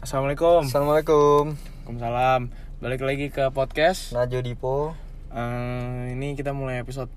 Assalamualaikum. 0.00 0.64
Assalamualaikum. 0.64 1.42
Waalaikumsalam. 1.84 2.40
Balik 2.80 3.02
lagi 3.04 3.26
ke 3.28 3.52
podcast. 3.52 4.16
Najo 4.16 4.40
Dipo. 4.40 4.96
Eh, 5.28 6.16
ini 6.16 6.32
kita 6.32 6.56
mulai 6.56 6.80
episode 6.80 7.12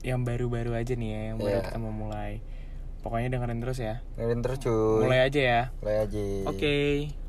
yang 0.00 0.24
baru-baru 0.24 0.72
aja 0.72 0.96
nih 0.96 1.10
ya, 1.12 1.20
yang 1.30 1.36
baru 1.36 1.60
Iya. 1.60 1.64
kita 1.68 1.76
mau 1.76 1.92
mulai. 1.92 2.40
Pokoknya 3.00 3.28
dengerin 3.30 3.60
terus 3.60 3.78
ya. 3.78 4.00
Dengerin 4.16 4.40
terus 4.40 4.58
cuy. 4.60 5.04
Mulai 5.04 5.20
aja 5.28 5.40
ya. 5.40 5.62
Mulai 5.80 5.96
aja. 6.00 6.22
Oke. 6.48 6.76
Halo, 7.12 7.19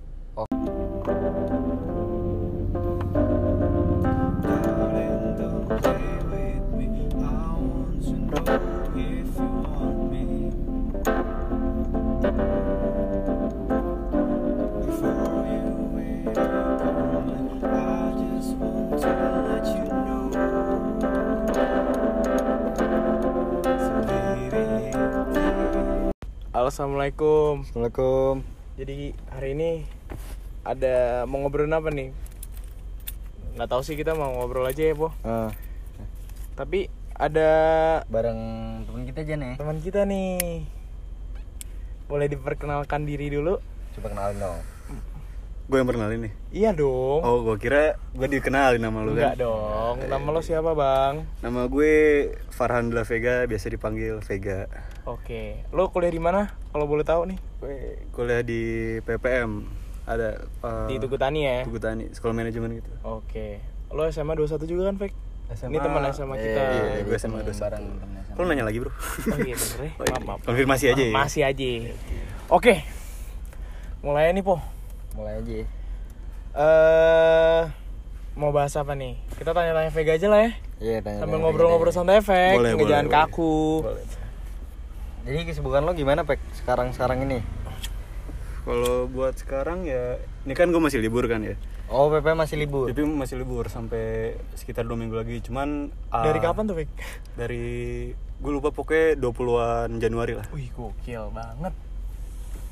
Assalamualaikum. 26.71 27.68
Assalamualaikum. 27.68 28.48
Jadi 28.79 29.12
hari 29.28 29.60
ini 29.60 29.84
ada 30.64 31.28
mau 31.28 31.43
ngobrolin 31.43 31.75
apa 31.75 31.92
nih? 31.92 32.16
Nggak 33.59 33.67
tahu 33.67 33.81
sih 33.84 34.00
kita 34.00 34.16
mau 34.16 34.31
ngobrol 34.31 34.64
aja 34.64 34.80
ya, 34.80 34.95
Po. 34.95 35.12
Ah, 35.28 35.52
Tapi 36.56 36.88
ada 37.12 37.52
bareng 38.08 38.39
teman 38.88 39.03
kita 39.03 39.20
aja 39.20 39.36
nih. 39.36 39.53
teman 39.59 39.84
kita 39.84 40.08
nih. 40.08 40.64
Boleh 42.08 42.31
diperkenalkan 42.31 43.03
diri 43.03 43.28
dulu? 43.28 43.59
Coba 44.00 44.08
kenalin 44.16 44.40
dong. 44.40 44.59
Gue 45.67 45.76
yang 45.76 45.90
perkenalin 45.92 46.20
nih. 46.23 46.34
Iya 46.56 46.72
dong. 46.72 47.20
Oh, 47.20 47.44
gue 47.52 47.59
kira 47.59 48.00
gue 48.16 48.28
dikenalin 48.32 48.80
nama 48.80 49.04
lu 49.04 49.12
Enggak 49.12 49.36
kan. 49.36 49.44
dong. 49.44 49.95
Nama 50.08 50.28
lo 50.32 50.40
siapa, 50.40 50.72
Bang? 50.72 51.28
Nama 51.44 51.67
gue 51.67 51.94
Farhan 52.48 52.95
La 52.95 53.04
Vega, 53.04 53.44
biasa 53.44 53.67
dipanggil 53.67 54.23
Vega. 54.23 54.72
Oke. 55.10 55.66
Lo 55.74 55.90
kuliah 55.90 56.14
di 56.14 56.22
mana? 56.22 56.54
Kalau 56.70 56.86
boleh 56.86 57.02
tahu 57.02 57.26
nih. 57.26 57.38
Gue 57.58 58.06
kuliah 58.14 58.46
di 58.46 58.62
PPM. 59.02 59.66
Ada 60.06 60.46
eh, 60.46 60.88
Di 60.90 60.96
Tugu 61.02 61.18
Tani 61.18 61.42
ya. 61.46 61.58
Tugu 61.66 61.82
Tani, 61.82 62.10
sekolah 62.14 62.34
manajemen 62.34 62.82
gitu. 62.82 62.92
Oke. 63.06 63.62
Lo 63.90 64.06
SMA 64.10 64.38
21 64.38 64.66
juga 64.70 64.84
kan, 64.90 64.96
Fek? 64.98 65.14
SMA. 65.58 65.72
Ini 65.74 65.78
teman 65.82 66.02
SMA 66.14 66.36
kita. 66.38 66.62
Iya, 66.62 66.84
jadi 67.02 67.04
gue 67.06 67.18
SMA 67.18 67.38
temen 67.42 67.54
21. 67.54 67.64
bareng 67.66 67.84
temen 67.98 68.16
SMA. 68.22 68.36
Kok 68.38 68.42
lu 68.42 68.48
nanya 68.48 68.66
lagi, 68.66 68.78
Bro? 68.80 68.92
Oh 68.92 69.40
iya 69.42 69.56
bener 69.58 69.80
ya. 69.82 69.92
Oh, 70.00 70.06
iya. 70.06 70.14
Maaf, 70.14 70.24
maaf. 70.24 70.40
Konfirmasi 70.46 70.86
aja 70.94 71.04
ya. 71.04 71.14
Masih 71.14 71.42
aja. 71.44 71.70
Oke. 72.48 72.74
Mulai 74.06 74.32
nih, 74.34 74.44
Po. 74.46 74.62
Mulai 75.18 75.34
aja. 75.42 75.54
Eh 76.52 77.62
mau 78.32 78.56
bahas 78.56 78.72
apa 78.80 78.96
nih? 78.96 79.20
Kita 79.36 79.52
tanya-tanya 79.52 79.92
Vega 79.92 80.14
aja 80.16 80.28
lah 80.32 80.40
ya. 80.46 80.52
Iya, 80.82 80.98
tanya. 81.04 81.20
Sambil 81.26 81.38
ngobrol-ngobrol 81.44 81.94
santai 81.94 82.24
efek, 82.24 82.58
boleh. 82.58 83.08
kaku. 83.12 83.86
Boleh. 83.86 84.20
Jadi 85.22 85.45
kesibukan 85.45 85.86
lo 85.86 85.94
gimana, 85.94 86.25
Pek? 86.25 86.41
Sekarang-sekarang 86.55 87.23
ini? 87.23 87.39
Kalau 88.61 89.05
buat 89.05 89.33
sekarang 89.36 89.86
ya, 89.86 90.17
ini 90.44 90.53
kan 90.53 90.69
gue 90.69 90.77
masih 90.80 90.97
libur 90.97 91.25
kan 91.25 91.41
ya. 91.41 91.58
Oh, 91.88 92.08
PP 92.08 92.33
masih 92.33 92.55
libur. 92.55 92.88
Tapi 92.88 93.03
masih 93.03 93.36
libur 93.36 93.67
sampai 93.67 94.33
sekitar 94.55 94.88
dua 94.88 94.95
minggu 94.95 95.14
lagi. 95.14 95.42
Cuman 95.42 95.92
ah, 96.08 96.23
Dari 96.23 96.39
kapan 96.39 96.64
tuh, 96.66 96.75
Fek? 96.75 96.89
Dari 97.36 97.66
gue 98.16 98.52
lupa 98.52 98.72
pokoknya 98.72 99.19
20-an 99.19 99.99
Januari 99.99 100.33
lah. 100.33 100.45
Wih, 100.49 100.72
gokil 100.72 101.30
banget. 101.30 101.73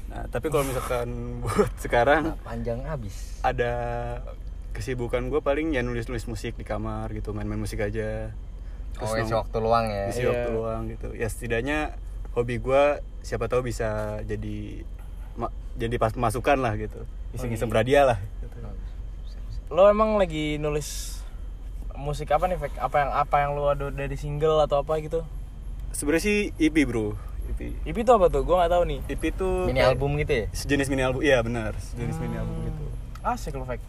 Nah, 0.10 0.26
tapi 0.26 0.50
kalau 0.50 0.66
misalkan 0.66 1.10
buat 1.44 1.70
sekarang 1.78 2.34
Nah, 2.34 2.38
panjang 2.42 2.82
abis. 2.82 3.38
ada 3.42 3.74
kesibukan 4.72 5.28
gue 5.28 5.38
paling 5.40 5.70
ya 5.70 5.82
nulis-nulis 5.82 6.26
musik 6.26 6.56
di 6.56 6.64
kamar 6.64 7.12
gitu, 7.12 7.30
main-main 7.30 7.60
musik 7.60 7.78
aja. 7.78 8.34
Oh, 8.98 9.06
nong- 9.06 9.22
isi 9.22 9.34
waktu 9.36 9.58
luang 9.60 9.86
ya. 9.86 10.06
isi 10.08 10.22
Iya. 10.22 10.30
waktu 10.32 10.50
luang 10.52 10.82
gitu. 10.88 11.08
Ya 11.12 11.28
setidaknya 11.28 11.94
hobi 12.34 12.62
gue 12.62 12.84
siapa 13.26 13.50
tahu 13.50 13.68
bisa 13.68 14.20
jadi 14.24 14.84
ma- 15.36 15.54
jadi 15.76 15.96
pas 15.98 16.14
masukan 16.14 16.58
lah 16.60 16.74
gitu. 16.76 17.04
Iseng-iseng 17.34 17.70
iya. 17.70 17.74
berhadiah 17.74 18.04
lah. 18.16 18.20
Gitu. 18.42 18.58
Lo 19.70 19.86
emang 19.90 20.18
lagi 20.18 20.58
nulis 20.58 21.22
musik 22.00 22.32
apa 22.32 22.48
nih, 22.48 22.58
Fek? 22.58 22.80
Apa 22.80 22.96
yang 23.06 23.12
apa 23.14 23.36
yang 23.44 23.52
lo 23.54 23.70
ada 23.70 23.92
dari 23.92 24.18
single 24.18 24.64
atau 24.66 24.82
apa 24.82 24.98
gitu? 25.04 25.22
Sebenarnya 25.94 26.24
sih 26.24 26.38
EP 26.58 26.74
bro, 26.86 27.18
EP. 27.54 27.76
EP 27.86 27.98
itu 27.98 28.12
apa 28.14 28.30
tuh? 28.30 28.46
Gua 28.46 28.66
nggak 28.66 28.72
tahu 28.72 28.84
nih. 28.88 29.00
EP 29.10 29.24
tuh 29.36 29.68
Mini 29.68 29.82
album 29.82 30.18
gitu 30.22 30.32
ya? 30.32 30.46
Sejenis 30.54 30.88
mini 30.90 31.04
album, 31.06 31.22
iya 31.26 31.42
benar, 31.42 31.74
sejenis 31.78 32.18
mini 32.22 32.38
album 32.38 32.56
gitu. 32.66 32.86
Asik 33.26 33.58
lo, 33.58 33.66
Fek. 33.66 33.82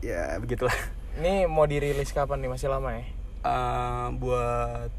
Ya 0.00 0.38
begitulah. 0.38 0.74
Ini 1.16 1.48
mau 1.48 1.64
dirilis 1.64 2.12
kapan 2.12 2.44
nih? 2.44 2.50
Masih 2.52 2.68
lama 2.68 2.92
ya? 2.92 3.04
Eh, 3.46 4.06
buat 4.18 4.90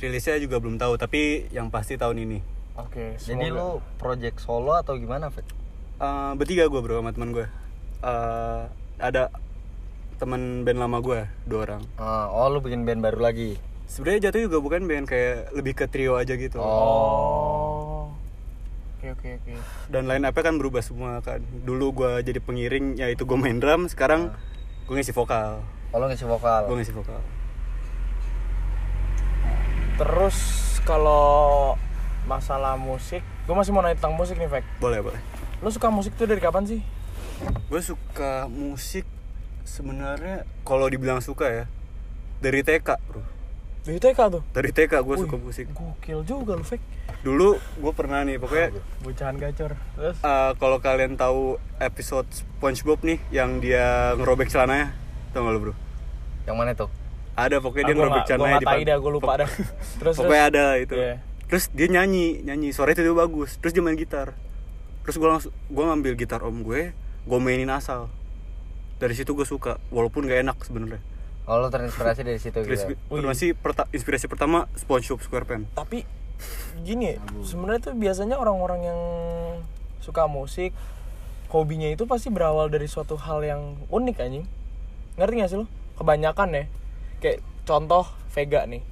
rilisnya 0.00 0.40
juga 0.40 0.56
belum 0.56 0.80
tahu, 0.80 0.96
tapi 0.96 1.46
yang 1.52 1.68
pasti 1.68 2.00
tahun 2.00 2.24
ini. 2.24 2.38
Oke, 2.80 3.20
Jadi 3.20 3.52
semoga. 3.52 3.60
lo 3.60 3.68
project 4.00 4.40
solo 4.40 4.72
atau 4.72 4.96
gimana, 4.96 5.28
Pek? 5.28 5.44
Eh, 6.00 6.32
bertiga 6.40 6.64
gue 6.64 6.80
bro 6.80 7.04
sama 7.04 7.12
teman 7.12 7.30
gue. 7.36 7.46
Eh, 8.00 8.62
ada 8.96 9.28
teman 10.16 10.64
band 10.64 10.80
lama 10.80 10.98
gue 11.04 11.20
dua 11.44 11.60
orang. 11.68 11.82
Ah, 12.00 12.32
oh, 12.32 12.48
lo 12.48 12.64
bikin 12.64 12.88
band 12.88 13.04
baru 13.04 13.20
lagi. 13.20 13.60
Sebenarnya 13.84 14.32
jatuh 14.32 14.48
juga 14.48 14.64
bukan 14.64 14.88
band 14.88 15.04
kayak 15.04 15.52
lebih 15.52 15.76
ke 15.76 15.84
trio 15.92 16.16
aja 16.16 16.32
gitu. 16.40 16.56
Oh. 16.56 18.08
Oke, 18.96 19.12
oke, 19.16 19.28
oke. 19.40 19.52
Dan 19.92 20.08
line 20.08 20.24
up 20.24 20.36
kan 20.36 20.56
berubah 20.56 20.80
semua 20.80 21.20
kan. 21.20 21.44
Dulu 21.44 22.04
gue 22.04 22.12
jadi 22.24 22.40
pengiring, 22.40 22.96
yaitu 23.00 23.28
gue 23.28 23.36
main 23.36 23.60
drum. 23.60 23.88
Sekarang 23.88 24.32
gue 24.88 24.94
ngisi 24.96 25.12
vokal. 25.12 25.60
Oh, 25.92 25.98
lo 26.00 26.08
ngisi 26.08 26.24
vokal. 26.24 26.68
Gue 26.68 26.80
ngisi 26.80 26.92
vokal. 26.96 27.20
Terus 30.00 30.36
kalau 30.88 31.76
masalah 32.24 32.80
musik, 32.80 33.20
gue 33.20 33.52
masih 33.52 33.68
mau 33.68 33.84
nanya 33.84 34.00
tentang 34.00 34.16
musik 34.16 34.40
nih, 34.40 34.48
Fek. 34.48 34.64
Boleh 34.80 35.04
boleh. 35.04 35.20
Lo 35.60 35.68
suka 35.68 35.92
musik 35.92 36.16
tuh 36.16 36.24
dari 36.24 36.40
kapan 36.40 36.64
sih? 36.64 36.80
Gue 37.68 37.84
suka 37.84 38.48
musik 38.48 39.04
sebenarnya 39.68 40.48
kalau 40.64 40.88
dibilang 40.88 41.20
suka 41.20 41.52
ya 41.52 41.64
dari 42.40 42.64
TK 42.64 42.88
bro. 42.96 43.20
Dari 43.84 44.00
TK 44.00 44.18
tuh. 44.32 44.42
Dari 44.56 44.72
TK 44.72 44.92
gue 45.04 45.16
suka 45.20 45.36
musik. 45.36 45.68
Gokil 45.76 46.24
juga 46.24 46.56
lo, 46.56 46.64
Fek. 46.64 46.80
Dulu 47.20 47.60
gue 47.60 47.92
pernah 47.92 48.24
nih 48.24 48.40
pokoknya 48.40 48.72
Bocahan 49.04 49.36
gacor. 49.36 49.76
Terus 50.00 50.16
Eh, 50.24 50.52
kalau 50.56 50.80
kalian 50.80 51.20
tahu 51.20 51.60
episode 51.76 52.24
SpongeBob 52.32 53.04
nih 53.04 53.20
yang 53.28 53.60
dia 53.60 54.16
ngerobek 54.16 54.48
celananya, 54.48 54.96
tau 55.36 55.44
gak 55.44 55.52
lo 55.52 55.60
bro? 55.60 55.74
Yang 56.48 56.56
mana 56.56 56.72
tuh? 56.72 56.88
Ada 57.40 57.56
pokoknya 57.58 57.84
dia 57.84 57.88
Ah, 57.88 57.96
gua 57.96 58.04
ngerobek 58.04 58.20
nggak 58.20 58.68
tahu 58.68 58.82
dah, 58.84 58.96
gua 59.00 59.12
lupa 59.12 59.32
dah. 59.40 59.48
Terus, 60.00 60.14
pokoknya 60.14 60.44
terus. 60.44 60.52
ada 60.52 60.64
itu. 60.76 60.94
Iya. 60.94 61.14
Terus 61.48 61.64
dia 61.72 61.88
nyanyi, 61.88 62.26
nyanyi 62.44 62.68
suaranya 62.70 63.00
itu 63.00 63.16
bagus. 63.16 63.56
Terus 63.58 63.72
dia 63.72 63.82
main 63.82 63.98
gitar. 63.98 64.36
Terus 65.02 65.16
gue 65.16 65.26
langsung 65.26 65.50
gue 65.66 65.82
ngambil 65.82 66.12
gitar 66.14 66.44
om 66.44 66.62
gue, 66.62 66.92
gue 67.26 67.38
mainin 67.40 67.72
asal. 67.72 68.06
Dari 69.00 69.16
situ 69.16 69.32
gue 69.32 69.42
suka, 69.42 69.80
walaupun 69.88 70.28
gak 70.28 70.44
enak 70.44 70.60
sebenarnya. 70.60 71.00
Oh, 71.48 71.58
lo 71.58 71.66
terinspirasi 71.66 72.22
dari 72.22 72.38
situ 72.38 72.62
gitu. 72.62 72.70
Inspirasi, 72.70 72.94
inspirasi, 73.10 73.46
perta- 73.56 73.88
inspirasi 73.90 74.26
pertama 74.28 74.70
SpongeBob 74.76 75.18
SquarePants. 75.18 75.72
Tapi 75.74 76.04
gini, 76.84 77.18
sebenarnya 77.42 77.90
tuh 77.90 77.94
biasanya 77.98 78.36
orang-orang 78.38 78.80
yang 78.86 79.00
suka 79.98 80.30
musik 80.30 80.70
hobinya 81.50 81.90
itu 81.90 82.06
pasti 82.06 82.30
berawal 82.30 82.70
dari 82.70 82.86
suatu 82.86 83.18
hal 83.18 83.42
yang 83.42 83.74
unik 83.90 84.16
anjing. 84.22 84.46
Ngerti 85.18 85.34
gak 85.42 85.50
sih 85.50 85.58
lo? 85.58 85.66
Kebanyakan 85.98 86.48
ya. 86.54 86.64
Kayak 87.20 87.44
contoh 87.68 88.04
Vega 88.32 88.66
nih. 88.66 88.82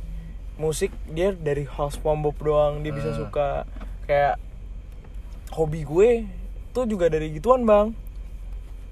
Musik 0.59 0.93
dia 1.09 1.33
dari 1.35 1.65
hal 1.65 1.89
SpongeBob 1.91 2.37
doang 2.39 2.83
dia 2.83 2.93
bisa 2.93 3.15
suka 3.15 3.63
kayak 4.05 4.37
hobi 5.55 5.87
gue 5.87 6.11
tuh 6.77 6.85
juga 6.87 7.11
dari 7.11 7.35
gituan, 7.35 7.65
Bang. 7.67 7.97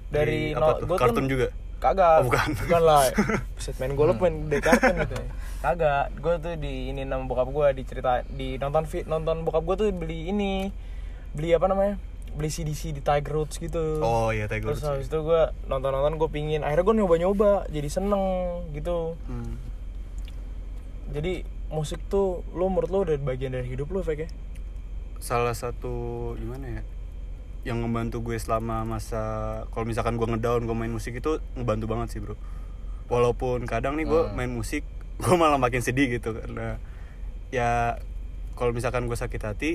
Dari, 0.07 0.55
tuh? 0.55 0.87
gua 0.87 0.97
Kartun 0.99 1.27
juga? 1.27 1.47
Kagak. 1.77 2.25
Oh, 2.25 2.25
bukan. 2.27 2.47
lah. 2.89 3.05
Buset 3.55 3.75
main 3.77 3.93
gue 3.93 4.05
main 4.17 4.35
dari 4.49 4.63
kartun 4.65 4.95
gitu 5.05 5.15
ya. 5.15 5.25
Kagak. 5.65 6.05
Gue 6.17 6.33
tuh 6.41 6.53
di 6.57 6.89
ini 6.89 7.01
nama 7.05 7.21
bokap 7.23 7.49
gue 7.53 7.67
dicerita 7.77 8.25
di 8.25 8.57
nonton 8.57 8.85
fit 8.89 9.05
nonton 9.05 9.45
bokap 9.45 9.63
gue 9.63 9.75
tuh 9.77 9.87
beli 9.93 10.33
ini. 10.33 10.73
Beli 11.37 11.53
apa 11.53 11.69
namanya? 11.69 12.01
Beli 12.37 12.47
CDC 12.47 12.93
di 12.93 13.01
Tiger 13.01 13.33
Roots 13.33 13.57
gitu. 13.57 13.97
Oh 13.99 14.29
iya 14.29 14.45
Tiger 14.45 14.69
Terus 14.69 14.79
Woods. 14.79 14.89
habis 14.93 15.07
itu 15.07 15.19
gue 15.19 15.41
nonton-nonton 15.65 16.15
gue 16.15 16.29
pingin 16.29 16.61
akhirnya 16.61 16.85
gue 16.85 16.95
nyoba-nyoba 16.97 17.51
jadi 17.67 17.89
seneng 17.89 18.21
gitu. 18.71 19.17
Hmm. 19.25 19.57
Jadi 21.09 21.41
musik 21.67 21.99
tuh 22.05 22.45
lo 22.51 22.67
menurut 22.67 22.89
lo 22.89 22.99
udah 23.03 23.17
bagian 23.17 23.51
dari 23.51 23.65
hidup 23.65 23.89
lo 23.89 23.99
Fek 23.99 24.19
ya? 24.19 24.29
Salah 25.17 25.51
satu 25.51 25.93
gimana 26.35 26.79
ya? 26.79 26.81
Yang 27.65 27.77
ngebantu 27.83 28.17
gue 28.23 28.37
selama 28.37 28.85
masa 28.85 29.21
kalau 29.69 29.83
misalkan 29.83 30.15
gue 30.15 30.27
ngedown 30.27 30.63
gue 30.63 30.77
main 30.77 30.91
musik 30.91 31.17
itu 31.17 31.41
ngebantu 31.53 31.85
banget 31.87 32.07
sih 32.09 32.19
bro. 32.19 32.37
Walaupun 33.07 33.65
kadang 33.65 33.95
nih 33.95 34.05
gue 34.05 34.21
Hmm. 34.23 34.35
main 34.35 34.51
musik 34.51 34.85
gue 35.23 35.33
malah 35.33 35.57
makin 35.57 35.81
sedih 35.81 36.11
gitu 36.11 36.31
karena 36.31 36.77
ya 37.49 37.97
kalau 38.53 38.69
misalkan 38.69 39.07
gue 39.07 39.15
sakit 39.15 39.41
hati 39.41 39.71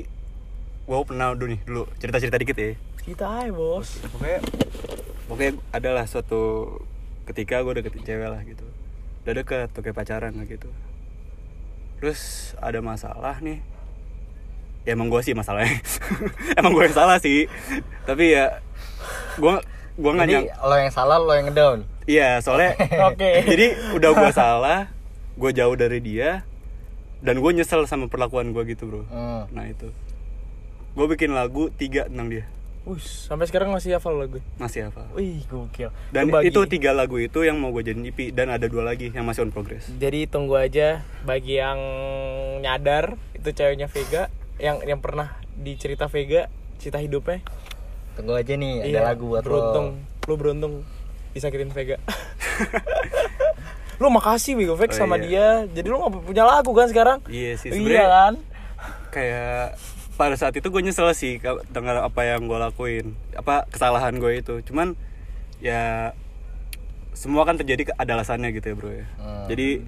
gue 0.82 0.96
pernah 1.06 1.32
dulu 1.34 1.48
nih 1.54 1.60
dulu. 1.64 1.82
Cerita 1.98 2.18
cerita 2.18 2.36
dikit 2.38 2.56
ya. 2.58 2.74
Kita 3.02 3.26
aja 3.26 3.50
bos. 3.50 3.98
pokoknya 4.14 4.40
pokoknya 5.26 5.52
adalah 5.74 6.04
suatu 6.06 6.74
ketika 7.26 7.62
gue 7.62 7.82
deketin 7.82 8.02
cewek 8.06 8.28
lah 8.30 8.40
gitu. 8.46 8.66
Udah 9.22 9.32
deket 9.38 9.68
tuh 9.74 9.82
kayak 9.86 9.96
pacaran 9.96 10.32
lah 10.34 10.46
gitu. 10.46 10.70
Terus 12.02 12.52
ada 12.58 12.82
masalah 12.82 13.38
nih. 13.38 13.62
Ya 14.82 14.98
emang 14.98 15.06
gue 15.06 15.22
sih 15.22 15.30
masalahnya. 15.30 15.78
Emang 16.58 16.74
gue 16.74 16.90
yang 16.90 16.96
salah 16.98 17.22
sih. 17.22 17.46
Tapi 18.02 18.34
ya 18.34 18.58
gue 19.38 19.52
gue 19.92 20.10
nggak 20.10 20.28
nyang 20.28 20.46
lo 20.64 20.74
yang 20.76 20.92
salah 20.92 21.16
lo 21.20 21.32
yang 21.36 21.46
ngedown. 21.52 21.78
iya 22.08 22.40
soalnya 22.40 22.74
Oke. 23.12 23.30
jadi 23.52 23.66
udah 23.94 24.10
gue 24.16 24.30
salah 24.32 24.80
gue 25.36 25.50
jauh 25.52 25.76
dari 25.76 26.00
dia 26.00 26.42
dan 27.22 27.38
gue 27.38 27.50
nyesel 27.54 27.86
sama 27.86 28.10
perlakuan 28.10 28.50
gue 28.50 28.62
gitu 28.72 28.88
bro. 28.88 29.02
Hmm. 29.06 29.46
nah 29.54 29.64
itu 29.68 29.92
gue 30.92 31.06
bikin 31.08 31.30
lagu 31.30 31.68
tiga 31.70 32.04
tentang 32.06 32.28
dia 32.28 32.44
Wih, 32.82 32.98
sampai 32.98 33.46
sekarang 33.46 33.70
masih 33.70 33.94
hafal 33.94 34.10
lagu. 34.12 34.42
masih 34.56 34.90
apa 34.90 35.06
Wih, 35.12 35.46
gokil. 35.46 35.94
dan 36.10 36.26
bagi- 36.28 36.50
itu 36.50 36.60
tiga 36.66 36.90
lagu 36.90 37.14
itu 37.16 37.40
yang 37.40 37.56
mau 37.56 37.70
gue 37.70 37.84
jadiin 37.84 38.04
EP 38.04 38.30
dan 38.30 38.50
ada 38.50 38.66
dua 38.66 38.82
lagi 38.84 39.08
yang 39.08 39.22
masih 39.22 39.42
on 39.42 39.50
progress 39.50 39.86
Jadi 39.92 40.26
tunggu 40.26 40.56
aja 40.56 41.00
bagi 41.22 41.56
yang 41.56 41.78
nyadar 42.58 43.14
itu 43.32 43.48
ceweknya 43.48 43.86
Vega 43.86 44.26
yang 44.58 44.82
yang 44.82 44.98
pernah 44.98 45.30
dicerita 45.54 46.06
Vega 46.06 46.50
cerita 46.76 46.98
hidupnya. 46.98 47.38
Tunggu 48.12 48.34
aja 48.34 48.52
nih 48.52 48.82
Iya, 48.84 48.98
ada 48.98 49.14
lagu 49.14 49.30
buat 49.30 49.40
beruntung. 49.40 50.02
Lu 50.22 50.34
beruntung 50.34 50.72
disakitin 51.32 51.70
Vega. 51.70 52.02
lu 53.96 54.10
makasih 54.10 54.52
Wigo 54.52 54.74
Vex 54.74 54.94
Oh, 54.94 55.06
sama 55.06 55.14
iya. 55.16 55.22
dia. 55.62 55.72
Jadi 55.72 55.86
lu 55.86 55.96
gak 55.96 56.12
punya 56.20 56.42
lagu 56.44 56.70
kan 56.72 56.86
sekarang? 56.86 57.18
Iya 57.24 57.54
sih, 57.54 57.70
Iya 57.70 58.04
kan? 58.04 58.34
kayak 59.08 59.78
pada 60.12 60.36
saat 60.36 60.52
itu 60.52 60.68
gue 60.68 60.82
nyesel 60.82 61.08
sih 61.12 61.40
dengan 61.70 62.04
apa 62.04 62.20
yang 62.22 62.44
gue 62.44 62.58
lakuin 62.58 63.16
apa 63.32 63.64
kesalahan 63.68 64.16
gue 64.16 64.38
itu 64.38 64.60
cuman 64.62 64.92
ya 65.58 66.12
semua 67.12 67.44
kan 67.44 67.56
terjadi 67.56 67.92
ada 67.94 68.16
alasannya 68.16 68.52
gitu 68.52 68.72
ya 68.72 68.76
bro 68.76 68.90
ya 68.90 69.06
Hmm. 69.16 69.46
jadi 69.46 69.84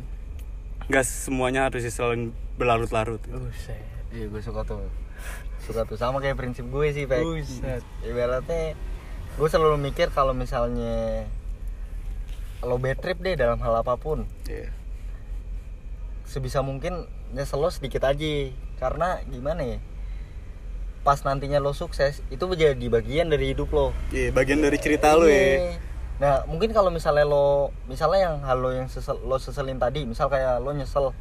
nggak 0.85 1.05
semuanya 1.05 1.67
harus 1.67 1.81
diselin 1.81 2.33
berlarut-larut 2.55 3.17
gitu. 3.21 3.41
Buset. 3.41 3.81
Iya 4.13 4.29
gue 4.29 4.39
suka 4.39 4.63
tuh 4.63 4.85
Suka 5.59 5.83
tuh 5.83 5.97
sama 5.97 6.21
kayak 6.21 6.37
prinsip 6.37 6.69
gue 6.69 6.93
sih 6.93 7.09
Pak. 7.09 7.25
Ibaratnya 8.05 8.77
Gue 9.35 9.49
selalu 9.49 9.81
mikir 9.81 10.13
kalau 10.13 10.31
misalnya 10.31 11.25
Lo 12.61 12.77
bad 12.77 13.01
trip 13.01 13.19
deh 13.19 13.35
dalam 13.35 13.57
hal 13.59 13.81
apa 13.81 13.97
pun 13.97 14.29
Iya. 14.45 14.71
Sebisa 16.25 16.61
mungkin 16.61 17.09
nyesel 17.33 17.59
lo 17.59 17.69
sedikit 17.69 18.05
aja 18.05 18.53
Karena 18.77 19.19
gimana 19.25 19.65
ya 19.67 19.79
Pas 21.05 21.21
nantinya 21.21 21.61
lo 21.61 21.71
sukses 21.71 22.25
Itu 22.27 22.49
menjadi 22.49 22.81
bagian 22.89 23.29
dari 23.29 23.53
hidup 23.53 23.69
lo 23.71 23.93
Iya, 24.09 24.33
bagian 24.33 24.59
dari 24.59 24.81
cerita 24.81 25.13
lu 25.15 25.29
ya 25.29 25.37
Iya. 25.37 25.77
Nah 26.15 26.35
mungkin 26.49 26.73
kalau 26.73 26.89
misalnya 26.89 27.23
lo 27.23 27.71
Misalnya 27.85 28.25
yang 28.25 28.37
hal 28.41 28.57
lo 28.57 28.73
yang 28.73 28.89
sesel, 28.89 29.21
lo 29.21 29.37
seselin 29.37 29.77
tadi 29.77 30.03
Misal 30.03 30.27
kayak 30.27 30.59
lo 30.59 30.73
nyesel 30.73 31.13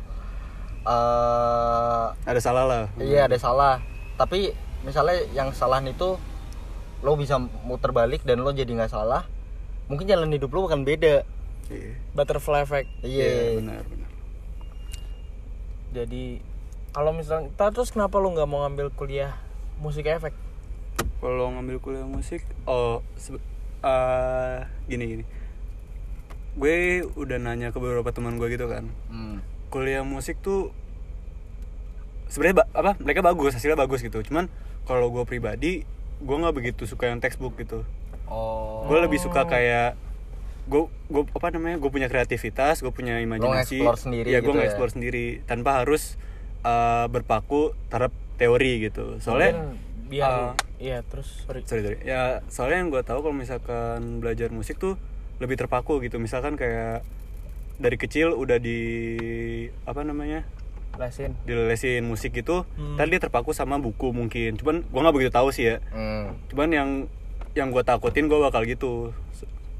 eh 0.84 2.06
ada 2.24 2.40
salah 2.40 2.64
lah 2.64 2.84
Iya 3.00 3.28
ada 3.28 3.36
salah. 3.36 3.80
Tapi 4.16 4.52
misalnya 4.84 5.16
yang 5.32 5.52
kesalahan 5.52 5.88
itu 5.88 6.20
lo 7.00 7.12
bisa 7.16 7.40
muter 7.40 7.92
balik 7.92 8.24
dan 8.24 8.40
lo 8.40 8.52
jadi 8.52 8.68
nggak 8.68 8.88
salah, 8.88 9.28
mungkin 9.88 10.08
jalan 10.08 10.32
hidup 10.32 10.52
lo 10.52 10.64
bukan 10.64 10.84
beda. 10.84 11.28
iya 11.68 11.96
Butterfly 12.12 12.64
effect. 12.64 12.88
Iya, 13.00 13.28
Iya. 13.28 13.60
benar 13.60 13.84
benar 13.88 14.12
Jadi 15.94 16.40
kalau 16.92 17.12
misalnya 17.12 17.48
terus 17.72 17.90
kenapa 17.90 18.20
lu 18.20 18.32
nggak 18.32 18.48
mau 18.48 18.64
ngambil 18.64 18.92
kuliah 18.94 19.36
musik 19.78 20.06
efek? 20.06 20.34
kalau 21.18 21.50
ngambil 21.50 21.80
kuliah 21.80 22.04
musik 22.04 22.44
oh 22.64 23.00
eh, 23.82 24.58
gini 24.86 25.06
gini 25.08 25.24
gue 26.54 26.78
udah 27.10 27.38
nanya 27.38 27.70
ke 27.70 27.78
beberapa 27.78 28.10
teman 28.10 28.36
gue 28.36 28.46
gitu 28.48 28.68
kan 28.68 28.92
Hmm. 29.08 29.40
kuliah 29.70 30.04
musik 30.04 30.38
tuh 30.38 30.70
sebenarnya 32.28 32.56
ba- 32.60 32.72
apa 32.74 32.92
mereka 33.00 33.22
bagus 33.22 33.54
hasilnya 33.54 33.74
bagus 33.76 34.02
gitu 34.02 34.20
cuman 34.22 34.52
kalau 34.84 35.10
gue 35.10 35.24
pribadi 35.24 35.88
gue 36.20 36.36
nggak 36.36 36.54
begitu 36.54 36.84
suka 36.84 37.08
yang 37.08 37.18
textbook 37.18 37.56
gitu 37.56 37.82
Oh. 38.24 38.88
gue 38.88 38.98
lebih 39.00 39.18
suka 39.18 39.44
kayak 39.44 40.00
gue 40.64 40.82
gue 41.08 41.24
apa 41.30 41.48
namanya 41.50 41.76
gue 41.76 41.88
punya 41.88 42.08
kreativitas 42.08 42.80
gue 42.80 42.90
punya 42.90 43.20
imajinasi 43.20 43.84
sendiri 43.96 44.28
ya 44.28 44.40
gue 44.40 44.48
gitu 44.48 44.50
ya? 44.50 44.60
nge-explore 44.64 44.92
sendiri 44.92 45.26
tanpa 45.44 45.80
harus 45.80 46.16
eh, 46.62 47.06
berpaku 47.06 47.76
terhadap 47.88 48.16
teori 48.36 48.84
gitu 48.84 49.18
soalnya 49.18 49.52
Mungkin 49.54 50.10
biar 50.10 50.30
uh, 50.30 50.54
iya 50.78 51.02
terus 51.02 51.42
sorry. 51.44 51.64
sorry 51.64 51.82
sorry 51.84 51.98
ya 52.02 52.44
soalnya 52.48 52.78
yang 52.80 52.90
gue 52.90 53.02
tahu 53.02 53.20
kalau 53.22 53.34
misalkan 53.34 54.20
belajar 54.20 54.50
musik 54.50 54.78
tuh 54.78 55.00
lebih 55.38 55.56
terpaku 55.56 55.98
gitu 56.00 56.18
misalkan 56.18 56.54
kayak 56.54 57.02
dari 57.76 57.98
kecil 57.98 58.34
udah 58.34 58.58
di 58.58 58.80
apa 59.84 60.02
namanya 60.02 60.46
Lesin. 60.94 61.34
dilesin 61.42 62.06
musik 62.06 62.30
gitu 62.32 62.70
Hmm. 62.78 62.94
tadi 62.94 63.18
dia 63.18 63.22
terpaku 63.22 63.50
sama 63.50 63.78
buku 63.78 64.14
mungkin 64.14 64.54
cuman 64.56 64.86
gue 64.86 65.00
nggak 65.02 65.16
begitu 65.16 65.32
tahu 65.32 65.50
sih 65.50 65.66
ya 65.68 65.78
Hmm. 65.90 66.38
cuman 66.48 66.70
yang 66.70 66.90
yang 67.54 67.70
gue 67.70 67.82
takutin 67.82 68.26
gue 68.26 68.38
bakal 68.38 68.62
gitu 68.64 69.10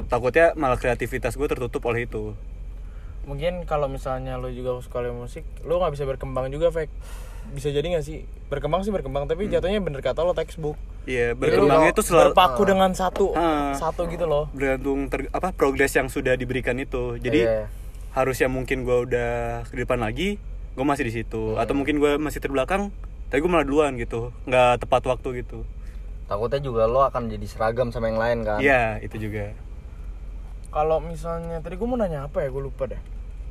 takutnya 0.04 0.54
malah 0.54 0.76
kreativitas 0.76 1.34
gue 1.34 1.46
tertutup 1.46 1.86
oleh 1.86 2.06
itu 2.06 2.34
Mungkin 3.24 3.64
kalau 3.64 3.88
misalnya 3.88 4.36
lu 4.36 4.52
juga 4.52 4.76
sekolah 4.76 5.16
musik, 5.16 5.48
lu 5.64 5.80
nggak 5.80 5.96
bisa 5.96 6.04
berkembang 6.04 6.52
juga, 6.52 6.76
Fek. 6.76 6.92
Bisa 7.54 7.70
jadi 7.70 7.86
nggak 7.88 8.02
sih? 8.02 8.26
Berkembang 8.50 8.82
sih 8.82 8.90
berkembang, 8.90 9.24
tapi 9.24 9.46
jatuhnya 9.46 9.78
bener 9.78 10.02
kata 10.02 10.22
lo 10.22 10.34
textbook. 10.34 10.74
iya 11.04 11.36
berkembangnya 11.36 11.92
itu 11.92 12.00
selalu 12.02 12.32
berpaku 12.32 12.64
dengan 12.64 12.92
satu 12.92 13.36
Ah. 13.36 13.76
satu 13.76 14.08
gitu 14.08 14.24
loh. 14.24 14.48
bergantung 14.50 15.06
ter, 15.06 15.28
apa 15.30 15.52
progres 15.52 15.92
yang 15.92 16.08
sudah 16.08 16.32
diberikan 16.34 16.74
itu 16.78 17.20
jadi 17.20 17.40
Iya. 17.44 17.62
harusnya 18.14 18.48
mungkin 18.48 18.82
gue 18.82 18.98
udah 19.04 19.32
ke 19.68 19.76
depan 19.76 20.00
lagi 20.00 20.40
gue 20.72 20.86
masih 20.86 21.04
di 21.04 21.14
situ 21.14 21.60
atau 21.60 21.76
mungkin 21.76 22.00
gue 22.00 22.16
masih 22.18 22.40
terbelakang 22.40 22.88
tapi 23.28 23.38
gue 23.38 23.52
malah 23.52 23.62
duluan 23.62 23.94
gitu 23.96 24.32
nggak 24.46 24.80
tepat 24.80 25.04
waktu 25.06 25.44
gitu 25.44 25.68
Takutnya 26.24 26.64
juga 26.64 26.88
lo 26.88 27.04
akan 27.04 27.28
jadi 27.28 27.46
seragam 27.46 27.92
sama 27.92 28.08
yang 28.08 28.16
lain 28.16 28.38
kan. 28.42 28.58
iya 28.58 28.96
itu 28.98 29.20
juga 29.20 29.52
Kalau 30.72 30.98
misalnya 30.98 31.60
tadi 31.60 31.76
gue 31.76 31.84
mau 31.84 31.94
nanya 31.94 32.26
apa 32.26 32.42
ya? 32.42 32.50
Gue 32.50 32.64
lupa 32.64 32.88
deh. 32.88 33.02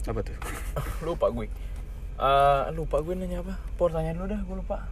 apa 0.03 0.25
tuh 0.25 0.35
lupa 1.07 1.29
gue. 1.29 1.53
Eh 2.23 2.63
lupa 2.73 3.03
gue 3.03 3.13
nanya 3.13 3.43
apa? 3.43 3.59
Pertanyaan 3.75 4.17
lu 4.17 4.31
dah, 4.31 4.39
gue 4.39 4.57
lupa. 4.57 4.87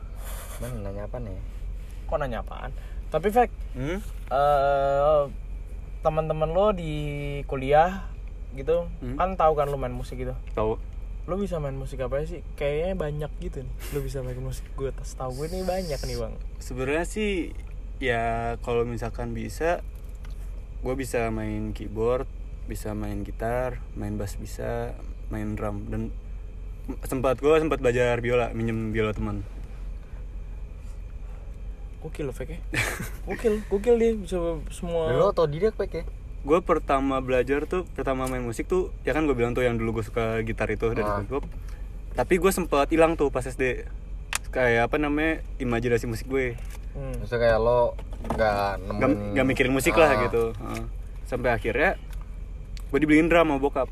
Man, 0.59 0.83
nanya 0.83 1.07
apa 1.07 1.17
nih? 1.17 1.39
Kok 2.05 2.19
nanya 2.19 2.43
apaan? 2.43 2.75
Tapi 3.07 3.31
Fek, 3.31 3.51
hmm? 3.75 3.99
eh 4.29 5.23
teman-teman 6.01 6.49
lo 6.49 6.73
di 6.73 6.93
kuliah 7.45 8.09
gitu 8.51 8.89
Hmm. 8.99 9.15
kan 9.15 9.37
tahu 9.37 9.53
kan 9.53 9.69
lo 9.69 9.77
main 9.77 9.93
musik 9.93 10.17
gitu 10.17 10.33
tahu 10.57 10.75
lo 11.29 11.35
bisa 11.37 11.61
main 11.61 11.77
musik 11.77 12.01
apa 12.01 12.25
sih 12.25 12.41
kayaknya 12.57 12.97
banyak 12.97 13.33
gitu 13.39 13.63
nih 13.63 13.75
lo 13.93 14.01
bisa 14.01 14.25
main 14.25 14.41
musik 14.41 14.65
gue 14.75 14.91
tas 14.91 15.13
tahu 15.13 15.45
gue 15.45 15.53
nih 15.53 15.63
banyak 15.63 16.01
nih 16.01 16.17
bang 16.17 16.35
sebenarnya 16.57 17.05
sih 17.05 17.53
ya 18.01 18.23
kalau 18.59 18.83
misalkan 18.83 19.31
bisa 19.31 19.85
gue 20.81 20.95
bisa 20.97 21.29
main 21.29 21.71
keyboard 21.71 22.27
bisa 22.65 22.91
main 22.91 23.21
gitar 23.21 23.79
main 23.93 24.17
bass 24.17 24.35
bisa 24.35 24.97
main 25.29 25.55
drum 25.55 25.85
dan 25.87 26.11
sempat 27.03 27.37
gue 27.37 27.55
sempat 27.57 27.79
belajar 27.79 28.19
biola 28.19 28.51
minjem 28.51 28.91
biola 28.91 29.11
teman 29.11 29.43
gokil 32.01 32.25
lo 32.25 32.33
Fek 32.33 32.49
ya 32.49 32.59
gokil 33.29 33.61
gokil 33.67 33.95
dia 33.95 34.11
bisa 34.15 34.39
semua 34.71 35.13
Lo 35.13 35.31
otodidak 35.31 35.77
pek 35.77 35.93
ya? 35.93 36.05
gue 36.41 36.59
pertama 36.61 37.21
belajar 37.21 37.65
tuh 37.65 37.85
pertama 37.91 38.25
main 38.25 38.41
musik 38.41 38.65
tuh 38.65 38.89
ya 39.03 39.13
kan 39.13 39.23
gue 39.23 39.35
bilang 39.35 39.53
tuh 39.53 39.61
yang 39.61 39.77
dulu 39.77 40.01
gue 40.01 40.05
suka 40.05 40.41
gitar 40.41 40.67
itu 40.67 40.89
dari 40.89 41.05
Ah. 41.05 41.21
SpongeBob 41.21 41.45
tapi 42.11 42.35
gue 42.37 42.49
sempat 42.49 42.89
hilang 42.89 43.15
tuh 43.15 43.29
pas 43.29 43.45
SD 43.45 43.85
kayak 44.49 44.89
apa 44.89 44.97
namanya 44.97 45.45
imajinasi 45.57 46.07
musik 46.07 46.27
gue 46.27 46.57
Hmm. 46.91 47.15
Maksudnya 47.15 47.39
kayak 47.47 47.59
lo 47.61 47.95
nggak 48.27 48.35
gak, 48.35 48.75
nemuin 48.83 49.31
gak 49.31 49.47
mikirin 49.47 49.71
musik 49.71 49.95
lah 49.95 50.11
Ah, 50.11 50.27
gitu 50.27 50.51
Heeh. 50.51 50.83
sampai 51.23 51.55
akhirnya 51.55 51.95
gue 52.91 52.99
dibeliin 52.99 53.31
drum 53.31 53.47
sama 53.47 53.63
bokap 53.63 53.87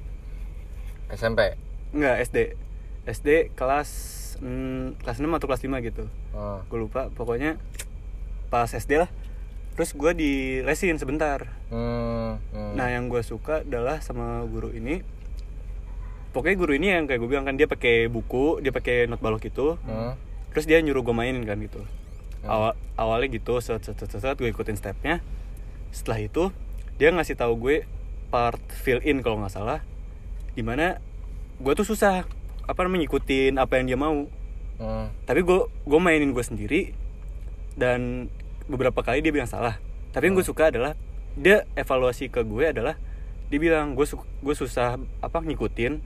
SMP. 1.09 1.55
Enggak 1.89 2.19
SD 2.21 2.59
SD 3.09 3.57
kelas 3.57 3.89
mm, 4.45 5.01
kelas 5.01 5.17
6 5.19 5.25
atau 5.25 5.47
kelas 5.49 5.63
5 5.65 5.87
gitu. 5.89 6.05
Oh. 6.37 6.61
gue 6.69 6.79
lupa 6.79 7.09
pokoknya 7.09 7.57
pas 8.53 8.69
SD 8.69 9.01
lah. 9.01 9.11
Terus 9.75 9.95
gue 9.95 10.13
di 10.13 10.33
lesin 10.67 10.99
sebentar. 10.99 11.47
Hmm, 11.71 12.43
hmm. 12.51 12.75
nah 12.75 12.91
yang 12.91 13.07
gue 13.07 13.23
suka 13.23 13.63
adalah 13.63 14.03
sama 14.03 14.43
guru 14.45 14.75
ini. 14.75 15.01
Pokoknya 16.35 16.57
guru 16.59 16.73
ini 16.77 16.93
yang 16.93 17.07
kayak 17.07 17.23
gue 17.23 17.31
bilang 17.31 17.47
kan 17.47 17.57
dia 17.57 17.71
pakai 17.71 18.11
buku 18.11 18.61
dia 18.61 18.75
pakai 18.75 19.09
not 19.09 19.23
balok 19.23 19.49
itu. 19.49 19.81
Hmm. 19.87 20.19
terus 20.49 20.65
dia 20.65 20.81
nyuruh 20.83 21.07
gue 21.07 21.15
mainin 21.15 21.45
kan 21.47 21.61
gitu. 21.63 21.85
Awal 22.43 22.75
awalnya 22.99 23.29
gitu 23.31 23.63
set 23.63 23.85
set, 23.85 23.95
set, 23.95 24.11
set 24.11 24.37
gue 24.37 24.51
ikutin 24.51 24.75
stepnya. 24.75 25.23
Setelah 25.95 26.27
itu 26.27 26.45
dia 26.99 27.15
ngasih 27.15 27.39
tahu 27.39 27.55
gue 27.63 27.77
part 28.35 28.61
fill 28.75 28.99
in 29.07 29.23
kalau 29.23 29.39
nggak 29.39 29.55
salah. 29.55 29.81
Di 30.59 30.67
mana 30.67 30.99
gue 31.63 31.73
tuh 31.79 31.87
susah 31.87 32.27
apa 32.69 32.85
namanya 32.85 33.09
ngikutin 33.09 33.57
apa 33.57 33.73
yang 33.81 33.87
dia 33.89 33.99
mau. 33.99 34.29
Hmm. 34.79 35.11
tapi 35.27 35.43
gue 35.43 35.67
gue 35.67 35.99
mainin 35.99 36.31
gue 36.31 36.45
sendiri 36.47 36.95
dan 37.75 38.31
beberapa 38.71 39.03
kali 39.03 39.27
dia 39.27 39.35
bilang 39.35 39.51
salah. 39.51 39.83
Tapi 40.15 40.31
yang 40.31 40.39
gue 40.39 40.47
suka 40.47 40.71
adalah 40.71 40.95
dia 41.35 41.67
evaluasi 41.75 42.31
ke 42.31 42.47
gue 42.47 42.71
adalah 42.71 42.95
dia 43.51 43.59
bilang 43.59 43.99
gue 43.99 44.07
su- 44.07 44.23
gue 44.23 44.55
susah 44.55 44.95
apa 45.19 45.39
ngikutin. 45.43 45.99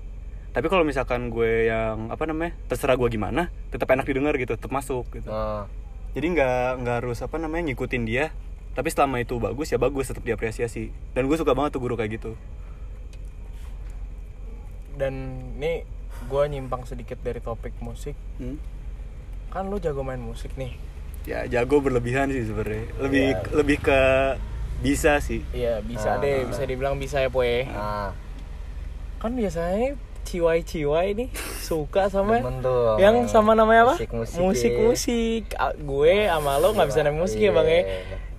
Tapi 0.57 0.67
kalau 0.69 0.89
misalkan 0.89 1.29
gue 1.29 1.69
yang 1.69 2.09
apa 2.09 2.25
namanya 2.25 2.57
terserah 2.65 2.97
gue 2.97 3.09
gimana 3.09 3.53
tetap 3.69 3.93
enak 3.93 4.09
didengar 4.09 4.33
gitu 4.41 4.57
tetap 4.57 4.73
masuk 4.73 5.05
gitu. 5.13 5.29
Ah, 5.29 5.69
jadi 6.17 6.33
nggak 6.33 6.69
nggak 6.81 6.97
harus 7.05 7.21
apa 7.21 7.37
namanya 7.37 7.73
ngikutin 7.73 8.09
dia. 8.09 8.33
Tapi 8.73 8.89
selama 8.89 9.21
itu 9.21 9.37
bagus 9.37 9.69
ya 9.69 9.77
bagus 9.77 10.09
tetap 10.09 10.25
diapresiasi. 10.25 10.97
Dan 11.13 11.29
gue 11.29 11.37
suka 11.37 11.53
banget 11.53 11.77
tuh 11.77 11.85
guru 11.85 11.93
kayak 11.93 12.17
gitu. 12.21 12.41
Dan 14.97 15.13
ini 15.61 15.85
gue 16.33 16.43
nyimpang 16.49 16.89
sedikit 16.89 17.21
dari 17.21 17.39
topik 17.39 17.77
musik. 17.79 18.17
Hmm? 18.41 18.57
kan 19.53 19.69
lu 19.69 19.77
jago 19.77 20.01
main 20.01 20.17
musik 20.17 20.57
nih. 20.57 20.81
Ya 21.29 21.45
jago 21.45 21.85
berlebihan 21.85 22.33
sih 22.33 22.41
sebenarnya. 22.41 22.89
Lebih 22.99 23.27
Iya. 23.29 23.53
lebih 23.53 23.77
ke 23.79 24.01
bisa 24.81 25.21
sih. 25.21 25.45
Iya 25.53 25.85
bisa 25.85 26.17
Ah. 26.17 26.19
deh 26.19 26.49
bisa 26.49 26.65
dibilang 26.65 26.97
bisa 26.97 27.21
ya 27.21 27.29
poe. 27.29 27.69
Ah, 27.69 28.17
kan 29.21 29.37
biasanya 29.37 29.93
ciwai-ciwai 30.25 31.13
nih 31.13 31.29
suka 31.61 32.09
sama 32.09 32.41
Demen 32.41 32.65
tuh 32.65 32.97
yang 32.97 33.29
sama 33.29 33.53
namanya 33.53 33.93
apa? 33.93 33.95
Musik-musik. 34.01 34.41
Musik 34.41 34.73
ya. 34.73 34.81
musik 34.81 35.43
Ah, 35.55 35.77
gue 35.77 36.15
sama 36.25 36.53
lo 36.57 36.73
nggak 36.73 36.89
bisa 36.89 37.01
naik 37.05 37.21
musik 37.21 37.39
ya 37.39 37.53
bang 37.53 37.69
ya? 37.69 37.81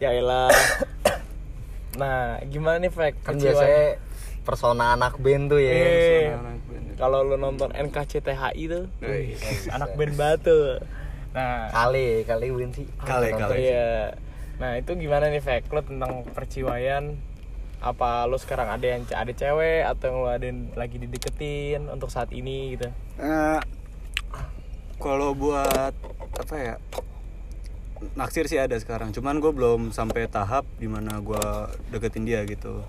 Iya. 0.01 0.09
ya 0.17 0.41
nah 2.01 2.41
gimana 2.49 2.81
nih 2.81 2.89
Fek? 2.89 3.21
Kan 3.21 3.37
biasanya 3.37 4.01
persona 4.43 4.93
anak 4.93 5.17
band 5.17 5.47
tuh 5.47 5.57
ya 5.57 5.71
Iya. 5.71 6.37
Anak 6.37 6.59
band. 6.63 6.85
kalau 6.93 7.19
lo 7.23 7.35
nonton 7.35 7.71
NKCTHI 7.71 8.63
tuh 8.67 8.85
anak 9.69 9.95
band 9.95 10.13
batu 10.13 10.77
nah. 11.31 11.65
Kali 11.67 12.21
kali 12.23 12.47
win 12.47 12.69
sih. 12.69 12.85
Kali, 12.99 13.31
Nonton. 13.31 13.49
kali. 13.49 13.65
iya. 13.65 14.13
Nah 14.53 14.77
itu 14.77 14.93
gimana 14.93 15.27
nih 15.27 15.41
Fek 15.41 15.65
lo 15.67 15.81
tentang 15.81 16.21
perciwaian 16.29 17.17
apa 17.81 18.23
lo 18.23 18.37
sekarang 18.37 18.69
ada 18.69 18.85
yang 18.85 19.01
ada 19.09 19.33
cewek 19.33 19.83
atau 19.83 20.05
yang 20.07 20.17
lo 20.19 20.29
ada 20.29 20.45
yang 20.45 20.71
lagi 20.73 20.95
dideketin 20.95 21.89
untuk 21.89 22.07
saat 22.07 22.29
ini 22.29 22.77
gitu? 22.77 22.87
Eh, 23.17 23.59
kalau 24.95 25.33
buat 25.33 25.91
apa 26.33 26.55
ya 26.55 26.75
naksir 28.13 28.45
sih 28.45 28.55
ada 28.55 28.77
sekarang. 28.77 29.09
Cuman 29.09 29.39
gue 29.39 29.49
belum 29.49 29.89
sampai 29.89 30.27
tahap 30.27 30.63
di 30.77 30.85
mana 30.85 31.17
gue 31.17 31.43
deketin 31.89 32.23
dia 32.23 32.45
gitu 32.45 32.85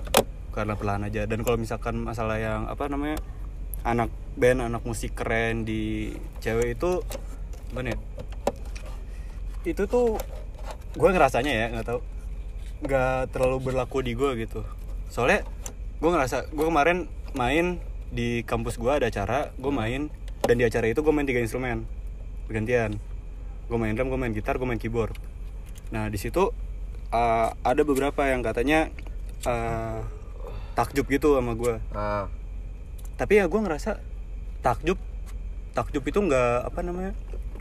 karena 0.54 0.78
perlahan 0.78 1.10
aja. 1.10 1.26
Dan 1.26 1.42
kalau 1.42 1.58
misalkan 1.58 1.98
masalah 1.98 2.38
yang 2.38 2.70
apa 2.70 2.86
namanya 2.86 3.18
anak 3.82 4.08
band 4.38 4.62
anak 4.62 4.86
musik 4.86 5.18
keren 5.18 5.66
di 5.66 6.14
cewek 6.38 6.78
itu 6.78 7.02
gimana 7.74 7.92
ya? 7.92 7.98
Itu 9.66 9.90
tuh 9.90 10.22
gue 10.94 11.08
ngerasanya 11.10 11.52
ya 11.52 11.66
nggak 11.74 11.86
tahu. 11.90 12.00
Nggak 12.86 13.34
terlalu 13.34 13.56
berlaku 13.60 13.98
di 14.06 14.14
gue 14.14 14.30
gitu. 14.38 14.62
Soalnya 15.10 15.42
gue 15.98 16.10
ngerasa 16.10 16.54
gue 16.54 16.66
kemarin 16.70 17.10
main 17.34 17.82
di 18.14 18.46
kampus 18.46 18.78
gue 18.78 18.94
ada 18.94 19.10
acara 19.10 19.50
gue 19.58 19.72
main 19.74 20.06
dan 20.46 20.54
di 20.54 20.64
acara 20.64 20.86
itu 20.86 21.02
gue 21.02 21.10
main 21.10 21.26
tiga 21.26 21.42
instrumen. 21.42 21.82
Bergantian. 22.46 23.02
Gue 23.66 23.78
main 23.80 23.98
drum 23.98 24.08
gue 24.12 24.20
main 24.20 24.30
gitar 24.30 24.54
gue 24.56 24.68
main 24.68 24.78
keyboard. 24.78 25.18
Nah 25.90 26.06
di 26.06 26.16
situ 26.16 26.54
uh, 27.10 27.48
ada 27.62 27.82
beberapa 27.86 28.26
yang 28.26 28.42
katanya 28.42 28.90
uh, 29.46 30.02
takjub 30.74 31.06
gitu 31.08 31.38
sama 31.38 31.54
gue 31.54 31.74
ah, 31.94 32.26
tapi 33.14 33.38
ya 33.38 33.46
gue 33.46 33.60
ngerasa 33.62 34.02
takjub 34.60 34.98
takjub 35.74 36.04
itu 36.06 36.18
nggak 36.22 36.70
apa 36.70 36.80
namanya 36.86 37.12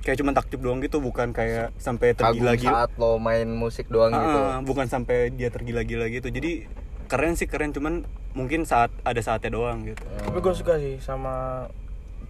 kayak 0.04 0.20
cuma 0.20 0.36
takjub 0.36 0.60
doang 0.60 0.84
gitu 0.84 1.00
bukan 1.00 1.32
kayak 1.32 1.72
sampai 1.80 2.12
kagum 2.12 2.44
tergila-gila 2.44 2.72
saat 2.86 2.92
lo 3.00 3.16
main 3.18 3.48
musik 3.48 3.88
doang 3.88 4.12
gitu. 4.12 4.40
Ah, 4.44 4.60
bukan 4.60 4.92
sampai 4.92 5.32
dia 5.32 5.48
tergila-gila 5.48 6.12
gitu. 6.12 6.28
Jadi 6.28 6.68
keren 7.08 7.40
sih 7.40 7.48
keren. 7.48 7.72
Cuman 7.72 8.04
mungkin 8.36 8.68
saat 8.68 8.92
ada 9.08 9.24
saatnya 9.24 9.56
doang 9.56 9.88
gitu. 9.88 10.04
Tapi 10.04 10.38
gue 10.44 10.54
suka 10.54 10.76
sih 10.76 11.00
sama 11.00 11.66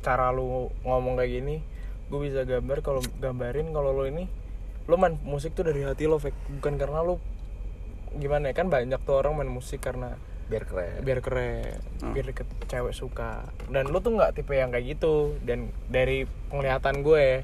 cara 0.05 0.29
lu 0.29 0.69
ngomong 0.85 1.17
kayak 1.17 1.41
gini. 1.41 1.65
Gue 2.13 2.29
bisa 2.29 2.45
gambar 2.45 2.85
kalau 2.85 3.01
gambarin 3.17 3.73
kalau 3.73 3.89
lo 3.89 4.05
ini 4.05 4.29
lo 4.85 4.93
main 5.01 5.17
musik 5.25 5.57
tuh 5.57 5.65
dari 5.65 5.81
hati 5.81 6.05
lo 6.05 6.21
bukan 6.21 6.73
karena 6.77 7.01
lo 7.01 7.17
gimana 8.13 8.51
ya 8.51 8.53
kan 8.53 8.69
banyak 8.69 9.01
tuh 9.01 9.17
orang 9.17 9.33
main 9.33 9.49
musik 9.49 9.81
karena 9.81 10.21
biar 10.45 10.63
keren. 10.63 10.99
Biar 11.01 11.19
keren. 11.19 11.79
Hmm. 11.99 12.11
biar 12.11 12.25
deket 12.27 12.47
cewek 12.67 12.91
suka. 12.91 13.47
Dan 13.67 13.89
lo 13.89 13.99
tuh 13.99 14.13
nggak 14.13 14.35
tipe 14.35 14.51
yang 14.51 14.69
kayak 14.69 14.97
gitu. 14.97 15.37
Dan 15.39 15.69
dari 15.87 16.23
penglihatan 16.47 17.01
gue 17.01 17.41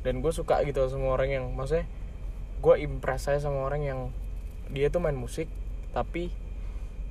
dan 0.00 0.14
gue 0.18 0.32
suka 0.32 0.64
gitu 0.64 0.88
sama 0.88 1.12
orang 1.12 1.28
yang 1.30 1.44
maksudnya 1.52 1.84
gue 2.58 2.74
impress 2.78 3.26
saya 3.26 3.36
sama 3.36 3.62
orang 3.62 3.82
yang 3.82 4.00
dia 4.68 4.88
tuh 4.88 4.98
main 4.98 5.12
musik 5.12 5.44
tapi 5.90 6.32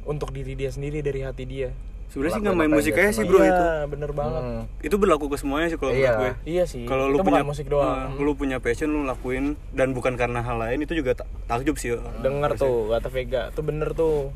untuk 0.04 0.32
diri 0.32 0.54
dia 0.54 0.70
sendiri 0.70 1.00
dari 1.00 1.22
hati 1.22 1.46
dia. 1.46 1.70
Sebenarnya 2.10 2.34
sih 2.34 2.42
nggak 2.42 2.58
main 2.58 2.74
musik 2.74 2.98
aja 2.98 3.12
sih 3.14 3.22
bro 3.22 3.38
iya, 3.38 3.54
itu. 3.54 3.66
Bener 3.88 4.10
banget. 4.10 4.42
Hmm. 4.42 4.64
itu 4.82 4.96
berlaku 4.98 5.30
ke 5.30 5.38
semuanya 5.38 5.70
sih 5.70 5.78
kalau 5.78 5.94
Iya. 5.94 6.02
menurut 6.10 6.18
gue. 6.18 6.34
Iya 6.50 6.64
sih. 6.66 6.84
Kalau 6.90 7.06
lu 7.06 7.22
punya 7.22 7.46
musik 7.46 7.70
doang. 7.70 8.10
eh, 8.10 8.18
lu 8.18 8.34
punya 8.34 8.58
passion 8.58 8.90
lu 8.90 9.06
lakuin 9.06 9.54
dan 9.70 9.94
bukan 9.94 10.18
karena 10.18 10.42
hal 10.42 10.58
lain 10.58 10.82
itu 10.82 10.98
juga 10.98 11.14
ta- 11.14 11.30
takjub 11.46 11.78
sih 11.78 11.94
denger 12.26 12.58
tuh 12.58 12.90
kata 12.90 13.10
Vega. 13.14 13.54
Tuh 13.54 13.62
bener 13.62 13.94
tuh 13.94 14.34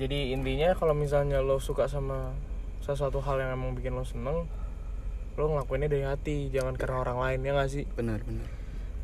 jadi 0.00 0.32
intinya 0.32 0.72
kalau 0.72 0.96
misalnya 0.96 1.44
lo 1.44 1.60
suka 1.60 1.84
sama 1.84 2.32
sesuatu 2.80 3.20
hal 3.20 3.36
yang 3.36 3.52
emang 3.52 3.76
bikin 3.76 3.92
lo 3.92 4.00
seneng 4.00 4.48
lo 5.36 5.44
ngelakuinnya 5.52 5.92
dari 5.92 6.04
hati 6.08 6.48
jangan 6.48 6.72
karena 6.72 7.04
orang 7.04 7.18
lain 7.20 7.44
ya 7.44 7.52
gak 7.52 7.68
sih? 7.68 7.84
Benar 7.92 8.24
benar. 8.24 8.48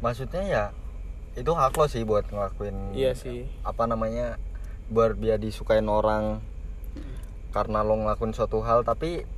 Maksudnya 0.01 0.43
ya 0.49 0.65
itu 1.37 1.53
hak 1.53 1.77
lo 1.77 1.85
sih 1.85 2.01
buat 2.01 2.25
ngelakuin 2.33 2.97
iya 2.97 3.13
sih. 3.13 3.45
apa 3.61 3.85
namanya 3.85 4.41
biar 4.89 5.21
dia 5.21 5.37
disukain 5.37 5.85
orang 5.85 6.41
karena 7.53 7.85
lo 7.85 8.01
ngelakuin 8.01 8.33
suatu 8.33 8.65
hal 8.65 8.81
tapi 8.81 9.29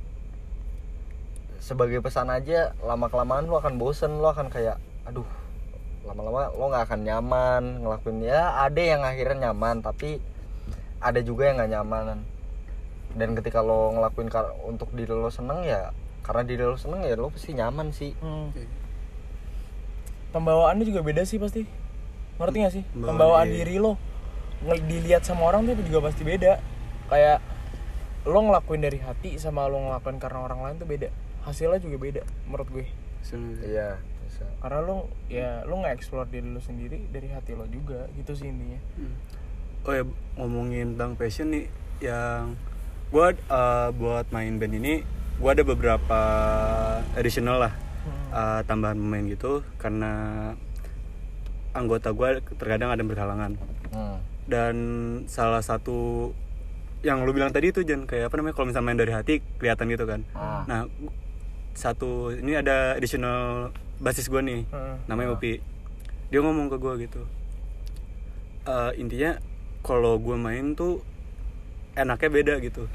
sebagai 1.59 1.99
pesan 1.99 2.31
aja 2.31 2.71
lama 2.87 3.11
kelamaan 3.11 3.51
lo 3.51 3.59
akan 3.59 3.75
bosen 3.75 4.15
lo 4.23 4.31
akan 4.31 4.47
kayak 4.47 4.79
aduh 5.03 5.27
lama-lama 6.07 6.55
lo 6.55 6.71
nggak 6.71 6.83
akan 6.87 7.01
nyaman 7.03 7.63
ngelakuin. 7.83 8.23
Ya 8.23 8.63
ada 8.63 8.79
yang 8.79 9.03
akhirnya 9.03 9.51
nyaman 9.51 9.83
tapi 9.83 10.23
ada 10.99 11.19
juga 11.23 11.47
yang 11.47 11.55
nggak 11.59 11.71
nyaman 11.79 12.23
dan 13.15 13.29
ketika 13.33 13.63
lo 13.65 13.89
ngelakuin 13.95 14.29
kar- 14.29 14.53
untuk 14.67 14.93
diri 14.93 15.09
lo 15.09 15.31
seneng 15.33 15.65
ya 15.65 15.89
karena 16.21 16.45
diri 16.45 16.61
lo 16.61 16.77
seneng 16.77 17.01
ya 17.01 17.17
lo 17.17 17.33
pasti 17.33 17.57
nyaman 17.57 17.89
sih. 17.89 18.13
Hmm. 18.21 18.53
pembawaannya 20.29 20.85
juga 20.85 21.01
beda 21.01 21.25
sih 21.25 21.41
pasti. 21.41 21.65
Ngerti 22.37 22.57
gak 22.61 22.73
sih? 22.77 22.83
Pembawaan 22.93 23.09
pembawaan 23.17 23.47
diri. 23.49 23.57
diri 23.65 23.75
lo 23.81 23.97
dilihat 24.85 25.25
sama 25.25 25.49
orang 25.49 25.65
tuh 25.65 25.73
juga 25.81 26.05
pasti 26.05 26.21
beda. 26.21 26.61
Kayak 27.09 27.41
lo 28.29 28.39
ngelakuin 28.45 28.85
dari 28.85 29.01
hati 29.01 29.41
sama 29.41 29.65
lo 29.65 29.81
ngelakuin 29.89 30.21
karena 30.21 30.45
orang 30.45 30.61
lain 30.61 30.75
tuh 30.77 30.85
beda. 30.85 31.09
Hasilnya 31.49 31.81
juga 31.81 31.97
beda 31.97 32.21
menurut 32.45 32.69
gue. 32.69 32.85
Iya 33.65 33.97
bisa. 34.21 34.45
Karena 34.61 34.79
lo 34.85 35.09
ya 35.33 35.65
lo 35.65 35.81
nggak 35.81 35.97
explore 35.97 36.29
diri 36.29 36.45
lo 36.45 36.61
sendiri 36.61 37.09
dari 37.09 37.33
hati 37.33 37.57
lo 37.57 37.65
juga. 37.65 38.05
Gitu 38.13 38.37
sih 38.37 38.53
intinya. 38.53 38.77
Hmm. 39.01 39.17
Oh 39.83 39.93
ya 39.93 40.03
ngomongin 40.35 40.95
tentang 40.95 41.15
passion 41.15 41.49
nih 41.49 41.65
yang 41.99 42.55
gua 43.09 43.33
eh, 43.33 43.89
buat 43.93 44.27
main 44.29 44.55
band 44.55 44.73
ini 44.73 45.03
gua 45.37 45.51
ada 45.51 45.63
beberapa 45.63 46.19
additional 47.13 47.59
lah 47.59 47.73
eh, 48.31 48.61
tambahan 48.63 48.95
pemain 48.95 49.25
gitu 49.25 49.63
karena 49.77 50.11
anggota 51.71 52.11
gua 52.11 52.37
terkadang 52.39 52.89
ada 52.89 53.03
berhalangan 53.03 53.55
hmm. 53.91 54.17
dan 54.45 54.75
salah 55.25 55.61
satu 55.61 56.31
yang 56.99 57.23
lu 57.23 57.31
bilang 57.31 57.49
tadi 57.49 57.71
itu 57.71 57.79
Jan 57.81 58.03
kayak 58.03 58.27
apa 58.27 58.35
namanya 58.35 58.55
kalau 58.55 58.67
misalnya 58.67 58.87
main 58.87 58.99
dari 58.99 59.13
hati 59.15 59.39
kelihatan 59.55 59.87
gitu 59.87 60.03
kan 60.03 60.21
Ah. 60.35 60.67
nah 60.67 60.79
satu 61.71 62.35
ini 62.35 62.59
ada 62.59 62.99
additional 62.99 63.71
basis 63.97 64.27
gua 64.27 64.43
nih 64.43 64.67
Heeh. 64.67 64.95
namanya 65.07 65.31
Upi 65.33 65.63
dia 66.27 66.39
ngomong 66.39 66.67
ke 66.67 66.77
gue 66.77 66.93
gitu 67.07 67.21
"Eh, 68.61 68.91
intinya 68.99 69.39
kalau 69.81 70.19
gue 70.19 70.35
main 70.35 70.75
tuh 70.75 71.01
enaknya 71.95 72.29
beda 72.29 72.53
gitu. 72.63 72.87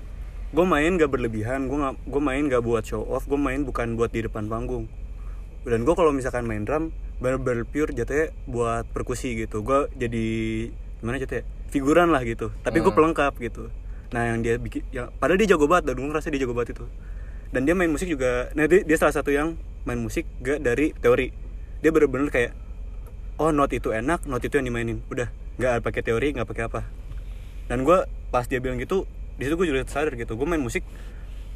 Gue 0.54 0.62
main 0.62 0.94
gak 0.94 1.10
berlebihan 1.10 1.66
gue 1.66 1.78
nggak 1.78 1.96
gue 2.06 2.22
main 2.22 2.46
gak 2.46 2.62
buat 2.62 2.86
show 2.86 3.02
off 3.02 3.26
gue 3.26 3.36
main 3.36 3.66
bukan 3.66 3.98
buat 3.98 4.14
di 4.14 4.22
depan 4.24 4.46
panggung. 4.46 4.86
Dan 5.64 5.82
gue 5.82 5.94
kalau 5.96 6.12
misalkan 6.12 6.44
main 6.44 6.62
drum 6.62 6.92
bener-bener 7.18 7.64
pure 7.64 7.90
jatuhnya 7.90 8.30
buat 8.46 8.84
perkusi 8.92 9.34
gitu. 9.34 9.64
Gue 9.64 9.88
jadi 9.96 10.26
gimana 11.00 11.18
jatuhnya? 11.18 11.44
Figuran 11.72 12.14
lah 12.14 12.22
gitu. 12.22 12.54
Tapi 12.62 12.78
gue 12.84 12.92
Hmm. 12.92 12.98
pelengkap 13.02 13.34
gitu. 13.42 13.72
Nah 14.14 14.30
yang 14.30 14.46
dia 14.46 14.60
bikin 14.62 14.86
ya 14.94 15.10
padahal 15.18 15.40
dia 15.42 15.56
jago 15.56 15.66
banget 15.66 15.90
dan 15.90 15.94
gue 15.98 16.06
ngerasa 16.06 16.28
dia 16.30 16.46
jago 16.46 16.54
banget 16.54 16.78
itu. 16.78 16.86
Dan 17.50 17.66
dia 17.66 17.74
main 17.74 17.90
musik 17.90 18.06
juga 18.06 18.52
nah 18.54 18.66
dia, 18.70 18.86
dia 18.86 18.96
salah 19.00 19.14
satu 19.14 19.34
yang 19.34 19.58
main 19.82 19.98
musik 19.98 20.28
gak 20.44 20.62
dari 20.62 20.94
teori. 20.94 21.34
Dia 21.82 21.90
bener-bener 21.90 22.30
kayak 22.30 22.52
oh 23.42 23.50
not 23.50 23.74
itu 23.74 23.90
enak 23.90 24.22
not 24.30 24.38
itu 24.44 24.54
yang 24.54 24.70
dimainin. 24.70 25.02
Udah 25.10 25.32
nggak 25.54 25.80
pakai 25.80 26.02
teori 26.02 26.28
nggak 26.32 26.46
pakai 26.46 26.64
apa 26.66 26.80
dan 27.66 27.82
gue 27.82 27.98
pas 28.28 28.44
dia 28.44 28.58
bilang 28.58 28.76
gitu 28.76 29.06
di 29.34 29.44
situ 29.44 29.54
gue 29.54 29.66
juga 29.66 29.82
sadar 29.84 30.14
gitu 30.14 30.34
gue 30.34 30.44
main 30.44 30.58
musik 30.58 30.82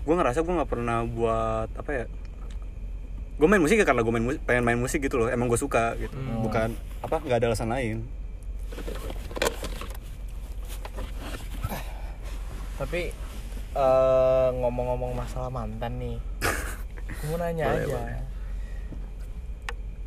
gue 0.02 0.14
ngerasa 0.14 0.40
gue 0.40 0.55
nggak 0.55 0.71
pernah 0.71 1.02
buat 1.02 1.69
apa 1.75 1.90
ya 1.93 2.05
gue 3.38 3.47
main 3.47 3.59
musik 3.59 3.76
ya 3.76 3.87
karena 3.87 4.02
gue 4.02 4.11
main 4.11 4.25
musik, 4.25 4.40
pengen 4.43 4.64
main 4.64 4.75
musik 4.75 4.99
gitu 4.99 5.14
loh 5.17 5.28
emang 5.28 5.47
gue 5.47 5.55
suka 5.57 5.95
gitu 5.95 6.11
Hmm. 6.11 6.43
bukan 6.43 6.69
apa 7.00 7.17
nggak 7.19 7.38
ada 7.38 7.47
alasan 7.49 7.71
lain 7.71 7.99
Tapi 12.78 13.11
eh, 13.75 14.49
ngomong-ngomong 14.55 15.11
masalah 15.12 15.50
mantan 15.50 15.99
nih, 15.99 16.17
gue 17.19 17.26
mau 17.26 17.35
nanya 17.37 17.67
Boleh, 17.69 17.83
aja. 17.85 17.90
boleh. 17.90 18.21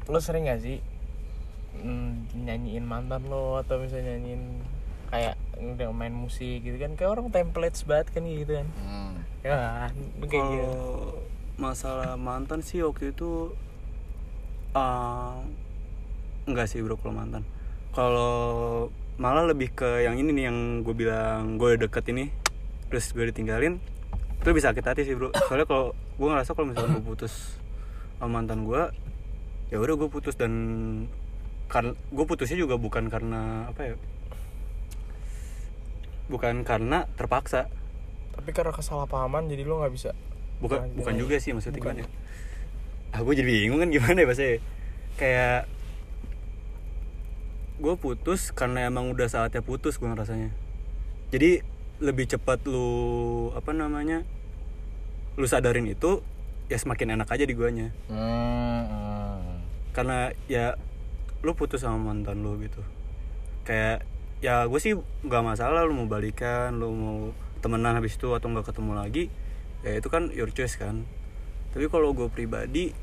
Lo 0.07 0.19
sering 0.19 0.43
gak 0.45 0.59
sih 0.59 0.79
mm, 1.79 2.35
nyanyiin 2.43 2.85
mantan 2.85 3.23
lo 3.31 3.59
atau 3.59 3.79
misalnya 3.79 4.15
nyanyiin 4.17 4.43
kayak 5.11 5.35
udah 5.59 5.91
main 5.91 6.15
musik 6.15 6.63
gitu 6.63 6.79
kan 6.79 6.95
kayak 6.95 7.11
orang 7.19 7.27
templates 7.29 7.83
banget 7.83 8.07
kan 8.15 8.23
gitu 8.25 8.63
kan. 8.63 8.67
Hmm. 8.79 9.13
ya 9.43 9.91
kayak 10.23 10.31
gitu. 10.31 10.37
Kalau 10.39 10.81
masalah 11.59 12.15
mantan 12.15 12.63
sih 12.63 12.81
waktu 12.81 13.11
itu 13.11 13.53
eh, 14.73 15.35
enggak 16.47 16.67
sih 16.71 16.79
bro 16.79 16.95
kalau 16.97 17.13
mantan. 17.13 17.43
Kalau 17.91 18.87
malah 19.19 19.45
lebih 19.45 19.75
ke 19.75 20.07
yang 20.07 20.15
ini 20.17 20.31
nih 20.31 20.45
yang 20.49 20.57
gue 20.81 20.95
bilang 20.95 21.59
gue 21.59 21.75
deket 21.77 22.07
ini 22.09 22.31
terus 22.87 23.11
gue 23.11 23.29
ditinggalin 23.29 23.77
itu 24.41 24.49
bisa 24.55 24.73
sakit 24.73 24.85
hati 24.87 25.01
sih 25.03 25.13
bro. 25.13 25.29
Soalnya 25.45 25.67
kalau 25.67 25.93
gue 25.93 26.27
ngerasa 26.27 26.55
kalau 26.55 26.71
misalnya 26.71 26.97
gue 26.97 27.05
putus 27.05 27.59
sama 28.17 28.41
mantan 28.41 28.63
gue 28.63 28.81
ya 29.69 29.77
udah 29.79 29.95
gue 29.95 30.09
putus 30.09 30.39
dan 30.39 30.53
karena 31.71 31.95
gue 31.95 32.25
putusnya 32.27 32.59
juga 32.59 32.75
bukan 32.75 33.07
karena 33.07 33.71
apa 33.71 33.81
ya 33.81 33.95
bukan 36.27 36.63
karena 36.63 37.07
terpaksa 37.15 37.67
tapi 38.31 38.51
karena 38.51 38.71
kesalahpahaman 38.71 39.47
jadi 39.47 39.63
lo 39.63 39.79
nggak 39.79 39.93
bisa 39.93 40.11
bukan 40.59 40.83
Lanjut 40.87 40.95
bukan 40.99 41.13
juga 41.17 41.35
sih 41.39 41.51
maksudnya 41.51 41.79
Bukan. 41.79 41.95
gimana 41.95 42.07
ya? 42.07 42.09
ah 43.11 43.19
gue 43.19 43.33
jadi 43.33 43.47
bingung 43.47 43.79
kan 43.79 43.89
gimana 43.89 44.17
ya 44.19 44.27
bahasanya 44.27 44.55
kayak 45.15 45.59
gue 47.81 47.93
putus 47.97 48.51
karena 48.51 48.87
emang 48.87 49.09
udah 49.11 49.27
saatnya 49.27 49.59
putus 49.59 49.97
gue 49.97 50.07
ngerasanya 50.07 50.51
jadi 51.31 51.63
lebih 51.99 52.27
cepat 52.27 52.63
lu 52.67 52.87
apa 53.51 53.71
namanya 53.71 54.23
lu 55.35 55.47
sadarin 55.47 55.87
itu 55.87 56.19
ya 56.67 56.75
semakin 56.75 57.19
enak 57.19 57.27
aja 57.27 57.43
di 57.43 57.51
guanya 57.51 57.91
Hmm, 58.07 58.83
hmm. 58.87 59.39
karena 59.91 60.31
ya 60.47 60.79
lu 61.41 61.57
putus 61.57 61.81
sama 61.81 62.13
mantan 62.13 62.45
lu 62.45 62.57
gitu. 62.61 62.81
Kayak 63.65 64.05
ya 64.41 64.65
gue 64.65 64.79
sih 64.81 64.97
nggak 64.97 65.43
masalah 65.45 65.85
lu 65.85 65.93
mau 65.93 66.09
balikan 66.09 66.73
lu 66.81 66.89
mau 66.93 67.19
temenan 67.61 67.93
habis 67.93 68.17
itu 68.17 68.33
atau 68.33 68.49
nggak 68.49 68.73
ketemu 68.73 68.97
lagi 68.97 69.29
ya 69.85 69.97
itu 69.97 70.07
kan 70.09 70.29
your 70.33 70.49
choice 70.53 70.77
kan. 70.77 71.05
Tapi 71.73 71.89
kalau 71.89 72.13
gue 72.13 72.29
pribadi 72.29 72.93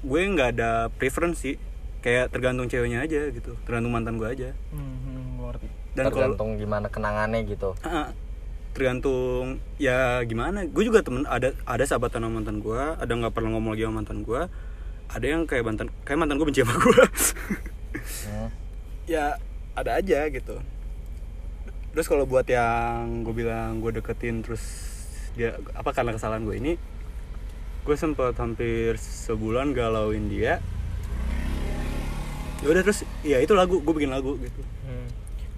gue 0.00 0.20
nggak 0.20 0.56
ada 0.56 0.88
preference 0.88 1.44
sih. 1.44 1.56
Kayak 2.00 2.32
tergantung 2.32 2.64
ceweknya 2.64 3.04
aja 3.04 3.28
gitu 3.28 3.60
tergantung 3.68 3.92
mantan 3.92 4.16
gue 4.16 4.24
aja. 4.24 4.56
Hmm, 4.72 4.96
hmm, 5.04 5.44
ngerti. 5.44 5.68
Dan 5.92 6.04
kalau 6.08 6.32
tergantung 6.32 6.50
gimana 6.56 6.86
kenangannya 6.88 7.44
gitu. 7.44 7.76
Ah, 7.84 8.16
tergantung 8.72 9.60
ya 9.76 10.24
gimana. 10.24 10.64
Gue 10.64 10.88
juga 10.88 11.04
temen 11.04 11.28
ada 11.28 11.52
ada 11.68 11.84
sahabatan 11.84 12.24
sama 12.24 12.40
mantan 12.40 12.64
gue 12.64 12.80
ada 12.80 13.12
nggak 13.12 13.36
pernah 13.36 13.52
ngomong 13.52 13.76
lagi 13.76 13.84
sama 13.84 14.00
mantan 14.00 14.24
gue 14.24 14.42
ada 15.10 15.26
yang 15.26 15.42
kayak 15.44 15.62
mantan 15.62 15.88
kayak 16.02 16.18
mantan 16.18 16.36
gue 16.36 16.46
benci 16.46 16.62
sama 16.62 16.74
gue 16.74 17.04
Hmm. 18.20 18.48
ya 19.04 19.34
ada 19.74 19.98
aja 19.98 20.30
gitu 20.30 20.56
terus 21.90 22.06
kalau 22.06 22.22
buat 22.22 22.46
yang 22.46 23.26
gue 23.26 23.34
bilang 23.34 23.78
gue 23.78 23.90
deketin 23.92 24.40
terus 24.40 24.62
dia 25.34 25.58
apa 25.74 25.90
karena 25.90 26.14
kesalahan 26.14 26.42
gue 26.42 26.54
ini 26.54 26.72
gue 27.80 27.96
sempet 27.96 28.36
hampir 28.36 28.94
sebulan 28.96 29.74
galauin 29.74 30.30
dia 30.30 30.62
ya 32.60 32.66
udah 32.66 32.82
terus 32.82 33.02
ya 33.22 33.40
itu 33.40 33.52
lagu 33.52 33.80
gue 33.80 33.92
bikin 33.92 34.10
lagu 34.10 34.38
gitu 34.38 34.62
Hmm. 34.80 35.06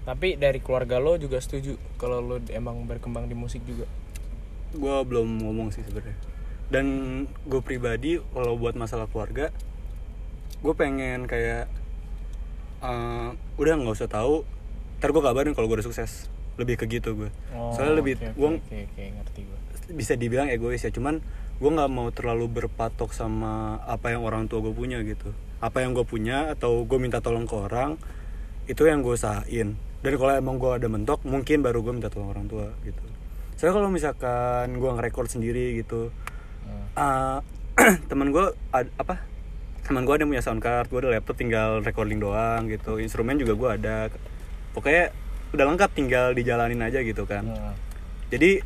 Tapi 0.03 0.35
dari 0.35 0.59
keluarga 0.59 0.99
lo 0.99 1.15
juga 1.15 1.39
setuju 1.39 1.79
kalau 1.95 2.19
lo 2.19 2.35
emang 2.49 2.83
berkembang 2.83 3.25
di 3.25 3.33
musik 3.33 3.63
juga. 3.63 3.87
gue 4.69 4.95
belum 4.99 5.41
ngomong 5.41 5.71
sih 5.71 5.79
sebenarnya 5.79 6.17
dan 6.73 6.85
gue 7.45 7.61
pribadi 7.61 8.17
kalau 8.33 8.57
buat 8.57 8.73
masalah 8.73 9.05
keluarga 9.05 9.53
gue 10.65 10.73
pengen 10.73 11.29
kayak 11.29 11.69
eh, 12.81 13.29
udah 13.61 13.73
nggak 13.77 13.93
usah 13.93 14.09
tahu 14.09 14.41
ntar 14.97 15.13
gue 15.13 15.21
kabarin 15.21 15.53
kalau 15.53 15.69
gue 15.69 15.77
udah 15.77 15.85
sukses 15.85 16.33
lebih 16.57 16.81
ke 16.81 16.89
gitu 16.89 17.13
gue 17.13 17.29
soalnya 17.77 18.01
lebih 18.01 18.17
oke, 18.17 18.33
gue 18.33 18.49
ngerti 18.97 19.41
gue. 19.45 19.59
bisa 19.93 20.17
dibilang 20.17 20.49
egois 20.49 20.81
ya 20.81 20.89
cuman 20.89 21.21
gue 21.61 21.69
nggak 21.69 21.91
mau 21.93 22.09
terlalu 22.09 22.49
berpatok 22.49 23.13
sama 23.13 23.77
apa 23.85 24.09
yang 24.09 24.25
orang 24.25 24.49
tua 24.49 24.65
gue 24.65 24.73
punya 24.73 24.97
gitu 25.05 25.29
apa 25.61 25.85
yang 25.85 25.93
gue 25.93 26.03
punya 26.09 26.49
atau 26.57 26.89
gue 26.89 26.97
minta 26.97 27.21
tolong 27.21 27.45
ke 27.45 27.53
orang 27.53 28.01
itu 28.65 28.81
yang 28.89 29.05
gue 29.05 29.13
usahain 29.13 29.77
dan 29.77 30.13
kalau 30.17 30.33
emang 30.33 30.57
gue 30.57 30.71
ada 30.73 30.89
mentok 30.89 31.21
mungkin 31.21 31.61
baru 31.61 31.85
gue 31.85 31.93
minta 32.01 32.09
tolong 32.09 32.33
orang 32.33 32.49
tua 32.49 32.73
gitu 32.81 33.03
soalnya 33.63 33.79
kalau 33.79 33.89
misalkan 33.93 34.67
gue 34.75 34.91
ngerekord 34.91 35.29
sendiri 35.31 35.79
gitu. 35.79 36.11
Uh, 36.93 37.39
teman 38.05 38.29
gue 38.29 38.45
apa? 38.71 39.15
Teman 39.83 40.03
gue 40.03 40.13
ada 40.13 40.23
punya 40.23 40.39
sound 40.39 40.59
card 40.59 40.87
gue 40.87 40.99
ada 40.99 41.09
laptop 41.11 41.35
tinggal 41.35 41.79
recording 41.79 42.17
doang 42.17 42.67
gitu. 42.67 42.97
Instrumen 42.97 43.35
juga 43.35 43.53
gue 43.53 43.69
ada. 43.77 43.97
Pokoknya 44.71 45.11
udah 45.51 45.65
lengkap 45.69 45.89
tinggal 45.91 46.25
dijalanin 46.31 46.81
aja 46.81 46.99
gitu 46.99 47.23
kan. 47.23 47.45
Hmm. 47.45 47.77
jadi 48.27 48.65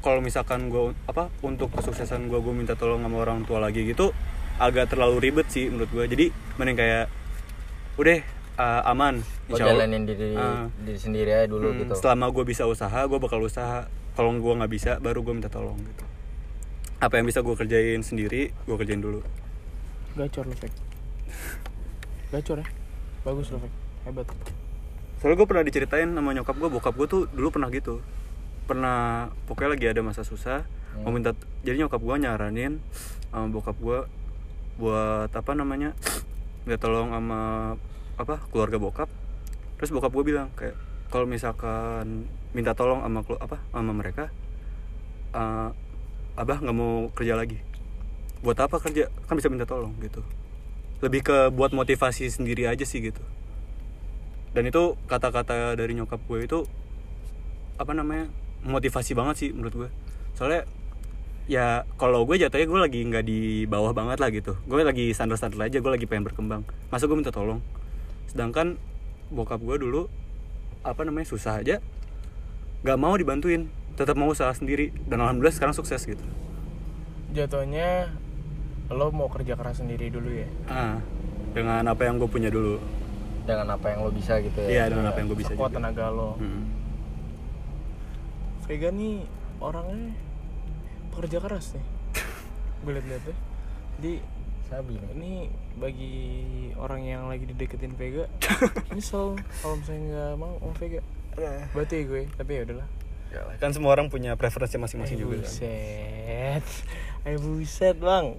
kalau 0.00 0.18
misalkan 0.18 0.66
gue 0.66 0.96
apa 1.04 1.28
untuk 1.42 1.68
kesuksesan 1.70 2.26
gue 2.26 2.40
gue 2.40 2.50
minta 2.50 2.72
tolong 2.72 2.98
sama 2.98 3.20
orang 3.20 3.44
tua 3.44 3.60
lagi 3.60 3.84
gitu 3.84 4.16
agak 4.56 4.88
terlalu 4.88 5.20
ribet 5.20 5.46
sih 5.46 5.68
menurut 5.68 5.92
gue 5.92 6.04
jadi 6.08 6.26
mending 6.56 6.74
kayak 6.74 7.06
udah 7.94 8.18
uh, 8.56 8.88
aman 8.88 9.20
Insya 9.46 9.68
Allah. 9.68 9.84
jalanin 9.84 10.02
diri 10.02 10.32
Ah. 10.32 10.66
diri 10.80 10.96
sendiri 10.96 11.30
aja 11.30 11.46
dulu 11.46 11.68
Hmm, 11.68 11.78
gitu. 11.84 11.92
selama 11.94 12.32
gue 12.32 12.44
bisa 12.46 12.64
usaha 12.64 13.04
gue 13.04 13.18
bakal 13.18 13.38
usaha. 13.38 13.84
Kalau 14.12 14.32
gue 14.32 14.52
nggak 14.54 14.72
bisa 14.72 14.92
baru 14.98 15.20
gue 15.20 15.34
minta 15.34 15.48
tolong 15.48 15.76
gitu 15.78 16.04
apa 17.02 17.18
yang 17.18 17.26
bisa 17.26 17.42
gue 17.42 17.58
kerjain 17.58 17.98
sendiri 18.06 18.54
gue 18.54 18.76
kerjain 18.78 19.02
dulu 19.02 19.26
Gacor 20.12 20.44
lo, 20.44 20.52
Fek. 20.52 20.68
Gacor 22.36 22.60
ya. 22.60 22.66
Bagus 23.24 23.48
lo, 23.48 23.58
Fek. 23.64 23.72
Hebat. 24.02 24.28
soalnya 25.22 25.38
gue 25.38 25.46
pernah 25.46 25.62
diceritain 25.62 26.10
sama 26.10 26.34
nyokap 26.34 26.58
gue 26.58 26.66
bokap 26.66 26.94
gue 26.98 27.06
tuh 27.06 27.22
dulu 27.30 27.54
pernah 27.54 27.70
gitu 27.70 28.02
pernah 28.66 29.30
pokoknya 29.46 29.70
lagi 29.78 29.86
ada 29.86 30.02
masa 30.02 30.26
susah 30.26 30.66
mau 31.06 31.14
minta 31.14 31.30
jadi 31.62 31.86
nyokap 31.86 32.02
gue 32.02 32.16
nyaranin 32.26 32.82
sama 33.30 33.46
bokap 33.54 33.78
gue 33.78 33.98
buat 34.82 35.30
apa 35.30 35.52
namanya 35.54 35.94
minta 36.66 36.82
tolong 36.82 37.14
sama 37.14 37.40
apa 38.18 38.42
keluarga 38.50 38.82
bokap 38.82 39.06
terus 39.78 39.94
bokap 39.94 40.10
gue 40.10 40.24
bilang 40.26 40.50
kayak 40.58 40.74
kalau 41.14 41.30
misalkan 41.30 42.26
minta 42.50 42.74
tolong 42.74 43.06
sama 43.06 43.22
apa 43.38 43.62
sama 43.70 43.92
mereka 43.94 44.34
eh, 45.38 45.70
abah 46.38 46.58
nggak 46.60 46.76
mau 46.76 47.08
kerja 47.12 47.36
lagi. 47.36 47.60
Buat 48.42 48.58
apa 48.64 48.80
kerja? 48.82 49.12
Kan 49.28 49.38
bisa 49.38 49.52
minta 49.52 49.68
tolong 49.68 49.94
gitu. 50.00 50.24
Lebih 51.02 51.20
ke 51.26 51.36
buat 51.52 51.74
motivasi 51.74 52.30
sendiri 52.30 52.66
aja 52.66 52.82
sih 52.82 53.02
gitu. 53.02 53.22
Dan 54.52 54.68
itu 54.68 54.96
kata-kata 55.08 55.74
dari 55.76 55.96
nyokap 55.96 56.20
gue 56.28 56.44
itu 56.44 56.58
apa 57.80 57.96
namanya 57.96 58.28
motivasi 58.62 59.16
banget 59.16 59.34
sih 59.38 59.48
menurut 59.50 59.74
gue. 59.74 59.88
Soalnya 60.36 60.68
ya 61.50 61.82
kalau 61.98 62.22
gue 62.22 62.38
jatuhnya 62.38 62.66
gue 62.70 62.80
lagi 62.80 63.00
nggak 63.02 63.24
di 63.26 63.64
bawah 63.66 63.92
banget 63.96 64.18
lah 64.20 64.30
gitu. 64.30 64.54
Gue 64.68 64.84
lagi 64.84 65.10
standar-standar 65.10 65.68
aja 65.68 65.80
gue 65.80 65.92
lagi 65.92 66.06
pengen 66.06 66.28
berkembang. 66.28 66.62
Masa 66.92 67.08
gue 67.08 67.16
minta 67.16 67.34
tolong? 67.34 67.64
Sedangkan 68.30 68.78
bokap 69.32 69.58
gue 69.64 69.76
dulu 69.80 70.06
apa 70.82 71.06
namanya 71.06 71.30
susah 71.30 71.62
aja 71.62 71.78
nggak 72.82 72.98
mau 72.98 73.14
dibantuin 73.14 73.70
tetap 73.94 74.16
mau 74.16 74.32
usaha 74.32 74.50
sendiri 74.52 74.90
dan 75.08 75.20
alhamdulillah 75.20 75.54
sekarang 75.54 75.76
sukses 75.76 76.02
gitu 76.04 76.24
Jatuhnya 77.32 78.12
lo 78.92 79.08
mau 79.08 79.32
kerja 79.32 79.56
keras 79.56 79.80
sendiri 79.80 80.12
dulu 80.12 80.28
ya. 80.28 80.48
ah 80.68 81.00
dengan 81.56 81.84
apa 81.88 82.04
yang 82.04 82.20
gue 82.20 82.28
punya 82.28 82.52
dulu 82.52 82.76
dengan 83.48 83.76
apa 83.76 83.92
yang 83.92 84.04
lo 84.04 84.10
bisa 84.12 84.36
gitu 84.40 84.60
iya 84.68 84.88
ya 84.88 84.92
dengan 84.92 85.12
apa 85.12 85.18
yang 85.20 85.28
gue 85.32 85.38
bisa 85.40 85.52
Sekuat 85.56 85.72
juga 85.72 85.78
tenaga 85.80 86.06
lo. 86.12 86.36
Hmm. 86.36 86.64
Vega 88.68 88.88
nih 88.94 89.26
orangnya 89.58 90.14
pekerja 91.10 91.38
keras 91.42 91.74
nih. 91.74 91.86
Gue 92.86 92.92
liat-liat 92.94 93.22
deh. 93.26 93.38
Jadi 93.98 94.12
sabi 94.72 94.96
ini 95.12 95.52
bagi 95.76 96.14
orang 96.80 97.04
yang 97.04 97.22
lagi 97.28 97.44
dideketin 97.44 97.92
Vega 97.92 98.24
nyesel 98.96 99.36
kalau 99.60 99.76
misalnya 99.76 100.00
nggak 100.08 100.32
mau 100.40 100.56
sama 100.56 100.74
Vega 100.80 101.00
berarti 101.76 101.96
gue 102.08 102.22
tapi 102.40 102.50
ya 102.56 102.64
udahlah 102.64 102.88
Yalah, 103.32 103.56
kan 103.56 103.72
semua 103.72 103.90
orang 103.90 104.06
punya 104.06 104.36
preferensi 104.36 104.76
masing-masing 104.76 105.16
juga 105.18 105.36
kan. 105.36 105.42
buset. 105.42 106.64
Ay 107.22 107.36
buset 107.36 107.96
bang. 107.96 108.36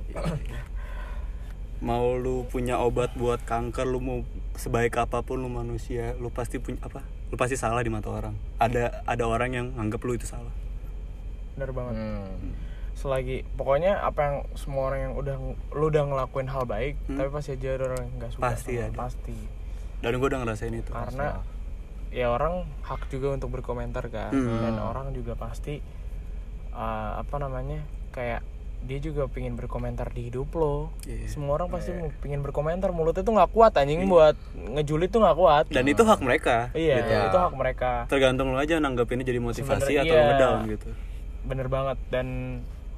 Mau 1.80 2.16
lu 2.16 2.48
punya 2.48 2.80
obat 2.80 3.12
buat 3.14 3.42
kanker 3.42 3.84
lu 3.84 4.00
mau 4.00 4.20
sebaik 4.54 4.96
apa 4.96 5.20
pun 5.20 5.36
lu 5.36 5.50
manusia 5.50 6.16
lu 6.16 6.30
pasti 6.30 6.56
punya 6.56 6.80
apa? 6.82 7.04
Lu 7.28 7.36
pasti 7.36 7.54
salah 7.54 7.82
di 7.82 7.90
mata 7.90 8.08
orang. 8.08 8.38
Ada 8.56 9.04
ada 9.04 9.24
orang 9.26 9.52
yang 9.52 9.68
nganggap 9.74 10.00
lu 10.00 10.14
itu 10.14 10.24
salah. 10.24 10.54
Bener 11.54 11.70
banget. 11.70 11.94
Hmm. 11.96 12.54
selagi 12.94 13.42
pokoknya 13.52 14.00
apa 14.00 14.20
yang 14.22 14.38
semua 14.54 14.86
orang 14.86 15.00
yang 15.02 15.14
udah 15.14 15.36
lu 15.74 15.86
udah 15.88 16.06
ngelakuin 16.06 16.46
hal 16.46 16.64
baik 16.64 16.94
Hmm. 17.04 17.18
tapi 17.18 17.30
pasti 17.32 17.50
aja 17.52 17.74
ada 17.74 17.84
orang 17.90 18.00
yang 18.00 18.14
nggak 18.16 18.32
suka 18.32 18.42
Pasti 18.46 18.72
sama- 18.72 18.86
ada. 18.86 18.98
pasti. 19.02 19.38
Dan 20.00 20.12
gue 20.14 20.28
udah 20.30 20.40
ngerasain 20.40 20.74
itu. 20.74 20.92
Karena 20.94 21.28
ya 22.14 22.30
orang 22.30 22.64
hak 22.82 23.10
juga 23.10 23.34
untuk 23.34 23.50
berkomentar 23.52 24.06
kan 24.08 24.30
Hmm. 24.30 24.62
dan 24.62 24.76
orang 24.78 25.10
juga 25.12 25.34
pasti 25.34 25.82
uh, 26.72 27.12
apa 27.18 27.36
namanya 27.38 27.82
kayak 28.10 28.46
dia 28.84 29.00
juga 29.00 29.32
pingin 29.32 29.56
berkomentar 29.56 30.12
di 30.12 30.28
hidup 30.28 30.52
lo 30.54 30.92
Iya. 31.08 31.32
semua 31.32 31.56
orang 31.56 31.72
pasti 31.72 31.96
mau 31.96 32.12
pingin 32.20 32.44
berkomentar 32.44 32.92
mulutnya 32.92 33.24
tuh 33.24 33.32
nggak 33.32 33.50
kuat 33.50 33.74
anjing 33.74 34.04
buat 34.06 34.36
ngejulit 34.54 35.08
tuh 35.08 35.24
nggak 35.24 35.38
kuat 35.40 35.66
dan 35.72 35.88
itu 35.88 36.04
hak 36.04 36.20
mereka 36.20 36.68
iya 36.76 37.00
gitu. 37.00 37.32
itu 37.32 37.38
hak 37.40 37.54
mereka 37.56 37.92
tergantung 38.12 38.52
lo 38.52 38.60
aja 38.60 38.78
nanggepinnya 38.78 39.24
jadi 39.24 39.40
motivasi 39.40 39.88
Sebenernya 39.88 40.02
atau 40.04 40.14
iya. 40.14 40.26
ngedown 40.28 40.60
gitu 40.70 40.90
bener 41.44 41.68
banget 41.68 41.98
dan 42.12 42.28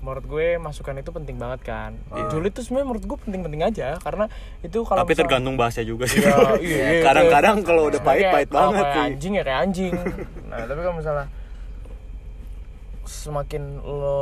menurut 0.05 0.21
gue 0.23 0.47
masukan 0.55 0.93
itu 0.93 1.09
penting 1.09 1.35
banget 1.35 1.65
kan. 1.65 1.91
Iya. 2.11 2.29
julid 2.29 2.53
tuh 2.53 2.61
sebenarnya 2.61 2.87
menurut 2.87 3.03
gue 3.03 3.17
penting-penting 3.19 3.61
aja 3.63 3.97
karena 3.97 4.29
itu 4.61 4.77
kalau 4.81 5.01
tapi 5.01 5.11
misal- 5.11 5.19
tergantung 5.19 5.55
bahasnya 5.55 5.81
juga 5.83 6.05
sih. 6.05 6.21
Iya, 6.21 6.37
iya, 6.61 6.85
iya, 6.95 7.01
kadang-kadang 7.01 7.55
iya. 7.57 7.65
kalau 7.65 7.81
udah 7.87 7.99
pahit 7.99 8.21
Kayak- 8.21 8.33
pahit 8.35 8.47
kalau 8.47 8.61
banget 8.69 8.85
kayak 8.85 8.93
sih. 8.93 9.05
anjing 9.09 9.33
ya 9.33 9.43
kayak 9.43 9.59
anjing. 9.59 9.93
Nah 10.53 10.57
tapi 10.63 10.79
kalau 10.79 10.95
misalnya 10.95 11.25
semakin 13.03 13.63
lo 13.79 14.21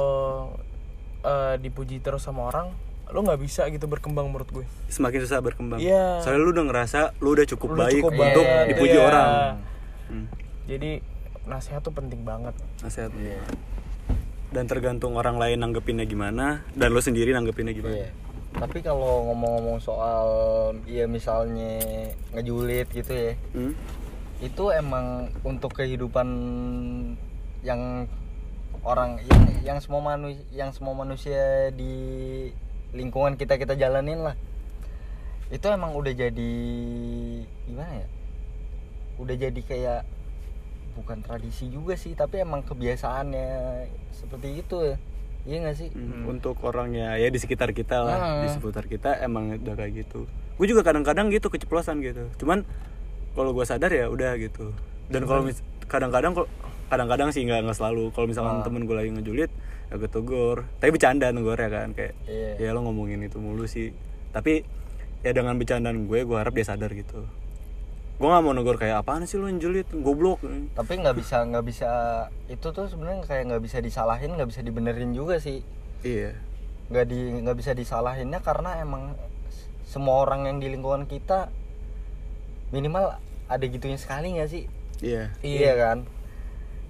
eh, 1.22 1.56
dipuji 1.58 2.00
terus 2.00 2.24
sama 2.24 2.44
orang 2.46 2.72
lo 3.06 3.20
nggak 3.22 3.40
bisa 3.40 3.68
gitu 3.68 3.86
berkembang 3.86 4.26
menurut 4.26 4.50
gue. 4.50 4.66
Semakin 4.88 5.20
susah 5.22 5.40
berkembang. 5.40 5.78
Iya. 5.78 6.18
soalnya 6.20 6.40
lu 6.40 6.50
udah 6.50 6.66
ngerasa 6.66 7.00
lu 7.20 7.32
udah 7.32 7.46
cukup 7.46 7.70
Lu 7.70 7.78
baik 7.78 8.02
cukup 8.02 8.12
untuk 8.16 8.42
banget, 8.42 8.68
dipuji 8.70 8.96
iya. 8.96 9.04
orang. 9.04 9.30
Hmm, 10.04 10.26
jadi 10.66 10.92
nasihat 11.44 11.80
tuh 11.80 11.92
penting 11.92 12.24
banget. 12.24 12.56
Nasihat. 12.80 13.12
Iya. 13.14 13.44
Dan 14.54 14.70
tergantung 14.70 15.18
orang 15.18 15.42
lain 15.42 15.60
nanggepinnya 15.60 16.06
gimana 16.06 16.62
dan 16.78 16.94
lo 16.94 17.02
sendiri 17.02 17.34
nanggepinnya 17.34 17.74
gimana 17.74 17.98
Iya. 17.98 18.10
Tapi 18.54 18.86
kalau 18.86 19.34
ngomong-ngomong 19.34 19.82
soal 19.82 20.26
ya 20.86 21.10
misalnya 21.10 21.82
ngejulit 22.32 22.86
gitu 22.94 23.10
ya, 23.10 23.34
Hmm? 23.50 23.74
itu 24.40 24.64
emang 24.70 25.34
untuk 25.42 25.74
kehidupan 25.74 26.28
yang 27.66 28.06
orang 28.86 29.18
yang 29.26 29.44
yang 29.66 29.78
semua 29.82 30.06
manusia 30.06 30.44
yang 30.54 30.70
semua 30.70 30.94
manusia 30.94 31.74
di 31.74 31.96
lingkungan 32.94 33.42
kita 33.42 33.58
kita 33.58 33.74
jalanin 33.74 34.22
lah. 34.22 34.38
Itu 35.50 35.74
emang 35.74 35.98
udah 35.98 36.14
jadi 36.14 36.54
gimana 37.66 38.06
ya? 38.06 38.08
Udah 39.18 39.34
jadi 39.34 39.62
kayak 39.66 40.02
bukan 40.94 41.20
tradisi 41.20 41.68
juga 41.68 41.94
sih, 41.94 42.14
tapi 42.14 42.40
emang 42.40 42.62
kebiasaannya 42.62 43.48
seperti 44.12 44.50
itu 44.58 44.78
ya. 44.84 44.96
Iya 45.44 45.58
gak 45.62 45.76
sih? 45.76 45.90
Hmm, 45.90 46.24
untuk 46.30 46.56
orangnya 46.62 47.14
ya 47.14 47.28
di 47.28 47.36
sekitar 47.36 47.72
kita 47.72 48.00
lah 48.00 48.16
Hmm. 48.16 48.42
di 48.42 48.50
seputar 48.50 48.86
kita 48.86 49.20
emang 49.20 49.52
udah 49.54 49.76
kayak 49.76 49.92
gitu 50.02 50.24
gue 50.54 50.68
juga 50.70 50.82
kadang-kadang 50.82 51.28
gitu 51.28 51.50
keceplosan 51.50 52.00
gitu 52.00 52.30
cuman 52.38 52.64
kalau 53.34 53.52
gue 53.52 53.66
sadar 53.66 53.90
ya 53.90 54.08
udah 54.08 54.38
gitu 54.38 54.72
dan 55.10 55.26
kalau 55.26 55.44
mis- 55.44 55.60
kadang-kadang 55.84 56.32
kok 56.32 56.48
kadang-kadang 56.88 57.28
sih 57.30 57.42
nggak 57.42 57.60
nggak 57.60 57.76
selalu 57.76 58.08
kalau 58.12 58.24
misalkan 58.26 58.56
Ah. 58.56 58.64
temen 58.64 58.86
gue 58.86 58.94
lagi 58.94 59.10
ngejulit 59.10 59.52
ya 59.84 59.94
gue 59.94 60.08
tegur 60.08 60.64
tapi 60.78 60.90
bercanda 60.92 61.28
tegur 61.28 61.58
ya 61.58 61.68
kan 61.68 61.92
kayak 61.92 62.14
Iya. 62.24 62.52
ya 62.62 62.70
lo 62.72 62.80
ngomongin 62.82 63.20
itu 63.20 63.36
mulu 63.36 63.66
sih 63.66 63.92
tapi 64.30 64.64
ya 65.20 65.34
dengan 65.34 65.58
bercandaan 65.58 66.06
gue 66.06 66.20
gue 66.22 66.38
harap 66.38 66.54
dia 66.54 66.64
sadar 66.64 66.94
gitu 66.94 67.28
gue 68.24 68.32
nggak 68.32 68.40
mau 68.48 68.56
negur 68.56 68.80
kayak 68.80 69.04
apaan 69.04 69.28
sih 69.28 69.36
lo 69.36 69.52
ngejulit 69.52 69.92
goblok. 70.00 70.40
Tapi 70.80 70.94
nggak 70.96 71.20
bisa 71.20 71.44
nggak 71.44 71.66
bisa 71.68 71.92
itu 72.48 72.72
tuh 72.72 72.88
sebenarnya 72.88 73.28
kayak 73.28 73.52
nggak 73.52 73.64
bisa 73.68 73.84
disalahin 73.84 74.32
nggak 74.40 74.48
bisa 74.48 74.64
dibenerin 74.64 75.12
juga 75.12 75.44
sih. 75.44 75.60
Iya. 76.08 76.32
Nggak 76.88 77.06
di 77.12 77.20
nggak 77.44 77.58
bisa 77.60 77.76
disalahinnya 77.76 78.40
karena 78.40 78.80
emang 78.80 79.20
semua 79.84 80.24
orang 80.24 80.48
yang 80.48 80.64
di 80.64 80.72
lingkungan 80.72 81.04
kita 81.04 81.52
minimal 82.72 83.20
ada 83.52 83.66
gitunya 83.68 84.00
sekali 84.00 84.40
nggak 84.40 84.48
sih? 84.48 84.72
Iya. 85.04 85.36
Iya 85.44 85.72
kan? 85.76 86.08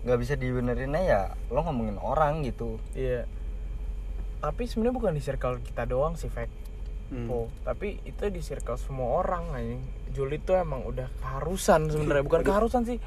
Nggak 0.06 0.20
bisa 0.22 0.38
dibenerinnya 0.38 1.02
ya 1.02 1.22
lo 1.50 1.66
ngomongin 1.66 1.98
orang 1.98 2.46
gitu. 2.46 2.78
Iya. 2.94 3.26
Tapi 4.38 4.70
sebenarnya 4.70 5.02
bukan 5.02 5.18
di 5.18 5.24
circle 5.26 5.66
kita 5.66 5.90
doang 5.90 6.14
sih 6.14 6.30
fact 6.30 6.62
Hmm. 7.14 7.30
Po. 7.30 7.46
tapi 7.62 8.02
itu 8.10 8.26
di 8.34 8.42
circle 8.42 8.74
semua 8.74 9.22
orang 9.22 9.46
anjing 9.54 9.84
julid 10.14 10.42
tuh 10.42 10.56
emang 10.56 10.86
udah 10.86 11.10
keharusan 11.20 11.90
sebenarnya. 11.90 12.24
Bukan 12.24 12.42
keharusan 12.42 12.82
sih 12.86 12.98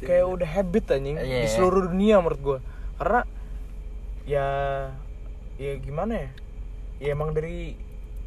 kayak 0.00 0.26
udah 0.28 0.48
habit 0.48 0.84
anjing 0.92 1.16
Iya. 1.16 1.44
di 1.44 1.48
seluruh 1.48 1.88
dunia 1.88 2.20
menurut 2.20 2.40
gua. 2.40 2.58
Karena 2.96 3.20
ya 4.24 4.46
ya 5.56 5.72
gimana 5.76 6.12
ya? 6.16 6.28
Ya 7.00 7.08
emang 7.12 7.32
dari 7.32 7.74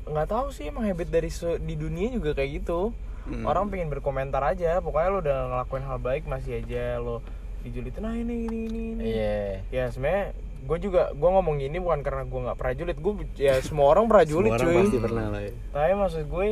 nggak 0.04 0.28
tahu 0.28 0.52
sih 0.52 0.68
emang 0.68 0.84
habit 0.84 1.08
dari 1.08 1.30
di 1.62 1.76
dunia 1.76 2.10
juga 2.12 2.34
kayak 2.34 2.64
gitu. 2.64 2.92
Hmm. 3.24 3.48
orang 3.48 3.72
pengen 3.72 3.88
berkomentar 3.88 4.44
aja 4.44 4.84
pokoknya 4.84 5.08
lo 5.08 5.20
udah 5.24 5.38
ngelakuin 5.48 5.86
hal 5.88 5.96
baik 5.96 6.28
masih 6.28 6.60
aja 6.60 7.00
lo 7.00 7.24
dijulitin 7.64 8.04
nah 8.04 8.12
ini 8.12 8.52
ini 8.52 8.68
ini, 8.68 8.82
ini. 8.92 9.04
iya. 9.16 9.64
Ya 9.72 9.88
sebenarnya 9.88 10.36
gue 10.68 10.78
juga 10.84 11.16
gue 11.16 11.30
ngomong 11.32 11.56
gini 11.56 11.80
bukan 11.80 12.04
karena 12.04 12.28
gue 12.28 12.40
nggak 12.44 12.58
pernah 12.60 12.76
julid 12.76 12.98
gue 13.00 13.14
ya 13.40 13.64
semua 13.64 13.96
orang 13.96 14.12
pernah 14.12 14.28
julid 14.28 14.52
Semua 14.52 14.60
orang 14.60 14.68
cuy. 14.68 14.80
pasti 14.84 14.98
pernah 15.00 15.26
lah 15.32 15.40
ya. 15.40 15.54
Tapi 15.72 15.92
maksud 15.96 16.24
gue 16.28 16.48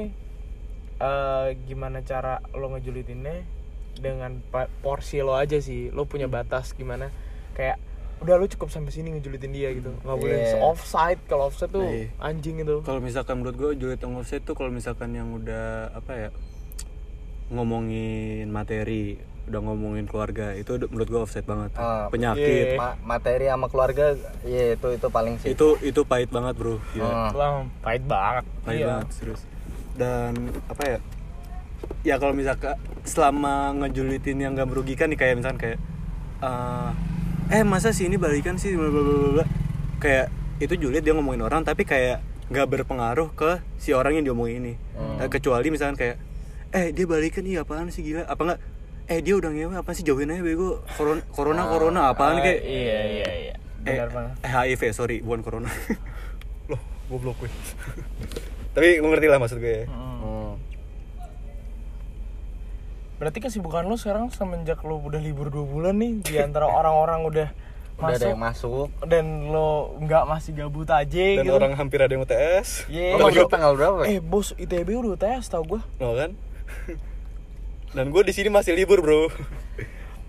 eh 1.02 1.58
gimana 1.64 2.00
cara 2.02 2.34
lo 2.52 2.70
ngejulitinnya 2.70 3.42
dengan 3.98 4.38
porsi 4.80 5.20
lo 5.20 5.34
aja 5.34 5.58
sih 5.58 5.90
lo 5.90 6.06
punya 6.06 6.26
batas 6.28 6.72
gimana 6.72 7.10
kayak 7.52 7.82
udah 8.20 8.38
lo 8.38 8.46
cukup 8.46 8.70
sampai 8.70 8.90
sini 8.92 9.10
ngejulitin 9.12 9.50
dia 9.50 9.70
gitu 9.72 9.90
nggak 9.98 10.14
boleh 10.16 10.38
Iya. 10.38 10.62
offside 10.62 11.18
kalau 11.26 11.50
offside 11.50 11.70
tuh 11.70 11.82
Iya. 11.82 12.14
anjing 12.20 12.62
itu 12.62 12.82
kalau 12.82 12.98
misalkan 13.00 13.42
menurut 13.42 13.56
gue 13.56 13.70
julid 13.76 13.98
yang 13.98 14.14
offset 14.16 14.42
tuh 14.42 14.54
kalau 14.54 14.70
misalkan 14.70 15.10
yang 15.12 15.34
udah 15.34 15.90
apa 15.92 16.12
ya 16.16 16.30
ngomongin 17.50 18.48
materi 18.48 19.18
udah 19.42 19.58
ngomongin 19.60 20.06
keluarga 20.06 20.54
itu 20.54 20.78
menurut 20.86 21.10
gue 21.10 21.20
offset 21.20 21.44
banget. 21.44 21.74
Ah, 21.74 22.08
penyakit 22.08 22.78
Ma- 22.78 22.96
materi 23.04 23.50
sama 23.50 23.68
keluarga 23.68 24.14
iya 24.46 24.78
itu 24.78 24.88
itu 24.88 25.08
paling 25.10 25.36
sih 25.42 25.52
itu 25.52 25.76
itu 25.82 26.02
pahit 26.04 26.30
banget 26.30 26.54
bro 26.56 26.78
Gila. 26.94 27.04
Ah. 27.04 27.30
Wah, 27.34 27.66
pahit 27.82 28.04
banget 28.06 28.46
pahit 28.62 28.80
Iya. 28.80 28.88
banget 28.88 29.08
serius 29.12 29.42
dan 30.02 30.34
apa 30.66 30.84
ya 30.90 30.98
ya 32.02 32.16
kalau 32.18 32.34
misalkan 32.34 32.74
selama 33.06 33.78
ngejulitin 33.78 34.42
yang 34.42 34.58
gak 34.58 34.70
merugikan 34.70 35.14
nih 35.14 35.20
kayak 35.22 35.38
misalkan 35.38 35.60
kayak 35.62 35.80
eh, 36.42 36.90
eh 37.54 37.62
masa 37.62 37.94
sih 37.94 38.10
ini 38.10 38.18
balikan 38.18 38.58
sih 38.58 38.74
bla 38.74 39.46
kayak 40.02 40.34
itu 40.58 40.74
julid 40.78 41.06
dia 41.06 41.14
ngomongin 41.14 41.46
orang 41.46 41.62
tapi 41.62 41.86
kayak 41.86 42.22
nggak 42.52 42.68
berpengaruh 42.68 43.32
ke 43.32 43.64
si 43.80 43.96
orang 43.96 44.20
yang 44.20 44.28
diomongin 44.28 44.60
ini. 44.60 44.74
Hmm. 45.00 45.24
Kecuali 45.32 45.72
misalkan 45.72 45.96
kayak 45.96 46.18
eh 46.76 46.92
dia 46.92 47.06
balikan 47.08 47.48
iya 47.48 47.64
apaan 47.64 47.88
sih 47.90 48.04
gila? 48.04 48.28
Apa 48.28 48.42
enggak 48.44 48.60
eh 49.08 49.20
dia 49.24 49.40
udah 49.40 49.50
ngewe 49.56 49.76
apa 49.80 49.92
sih 49.96 50.04
jauhin 50.04 50.30
aja 50.32 50.44
bego 50.44 50.84
corona 51.00 51.24
corona, 51.32 51.62
corona 51.72 52.00
apaan? 52.12 52.40
Ah, 52.40 52.44
kayak 52.44 52.62
iya 52.68 53.00
iya 53.08 53.30
iya. 53.32 53.56
eh, 53.88 53.96
benar 53.98 54.10
banget. 54.12 54.34
eh, 54.44 54.52
HIV 54.52 54.82
sorry 54.92 55.18
bukan 55.24 55.42
corona. 55.48 55.72
Loh 56.72 56.82
goblok 57.08 57.48
gue 57.48 57.52
tapi 58.72 59.00
gue 59.00 59.10
ngerti 59.10 59.28
lah 59.28 59.40
maksud 59.40 59.60
gue. 59.60 59.86
Hmm. 59.88 60.56
berarti 63.22 63.38
kesibukan 63.38 63.86
lo 63.86 64.02
sekarang 64.02 64.34
semenjak 64.34 64.82
lo 64.82 64.98
udah 64.98 65.22
libur 65.22 65.54
dua 65.54 65.62
bulan 65.62 65.94
nih 66.02 66.26
di 66.26 66.36
antara 66.42 66.66
orang-orang 66.80 67.22
udah 67.22 67.48
udah 68.02 68.18
ada 68.18 68.18
masuk 68.18 68.30
yang 68.34 68.42
masuk 68.42 68.88
dan 69.06 69.26
lo 69.54 69.94
nggak 70.02 70.24
masih 70.26 70.52
gabut 70.58 70.90
aja 70.90 71.26
dan 71.38 71.46
gitu. 71.46 71.54
orang 71.54 71.78
hampir 71.78 72.02
ada 72.02 72.10
yang 72.10 72.26
UTS 72.26 72.90
Iya. 72.90 73.22
lo 73.22 73.30
masuk 73.30 73.46
tanggal 73.46 73.78
berapa? 73.78 74.10
Eh 74.10 74.18
bos 74.18 74.58
ITB 74.58 74.98
udah 74.98 75.14
UTS 75.14 75.54
tau 75.54 75.62
gue 75.62 75.82
no 76.02 76.18
kan? 76.18 76.34
Dan 77.92 78.08
gue 78.10 78.24
di 78.24 78.32
sini 78.32 78.48
masih 78.48 78.72
libur 78.72 79.04
bro. 79.04 79.28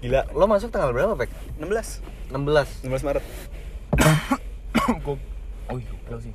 Gila. 0.02 0.26
Lo 0.34 0.50
masuk 0.50 0.74
tanggal 0.74 0.90
berapa 0.90 1.14
pek? 1.14 1.30
16 1.62 2.34
16 2.34 2.90
16 2.90 3.06
Maret. 3.06 3.24
Gue 5.06 5.16
oh 5.70 5.78
iya 5.78 6.16
sih 6.18 6.34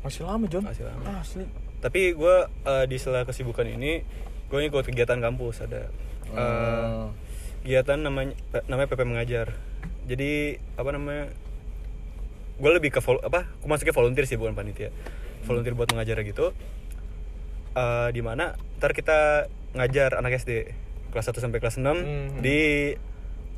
masih 0.00 0.24
lama 0.24 0.36
masih 0.38 0.44
lama 0.44 0.44
John. 0.46 0.64
Masih 0.64 0.84
lama. 0.84 1.02
asli. 1.18 1.44
Tapi 1.80 2.12
gue 2.12 2.36
eh, 2.64 2.84
di 2.86 2.96
sela 2.96 3.22
kesibukan 3.22 3.64
ini 3.64 4.04
gue 4.46 4.60
ikut 4.62 4.82
kegiatan 4.82 5.18
kampus 5.18 5.62
ada 5.62 5.88
eh, 6.26 6.30
Hmm. 6.30 7.12
kegiatan 7.60 7.98
namanya 7.98 8.32
namanya 8.66 8.88
PP 8.88 9.02
mengajar. 9.02 9.46
Jadi 10.04 10.30
apa 10.74 10.90
namanya 10.90 11.28
gue 12.56 12.70
lebih 12.70 12.90
ke 12.90 13.00
vol 13.00 13.16
apa 13.18 13.48
aku 13.56 13.66
masuknya 13.66 13.92
volunteer 13.92 14.24
sih 14.24 14.36
bukan 14.36 14.52
panitia. 14.52 14.92
Volunteer 15.42 15.72
buat 15.72 15.88
mengajar 15.88 16.20
gitu. 16.20 16.52
Eh 17.72 18.08
di 18.10 18.20
mana 18.20 18.52
ntar 18.76 18.92
kita 18.92 19.46
ngajar 19.72 20.14
anak 20.14 20.34
SD 20.34 20.74
kelas 21.10 21.26
1 21.26 21.40
sampai 21.40 21.58
kelas 21.58 21.76
6 21.76 21.96
Mhm. 21.96 22.40
di 22.40 22.58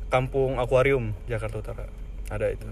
kampung 0.07 0.57
akuarium 0.57 1.13
Jakarta 1.25 1.57
Utara. 1.59 1.85
Ada 2.27 2.49
itu 2.49 2.65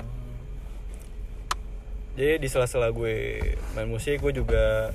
jadi 2.21 2.37
di 2.37 2.45
sela-sela 2.45 2.89
gue 2.89 3.41
main 3.73 3.89
musik 3.89 4.21
gue 4.21 4.33
juga 4.35 4.93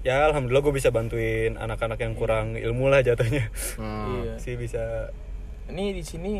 ya 0.00 0.26
alhamdulillah 0.26 0.60
gue 0.60 0.74
bisa 0.74 0.90
bantuin 0.90 1.54
anak-anak 1.54 1.94
yang 1.96 2.12
kurang 2.12 2.54
ilmu 2.54 2.86
lah 2.86 3.00
jatuhnya. 3.00 3.46
Hmm. 3.74 4.24
iya. 4.24 4.34
Sih 4.36 4.54
bisa. 4.54 5.14
Ini 5.68 5.92
di 5.92 6.02
sini 6.02 6.34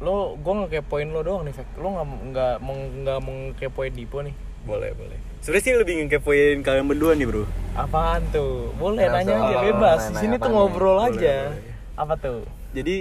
lo 0.00 0.32
gue 0.34 0.54
ngekepoin 0.54 1.08
lo 1.08 1.20
doang 1.20 1.44
nih 1.44 1.52
Fek. 1.52 1.68
lo 1.76 1.92
nggak 1.92 2.06
nggak 2.26 2.54
meng- 2.58 2.92
nggak 2.98 3.18
mengkepoin 3.20 3.92
Dipo 3.92 4.22
nih? 4.22 4.32
Boleh 4.62 4.92
boleh. 4.94 5.18
Sebenarnya 5.40 5.60
sih 5.62 5.74
lebih 5.74 5.94
ngekepoin 5.98 6.60
kalian 6.60 6.86
berdua 6.86 7.12
nih 7.12 7.26
bro. 7.26 7.44
Apaan 7.74 8.24
tuh? 8.30 8.72
Boleh 8.74 9.04
Ya, 9.04 9.12
nanya 9.12 9.36
aja 9.36 9.58
bebas. 9.66 10.00
Di 10.10 10.16
sini 10.18 10.34
tuh 10.36 10.48
nih? 10.48 10.54
ngobrol 10.54 10.96
Boleh, 10.98 11.12
aja. 11.12 11.36
boleh. 11.46 11.72
apa 11.94 12.14
tuh? 12.16 12.40
Jadi 12.72 12.96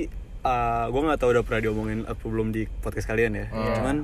gue 0.86 1.02
nggak 1.02 1.20
tahu 1.20 1.30
udah 1.32 1.44
pernah 1.44 1.62
diomongin 1.62 2.00
apa 2.04 2.20
belum 2.20 2.52
di 2.52 2.68
podcast 2.80 3.08
kalian 3.08 3.32
ya. 3.34 3.46
Iya. 3.48 3.72
cuman 3.78 3.98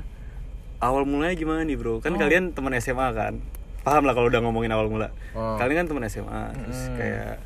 awal 0.85 1.03
mulanya 1.03 1.33
gimana 1.33 1.61
nih 1.61 1.75
bro 1.75 1.93
Oh. 1.93 1.99
kan 1.99 2.13
kalian 2.13 2.51
teman 2.51 2.73
SMA 2.75 3.07
kan 3.11 3.33
paham 3.81 4.03
lah 4.03 4.13
kalau 4.13 4.27
udah 4.27 4.39
ngomongin 4.39 4.69
awal 4.69 4.87
mula 4.87 5.09
Hmm. 5.31 5.57
kalian 5.57 5.77
kan 5.79 5.87
teman 5.87 6.03
SMA 6.05 6.43
terus 6.55 6.79
kayak 6.93 7.37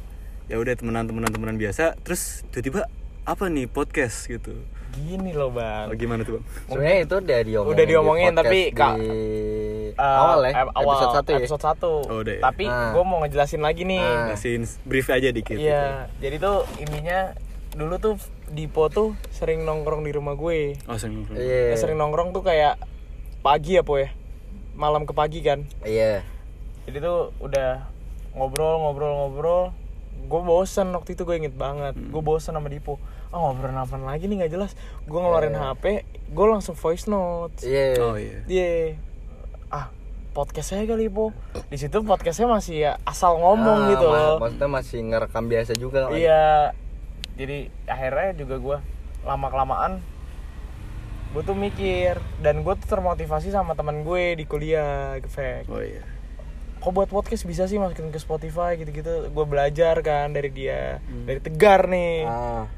ya 0.46 0.56
udah 0.56 0.74
temenan 0.74 1.04
temenan 1.04 1.30
temenan 1.30 1.56
biasa 1.56 1.96
terus 2.00 2.42
tiba-tiba 2.50 2.88
apa 3.24 3.46
nih 3.48 3.66
podcast 3.66 4.26
gitu 4.26 4.56
gini 4.92 5.32
loh 5.32 5.50
bang 5.50 5.86
oh, 5.86 5.96
gimana 5.96 6.22
tuh 6.22 6.38
bang 6.38 6.46
sebenarnya 6.66 6.98
itu 7.00 7.16
udah 7.16 7.40
diomongin 7.42 7.72
Udah 7.72 7.86
diomongin, 7.86 8.26
di 8.28 8.36
tapi, 8.36 8.60
Kak, 8.72 8.94
di 8.96 9.10
Eh, 9.90 9.94
awal 10.00 10.40
ya 10.44 10.52
ep- 10.56 10.74
awal, 10.74 10.86
episode 10.88 11.14
satu 11.14 11.30
ya 11.30 11.38
episode 11.40 11.64
satu. 11.64 11.92
Oh, 12.04 12.18
udah 12.22 12.34
ya? 12.36 12.42
tapi 12.42 12.66
Ah. 12.66 12.90
gue 12.92 13.04
mau 13.04 13.18
ngejelasin 13.20 13.60
lagi 13.60 13.84
nih 13.84 14.00
Ah. 14.00 14.32
Kasihin 14.32 14.64
brief 14.84 15.08
aja 15.08 15.30
dikit 15.30 15.54
iya 15.54 16.08
jadi 16.18 16.38
tuh 16.38 16.64
intinya 16.78 17.34
dulu 17.72 17.96
tuh 17.98 18.16
Dipo 18.48 18.90
tuh 18.90 19.14
sering 19.30 19.62
nongkrong 19.62 20.02
di 20.02 20.10
rumah 20.10 20.34
gue 20.34 20.74
gitu. 20.74 20.88
oh 20.88 20.96
sering 20.96 21.22
iya 21.32 21.70
Ya, 21.70 21.76
sering 21.76 21.94
nongkrong 21.96 22.32
tuh 22.32 22.42
kayak 22.42 22.82
pagi 23.40 23.76
ya 23.76 23.84
po 23.84 23.96
ya? 23.96 24.12
Malam 24.76 25.04
ke 25.04 25.12
pagi 25.12 25.40
kan? 25.40 25.68
Iya. 25.82 26.24
Jadi 26.86 26.98
tuh 27.00 27.36
udah 27.40 27.88
ngobrol 28.34 28.80
ngobrol 28.80 29.12
ngobrol. 29.16 29.64
Gue 30.20 30.42
bosen 30.42 30.92
waktu 30.92 31.16
itu 31.16 31.24
gue 31.24 31.36
inget 31.38 31.56
banget. 31.56 31.96
Hmm. 31.96 32.10
gue 32.10 32.22
bosen 32.22 32.52
sama 32.52 32.68
Dipo. 32.68 33.00
Ah 33.30 33.40
ngobrol 33.40 33.72
apa 33.72 33.96
lagi 33.98 34.26
nih? 34.26 34.44
Nggak 34.44 34.52
jelas. 34.52 34.72
Gue 35.04 35.20
ngeluarin 35.20 35.54
HP 35.54 36.04
gue 36.30 36.46
langsung 36.46 36.76
voice 36.76 37.06
notes. 37.06 37.64
Iya. 37.64 38.00
Oh 38.00 38.16
iya. 38.16 38.40
Dia 38.44 38.70
ah 39.70 39.88
podcast 40.30 40.72
saya 40.72 40.86
kali 40.86 41.08
po. 41.08 41.32
Di 41.68 41.78
situ 41.78 42.00
podcastnya 42.02 42.48
masih 42.48 42.76
ya 42.80 42.92
asal 43.04 43.38
ngomong 43.38 43.86
Ah, 43.86 43.90
gitu 43.90 44.06
ma- 44.06 44.16
loh. 44.16 44.36
maksudnya 44.40 44.70
masih 44.70 45.00
ngerekam 45.06 45.46
biasa 45.46 45.72
juga 45.74 46.12
iya. 46.12 46.76
Jadi 47.34 47.72
akhirnya 47.86 48.36
juga 48.36 48.56
gue 48.58 48.78
lama 49.22 49.48
kelamaan 49.48 50.04
gue 51.30 51.42
tuh 51.42 51.54
mikir 51.54 52.18
dan 52.40 52.62
gue 52.62 52.74
tuh 52.76 52.90
termotivasi 52.90 53.50
sama 53.50 53.74
teman 53.74 54.02
gue 54.02 54.34
di 54.34 54.44
kuliah 54.44 55.18
Gefek 55.20 55.70
oh 55.70 55.80
iya. 55.80 56.02
Kok 56.80 56.96
buat 56.96 57.12
podcast 57.12 57.44
bisa 57.44 57.68
sih 57.68 57.76
masukin 57.76 58.08
ke 58.08 58.16
Spotify 58.16 58.80
gitu-gitu? 58.80 59.28
Gue 59.30 59.44
belajar 59.44 60.00
kan 60.00 60.32
dari 60.32 60.48
dia 60.48 61.04
Hmm. 61.04 61.28
dari 61.28 61.44
Tegar 61.44 61.92
nih. 61.92 62.24
Ah. 62.24 62.72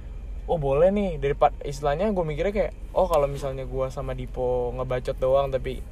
Oh 0.49 0.57
boleh 0.57 0.89
nih. 0.89 1.21
Dari 1.21 1.37
istilahnya 1.63 2.09
gue 2.09 2.25
mikirnya 2.25 2.49
kayak 2.49 2.73
oh 2.91 3.05
kalau 3.05 3.29
misalnya 3.29 3.61
gue 3.61 3.87
sama 3.93 4.17
Dipo 4.17 4.73
ngebacot 4.73 5.21
doang 5.21 5.53
tapi 5.53 5.85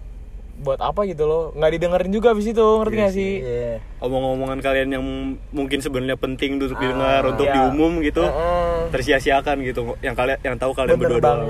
buat 0.59 0.75
apa 0.77 1.07
gitu 1.07 1.23
loh 1.23 1.43
nggak 1.51 1.71
didengerin 1.71 2.11
juga 2.11 2.31
abis 2.31 2.51
itu 2.51 2.59
ngerti 2.59 2.93
Iya 2.93 3.01
gak 3.01 3.13
sih 3.15 3.33
iya 3.39 3.73
omong-omongan 3.97 4.59
kalian 4.59 4.89
yang 4.91 5.05
mungkin 5.49 5.79
sebenarnya 5.79 6.15
penting 6.15 6.59
untuk 6.59 6.75
didengar 6.75 7.23
untuk 7.25 7.47
Iya. 7.47 7.55
diumum 7.55 8.03
gitu 8.03 8.21
Heeh. 8.21 8.91
tersia-siakan 8.91 9.63
gitu 9.63 9.95
yang 9.99 10.13
kalian 10.13 10.35
yang 10.41 10.55
tahu 10.55 10.71
kalian 10.73 10.95
bener 10.95 11.15
berdua 11.15 11.23
doang 11.23 11.41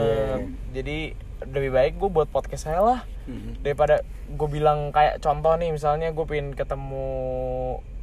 jadi 0.69 0.97
lebih 1.41 1.71
baik 1.71 1.93
gue 1.97 2.09
buat 2.11 2.27
podcast 2.27 2.65
saya 2.65 2.79
lah 2.79 2.99
Hmm. 3.25 3.61
daripada 3.61 4.01
gue 4.27 4.47
bilang 4.47 4.89
kayak 4.89 5.17
contoh 5.19 5.53
nih 5.53 5.69
misalnya 5.69 6.09
gue 6.09 6.25
pengen 6.25 6.53
ketemu 6.53 7.09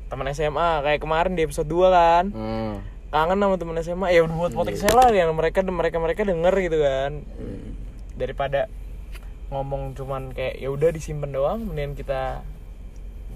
teman 0.07 0.27
SMA 0.29 0.71
kayak 0.81 1.01
kemarin 1.01 1.35
di 1.35 1.43
episode 1.43 1.67
2 1.67 1.83
kan 1.89 2.25
hmm. 2.31 2.75
kangen 3.09 3.35
sama 3.37 3.57
temen 3.57 3.75
SMA 3.77 4.07
ya 4.09 4.23
udah 4.23 4.37
buat 4.37 4.55
podcast 4.55 4.83
saya 4.83 4.95
lah 4.95 5.11
yang 5.11 5.31
mereka 5.33 5.63
mereka 5.63 5.99
mereka 5.99 6.23
denger 6.23 6.55
gitu 6.61 6.79
kan 6.79 7.27
Hmm. 7.27 7.75
daripada 8.15 8.71
ngomong 9.49 9.95
cuman 9.95 10.31
kayak 10.31 10.57
ya 10.57 10.69
udah 10.69 10.91
disimpan 10.91 11.31
doang 11.31 11.61
mendingan 11.65 11.95
kita 11.95 12.43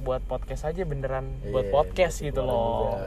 buat 0.01 0.25
podcast 0.25 0.65
aja 0.65 0.83
beneran 0.83 1.29
buat 1.47 1.65
Iya, 1.65 1.73
podcast 1.73 2.17
buat 2.19 2.27
gitu 2.27 2.41
loh. 2.41 2.97
juga. 2.97 3.07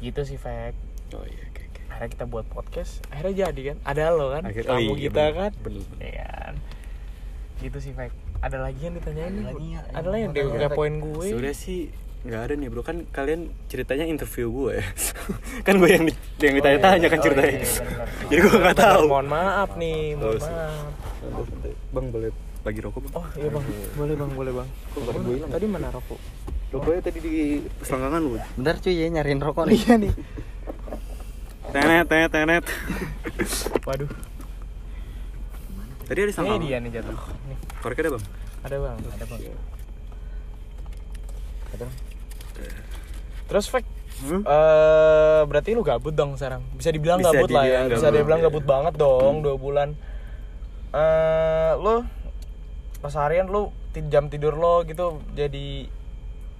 gitu 0.00 0.20
sih 0.24 0.34
fact 0.34 0.78
oh 1.12 1.22
iya 1.22 1.42
oke 1.44 1.62
oke. 1.62 1.80
Akhirnya 1.86 2.10
kita 2.10 2.24
buat 2.24 2.46
podcast 2.46 3.04
akhirnya 3.06 3.34
jadi 3.46 3.60
kan? 3.66 3.76
Ada 3.84 4.04
lo 4.10 4.26
kan? 4.30 4.42
Akhir- 4.44 4.64
oh 4.64 4.74
tamu 4.74 4.92
iya, 4.92 5.02
kita 5.04 5.22
bener. 5.22 5.36
kan? 5.36 5.52
Bener, 5.60 5.82
bener. 5.86 6.02
Iya 6.02 6.24
kan? 6.26 6.54
Gitu 7.60 7.78
sih 7.78 7.92
fact 7.92 8.16
ada 8.40 8.56
lagi 8.58 8.80
yang 8.80 8.94
ditanyain? 8.96 9.30
Nih? 9.30 9.44
lagi 9.46 9.66
ya, 9.68 9.80
ada 9.86 10.08
yang 10.10 10.32
lagi. 10.32 10.40
yang 10.40 10.62
kepoin 10.66 10.94
gue? 10.98 11.26
Sebenernya 11.28 11.54
sih 11.54 11.80
nggak 12.20 12.40
ada 12.44 12.54
nih 12.54 12.68
bro. 12.68 12.82
Kan 12.84 13.08
kalian 13.08 13.48
ceritanya 13.66 14.04
interview 14.04 14.52
gue 14.52 14.72
ya. 14.78 14.84
Kan 15.66 15.80
gue 15.80 15.88
yang 15.88 16.04
di, 16.04 16.12
yang 16.40 16.54
ditanya-tanya 16.56 17.06
kan 17.08 17.18
Oh, 17.18 17.24
ceritanya. 17.24 17.52
iya, 17.52 17.60
iya, 17.64 17.80
bener. 17.80 18.08
jadi 18.30 18.40
gue 18.40 18.56
nggak 18.60 18.78
tahu. 18.78 19.02
Mohon 19.08 19.28
maaf 19.28 19.70
nih 19.76 19.98
mohon 20.14 20.36
Oh, 20.36 20.40
maaf. 20.40 20.84
Bang 21.90 22.06
boleh 22.12 22.30
bagi 22.60 22.80
rokok 22.84 23.00
bang? 23.08 23.12
Oh 23.16 23.26
iya 23.34 23.48
bang. 23.48 23.64
Boleh 23.96 24.14
bang 24.14 24.30
boleh 24.36 24.52
bang. 24.52 24.68
Rokok 24.92 25.20
gue 25.22 25.34
hilang? 25.40 25.50
tadi 25.50 25.64
mana 25.64 25.88
rokok? 25.88 26.20
Rokoknya 26.70 27.00
tadi 27.02 27.18
di 27.18 27.32
selangkangan 27.82 28.20
lu 28.20 28.30
bentar 28.54 28.74
cuy 28.78 28.94
ya 28.94 29.06
nyariin 29.08 29.40
rokok 29.40 29.64
nih. 29.66 29.74
Iya 29.80 29.94
nih. 29.96 30.12
Tenet 31.70 32.06
tenet 32.06 32.30
tenet. 32.30 32.64
Waduh. 33.82 34.10
Tadi 36.04 36.18
ada 36.18 36.26
ini 36.26 36.32
selangkangan 36.34 36.62
dia 36.62 36.76
nih 36.78 36.90
jatuh. 36.94 37.18
Nih. 37.48 37.58
Koreknya 37.80 38.02
ada 38.04 38.10
bang? 38.12 38.24
Ada 38.60 38.76
bang. 38.76 38.96
Ada 39.00 39.24
bang. 39.24 39.40
Kadang. 41.70 41.92
Terus 43.46 43.66
fact 43.66 43.88
Hmm? 44.20 44.44
eh 44.44 45.42
berarti 45.42 45.72
lu 45.72 45.80
gabut 45.80 46.12
dong 46.12 46.36
sekarang? 46.36 46.60
Bisa 46.74 46.92
dibilang 46.92 47.18
Bisa 47.18 47.32
gabut 47.32 47.48
lah 47.48 47.64
ya. 47.64 47.80
dibilang 47.80 47.88
bisa 47.88 48.04
gabut, 48.04 48.18
dibilang 48.18 48.38
iya. 48.38 48.46
gabut 48.46 48.64
banget 48.66 48.94
dong 48.94 49.34
dua 49.40 49.56
bulan. 49.56 49.88
Eh 50.90 51.72
lu 51.74 52.04
keseharian 53.00 53.46
lu 53.46 53.62
ti- 53.90 54.04
jam 54.04 54.28
tidur 54.28 54.54
lo 54.54 54.84
gitu 54.84 55.06
jadi 55.32 55.88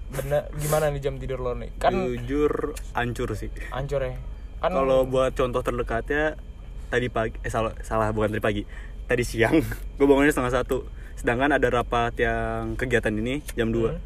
bener 0.09 0.49
gimana 0.57 0.89
nih 0.89 1.01
jam 1.01 1.15
tidur 1.17 1.37
lo 1.39 1.53
nih? 1.53 1.69
Kan 1.77 1.93
jujur 1.93 2.73
hancur 2.93 3.29
sih. 3.35 3.53
Hancur 3.69 4.01
ya? 4.01 4.17
Kan 4.59 4.73
kalau 4.73 5.05
buat 5.05 5.33
contoh 5.33 5.61
terdekatnya 5.61 6.41
tadi 6.89 7.07
pagi 7.07 7.37
eh 7.39 7.53
salah 7.53 7.77
salah 7.81 8.09
bukan 8.09 8.31
tadi 8.31 8.41
pagi. 8.41 8.63
Tadi 9.05 9.21
siang 9.21 9.61
gue 9.99 10.07
bangunnya 10.09 10.33
setengah 10.33 10.55
satu. 10.57 10.89
Sedangkan 11.13 11.53
ada 11.53 11.69
rapat 11.69 12.17
yang 12.17 12.73
kegiatan 12.75 13.13
ini 13.13 13.45
jam 13.53 13.69
2 13.69 13.85
Hmm. 13.85 14.01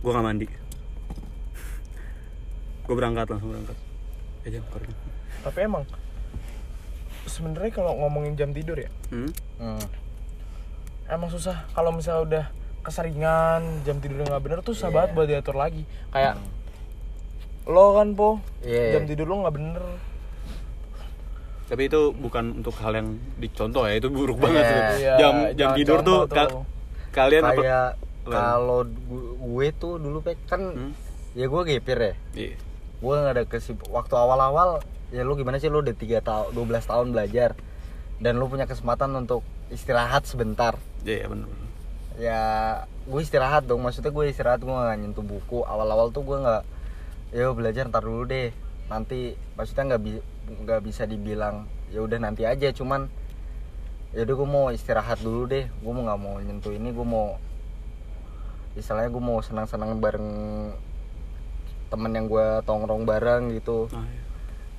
gue 0.00 0.10
nggak 0.10 0.24
mandi 0.24 0.46
gue 2.90 2.96
berangkat 2.96 3.26
langsung 3.28 3.50
berangkat 3.50 3.78
eh 4.40 4.50
jam 4.50 4.64
korek. 4.66 4.90
tapi 5.40 5.58
emang 5.62 5.86
sebenarnya 7.24 7.70
kalau 7.70 7.94
ngomongin 7.96 8.34
jam 8.34 8.50
tidur 8.50 8.74
ya 8.74 8.90
hmm? 9.08 9.30
hmm. 9.56 9.84
emang 11.08 11.30
susah 11.30 11.70
kalau 11.70 11.94
misalnya 11.94 12.22
udah 12.24 12.44
keseringan 12.80 13.62
jam 13.80 13.96
tidurnya 13.96 14.26
nggak 14.26 14.42
bener 14.42 14.58
tuh 14.60 14.74
susah 14.74 14.88
Iya. 14.88 14.96
banget 14.96 15.10
buat 15.12 15.28
diatur 15.28 15.54
lagi 15.54 15.82
kayak 16.10 16.34
lo 17.64 17.94
kan 17.94 18.08
po 18.12 18.42
Iya. 18.60 18.98
jam 18.98 19.06
tidur 19.06 19.26
lo 19.28 19.34
nggak 19.40 19.54
bener 19.54 19.84
tapi 21.64 21.86
itu 21.86 22.10
bukan 22.10 22.58
untuk 22.58 22.74
hal 22.76 22.92
yang 22.92 23.08
dicontoh 23.36 23.86
ya 23.86 23.94
itu 23.94 24.10
buruk 24.10 24.42
banget 24.42 24.58
Iya. 24.60 24.66
tuh. 24.66 24.82
Iya, 24.98 25.14
jam 25.14 25.34
jam 25.38 25.54
jangan 25.54 25.76
tidur 25.78 25.98
tuh, 26.00 26.18
contoh 26.20 26.34
ka- 26.34 26.50
tuh. 26.50 26.62
kalian 27.12 27.42
apa 27.44 27.52
kayak 27.56 27.88
kalau 28.20 28.80
gu- 28.82 29.34
gue 29.38 29.66
tuh 29.76 29.94
dulu 29.96 30.18
kan 30.44 30.60
Hmm? 30.60 30.92
ya 31.32 31.46
gue 31.46 31.62
gepir 31.64 31.98
ya 32.00 32.12
Iya. 32.34 32.54
Gue 33.00 33.14
nggak 33.16 33.34
ada 33.34 33.44
kesib 33.48 33.80
waktu 33.88 34.12
awal-awal 34.12 34.84
ya 35.10 35.24
lu 35.24 35.34
gimana 35.34 35.58
sih 35.58 35.72
lu 35.72 35.80
udah 35.82 35.96
tiga 35.96 36.20
tahun 36.20 36.52
12 36.54 36.90
tahun 36.90 37.06
belajar. 37.16 37.50
Dan 38.20 38.36
lu 38.36 38.52
punya 38.52 38.68
kesempatan 38.68 39.16
untuk 39.16 39.40
istirahat 39.72 40.28
sebentar. 40.28 40.76
Iya, 41.08 41.24
iya 41.24 41.28
benar. 41.28 41.48
ya 42.20 42.42
gue 43.08 43.20
istirahat 43.24 43.64
dong 43.64 43.80
maksudnya 43.80 44.12
gue 44.12 44.28
istirahat 44.28 44.60
gue 44.60 44.68
nggak 44.68 44.98
nyentuh 45.00 45.24
buku. 45.24 45.64
Awal-awal 45.64 46.12
tuh 46.12 46.20
gue 46.20 46.36
nggak 46.36 46.62
ya 47.32 47.48
belajar 47.56 47.88
ntar 47.88 48.04
dulu 48.04 48.28
deh. 48.28 48.52
Nanti 48.92 49.40
maksudnya 49.56 49.96
nggak 49.96 50.02
bi- 50.04 50.26
nggak 50.50 50.80
bisa 50.84 51.08
dibilang 51.08 51.64
ya 51.88 52.04
udah 52.04 52.20
nanti 52.20 52.44
aja 52.44 52.68
cuman 52.76 53.08
ya 54.12 54.26
udah 54.28 54.34
gue 54.36 54.48
mau 54.52 54.66
istirahat 54.68 55.24
dulu 55.24 55.48
deh. 55.48 55.64
Gue 55.80 55.92
mau 55.96 56.04
nggak 56.04 56.20
mau 56.20 56.36
nyentuh 56.44 56.76
ini 56.76 56.92
gue 56.92 57.06
mau 57.08 57.40
istilahnya 58.76 59.10
gue 59.10 59.22
mau 59.24 59.40
senang-senang 59.40 59.96
bareng 59.98 60.28
temen 61.90 62.14
yang 62.14 62.30
gue 62.30 62.62
tongkrong 62.64 63.02
bareng 63.04 63.50
gitu 63.52 63.90
Nah, 63.90 64.06
iya. 64.06 64.30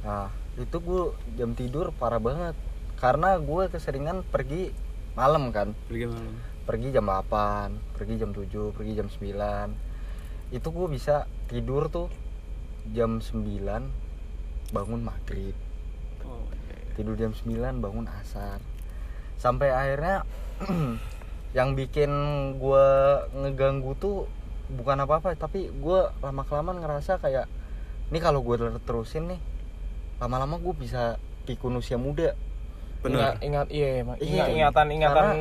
Nah, 0.02 0.28
itu 0.58 0.78
gue 0.82 1.04
jam 1.38 1.54
tidur 1.54 1.93
parah 1.95 2.17
banget. 2.17 2.58
Karena 2.97 3.38
gue 3.38 3.69
keseringan 3.69 4.26
pergi 4.26 4.74
malam 5.13 5.54
kan. 5.54 5.78
Pergi 5.86 6.06
malam. 6.10 6.34
Pergi 6.65 6.88
jam 6.93 7.06
8, 7.10 7.97
pergi 7.97 8.13
jam 8.21 8.32
7, 8.34 8.74
pergi 8.74 8.91
jam 8.97 9.08
9. 9.10 10.54
Itu 10.54 10.67
gue 10.74 10.88
bisa 10.89 11.26
tidur 11.50 11.89
tuh 11.89 12.10
jam 12.93 13.21
9 13.21 14.74
bangun 14.74 15.02
maghrib. 15.02 15.54
Oh, 16.26 16.45
iya. 16.50 16.97
Tidur 16.97 17.17
jam 17.17 17.34
9 17.34 17.82
bangun 17.82 18.10
asar. 18.21 18.62
Sampai 19.38 19.74
akhirnya 19.74 20.26
yang 21.58 21.74
bikin 21.74 22.12
gue 22.58 22.88
ngeganggu 23.38 23.97
tuh 23.97 24.30
bukan 24.72 24.98
apa-apa, 25.04 25.36
tapi 25.36 25.68
gue 25.68 26.00
lama 26.24 26.42
kelamaan 26.48 26.80
ngerasa 26.80 27.20
kayak 27.20 27.46
ini 28.12 28.20
kalau 28.20 28.44
gue 28.44 28.56
terusin 28.84 29.36
nih 29.36 29.40
lama-lama 30.20 30.60
gue 30.60 30.76
bisa 30.76 31.18
pikun 31.48 31.76
usia 31.80 31.98
muda 31.98 32.36
Bener. 33.02 33.18
Ingat, 33.18 33.36
ingat 33.42 33.68
iya. 33.74 33.88
Iya. 33.98 34.04
Ingat, 34.22 34.48
ingatan 34.54 34.88
ingatan 34.94 35.16
Karena 35.26 35.34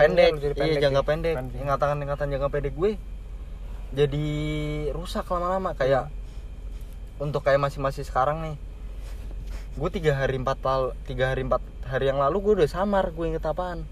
pendek, 0.00 0.32
jadi 0.40 0.54
iya 0.56 0.74
jangka 0.88 1.02
pendek, 1.04 1.34
Pendek. 1.36 1.58
ingatan 1.60 1.96
ingatan 2.00 2.26
jangka 2.32 2.48
pendek 2.48 2.74
gue 2.74 2.90
jadi 3.94 4.26
rusak 4.90 5.28
lama-lama 5.28 5.76
kayak 5.76 6.08
untuk 7.22 7.44
kayak 7.44 7.60
masih 7.62 7.78
masih 7.78 8.02
sekarang 8.02 8.42
nih 8.42 8.56
gue 9.74 9.88
tiga 9.90 10.18
hari 10.18 10.38
empat 10.40 10.58
tiga 11.06 11.30
hari 11.30 11.46
empat 11.46 11.62
hari 11.86 12.10
yang 12.10 12.18
lalu 12.18 12.40
gue 12.42 12.52
udah 12.62 12.70
samar 12.70 13.12
gue 13.12 13.26
inget 13.26 13.44
apaan 13.46 13.86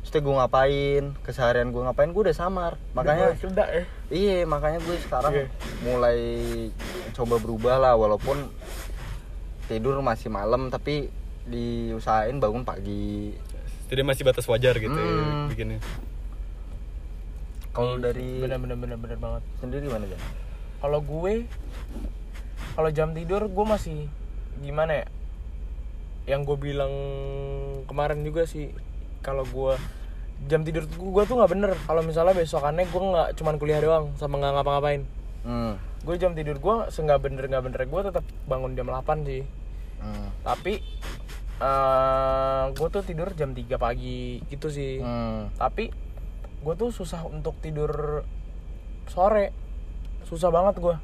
Setelah 0.00 0.22
gue 0.22 0.34
ngapain 0.36 1.02
keseharian 1.20 1.68
gue 1.68 1.82
ngapain 1.82 2.08
gue 2.08 2.22
udah 2.22 2.32
samar 2.34 2.80
makanya 2.90 3.36
sudah 3.36 3.66
ya. 3.66 3.84
iya 4.08 4.36
makanya 4.42 4.80
gue 4.80 4.96
sekarang 4.98 5.32
Iya. 5.34 5.46
mulai 5.82 6.18
coba 7.12 7.36
berubah 7.36 7.76
lah 7.76 7.94
walaupun 7.94 8.48
tidur 9.64 10.00
masih 10.00 10.28
malam 10.28 10.68
tapi 10.68 11.12
diusahain 11.44 12.36
bangun 12.36 12.62
pagi 12.62 13.36
Jadi 13.88 14.00
masih 14.02 14.20
batas 14.22 14.44
wajar 14.44 14.76
gitu 14.76 14.92
ya, 14.92 15.12
Hmm. 15.16 15.48
bikinnya. 15.48 15.80
kalau 17.70 17.96
dari 17.96 18.40
Bener 18.40 18.58
bener 18.58 18.76
bener 18.76 18.96
bener 18.96 19.16
banget. 19.16 19.42
sendiri 19.56 19.86
gimana 19.86 20.04
ya 20.04 20.18
Kalau 20.78 21.00
gue 21.00 21.44
kalau 22.72 22.90
jam 22.90 23.10
tidur 23.10 23.44
gue 23.44 23.66
masih 23.66 24.06
gimana 24.58 24.92
ya? 24.94 25.06
Yang 26.26 26.40
gue 26.46 26.56
bilang 26.64 26.92
kemarin 27.84 28.22
juga 28.22 28.44
sih 28.44 28.70
kalau 29.20 29.44
gue 29.44 29.74
jam 30.46 30.62
tidur 30.62 30.86
gue 30.86 31.22
tuh 31.24 31.34
nggak 31.34 31.50
bener 31.50 31.72
kalau 31.82 32.00
misalnya 32.00 32.32
besokannya 32.32 32.84
gue 32.84 33.02
nggak 33.02 33.28
cuman 33.34 33.54
kuliah 33.56 33.78
doang 33.78 34.14
sama 34.14 34.38
nggak 34.38 34.52
ngapa-ngapain 34.54 35.02
hmm. 35.42 35.72
gue 36.00 36.14
jam 36.14 36.32
tidur 36.32 36.56
gue 36.56 36.76
seenggak 36.88 37.18
bener 37.20 37.44
nggak 37.44 37.64
bener 37.64 37.82
gue 37.84 38.00
tetap 38.04 38.24
bangun 38.44 38.72
jam 38.72 38.86
8 38.86 39.02
sih 39.24 39.42
Hmm. 39.98 40.30
tapi 40.46 40.78
eh 41.58 42.62
gue 42.70 42.88
tuh 42.88 43.02
tidur 43.02 43.34
jam 43.34 43.50
3 43.50 43.66
pagi 43.76 44.38
gitu 44.46 44.70
sih 44.70 45.02
Hmm. 45.02 45.50
tapi 45.58 45.90
gue 46.58 46.74
tuh 46.74 46.90
susah 46.90 47.26
untuk 47.26 47.58
tidur 47.58 48.22
sore 49.06 49.50
susah 50.22 50.50
banget 50.50 50.78
gue 50.78 50.96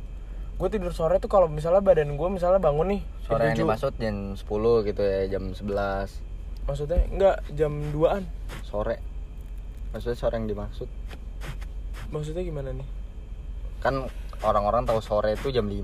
gue 0.54 0.68
tidur 0.70 0.94
sore 0.94 1.18
tuh 1.18 1.26
kalau 1.26 1.50
misalnya 1.50 1.82
badan 1.82 2.14
gue 2.14 2.28
misalnya 2.30 2.62
bangun 2.62 2.86
nih 2.86 3.02
Sore 3.26 3.42
yang 3.44 3.56
7. 3.56 3.62
dimaksud 3.66 3.92
jam 3.98 4.16
10 4.38 4.46
gitu 4.86 5.02
ya, 5.02 5.20
jam 5.26 5.44
11 5.50 6.22
maksudnya 6.64 7.00
enggak 7.06 7.36
jam 7.50 7.72
2an 7.90 8.24
sore. 8.62 8.96
Maksudnya 9.90 10.16
sore 10.16 10.34
yang 10.34 10.48
dimaksud. 10.48 10.88
maksudnya 12.06 12.42
gimana 12.42 12.70
nih 12.70 12.86
Kan 13.80 14.06
orang-orang 14.40 14.84
tahu 14.84 14.98
sore 14.98 15.34
itu 15.34 15.50
jam 15.50 15.64
5. 15.64 15.82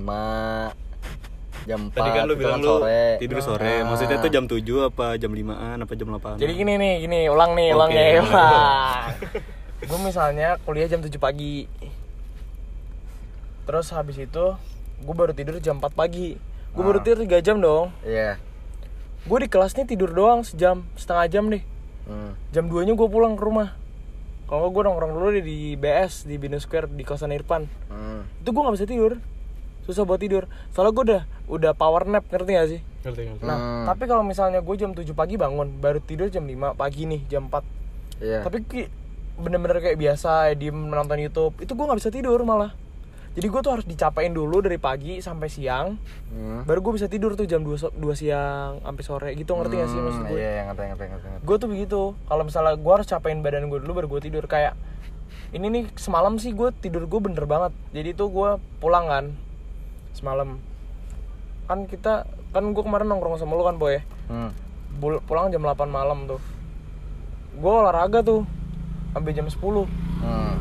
Jam 1.62 1.80
4 1.86 1.92
Tadi 1.92 2.10
kan 2.10 2.24
lu 2.24 2.32
itu 2.32 2.40
bilang 2.40 2.52
kan 2.54 2.60
lu 2.60 2.70
sore. 2.78 3.04
tidur 3.18 3.38
sore. 3.40 3.74
Ah. 3.76 3.86
Maksudnya 3.86 4.16
tuh 4.18 4.30
jam 4.30 4.44
7 4.44 4.56
apa 4.82 5.06
jam 5.16 5.30
5-an 5.30 5.76
apa 5.78 5.92
jam 5.92 6.08
8-an? 6.08 6.36
jadi 6.36 6.52
gini 6.54 6.72
nih 6.74 6.94
gini 7.00 7.18
ulang 7.26 7.52
nih 7.52 7.68
ulang 7.70 7.90
Oke. 7.90 8.00
ya 8.00 8.20
ulang 8.20 9.04
gue 9.88 9.98
misalnya 10.00 10.48
kuliah 10.60 10.86
jam 10.86 11.00
7 11.00 11.12
pagi 11.16 11.64
terus 13.62 13.90
habis 13.90 14.16
itu 14.18 14.44
gue 14.98 15.14
baru 15.14 15.30
tidur 15.30 15.56
jam 15.58 15.78
4 15.78 15.88
pagi 15.90 16.36
gue 16.70 16.82
baru 16.82 16.98
Ah. 16.98 17.04
tidur 17.04 17.18
3 17.22 17.40
jam 17.40 17.56
dong 17.58 17.92
Iya. 18.02 18.36
Gue 19.22 19.38
di 19.38 19.48
kelas 19.48 19.72
nih 19.72 19.87
tidur 19.87 20.11
doang 20.11 20.40
sejam 20.40 20.87
setengah 20.94 21.26
jam 21.28 21.44
deh 21.48 21.64
Hmm. 22.00 22.35
jam 22.50 22.66
2 22.66 22.83
nya 22.83 22.92
gue 22.92 23.06
pulang 23.06 23.33
ke 23.33 23.42
rumah 23.42 23.76
kalau 24.44 24.66
gue 24.66 24.83
nongkrong 24.83 25.12
dulu 25.12 25.30
deh 25.30 25.40
di 25.40 25.74
BS 25.74 26.24
di 26.24 26.37
Bino 26.37 26.56
Square 26.56 26.88
di 26.88 27.02
kosan 27.02 27.30
Irfan 27.30 27.70
Hmm. 27.87 28.26
itu 28.37 28.48
gue 28.48 28.59
nggak 28.59 28.74
bisa 28.74 28.85
tidur 28.85 29.12
susah 29.80 30.02
buat 30.02 30.18
tidur 30.18 30.44
soalnya 30.70 30.90
gue 30.92 31.04
udah 31.04 31.22
udah 31.48 31.72
power 31.72 32.04
nap 32.04 32.26
ngerti 32.26 32.50
gak 32.50 32.68
sih 32.68 32.80
Ngerti, 33.00 33.22
ngerti. 33.28 33.42
nah 33.42 33.56
Hmm. 33.56 33.85
tapi 33.87 34.04
kalau 34.04 34.22
misalnya 34.22 34.59
gue 34.59 34.74
jam 34.74 34.90
7 34.90 35.06
pagi 35.12 35.37
bangun 35.37 35.78
baru 35.78 36.00
tidur 36.00 36.26
jam 36.26 36.42
5 36.42 36.74
pagi 36.74 37.06
nih 37.06 37.22
jam 37.26 37.46
4 37.46 37.62
Iya. 38.18 38.42
tapi 38.42 38.64
bener-bener 39.37 39.78
kayak 39.78 39.96
biasa 39.96 40.30
diem 40.52 40.74
menonton 40.74 41.16
YouTube 41.16 41.54
itu 41.59 41.70
gue 41.70 41.85
nggak 41.85 41.98
bisa 41.98 42.11
tidur 42.11 42.42
malah 42.42 42.74
jadi 43.40 43.48
gue 43.48 43.61
tuh 43.62 43.72
harus 43.72 43.87
dicapain 43.87 44.29
dulu 44.29 44.61
dari 44.61 44.76
pagi 44.76 45.18
sampai 45.18 45.48
siang 45.48 45.96
Hmm. 46.29 46.62
baru 46.62 46.79
gue 46.79 46.92
bisa 46.94 47.09
tidur 47.09 47.33
tuh 47.33 47.42
jam 47.42 47.61
2, 47.61 47.72
so- 47.74 47.90
2 47.90 48.12
siang 48.12 48.79
sampai 48.79 49.00
sore 49.03 49.31
gitu 49.33 49.57
ngerti 49.57 49.74
gak 49.74 49.88
sih 49.88 49.96
maksud 49.98 50.20
Hmm, 50.20 50.29
gue 50.29 50.38
Iya, 50.38 50.62
ngerti 50.66 50.83
ngerti 50.87 51.05
ngerti. 51.09 51.26
ngerti. 51.26 51.42
gue 51.42 51.57
tuh 51.57 51.68
begitu 51.68 52.00
kalau 52.22 52.42
misalnya 52.42 52.74
gue 52.74 52.92
harus 52.92 53.09
capain 53.09 53.40
badan 53.40 53.66
gue 53.66 53.79
dulu 53.79 53.92
baru 53.94 54.09
gue 54.11 54.20
tidur 54.22 54.44
kayak 54.44 54.76
ini 55.50 55.66
nih 55.66 55.85
semalam 55.94 56.37
sih 56.37 56.53
gue 56.53 56.68
tidur 56.74 57.03
gue 57.03 57.18
bener 57.18 57.42
banget 57.44 57.72
jadi 57.90 58.12
tuh 58.12 58.29
gue 58.29 58.50
pulang 58.76 59.07
kan 59.07 59.24
semalam 60.12 60.61
kan 61.64 61.87
kita 61.87 62.24
kan 62.50 62.64
gue 62.66 62.83
kemarin 62.83 63.09
nongkrong 63.09 63.35
sama 63.35 63.55
lu 63.55 63.64
kan 63.64 63.74
boy 63.74 63.96
Hmm. 64.26 64.53
Bul- 64.92 65.22
pulang 65.22 65.48
jam 65.48 65.59
8 65.61 65.88
malam 65.88 66.29
tuh 66.29 66.42
gue 67.53 67.72
olahraga 67.72 68.20
tuh 68.20 68.44
sampai 69.11 69.33
jam 69.33 69.46
10 69.46 69.87
Hmm. 70.20 70.55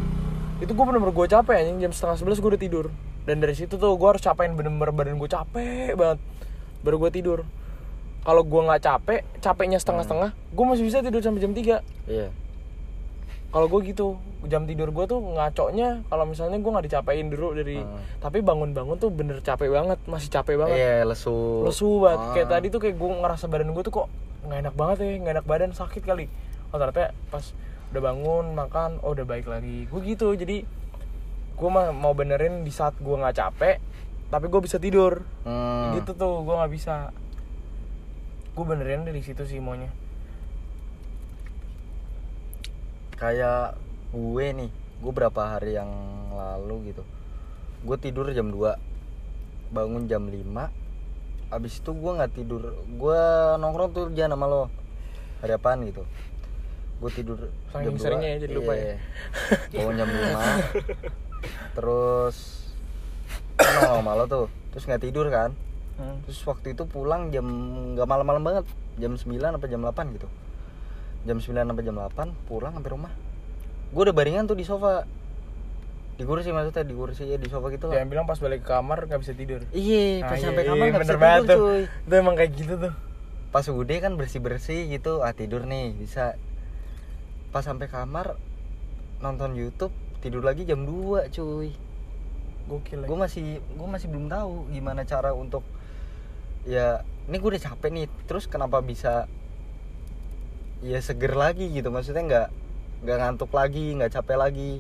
Itu 0.60 0.70
gue 0.70 0.86
bener-bener 0.86 1.12
gue 1.12 1.28
capek 1.28 1.56
anjing. 1.58 1.78
Jam 1.80 1.92
setengah 1.92 2.18
11 2.20 2.38
gue 2.38 2.50
udah 2.50 2.62
tidur. 2.62 2.86
Dan 3.24 3.40
dari 3.40 3.54
situ 3.54 3.76
tuh 3.76 3.92
gue 3.92 4.08
harus 4.08 4.20
capain 4.20 4.52
bener-bener 4.52 4.90
badan 4.90 5.16
gue 5.16 5.30
capek 5.30 5.94
banget. 5.94 6.20
Baru 6.80 6.98
gue 6.98 7.12
tidur. 7.12 7.40
Kalau 8.20 8.44
gue 8.44 8.62
nggak 8.62 8.82
capek 8.82 9.20
capeknya 9.40 9.78
setengah-setengah 9.78 10.36
gue 10.36 10.66
masih 10.66 10.84
bisa 10.84 11.00
tidur 11.00 11.20
sampai 11.20 11.40
jam 11.40 11.54
3 11.54 11.80
Iya. 12.06 12.28
kalau 13.50 13.66
gue 13.66 13.80
gitu 13.84 14.14
jam 14.46 14.62
tidur 14.64 14.92
gue 14.92 15.06
tuh 15.06 15.24
ngaconya 15.24 16.04
kalau 16.06 16.28
misalnya 16.28 16.60
gue 16.60 16.70
nggak 16.70 16.86
dicapain 16.86 17.26
dulu 17.26 17.56
dari 17.56 17.80
Hmm. 17.80 17.98
tapi 18.20 18.44
bangun-bangun 18.44 19.00
tuh 19.00 19.10
bener 19.10 19.40
capek 19.40 19.72
banget 19.72 19.98
masih 20.06 20.30
capek 20.30 20.60
banget. 20.60 20.78
Iya, 20.78 20.96
lesu. 21.02 21.64
lesu 21.64 21.98
banget. 21.98 22.20
Ah. 22.20 22.32
kayak 22.36 22.48
tadi 22.50 22.68
tuh 22.68 22.78
kayak 22.78 22.96
gue 22.96 23.10
ngerasa 23.16 23.46
badan 23.48 23.72
gue 23.72 23.82
tuh 23.82 23.94
kok 23.96 24.08
nggak 24.44 24.60
enak 24.62 24.76
banget 24.76 24.96
ya 25.00 25.08
nggak 25.18 25.34
enak 25.40 25.48
badan 25.48 25.72
sakit 25.72 26.02
kali. 26.04 26.26
Oh 26.70 26.78
ternyata 26.78 27.16
pas 27.30 27.46
udah 27.90 28.02
bangun 28.02 28.46
makan 28.54 29.02
oh 29.02 29.18
udah 29.18 29.26
baik 29.26 29.50
lagi. 29.50 29.90
Gue 29.90 30.02
gitu 30.06 30.34
jadi 30.38 30.64
gue 31.60 31.70
mah 31.70 31.92
mau 31.92 32.16
benerin 32.16 32.64
di 32.64 32.72
saat 32.72 32.96
gue 33.02 33.16
nggak 33.16 33.36
capek 33.36 33.78
tapi 34.30 34.46
gue 34.46 34.62
bisa 34.62 34.78
tidur. 34.78 35.26
Hmm. 35.44 35.98
gitu 35.98 36.14
tuh 36.14 36.46
gue 36.46 36.56
nggak 36.56 36.74
bisa. 36.74 37.10
Gue 38.54 38.66
benerin 38.66 39.06
dari 39.06 39.22
situ 39.26 39.44
sih 39.44 39.58
maunya. 39.58 39.90
Kayak 43.18 43.76
gue 44.14 44.46
nih 44.54 44.72
gue 45.00 45.12
berapa 45.16 45.42
hari 45.58 45.80
yang 45.80 45.90
lalu 46.36 46.92
gitu 46.92 47.04
gue 47.80 47.96
tidur 47.96 48.28
jam 48.36 48.52
2 48.52 49.72
bangun 49.72 50.04
jam 50.12 50.28
5 50.28 50.44
abis 51.50 51.82
itu 51.82 51.92
gue 51.98 52.12
nggak 52.14 52.32
tidur. 52.38 52.78
Gue 52.86 53.22
nongkrong 53.58 53.90
tuh 53.90 54.06
jangan 54.14 54.38
sama 54.38 54.46
lo 54.46 54.62
hari 55.42 55.56
apaan 55.56 55.82
gitu 55.88 56.04
gue 57.00 57.12
tidur 57.16 57.40
Saking 57.72 57.86
jam 57.88 57.96
2, 57.96 58.04
seringnya 58.04 58.30
ya, 58.30 58.38
jadi 58.44 58.54
lupa 58.60 58.74
ya. 58.76 58.84
iya. 58.84 58.96
bangun 59.72 59.96
jam 59.96 60.10
5 60.12 60.20
terus 61.80 62.38
kan 63.60 64.00
sama 64.00 64.16
lo 64.16 64.26
tuh. 64.28 64.46
Terus 64.72 64.84
nggak 64.88 65.04
tidur 65.04 65.28
kan. 65.28 65.52
Hmm. 66.00 66.24
terus 66.24 66.40
waktu 66.48 66.72
itu 66.72 66.88
pulang 66.88 67.28
jam 67.28 67.44
nggak 67.96 68.08
malam-malam 68.08 68.44
banget. 68.44 68.66
Jam 69.00 69.16
9 69.16 69.28
apa 69.36 69.66
jam 69.68 69.84
8 69.84 70.16
gitu. 70.16 70.28
Jam 71.28 71.38
9 71.44 71.52
sampai 71.52 71.84
jam 71.84 71.96
8 71.96 72.48
pulang 72.48 72.72
sampai 72.72 72.92
rumah. 72.92 73.12
Gue 73.92 74.08
udah 74.08 74.16
baringan 74.16 74.48
tuh 74.48 74.56
di 74.56 74.64
sofa. 74.64 75.04
Di 76.20 76.28
kursi 76.28 76.52
maksudnya 76.52 76.84
di 76.84 76.96
kursi 76.96 77.32
ya 77.32 77.40
di 77.40 77.48
sofa 77.48 77.68
gitu 77.72 77.92
lah. 77.92 78.00
Yang 78.00 78.08
bilang 78.16 78.26
pas 78.28 78.40
balik 78.40 78.64
ke 78.64 78.72
kamar 78.72 79.08
nggak 79.08 79.20
bisa 79.24 79.34
tidur. 79.36 79.60
Iya 79.72 80.24
Nah, 80.24 80.28
pas 80.32 80.38
iya, 80.40 80.46
sampai 80.48 80.64
iya, 80.64 80.70
kamar 80.72 80.86
nggak 80.88 81.04
bisa 81.04 81.16
tidur 81.16 81.44
tuh. 81.44 81.58
cuy. 81.60 81.82
Itu 81.88 82.14
emang 82.16 82.36
kayak 82.40 82.52
gitu 82.56 82.74
tuh. 82.80 82.94
Pas 83.50 83.66
udah 83.68 83.98
kan 84.00 84.14
bersih 84.16 84.40
bersih 84.40 84.80
gitu 84.88 85.20
ah 85.20 85.32
tidur 85.36 85.64
nih 85.68 85.96
bisa 85.96 86.40
pas 87.50 87.66
sampai 87.66 87.90
kamar 87.90 88.38
nonton 89.20 89.58
YouTube 89.58 89.94
tidur 90.22 90.46
lagi 90.46 90.64
jam 90.68 90.86
2 90.86 91.34
cuy. 91.34 91.74
Gokil 92.70 93.02
gue 93.02 93.18
masih 93.18 93.58
gue 93.60 93.88
masih 93.90 94.08
belum 94.14 94.30
tahu 94.30 94.70
gimana 94.70 95.02
cara 95.02 95.34
untuk 95.34 95.66
ya 96.70 97.02
ini 97.26 97.42
gue 97.42 97.50
udah 97.58 97.64
capek 97.74 97.90
nih 97.90 98.06
terus 98.30 98.46
kenapa 98.46 98.78
bisa 98.86 99.26
ya 100.86 101.02
seger 101.02 101.34
lagi 101.34 101.74
gitu? 101.74 101.90
Maksudnya 101.90 102.24
nggak 102.30 102.48
nggak 103.10 103.18
ngantuk 103.18 103.52
lagi 103.56 103.98
nggak 103.98 104.14
capek 104.14 104.38
lagi. 104.38 104.72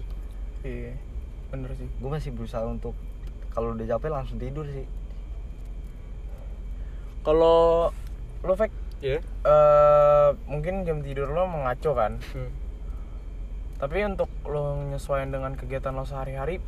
Iya 0.61 0.93
bener 1.49 1.74
sih. 1.74 1.89
Gue 1.97 2.09
masih 2.13 2.30
berusaha 2.30 2.61
untuk 2.70 2.93
kalau 3.49 3.74
udah 3.74 3.88
capek 3.89 4.09
langsung 4.13 4.38
tidur 4.38 4.70
sih. 4.70 4.86
Kalau 7.26 7.89
lo 8.45 8.53
fake 8.55 8.89
Iya. 9.00 9.20
eh 9.24 10.30
mungkin 10.45 10.84
jam 10.84 11.00
tidur 11.00 11.32
lo 11.32 11.47
mengaco 11.47 11.95
kan 11.95 12.20
Hmm. 12.32 12.52
tapi 13.80 14.04
untuk 14.04 14.28
lo 14.43 14.76
nyesuaiin 14.84 15.32
dengan 15.32 15.56
kegiatan 15.56 15.91
lo 15.91 16.04
sehari-hari 16.04 16.60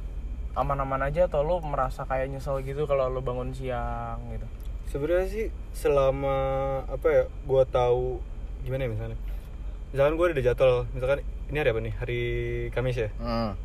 aman-aman 0.51 1.03
aja 1.03 1.27
atau 1.27 1.43
lo 1.43 1.59
merasa 1.59 2.03
kayak 2.03 2.27
nyesel 2.29 2.59
gitu 2.61 2.83
kalau 2.83 3.07
lo 3.07 3.19
bangun 3.19 3.51
siang 3.51 4.19
gitu 4.31 4.47
Sebenarnya 4.87 5.27
sih 5.27 5.47
selama 5.71 6.35
apa 6.83 7.07
ya 7.07 7.23
gua 7.47 7.63
tahu 7.63 8.19
gimana 8.67 8.83
ya 8.83 8.91
misalnya. 8.91 9.17
Misalkan 9.95 10.19
gua 10.19 10.27
ada 10.27 10.43
jadwal, 10.43 10.83
misalkan 10.91 11.23
ini 11.47 11.57
hari 11.57 11.69
apa 11.71 11.79
nih? 11.79 11.93
Hari 11.95 12.21
Kamis 12.75 12.99
ya. 12.99 13.09
hmm. 13.15 13.55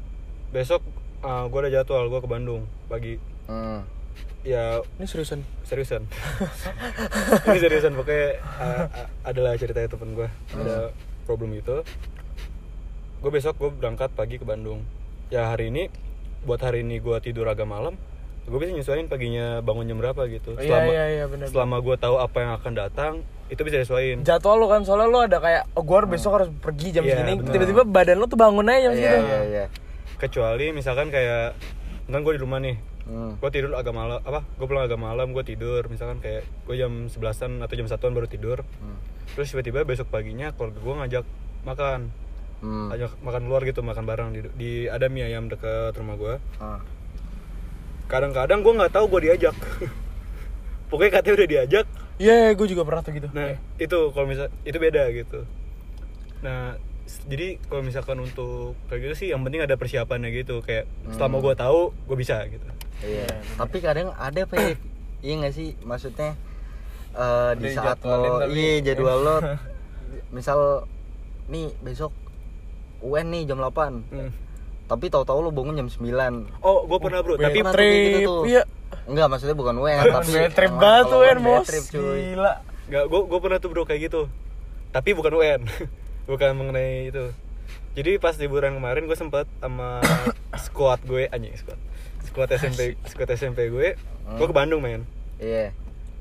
Besok 0.54 0.86
uh, 1.22 1.50
gua 1.50 1.66
ada 1.66 1.82
jadwal 1.82 2.06
gua 2.06 2.22
ke 2.22 2.30
Bandung 2.30 2.70
pagi. 2.86 3.18
Hmm. 3.50 3.82
Ya 4.42 4.78
Ini 4.96 5.06
seriusan. 5.06 5.40
seriusan. 5.62 6.02
Ini 7.46 7.58
seriusan 7.58 7.92
pokoknya 7.94 8.28
uh, 8.56 8.86
uh, 8.86 9.06
adalah 9.22 9.54
ceritanya 9.54 9.88
temen 9.88 10.14
gue 10.14 10.28
ada 10.54 10.90
problem 11.24 11.54
gitu. 11.54 11.82
Gue 13.18 13.30
besok 13.30 13.58
gue 13.58 13.70
berangkat 13.70 14.12
pagi 14.12 14.36
ke 14.36 14.44
Bandung. 14.44 14.84
Ya 15.28 15.50
hari 15.50 15.68
ini 15.68 15.90
buat 16.46 16.62
hari 16.62 16.80
ini 16.80 17.02
gue 17.02 17.16
tidur 17.18 17.46
agak 17.46 17.66
malam 17.66 17.98
gue 18.46 18.62
bisa 18.62 18.70
nyesuaiin 18.70 19.10
paginya 19.10 19.58
bangun 19.58 19.90
jam 19.90 19.98
berapa 19.98 20.22
gitu. 20.30 20.54
Iya 20.54 20.70
selama 20.70 20.86
iya 20.88 21.04
iya 21.10 21.24
benar. 21.26 21.46
selama 21.50 21.76
gue 21.82 21.96
tahu 21.98 22.16
apa 22.16 22.36
yang 22.38 22.52
akan 22.54 22.72
datang 22.78 23.12
itu 23.50 23.58
bisa 23.58 23.82
nyesuaiin. 23.82 24.22
Jadwal 24.22 24.56
lo 24.56 24.70
kan 24.70 24.86
soalnya 24.86 25.10
lo 25.10 25.18
ada 25.18 25.38
kayak 25.38 25.66
oh 25.74 25.82
gua 25.82 26.06
besok 26.06 26.30
harus 26.38 26.48
pergi 26.56 26.94
jam 26.94 27.02
Iya, 27.02 27.26
segini. 27.26 27.42
Tiba-tiba 27.42 27.82
badan 27.82 28.18
lo 28.18 28.30
tuh 28.30 28.38
bangun 28.38 28.70
aja 28.70 28.86
jam 28.86 28.92
iya 28.92 29.02
segitu. 29.10 29.18
iya 29.24 29.40
iya. 29.42 29.64
Kecuali 30.16 30.70
misalkan 30.70 31.10
kayak 31.10 31.58
kan 32.06 32.20
gue 32.22 32.32
di 32.32 32.40
rumah 32.40 32.62
nih 32.62 32.78
Hmm. 33.06 33.38
gue 33.38 33.50
tidur 33.50 33.70
agak 33.72 33.90
malam 33.90 34.18
apa 34.18 34.42
gue 34.42 34.66
pulang 34.66 34.82
agak 34.82 34.98
malam 34.98 35.30
gue 35.30 35.42
tidur 35.42 35.86
misalkan 35.86 36.18
kayak 36.18 36.42
gue 36.42 36.74
jam 36.74 37.06
sebelasan 37.06 37.58
atau 37.58 37.72
jam 37.72 37.86
satuan 37.86 38.10
baru 38.10 38.26
tidur 38.26 38.66
Hmm. 38.76 38.98
terus 39.32 39.48
tiba-tiba 39.48 39.82
besok 39.82 40.06
paginya 40.08 40.50
keluarga 40.50 40.76
gue 40.76 40.94
ngajak 40.96 41.24
makan 41.62 42.00
Hmm. 42.56 42.88
ajak 42.88 43.14
makan 43.20 43.42
luar 43.46 43.62
gitu 43.62 43.80
makan 43.80 44.02
bareng 44.02 44.28
di, 44.30 44.40
di 44.52 44.70
ada 44.86 45.06
mie 45.06 45.22
ayam 45.24 45.46
deket 45.46 45.94
rumah 45.94 46.16
gue 46.16 46.34
Ah. 46.56 46.82
kadang-kadang 48.06 48.60
gue 48.60 48.72
nggak 48.72 48.90
tahu 48.90 49.06
gue 49.08 49.20
diajak 49.24 49.54
pokoknya 50.90 51.12
katanya 51.14 51.34
udah 51.36 51.50
diajak 51.50 51.86
Iya, 52.16 52.56
gue 52.56 52.64
juga 52.64 52.80
pernah 52.80 53.04
tuh 53.04 53.12
gitu. 53.12 53.28
nah 53.30 53.52
itu 53.76 53.98
kalau 54.08 54.24
misal 54.24 54.48
itu 54.62 54.76
beda 54.76 55.04
gitu 55.10 55.44
nah 56.38 56.74
jadi 57.24 57.62
kalau 57.62 57.82
misalkan 57.82 58.18
untuk 58.18 58.74
kayak 58.86 59.00
gitu 59.02 59.14
sih 59.16 59.28
yang 59.30 59.40
penting 59.40 59.60
ada 59.60 59.74
persiapannya 59.74 60.30
gitu 60.32 60.58
kayak 60.60 60.84
selama 61.08 61.38
gue 61.40 61.54
tahu 61.54 61.80
gue 61.92 62.16
bisa 62.16 62.42
gitu 62.46 62.66
Iya. 62.98 63.28
Tapi 63.54 63.76
kadang 63.78 64.08
ada 64.10 64.40
apa 64.42 64.56
ya? 64.56 64.72
iya 65.20 65.34
nggak 65.36 65.52
sih? 65.52 65.76
Maksudnya 65.78 66.32
eh, 67.12 67.52
di 67.54 67.68
saat 67.70 68.00
lo, 68.00 68.40
iya 68.48 68.80
jadwal 68.82 69.20
lo, 69.20 69.36
misal 70.36 70.88
nih 71.46 71.76
besok 71.78 72.08
UN 72.98 73.26
nih 73.30 73.42
jam 73.44 73.60
8 73.60 74.08
Hmm. 74.08 74.30
tapi 74.86 75.06
tahu-tahu 75.06 75.38
lo 75.40 75.50
bangun 75.50 75.76
jam 75.76 75.88
9 75.88 76.08
oh 76.58 76.78
gue 76.84 76.98
pernah 76.98 77.20
bro 77.20 77.36
tapi 77.36 77.60
trip, 77.60 77.92
gitu 78.16 78.20
tuh. 78.24 78.42
iya. 78.46 78.62
Enggak, 79.04 79.26
maksudnya 79.28 79.54
bukan 79.54 79.76
UN 79.76 79.98
tapi 80.08 80.30
trip 80.48 80.72
banget 80.72 81.04
bad 81.06 81.38
bos. 81.38 81.66
trip, 81.68 81.84
cuy. 81.90 82.32
Gila. 82.32 82.52
nggak 82.86 83.04
gue 83.04 83.20
gue 83.26 83.40
pernah 83.40 83.58
tuh 83.58 83.68
bro 83.68 83.82
kayak 83.82 84.00
gitu 84.08 84.22
tapi 84.88 85.10
bukan 85.12 85.32
UN 85.34 85.60
bukan 86.26 86.50
mengenai 86.58 87.10
itu. 87.10 87.32
Jadi 87.96 88.20
pas 88.20 88.36
liburan 88.36 88.76
kemarin 88.76 89.08
gue 89.08 89.16
sempat 89.16 89.48
sama 89.58 90.04
squad 90.66 91.00
gue 91.06 91.30
anjing 91.32 91.56
squad. 91.56 91.80
Squad 92.26 92.48
SMP 92.52 93.00
squad 93.08 93.30
SMP 93.32 93.72
gue. 93.72 93.96
Gue 94.36 94.46
ke 94.46 94.54
Bandung 94.54 94.82
men. 94.84 95.06
Iya. 95.36 95.72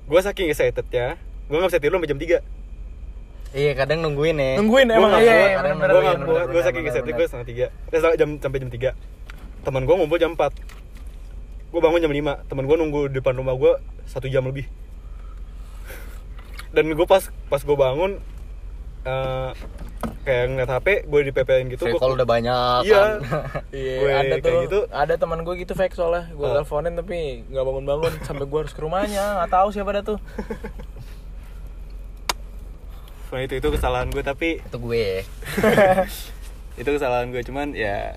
gue 0.06 0.20
saking 0.22 0.54
excited 0.54 0.86
ya 0.94 1.18
gue 1.50 1.58
nggak 1.58 1.72
bisa 1.72 1.82
tidur 1.82 1.98
sampai 1.98 2.10
jam 2.12 2.20
3 2.20 2.44
Iya, 3.56 3.72
kadang 3.72 4.04
nungguin 4.04 4.36
ya. 4.36 4.60
Nungguin 4.60 4.92
gue 4.92 5.00
emang 5.00 5.16
nggak 5.16 5.24
iya, 5.24 5.36
iya, 5.56 5.58
gue 5.64 6.02
nggak 6.04 6.20
kuat 6.28 6.46
gue 6.52 6.62
saking 6.62 6.84
excited 6.92 7.14
gue 7.16 7.24
setengah 7.24 7.48
tiga. 7.48 7.66
Eh, 7.88 8.18
jam 8.20 8.30
sampai 8.36 8.60
jam 8.60 8.68
3 8.68 8.92
teman 9.66 9.82
gue 9.88 9.96
ngumpul 9.96 10.20
jam 10.20 10.36
4 10.36 10.52
gue 11.72 11.82
bangun 11.82 12.00
jam 12.04 12.12
5 12.12 12.52
teman 12.52 12.64
gue 12.68 12.78
nunggu 12.78 13.02
di 13.10 13.16
depan 13.24 13.34
rumah 13.40 13.56
gue 13.56 13.80
satu 14.04 14.28
jam 14.28 14.44
lebih. 14.44 14.68
Dan 16.76 16.92
gue 16.92 17.08
pas 17.08 17.32
pas 17.48 17.62
gue 17.64 17.78
bangun 17.80 18.20
eh, 19.08 19.52
kayak 20.26 20.44
ngeliat 20.50 20.72
HP 20.72 20.88
gue 21.06 21.22
di 21.22 21.32
PPN 21.32 21.66
gitu 21.70 21.84
gua- 21.88 22.00
call 22.00 22.14
udah 22.14 22.28
banyak 22.28 22.82
Iya. 22.84 22.98
kan. 22.98 23.12
Iya, 23.72 23.94
Gue 23.96 24.12
ada 24.12 24.36
kayak 24.36 24.44
tuh. 24.44 24.62
gitu. 24.64 24.80
Ada 24.90 25.14
teman 25.16 25.40
gue 25.40 25.54
gitu 25.56 25.72
fake 25.72 25.94
soalnya. 25.94 26.28
Gue 26.32 26.44
Ah. 26.44 26.52
teleponin 26.56 26.94
tapi 26.94 27.18
nggak 27.46 27.64
bangun-bangun 27.64 28.14
sampai 28.22 28.44
gue 28.44 28.60
harus 28.60 28.74
ke 28.74 28.82
rumahnya. 28.82 29.26
Nggak 29.38 29.52
tahu 29.52 29.68
siapa 29.70 29.90
dah 29.92 30.04
tuh. 30.04 30.20
Nah, 33.28 33.44
itu 33.44 33.60
itu 33.60 33.68
kesalahan 33.68 34.08
gue 34.08 34.24
tapi 34.24 34.64
Itu 34.64 34.80
gue. 34.80 35.28
itu 36.80 36.88
kesalahan 36.90 37.28
gue 37.30 37.44
cuman 37.44 37.72
ya 37.72 38.16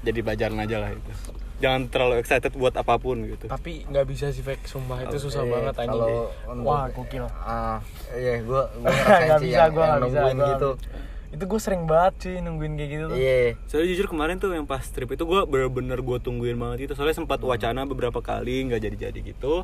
jadi 0.00 0.20
pelajaran 0.20 0.58
aja 0.58 0.76
lah 0.78 0.90
itu 0.90 1.12
jangan 1.58 1.88
terlalu 1.88 2.14
excited 2.18 2.52
buat 2.54 2.72
apa 2.74 2.96
pun 2.96 3.20
gitu 3.22 3.44
Tapi 3.46 3.84
nggak 3.86 4.04
bisa 4.06 4.28
sih 4.28 4.40
fake 4.40 4.64
sumpah 4.64 5.00
itu 5.02 5.16
susah 5.18 5.44
Iya, 5.44 5.52
banget 5.54 5.74
anjing. 5.78 5.96
kalau 5.96 6.28
Wah, 6.60 6.84
gokil. 6.88 7.24
Ah, 7.38 7.80
iya, 8.10 8.36
gue 8.38 8.60
gue 8.74 8.80
ngerasain 8.82 9.20
Nggak 9.22 9.38
sih 9.38 9.46
bisa 9.46 9.56
yang, 9.58 9.70
gue 9.70 9.80
yang 9.80 9.88
nggak 9.90 10.00
bisa. 10.02 10.12
nungguin 10.12 10.36
gua 10.36 10.48
gitu. 10.50 10.70
bisa. 10.74 10.88
Itu 11.30 11.46
gue 11.46 11.60
sering 11.62 11.86
banget 11.86 12.14
sih 12.20 12.34
nungguin 12.42 12.74
kayak 12.74 12.90
gitu 12.90 13.04
tuh. 13.06 13.16
Iya. 13.16 13.54
soalnya 13.70 13.88
jujur 13.94 14.06
kemarin 14.10 14.36
tuh 14.36 14.50
yang 14.50 14.66
pas 14.66 14.82
trip 14.82 15.06
itu 15.08 15.22
gue 15.22 15.40
bener-bener 15.46 16.02
gue 16.02 16.18
tungguin 16.18 16.58
banget 16.58 16.90
itu 16.90 16.92
soalnya 16.98 17.14
sempat 17.14 17.38
wacana 17.40 17.86
beberapa 17.86 18.18
kali 18.18 18.66
nggak 18.66 18.82
jadi-jadi 18.82 19.18
gitu. 19.22 19.62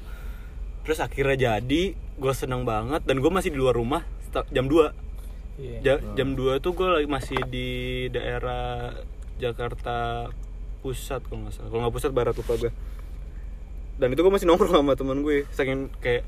Terus 0.87 0.99
akhirnya 1.03 1.37
jadi 1.59 1.83
gue 1.99 2.33
seneng 2.33 2.63
banget. 2.63 3.03
Dan 3.03 3.19
gue 3.19 3.31
masih 3.31 3.51
di 3.51 3.59
luar 3.59 3.75
rumah 3.75 4.07
jam 4.53 4.69
2 4.69 4.93
Iya. 5.57 5.79
Ja- 5.81 6.05
jam 6.15 6.37
2 6.37 6.61
tuh 6.61 6.77
gue 6.77 6.85
lagi 6.85 7.09
masih 7.09 7.41
di 7.49 7.69
daerah 8.13 8.93
Jakarta 9.41 10.29
pusat 10.85 11.25
kalau 11.25 11.49
nggak 11.49 11.55
salah. 11.57 11.69
Kalau 11.73 11.81
nggak 11.83 11.95
pusat 11.97 12.13
barat 12.13 12.37
lupa 12.37 12.55
gue 12.57 12.73
dan 13.97 14.13
itu 14.13 14.21
gue 14.21 14.29
masih 14.29 14.45
nongkrong 14.45 14.77
sama 14.77 14.93
teman 14.93 15.25
gue. 15.25 15.49
Saking 15.51 15.89
kayak 15.99 16.23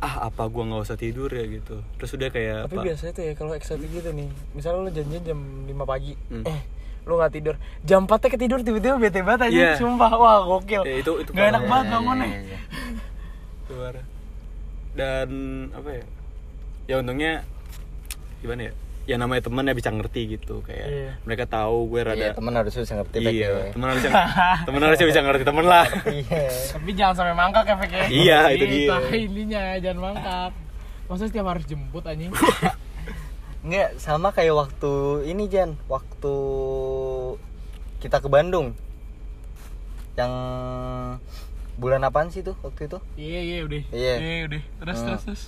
ah 0.00 0.26
apa 0.26 0.48
gue 0.48 0.62
nggak 0.62 0.80
usah 0.80 0.96
tidur 0.96 1.28
ya 1.28 1.44
gitu 1.44 1.84
terus 1.94 2.10
udah 2.10 2.28
kayak 2.28 2.64
Tapi 2.64 2.72
apa 2.72 2.84
biasanya 2.88 3.12
tuh 3.12 3.22
ya 3.22 3.32
kalau 3.36 3.52
excited 3.52 3.84
gitu 3.84 4.10
nih. 4.10 4.28
Misalnya 4.52 4.80
lo 4.80 4.90
janjian 4.90 5.22
jam 5.22 5.38
5 5.64 5.76
pagi. 5.84 6.16
Hmm. 6.26 6.44
Eh, 6.44 6.60
lo 7.04 7.14
nggak 7.14 7.32
tidur. 7.32 7.54
Jam 7.82 8.04
4 8.04 8.16
nya 8.16 8.28
ketidur 8.30 8.58
tiba-tiba 8.60 8.96
bete 8.96 9.20
banget 9.20 9.40
aja. 9.46 9.52
Iya. 9.52 9.70
Sumpah, 9.76 10.12
wah 10.12 10.40
gokil. 10.42 10.82
Ya, 10.82 10.94
itu- 10.98 11.18
itu 11.20 11.30
Gak 11.30 11.46
enak 11.46 11.62
banget 11.64 11.86
bangunnya. 11.90 12.26
Iya, 12.26 12.40
iya. 12.42 12.58
keluar 13.68 13.94
dan 14.90 15.30
apa 15.70 15.90
ya 15.92 16.04
ya 16.86 16.94
untungnya 16.98 17.46
gimana 18.42 18.66
ya 18.66 18.72
ya 19.04 19.16
namanya 19.16 19.42
teman 19.42 19.64
ya 19.64 19.72
bisa 19.72 19.90
ngerti 19.90 20.20
gitu 20.30 20.60
kayak 20.60 20.86
Iya. 20.86 21.10
mereka 21.24 21.44
tahu 21.44 21.88
gue 21.88 22.00
rada 22.00 22.20
Iya, 22.20 22.30
teman 22.30 22.52
harus 22.52 22.70
bisa 22.70 22.94
ngerti 22.94 23.16
iya 23.18 23.32
ya. 23.32 23.72
teman 23.72 23.86
harusnya 23.90 24.12
teman 24.62 24.80
harusnya 24.80 25.06
bisa 25.08 25.20
ngerti 25.20 25.42
teman 25.42 25.66
lah 25.66 25.86
Iya. 26.20 26.42
Tapi 26.70 26.90
jangan 26.92 27.14
sampai 27.16 27.34
mangkak 27.34 27.64
ya, 27.64 27.74
Fek 27.76 27.90
ya. 27.90 28.04
Iya, 28.06 28.38
itu 28.52 28.64
dia. 28.66 28.96
ininya, 29.12 29.62
jangan 29.78 29.98
mangkak. 30.04 30.50
Masa 31.06 31.26
setiap 31.26 31.46
harus 31.48 31.64
jemput 31.64 32.04
anjing? 32.04 32.30
Enggak, 33.66 33.98
sama 33.98 34.30
kayak 34.30 34.54
waktu 34.54 34.92
ini 35.26 35.44
Jan, 35.46 35.76
waktu 35.84 36.34
kita 37.98 38.16
ke 38.16 38.28
Bandung. 38.28 38.72
Yang 40.14 40.32
bulan 41.76 42.00
apaan 42.02 42.28
sih 42.28 42.40
tuh 42.40 42.54
waktu 42.60 42.86
itu? 42.86 42.98
iya, 43.16 43.40
iya 43.40 43.58
udah. 43.62 43.82
Iya. 43.90 44.14
udah. 44.46 44.62
Terus 44.78 44.96
Hmm. 44.96 45.06
terus 45.08 45.22
terus. 45.24 45.42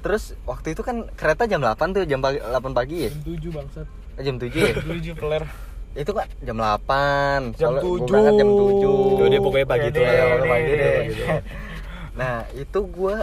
Terus 0.00 0.36
waktu 0.42 0.72
itu 0.72 0.82
kan 0.82 1.08
kereta 1.12 1.44
jam 1.44 1.58
8 1.58 1.76
tuh, 1.90 2.04
jam 2.04 2.18
pagi, 2.18 2.38
8 2.38 2.50
pagi 2.70 2.96
ya? 3.04 3.10
Jam 3.10 3.22
7 3.24 3.50
bangsat. 3.50 3.86
Eh, 4.14 4.22
jam 4.22 4.36
7 4.36 4.52
ya? 4.52 4.72
7 5.06 5.14
peler. 5.14 5.44
itu 5.90 6.12
kan 6.12 6.22
jam 6.40 6.54
8 6.54 7.58
Jam 7.58 7.74
Soalnya 7.74 7.82
gua 7.82 7.98
7. 7.98 8.06
berangkat 8.06 8.34
jam 8.36 8.48
7 8.48 8.78
Tuh, 9.10 9.26
dia 9.26 9.40
pokoknya 9.40 9.66
pagi 9.66 9.88
tuh 9.90 10.00
lah, 10.00 10.12
pede, 10.14 10.30
pagi 10.30 10.46
pagi 10.46 11.12
tuh. 11.12 11.28
Nah 12.12 12.34
itu 12.52 12.78
gua 12.86 13.14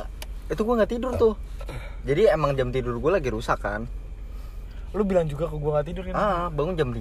itu 0.48 0.62
gua 0.62 0.74
nggak 0.76 0.92
tidur 0.92 1.12
tuh 1.16 1.34
Jadi 2.04 2.28
emang 2.28 2.52
jam 2.54 2.68
tidur 2.68 2.96
gua 2.98 3.16
lagi 3.16 3.30
rusak 3.30 3.56
kan 3.58 3.88
Lu 4.92 5.04
bilang 5.04 5.28
juga 5.28 5.48
ke 5.48 5.56
gua 5.56 5.80
gak 5.80 5.88
tidur 5.88 6.04
kan? 6.08 6.14
Ah 6.14 6.46
bangun 6.50 6.76
jam 6.76 6.90
5 6.90 7.00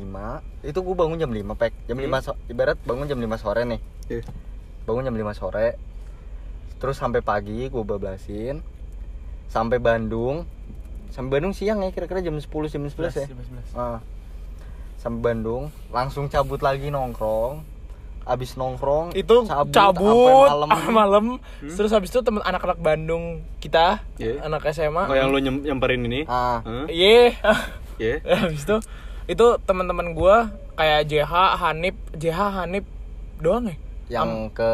Itu 0.63 0.79
gua 0.83 0.95
bangun 0.97 1.19
jam 1.19 1.31
5 1.31 1.43
pek 1.57 1.73
Jam 1.87 1.99
5 1.99 2.15
so- 2.21 2.39
ibarat 2.47 2.79
bangun 2.81 3.07
jam 3.07 3.19
5 3.19 3.35
sore 3.37 3.63
nih 3.65 3.81
Iya. 4.07 4.23
Bangun 4.83 5.03
jam 5.03 5.15
5 5.17 5.35
sore 5.35 5.69
Terus 6.77 6.95
sampai 6.95 7.23
pagi 7.23 7.67
gua 7.67 7.83
bablasin 7.83 8.63
Sampai 9.47 9.79
Bandung 9.79 10.45
Sampai 11.09 11.39
Bandung 11.39 11.53
siang 11.53 11.81
ya 11.81 11.89
kira-kira 11.89 12.21
jam 12.21 12.35
10 12.35 12.45
jam 12.69 12.83
11 12.83 12.93
ya 13.15 13.27
11. 13.27 13.73
Ah. 13.73 13.99
Sampai 14.97 15.21
Bandung 15.25 15.71
langsung 15.89 16.27
cabut 16.27 16.59
lagi 16.59 16.89
nongkrong. 16.89 17.63
Abis 18.23 18.59
nongkrong 18.59 19.15
itu 19.15 19.47
cabut, 19.47 19.71
cabut, 19.71 20.51
malam. 20.51 20.69
ah, 20.69 20.87
malam. 20.91 21.25
terus 21.63 21.95
habis 21.95 22.11
itu 22.11 22.19
temen 22.21 22.43
anak-anak 22.43 22.75
Bandung 22.77 23.47
kita 23.63 24.03
Iya. 24.19 24.43
anak 24.43 24.67
SMA 24.67 25.07
oh 25.07 25.15
yang 25.15 25.31
lu 25.31 25.39
nyem- 25.39 25.63
nyamperin 25.63 26.03
ini 26.03 26.27
Ah. 26.27 26.59
Hah? 26.59 26.91
iya 26.91 27.39
Iya. 28.03 28.19
habis 28.27 28.67
itu 28.67 28.77
itu 29.27 29.47
teman-teman 29.63 30.11
gua 30.11 30.51
kayak 30.75 31.07
JH 31.07 31.33
Hanif 31.57 31.95
JH 32.13 32.39
Hanif 32.57 32.83
doang 33.39 33.71
ya 33.71 33.77
Yang 34.11 34.31
ke 34.53 34.71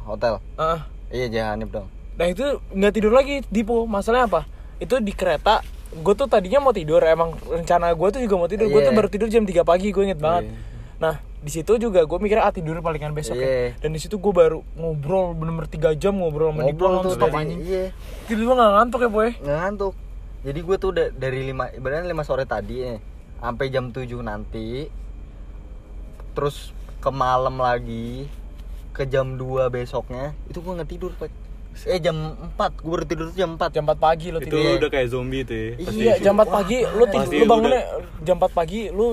hotel. 0.00 0.38
Ah. 0.54 0.86
Iya 1.08 1.26
Jahanip 1.28 1.70
dong. 1.72 1.90
Nah 2.18 2.26
itu 2.26 2.42
nggak 2.68 2.92
tidur 2.92 3.12
lagi 3.12 3.46
Dipo 3.46 3.86
masalahnya 3.86 4.26
apa 4.26 4.40
itu 4.78 4.98
di 4.98 5.10
kereta 5.10 5.62
gue 5.88 6.14
tuh 6.14 6.26
tadinya 6.26 6.60
mau 6.60 6.70
tidur 6.70 7.00
emang 7.00 7.32
rencana 7.40 7.90
gue 7.90 8.08
tuh 8.10 8.20
juga 8.20 8.34
mau 8.36 8.46
tidur 8.46 8.66
gue 8.66 8.76
Iya. 8.76 8.86
tuh 8.86 8.94
baru 8.94 9.08
tidur 9.08 9.28
jam 9.28 9.42
3 9.42 9.62
pagi 9.62 9.88
gue 9.88 10.04
inget 10.04 10.18
banget 10.18 10.44
Iya. 10.44 10.58
nah 10.98 11.14
di 11.38 11.48
situ 11.48 11.78
juga 11.78 12.02
gue 12.02 12.18
mikir 12.18 12.36
ah 12.36 12.50
tidur 12.50 12.74
palingan 12.78 13.14
besok 13.14 13.34
ya 13.34 13.46
Iya. 13.70 13.78
dan 13.78 13.90
di 13.90 14.00
situ 14.02 14.18
gue 14.18 14.32
baru 14.32 14.66
ngobrol 14.74 15.32
bener-bener 15.32 15.66
tiga 15.66 15.94
jam 15.94 16.14
ngobrol 16.14 16.50
sama 16.50 16.66
Dipo 16.66 16.84
Ngobrol 16.84 17.06
tuh 17.06 17.14
dari, 17.16 17.34
anjing 17.38 17.60
iya 17.62 17.84
tiba-tiba 18.26 18.52
nggak 18.52 18.72
ngantuk 18.74 19.00
ya 19.00 19.08
boy 19.08 19.30
ngantuk. 19.40 19.94
Jadi 20.38 20.60
gue 20.60 20.76
tuh 20.76 20.90
da- 20.92 21.10
dari 21.10 21.40
lima 21.44 21.66
ibaratnya 21.68 22.06
5 22.08 22.22
sore 22.24 22.44
tadi 22.44 22.74
ya, 22.78 22.94
sampai 23.38 23.66
jam 23.68 23.90
7 23.90 24.06
nanti. 24.20 24.86
Terus 26.32 26.70
ke 26.98 27.10
malam 27.10 27.58
lagi 27.58 28.30
ke 28.92 29.02
jam 29.04 29.34
2 29.34 29.66
besoknya 29.68 30.34
itu 30.46 30.58
gue 30.58 30.72
nggak 30.72 30.86
tidur 30.88 31.10
Pak. 31.14 31.30
Eh 31.84 32.00
jam 32.00 32.16
4 32.50 32.58
gue 32.74 32.90
baru 32.90 33.04
tidur 33.04 33.24
tuh 33.28 33.36
jam 33.36 33.50
4 33.54 33.70
jam 33.70 33.84
4 33.84 33.94
pagi 33.96 34.26
lo 34.28 34.38
itu 34.38 34.46
tidur. 34.48 34.58
lu 34.58 34.70
udah 34.78 34.90
kayak 34.90 35.08
zombie 35.08 35.42
tuh 35.42 35.54
ya 35.54 35.68
Pasti- 35.78 36.00
iya 36.00 36.14
jam 36.18 36.34
4 36.34 36.48
pagi 36.48 36.78
lu 36.82 37.04
tidur 37.06 37.28
lu 37.28 37.36
lu 37.36 37.44
bangunnya 37.46 37.82
jam 38.20 38.36
4 38.36 38.50
pagi 38.50 38.80
lu 38.88 39.06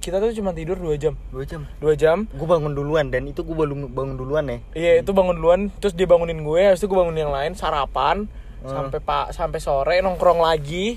kita 0.00 0.16
tuh 0.16 0.32
cuma 0.32 0.56
tidur 0.56 0.80
2 0.80 0.96
jam. 0.96 1.12
2 1.28 1.44
jam? 1.44 1.68
2 1.76 1.92
jam. 1.92 2.24
Gue 2.26 2.48
bangun 2.48 2.72
duluan 2.72 3.12
dan. 3.12 3.28
Itu 3.28 3.44
gue 3.44 3.52
belum 3.52 3.92
bangun 3.92 4.16
duluan 4.16 4.48
ya. 4.48 4.58
Iya 4.72 4.92
itu 4.98 5.12
bangun 5.12 5.36
duluan, 5.36 5.68
terus 5.76 5.92
dia 5.92 6.08
bangunin 6.08 6.40
gue, 6.40 6.56
habis 6.62 6.80
itu 6.80 6.88
gue 6.88 6.96
bangunin 6.96 7.28
yang 7.28 7.34
lain, 7.36 7.52
sarapan, 7.52 8.24
sampai 8.62 8.96
pak 8.96 9.36
sampai 9.36 9.60
sore 9.60 10.00
nongkrong 10.00 10.40
lagi, 10.40 10.96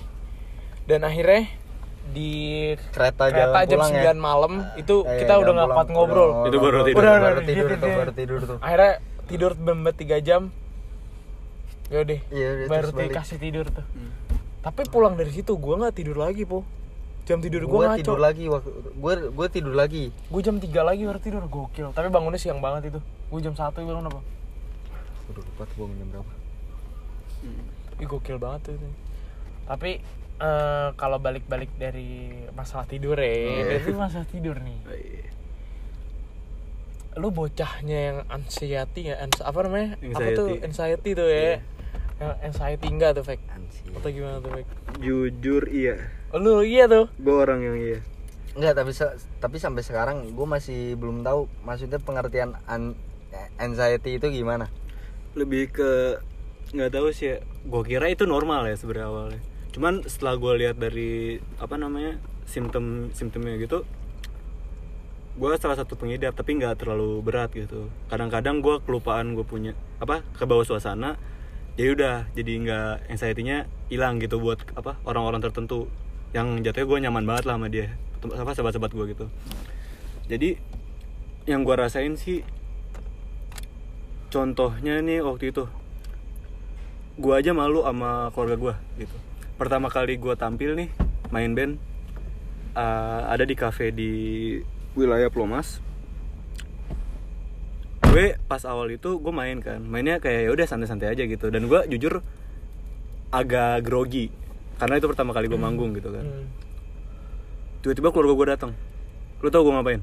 dan 0.85 1.03
akhirnya 1.03 1.51
di 2.05 2.31
kereta, 2.91 3.27
kereta 3.27 3.59
jalan 3.59 3.63
jam 3.65 3.77
pulang 3.77 3.91
9 3.91 3.99
ya 3.99 4.13
malam 4.15 4.53
itu 4.75 4.95
Eh, 5.01 5.19
kita 5.19 5.33
udah 5.37 5.51
nggak 5.51 5.67
pulang. 5.67 5.77
kuat 5.77 5.89
ngobrol. 5.89 6.31
Itu 6.43 6.57
baru 6.59 6.77
tidur. 6.81 6.99
udah- 6.99 7.19
baru 7.19 7.41
tidur 7.41 7.67
baru 7.75 8.11
tidur 8.13 8.39
tuh. 8.45 8.57
Akhirnya 8.59 8.91
tidur 9.25 9.51
bembet 9.53 9.95
3 9.97 10.17
jam. 10.21 10.41
Yaudah, 11.89 12.19
Iya, 12.29 12.47
udah, 12.53 12.67
baru 12.67 12.81
terus 12.85 12.93
balik. 12.93 13.11
dikasih 13.11 13.37
tidur 13.37 13.65
tuh. 13.67 13.85
Tapi 14.61 14.81
pulang 14.85 15.13
dari 15.13 15.29
situ 15.29 15.51
gue 15.53 15.75
nggak 15.75 15.91
tidur 15.93 16.17
lagi 16.17 16.43
po. 16.43 16.63
Jam 17.23 17.39
tidur 17.39 17.61
gue 17.61 17.71
gue 17.73 17.83
ngaco. 17.85 17.97
tidur 17.97 18.19
lagi 18.19 18.43
waktu 18.45 18.67
gue 18.93 19.13
gue 19.29 19.47
tidur 19.49 19.71
lagi 19.73 20.03
Gue 20.25 20.41
jam 20.41 20.55
3 20.55 20.67
lagi 20.81 21.01
baru 21.01 21.17
tidur 21.17 21.43
gokil. 21.45 21.89
Tapi 21.89 22.07
bangunnya 22.09 22.35
siang 22.35 22.59
banget 22.59 22.89
itu. 22.89 22.99
Gue 23.25 23.39
jam 23.39 23.51
1 23.51 23.63
bangun 23.81 24.05
apa? 24.05 24.19
udah 25.25 25.39
lupa 25.41 25.63
tuh 25.65 25.77
bangun 25.79 25.95
jam 25.97 26.07
berapa 26.11 26.31
Ih 27.95 28.05
gokil 28.05 28.37
banget 28.37 28.59
tuh 28.61 28.73
itu. 28.73 28.87
Tapi 29.63 29.91
eh, 30.35 30.87
kalau 30.93 31.17
balik-balik 31.17 31.71
dari 31.73 32.27
masalah 32.51 32.83
tidur 32.83 33.15
ya, 33.15 33.23
Iya. 33.23 33.63
berarti 33.69 33.91
masalah 33.93 34.27
tidur 34.27 34.55
nih. 34.57 34.79
Oh, 34.81 34.91
iya. 34.93 35.27
Lu 37.15 37.29
bocahnya 37.29 37.97
yang 38.03 38.17
anxiety 38.27 39.01
ya, 39.05 39.21
ans- 39.21 39.39
apa 39.39 39.59
namanya? 39.61 39.95
Apa 39.95 40.03
Anxiety. 40.09 40.35
tuh 40.35 40.47
anxiety 40.59 41.09
tuh 41.13 41.27
ya? 41.29 41.39
Iya. 41.39 41.57
Anxiety 42.39 42.87
enggak 42.87 43.11
tuh 43.13 43.23
fake? 43.23 43.43
Anjir. 43.47 43.83
Atau 43.93 44.09
gimana 44.09 44.37
tuh 44.37 44.51
fake? 44.51 44.69
jujur 44.95 45.63
iya 45.67 45.95
Oh, 46.29 46.37
lu 46.37 46.61
iya 46.61 46.85
tuh. 46.85 47.09
gue 47.13 47.35
orang 47.35 47.59
yang 47.59 47.75
iya 47.75 47.99
Enggak, 48.53 48.73
tapi 48.75 48.91
tapi 49.39 49.57
sampai 49.57 49.81
sekarang 49.81 50.17
gue 50.29 50.47
masih 50.47 50.93
belum 50.93 51.21
tahu 51.21 51.49
maksudnya 51.61 51.97
pengertian 51.97 52.53
an- 52.63 52.93
anxiety 53.57 54.15
itu 54.15 54.29
gimana. 54.31 54.69
lebih 55.33 55.71
ke 55.71 56.21
nggak 56.69 56.89
tahu 56.91 57.09
sih 57.09 57.25
ya 57.27 57.37
gue 57.63 57.81
kira 57.83 58.05
itu 58.07 58.23
normal 58.23 58.65
ya 58.65 58.73
sebenarnya 58.73 59.07
awalnya 59.07 59.41
cuman 59.69 60.01
setelah 60.03 60.37
gue 60.37 60.53
lihat 60.59 60.77
dari 60.77 61.11
apa 61.57 61.73
namanya 61.73 62.17
simptom 62.45 63.09
simptomnya 63.11 63.57
gitu 63.57 63.81
gue 65.33 65.51
salah 65.57 65.73
satu 65.73 65.93
pengidap 65.93 66.33
tapi 66.33 66.53
nggak 66.53 66.77
terlalu 66.77 67.17
berat 67.19 67.49
gitu 67.49 67.89
kadang-kadang 68.05 68.61
gue 68.61 68.77
kelupaan 68.79 69.33
gue 69.33 69.41
punya 69.41 69.73
apa 69.97 70.21
ke 70.37 70.45
bawah 70.45 70.61
suasana 70.61 71.17
jadi 71.73 71.89
udah 71.97 72.15
jadi 72.37 72.51
nggak 72.61 72.91
anxiety-nya 73.09 73.65
hilang 73.89 74.21
gitu 74.21 74.37
buat 74.37 74.61
apa 74.77 75.01
orang-orang 75.09 75.41
tertentu. 75.41 75.89
Yang 76.33 76.69
jatuhnya 76.69 76.85
gue 76.89 76.99
nyaman 77.09 77.23
banget 77.25 77.43
lah 77.49 77.55
sama 77.57 77.67
dia. 77.69 77.93
Apa 78.21 78.53
sahabat-sahabat 78.53 78.91
gue 78.93 79.05
gitu. 79.13 79.25
Jadi 80.29 80.49
yang 81.49 81.65
gue 81.65 81.75
rasain 81.75 82.13
sih 82.15 82.45
contohnya 84.33 85.01
nih 85.01 85.21
waktu 85.21 85.53
itu. 85.53 85.69
Gua 87.13 87.37
aja 87.37 87.53
malu 87.53 87.85
sama 87.85 88.33
keluarga 88.33 88.57
gua 88.57 88.75
gitu. 88.97 89.13
Pertama 89.61 89.93
kali 89.93 90.17
gua 90.17 90.33
tampil 90.33 90.73
nih 90.73 90.89
main 91.29 91.53
band 91.53 91.77
eh, 92.73 93.21
ada 93.29 93.45
di 93.45 93.53
cafe 93.53 93.93
di 93.93 94.11
wilayah 94.97 95.29
Plomas 95.29 95.77
gue 98.13 98.37
pas 98.45 98.61
awal 98.69 98.93
itu 98.93 99.17
gue 99.17 99.33
main 99.33 99.57
kan. 99.57 99.81
Mainnya 99.81 100.21
kayak 100.21 100.41
ya 100.45 100.49
udah 100.53 100.65
santai-santai 100.69 101.09
aja 101.09 101.25
gitu. 101.25 101.49
Dan 101.49 101.65
gua 101.65 101.89
jujur 101.89 102.21
agak 103.33 103.81
grogi. 103.81 104.29
Karena 104.77 105.01
itu 105.01 105.09
pertama 105.09 105.33
kali 105.33 105.49
gue 105.49 105.57
manggung 105.57 105.97
gitu 105.97 106.13
kan. 106.13 106.25
Hmm. 106.25 106.47
tiba-tiba 107.83 108.15
keluarga 108.15 108.33
gue 108.37 108.47
datang. 108.47 108.71
Lu 109.43 109.51
tau 109.51 109.65
gue 109.65 109.73
ngapain? 109.73 110.01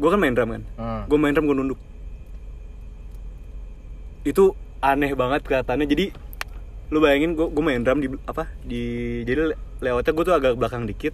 Gue 0.00 0.08
kan 0.08 0.18
main 0.18 0.34
drum 0.34 0.50
kan. 0.56 0.62
Hmm. 0.80 1.02
gue 1.06 1.18
main 1.20 1.32
drum 1.36 1.46
gue 1.46 1.56
nunduk. 1.56 1.80
Itu 4.24 4.56
aneh 4.80 5.12
banget 5.12 5.44
kelihatannya. 5.44 5.86
Jadi 5.86 6.06
lu 6.88 6.98
bayangin 7.00 7.36
gue 7.36 7.46
gue 7.52 7.64
main 7.64 7.80
drum 7.84 8.00
di 8.00 8.08
apa 8.24 8.48
di 8.64 8.82
jadi 9.24 9.52
le- 9.52 9.60
lewatnya 9.84 10.12
gue 10.16 10.24
tuh 10.24 10.34
agak 10.34 10.52
belakang 10.56 10.88
dikit. 10.88 11.12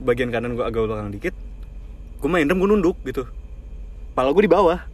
Bagian 0.00 0.32
kanan 0.32 0.56
gue 0.56 0.64
agak 0.64 0.88
belakang 0.88 1.12
dikit. 1.12 1.34
Gue 2.18 2.30
main 2.32 2.48
drum 2.48 2.58
gue 2.64 2.70
nunduk 2.72 2.96
gitu. 3.04 3.28
Pala 4.16 4.32
gue 4.32 4.46
di 4.46 4.50
bawah 4.50 4.93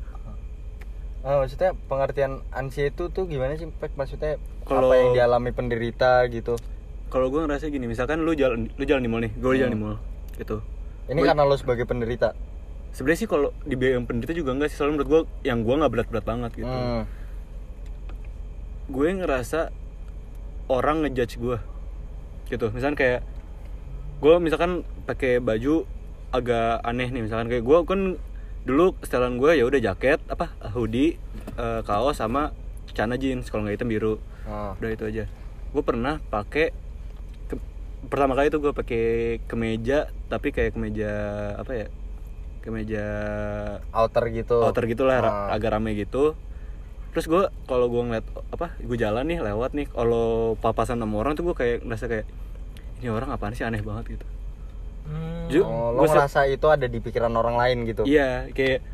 Ah, 1.21 1.37
maksudnya 1.37 1.77
pengertian 1.85 2.41
anxiety 2.51 2.91
itu 2.91 3.05
tuh 3.07 3.25
gimana 3.25 3.53
sih? 3.55 3.69
Pek? 3.71 3.93
Maksudnya 3.93 4.41
Kalau- 4.63 4.89
apa 4.89 4.97
yang 4.97 5.11
dialami 5.13 5.51
penderita 5.51 6.25
gitu? 6.27 6.57
kalau 7.11 7.27
gue 7.27 7.43
ngerasa 7.43 7.67
gini 7.67 7.85
misalkan 7.85 8.23
lu 8.23 8.33
jalan 8.33 8.71
lu 8.71 8.87
jalan 8.87 9.03
di 9.03 9.11
mall 9.11 9.19
nih 9.19 9.35
gue 9.35 9.51
jalan 9.59 9.75
di 9.75 9.81
mall 9.81 9.99
gitu 10.39 10.63
Ini 11.05 11.19
Gua- 11.19 11.27
karena 11.27 11.43
lo 11.43 11.59
sebagai 11.59 11.83
penderita. 11.83 12.39
sebenarnya 12.91 13.19
sih 13.19 13.27
kalau 13.27 13.51
di 13.61 13.75
BM 13.75 14.07
penderita 14.07 14.31
juga 14.31 14.55
enggak 14.55 14.71
sih 14.71 14.79
soalnya 14.79 14.95
menurut 14.95 15.11
gue 15.11 15.21
yang 15.43 15.59
gue 15.61 15.75
nggak 15.75 15.91
berat-berat 15.91 16.23
banget 16.23 16.51
gitu 16.57 16.71
Hmm. 16.71 17.03
gue 18.87 19.09
ngerasa 19.13 19.75
orang 20.69 21.03
ngejudge 21.03 21.35
gue 21.37 21.59
gitu 22.49 22.71
misalkan 22.71 22.95
kayak 22.95 23.21
gue 24.21 24.35
misalkan 24.39 24.71
pakai 25.03 25.39
baju 25.39 25.91
agak 26.31 26.79
aneh 26.81 27.11
nih 27.11 27.23
misalkan 27.23 27.47
kayak 27.49 27.65
gue 27.65 27.79
kan 27.85 28.01
dulu 28.63 28.93
setelan 29.01 29.37
gue 29.37 29.53
ya 29.53 29.65
udah 29.65 29.81
jaket 29.83 30.21
apa 30.27 30.53
hoodie 30.71 31.17
eh, 31.55 31.81
kaos 31.83 32.17
sama 32.17 32.53
celana 32.91 33.15
jeans 33.15 33.49
kalau 33.49 33.65
nggak 33.65 33.77
hitam 33.77 33.89
biru 33.89 34.15
Ah. 34.43 34.75
udah 34.75 34.91
itu 34.91 35.05
aja 35.05 35.25
gue 35.71 35.83
pernah 35.83 36.19
pakai 36.27 36.75
ke- 37.47 37.63
pertama 38.05 38.35
kali 38.35 38.49
itu 38.49 38.59
gue 38.59 38.73
pakai 38.73 39.05
kemeja 39.45 39.99
tapi 40.27 40.51
kayak 40.51 40.75
kemeja 40.75 41.13
apa 41.55 41.73
ya 41.73 41.87
kemeja 42.61 43.05
Outer 43.91 44.29
gitu. 44.29 44.61
outer 44.61 44.85
gitulah 44.85 45.19
Ah. 45.19 45.49
agak 45.51 45.73
rame 45.73 45.95
gitu 45.95 46.35
terus 47.11 47.27
gue 47.27 47.43
kalau 47.65 47.87
gue 47.87 48.03
ngeliat 48.03 48.23
apa 48.51 48.77
gue 48.77 48.95
jalan 48.95 49.25
nih 49.25 49.41
lewat 49.41 49.73
nih 49.73 49.87
kalau 49.87 50.55
papasan 50.57 50.97
sama 50.97 51.17
orang 51.17 51.35
tuh 51.35 51.43
gue 51.45 51.55
kayak 51.55 51.83
ngerasa 51.83 52.07
kayak 52.07 52.27
ini 52.99 53.09
orang 53.09 53.31
apaan 53.31 53.51
sih 53.51 53.63
aneh 53.63 53.81
banget 53.81 54.15
gitu 54.15 54.27
Hmm. 55.11 55.51
Ju- 55.51 55.67
Oh, 55.67 55.91
lo 55.91 56.07
ngerasa 56.07 56.47
itu 56.47 56.63
ada 56.65 56.87
di 56.87 56.99
pikiran 56.99 57.33
orang 57.33 57.59
lain 57.59 57.83
gitu. 57.83 58.07
iya 58.07 58.47
kayak 58.49 58.87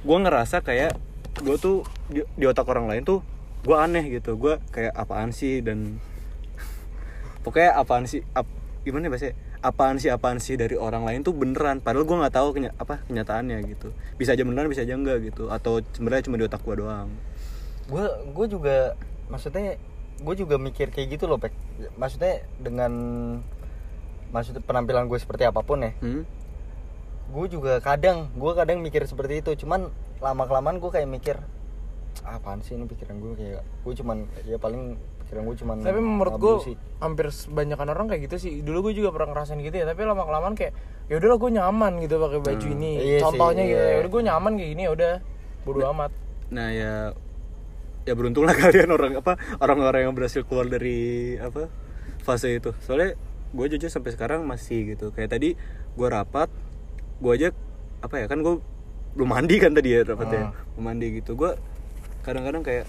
gue 0.00 0.16
ngerasa 0.18 0.60
kayak 0.60 0.92
gue 1.40 1.56
tuh 1.56 1.80
di, 2.06 2.20
di 2.30 2.44
otak 2.44 2.64
orang 2.66 2.84
lain 2.84 3.02
tuh 3.02 3.24
gue 3.60 3.72
aneh 3.74 4.04
gitu. 4.10 4.36
Gue 4.36 4.60
kayak 4.68 4.92
apaan 4.94 5.30
sih? 5.30 5.60
Dan 5.60 5.96
pokoknya 7.44 7.72
apaan 7.74 8.04
sih 8.04 8.20
ap- 8.30 8.48
gimana 8.82 9.08
ya 9.08 9.10
bahasanya? 9.10 9.34
Apaan 9.60 9.96
sih 9.96 10.08
apaan 10.08 10.36
sih 10.38 10.56
dari 10.56 10.72
orang 10.74 11.04
lain 11.04 11.20
tuh 11.20 11.32
beneran? 11.32 11.80
Padahal 11.80 12.04
gue 12.04 12.16
nggak 12.18 12.34
tahu 12.34 12.48
kenya- 12.54 12.76
apa 12.76 13.00
kenyataannya 13.02 13.60
gitu. 13.66 13.92
Bisa 14.14 14.32
aja 14.32 14.40
beneran 14.40 14.68
bisa 14.68 14.80
aja 14.80 14.92
enggak 14.92 15.20
gitu. 15.22 15.48
Atau 15.48 15.80
sebenarnya 15.90 16.24
cuma 16.26 16.36
di 16.36 16.44
otak 16.44 16.60
gue 16.60 16.76
doang. 16.78 17.08
Gue 17.86 18.04
gue 18.30 18.46
juga 18.50 18.76
maksudnya 19.26 19.76
gue 20.16 20.34
juga 20.34 20.56
mikir 20.56 20.88
kayak 20.88 21.08
gitu 21.10 21.24
loh 21.24 21.36
pek. 21.36 21.52
Maksudnya 21.94 22.40
dengan 22.56 22.92
maksudnya 24.30 24.60
penampilan 24.60 25.06
gue 25.06 25.16
seperti 25.16 25.44
apa 25.44 25.60
pun 25.60 25.80
ya 25.80 25.92
hmm? 25.96 26.22
gue 27.30 27.46
juga 27.48 27.78
kadang 27.78 28.30
gue 28.32 28.52
kadang 28.52 28.78
mikir 28.78 29.04
seperti 29.04 29.38
itu 29.38 29.54
cuman 29.60 29.90
lama 30.18 30.44
kelamaan 30.44 30.78
gue 30.78 30.88
kayak 30.88 31.06
mikir 31.06 31.36
"Ah, 32.20 32.36
apaan 32.36 32.58
sih 32.60 32.74
ini 32.74 32.84
pikiran 32.84 33.16
gue 33.16 33.32
kayak 33.34 33.62
gue 33.62 33.94
cuman 33.94 34.16
ya 34.42 34.56
paling 34.56 34.98
pikiran 35.22 35.42
gue 35.44 35.56
cuman 35.56 35.76
Tapi 35.78 36.00
menurut 36.00 36.34
gue 36.36 36.54
sih. 36.64 36.76
hampir 36.98 37.30
sebanyakan 37.30 37.86
orang 37.88 38.06
kayak 38.06 38.26
gitu 38.26 38.36
sih. 38.40 38.52
Dulu 38.58 38.90
gue 38.90 38.98
juga 38.98 39.14
pernah 39.14 39.30
ngerasain 39.30 39.62
gitu 39.62 39.72
ya. 39.72 39.86
Tapi 39.86 40.02
lama 40.02 40.26
kelamaan 40.26 40.58
kayak 40.58 40.74
ya 41.06 41.16
udahlah 41.16 41.38
gue 41.38 41.50
nyaman 41.54 41.92
gitu 42.02 42.18
pakai 42.18 42.40
baju 42.42 42.66
Hmm. 42.66 42.74
ini. 42.76 42.92
Iya 42.98 43.14
sih, 43.14 43.22
Contohnya 43.22 43.62
gitu. 43.62 43.78
iya. 43.78 43.86
Ya 43.86 43.96
udah 43.96 44.10
gue 44.10 44.22
nyaman 44.26 44.52
kayak 44.52 44.68
gini 44.68 44.82
ya 44.82 44.90
udah 44.90 45.12
bodo 45.62 45.80
amat. 45.88 46.10
nah 46.50 46.66
ya 46.68 46.92
ya 48.02 48.12
beruntunglah 48.12 48.58
kalian 48.58 48.90
orang 48.90 49.12
apa 49.16 49.32
orang-orang 49.56 50.00
yang 50.02 50.14
berhasil 50.18 50.42
keluar 50.42 50.66
dari 50.66 50.98
apa 51.38 51.70
fase 52.20 52.50
itu 52.52 52.74
soalnya 52.82 53.14
gue 53.50 53.66
jujur 53.76 53.90
sampai 53.90 54.14
sekarang 54.14 54.46
masih 54.46 54.94
gitu. 54.94 55.10
Kayak 55.14 55.36
tadi 55.38 55.54
gue 55.96 56.08
rapat 56.08 56.48
gue 57.20 57.32
aja 57.36 57.48
apa 58.00 58.16
ya 58.16 58.26
kan 58.30 58.40
gue 58.40 58.62
belum 59.18 59.28
mandi 59.28 59.56
kan 59.58 59.74
tadi 59.74 59.94
ya 59.94 60.06
rapatnya. 60.06 60.54
Belum 60.74 60.84
mandi 60.84 61.06
gitu. 61.20 61.34
Gue 61.34 61.54
kadang-kadang 62.22 62.62
kayak 62.62 62.86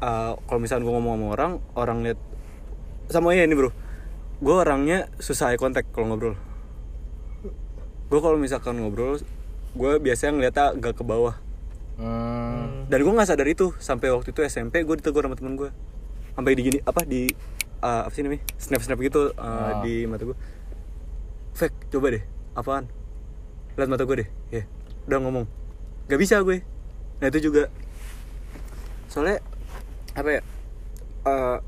uh, 0.00 0.38
kalau 0.48 0.60
misalnya 0.60 0.84
gue 0.88 0.94
ngomong 0.94 1.14
sama 1.16 1.26
orang 1.32 1.52
orang 1.76 1.98
lihat 2.04 2.20
sama 3.12 3.36
ya 3.36 3.44
ini 3.44 3.54
bro. 3.54 3.70
Gue 4.42 4.54
orangnya 4.54 5.08
susah 5.22 5.54
eye 5.54 5.60
contact 5.60 5.92
kalau 5.92 6.12
ngobrol. 6.12 6.36
Gue 8.08 8.20
kalau 8.20 8.36
misalkan 8.36 8.80
ngobrol 8.80 9.20
gue 9.74 9.92
biasanya 9.98 10.32
ngeliatnya 10.36 10.64
agak 10.76 11.00
ke 11.00 11.04
bawah. 11.06 11.36
Hmm. 11.94 12.90
dan 12.90 13.06
gue 13.06 13.12
nggak 13.14 13.30
sadar 13.30 13.46
itu. 13.46 13.70
Sampai 13.78 14.10
waktu 14.10 14.34
itu 14.34 14.42
SMP 14.42 14.82
gue 14.82 14.98
ditegur 14.98 15.22
sama 15.22 15.38
temen 15.38 15.54
gue 15.54 15.70
sampai 16.34 16.52
di 16.58 16.62
gini 16.66 16.78
apa 16.82 17.06
di 17.06 17.30
uh, 17.84 18.08
apa 18.08 18.14
sih 18.16 18.24
namanya? 18.24 18.40
Snap 18.56 18.80
snap 18.80 18.96
gitu 18.98 19.36
uh, 19.36 19.44
Ah. 19.44 19.84
di 19.84 20.08
mata 20.08 20.24
gue 20.24 20.36
fake 21.52 21.92
coba 21.92 22.16
deh 22.16 22.24
apaan? 22.56 22.88
Lihat 23.76 23.88
mata 23.92 24.08
gue 24.08 24.24
deh 24.24 24.28
ya. 24.48 24.62
Udah 25.04 25.20
ngomong. 25.20 25.44
Gak 26.08 26.16
bisa 26.16 26.40
gue. 26.40 26.64
Nah 27.20 27.28
itu 27.28 27.52
juga. 27.52 27.68
Soalnya 29.12 29.44
apa 30.16 30.30
ya 30.30 30.42
eh 31.24 31.58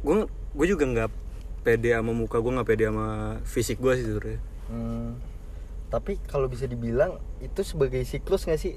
gue 0.00 0.14
gue 0.28 0.66
juga 0.66 0.84
nggak 0.86 1.10
pede 1.66 1.90
sama 1.90 2.14
muka 2.14 2.38
gue 2.38 2.52
nggak 2.54 2.68
pede 2.70 2.86
sama 2.88 3.06
fisik 3.44 3.76
gue 3.78 3.92
sih 4.00 4.04
sebenarnya. 4.08 4.40
Hmm. 4.72 5.20
Tapi 5.92 6.16
kalau 6.24 6.48
bisa 6.48 6.64
dibilang 6.64 7.20
itu 7.44 7.60
sebagai 7.60 8.00
siklus 8.04 8.48
nggak 8.48 8.60
sih? 8.60 8.74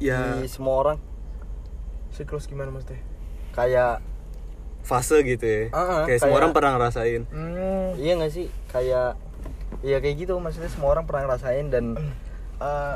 Ya. 0.00 0.40
Di 0.40 0.48
semua 0.48 0.76
orang? 0.80 0.98
siklus 2.16 2.48
gimana 2.48 2.72
maksudnya 2.72 2.96
Kayak 3.56 4.04
fase 4.82 5.18
gitu 5.24 5.42
ya. 5.42 5.62
Ah, 5.72 5.78
ah, 5.78 6.02
kayak 6.04 6.20
semua 6.20 6.30
kayak- 6.30 6.38
orang 6.38 6.52
pernah 6.52 6.70
ngerasain. 6.76 7.22
Hmm, 7.26 7.88
iya 7.96 8.12
nggak 8.14 8.30
sih? 8.30 8.46
Kayak 8.68 9.18
iya 9.80 9.98
kayak 9.98 10.16
gitu 10.18 10.36
maksudnya 10.36 10.68
semua 10.68 10.92
orang 10.92 11.04
pernah 11.04 11.26
ngerasain 11.26 11.66
dan 11.66 11.98
eh, 12.56 12.94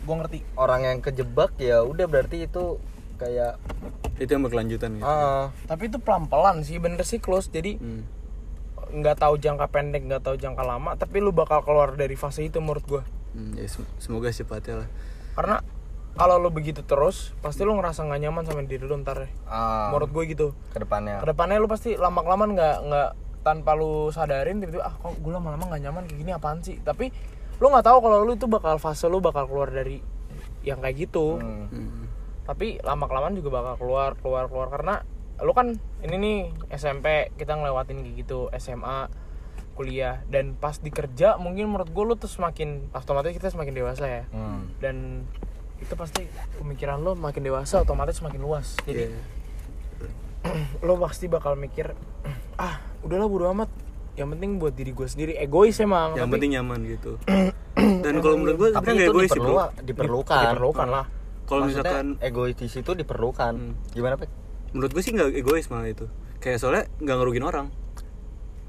gue 0.00 0.14
ngerti. 0.16 0.38
Orang 0.54 0.82
yang 0.82 0.98
kejebak 0.98 1.54
ya 1.56 1.80
udah 1.80 2.04
berarti 2.04 2.44
itu 2.44 2.80
kayak 3.14 3.62
itu 4.16 4.26
yang 4.28 4.42
berkelanjutan 4.42 4.90
gitu. 4.92 5.04
Ah 5.04 5.54
tapi 5.64 5.86
itu 5.86 5.98
pelan 5.98 6.26
pelan 6.26 6.60
sih 6.60 6.76
bener 6.76 7.02
siklus 7.02 7.46
jadi 7.46 7.76
Hmm. 7.76 8.02
nggak 8.92 9.16
tahu 9.16 9.34
jangka 9.36 9.66
pendek 9.66 10.02
nggak 10.04 10.22
tahu 10.22 10.34
jangka 10.34 10.62
lama 10.62 10.94
tapi 10.94 11.18
lu 11.18 11.30
bakal 11.30 11.62
keluar 11.62 11.92
dari 11.92 12.14
fase 12.14 12.42
itu 12.42 12.58
menurut 12.58 12.82
gue 12.84 13.02
Hmm, 13.32 13.54
ya 13.54 13.66
sem- 13.66 13.90
semoga 13.96 14.28
cepatnya 14.28 14.74
lah. 14.76 14.88
Karena 15.32 15.56
kalau 16.14 16.38
lu 16.38 16.48
begitu 16.48 16.80
terus 16.80 17.34
pasti 17.38 17.62
lu 17.62 17.74
ngerasa 17.74 18.02
nggak 18.02 18.20
nyaman 18.20 18.42
sama 18.42 18.62
diri 18.62 18.82
lu 18.82 18.94
ntar 18.96 19.18
ya 19.20 19.28
ah 19.44 19.90
menurut 19.90 20.10
gue 20.10 20.24
gitu 20.28 20.46
ke 20.68 20.78
depannya. 20.78 21.18
ke 21.18 21.26
depannya 21.26 21.58
lu 21.58 21.66
pasti 21.66 21.94
lama 21.94 22.20
kelamaan 22.20 22.54
nggak 22.54 22.76
nggak 22.82 23.10
tanpa 23.40 23.70
lu 23.72 24.08
sadarin 24.08 24.56
tiba-tiba 24.56 24.84
ah 24.84 24.94
kok 24.94 25.14
gue 25.14 25.28
lama-lama 25.28 25.64
nggak 25.66 25.82
nyaman 25.82 26.02
kayak 26.04 26.18
gini 26.18 26.30
apaan 26.30 26.58
sih 26.60 26.78
tapi 26.80 27.10
lu 27.54 27.66
nggak 27.66 27.84
tahu 27.84 27.98
kalau 28.00 28.22
lu 28.22 28.32
itu 28.32 28.46
bakal 28.46 28.78
fase 28.78 29.04
lu 29.04 29.18
bakal 29.18 29.44
keluar 29.44 29.68
dari 29.68 29.98
yang 30.62 30.78
kayak 30.78 30.96
gitu 31.02 31.36
Hmm. 31.36 31.66
Hmm. 31.68 32.06
tapi 32.44 32.78
lama 32.78 33.04
kelamaan 33.04 33.34
juga 33.34 33.50
bakal 33.52 33.74
keluar 33.76 34.10
keluar 34.16 34.44
keluar 34.46 34.68
karena 34.70 34.94
lu 35.36 35.50
kan 35.50 35.74
ini 36.00 36.14
nih 36.14 36.38
SMP 36.70 37.06
kita 37.34 37.52
ngelewatin 37.52 38.00
kayak 38.00 38.16
gitu 38.18 38.48
SMA 38.54 39.10
kuliah 39.74 40.22
dan 40.24 40.54
pas 40.54 40.78
di 40.78 40.88
kerja 40.88 41.34
mungkin 41.36 41.66
menurut 41.66 41.90
gue 41.90 42.04
lu 42.04 42.14
tuh 42.14 42.28
semakin 42.28 42.88
otomatis 42.92 43.32
kita 43.32 43.50
semakin 43.50 43.74
dewasa 43.74 44.06
ya 44.06 44.24
Hmm. 44.30 44.70
dan 44.78 45.26
itu 45.84 45.94
pasti 45.94 46.24
pemikiran 46.56 46.98
lo 46.98 47.12
makin 47.12 47.44
dewasa 47.44 47.78
otomatis 47.78 48.16
semakin 48.16 48.40
luas 48.40 48.74
jadi 48.82 49.12
Iya. 49.12 49.20
lo 50.86 50.96
pasti 50.98 51.28
bakal 51.28 51.54
mikir 51.54 51.92
ah 52.58 52.80
udahlah 53.00 53.28
bodo 53.28 53.52
amat 53.52 53.68
yang 54.14 54.30
penting 54.30 54.56
buat 54.56 54.72
diri 54.72 54.90
gue 54.90 55.04
sendiri 55.04 55.32
egois 55.36 55.76
emang 55.78 56.14
yang 56.14 56.26
tapi 56.26 56.40
penting 56.40 56.52
nyaman 56.54 56.80
gitu 56.88 57.12
dan 58.04 58.14
kalau 58.18 58.36
menurut 58.36 58.56
gue 58.56 58.68
Tapi 58.72 58.86
nggak 58.86 59.04
itu 59.04 59.12
egois 59.12 59.28
sih 59.28 59.36
diperlu, 59.36 59.52
bro 59.52 59.66
diperlukan. 59.82 60.42
diperlukan 60.48 60.88
lah 60.88 61.06
kalau 61.44 61.68
misalkan 61.68 62.16
egois 62.24 62.56
di 62.56 62.72
situ 62.72 62.96
diperlukan. 62.96 63.52
Hmm. 63.52 63.76
Gimana, 63.92 64.16
Pek? 64.16 64.32
menurut 64.72 64.90
gue 64.90 65.02
sih 65.04 65.12
nggak 65.12 65.28
egois 65.36 65.68
malah 65.68 65.86
itu 65.86 66.08
kayak 66.38 66.56
soalnya 66.56 66.88
nggak 66.98 67.14
ngerugin 67.14 67.44
orang 67.44 67.66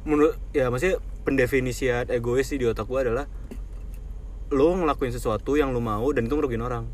menurut 0.04 0.36
ya 0.52 0.68
maksudnya 0.68 1.00
pendefinisian 1.24 2.12
egois 2.12 2.46
sih 2.46 2.60
di 2.60 2.68
otak 2.68 2.86
gue 2.86 3.00
adalah 3.02 3.26
lo 4.52 4.70
ngelakuin 4.72 5.10
sesuatu 5.10 5.58
yang 5.58 5.74
lo 5.74 5.80
mau 5.80 6.06
dan 6.12 6.26
itu 6.26 6.36
ngerugin 6.36 6.62
orang 6.62 6.86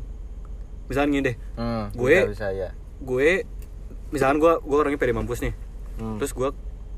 misalnya 0.86 1.08
gini 1.10 1.22
deh 1.24 1.36
Hmm, 1.54 1.84
Gue- 1.92 2.22
bisa, 2.24 2.32
bisa 2.32 2.48
ya. 2.50 2.68
gue 2.98 3.28
misalkan 4.08 4.38
gue 4.38 4.52
gue 4.58 4.76
orangnya 4.76 4.96
pede 4.96 5.12
mampus 5.12 5.40
nih 5.40 5.54
Hmm. 5.94 6.16
terus 6.16 6.32
gue 6.32 6.48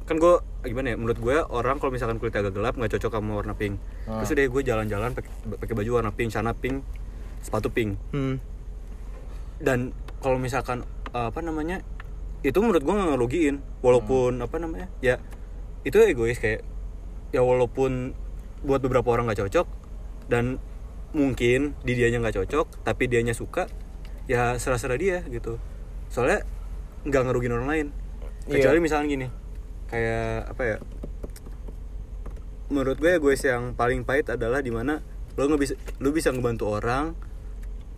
kan 0.04 0.16
gue 0.16 0.34
gimana 0.62 0.86
ya 0.86 0.96
menurut 0.96 1.16
gue 1.16 1.36
orang 1.42 1.76
kalau 1.76 1.90
misalkan 1.90 2.16
kulitnya 2.16 2.40
agak 2.40 2.54
gelap 2.54 2.74
nggak 2.74 2.92
cocok 2.92 3.10
sama 3.12 3.32
warna 3.34 3.54
pink 3.54 3.80
Hmm. 4.04 4.20
terus 4.20 4.30
deh 4.32 4.46
gue 4.46 4.62
jalan-jalan 4.62 5.10
pakai 5.54 5.74
baju 5.74 5.90
warna 5.94 6.10
pink 6.10 6.28
celana 6.28 6.52
pink 6.52 6.84
sepatu 7.40 7.68
pink 7.68 7.96
hmm. 8.10 8.36
dan 9.58 9.92
kalau 10.18 10.36
misalkan 10.36 10.82
uh, 11.10 11.28
apa 11.28 11.40
namanya 11.40 11.80
itu 12.40 12.56
menurut 12.56 12.80
gue 12.80 12.92
nggak 12.92 13.10
ngerugiin 13.10 13.56
walaupun 13.80 14.36
apa 14.38 14.56
namanya 14.56 14.88
ya 15.00 15.16
itu 15.82 15.96
egois 15.98 16.36
kayak 16.36 16.64
ya 17.30 17.40
walaupun 17.40 18.12
buat 18.60 18.80
beberapa 18.80 19.08
orang 19.10 19.26
nggak 19.26 19.40
cocok 19.42 19.66
dan 20.26 20.56
mungkin 21.14 21.78
di 21.80 21.92
dianya 21.94 22.18
nggak 22.18 22.36
cocok 22.42 22.82
tapi 22.82 23.06
dianya 23.06 23.32
suka 23.32 23.70
ya 24.26 24.58
serah-serah 24.58 24.98
dia 24.98 25.18
gitu. 25.24 25.56
Soalnya 26.10 26.42
nggak 27.06 27.22
ngerugiin 27.24 27.54
orang 27.54 27.68
lain. 27.68 27.88
Iya. 28.44 28.60
kecuali 28.60 28.76
misalnya 28.76 29.06
gini 29.08 29.26
kayak 29.88 30.52
apa 30.52 30.62
ya 30.66 30.76
menurut 32.68 32.96
gue 32.96 33.16
egois 33.16 33.40
yang 33.40 33.72
paling 33.72 34.04
pahit 34.04 34.28
adalah 34.28 34.60
di 34.60 34.68
mana 34.68 35.00
lo 35.34 35.48
nggak 35.48 35.60
bisa 35.60 35.74
lo 35.96 36.12
bisa 36.12 36.28
ngebantu 36.28 36.68
orang 36.68 37.16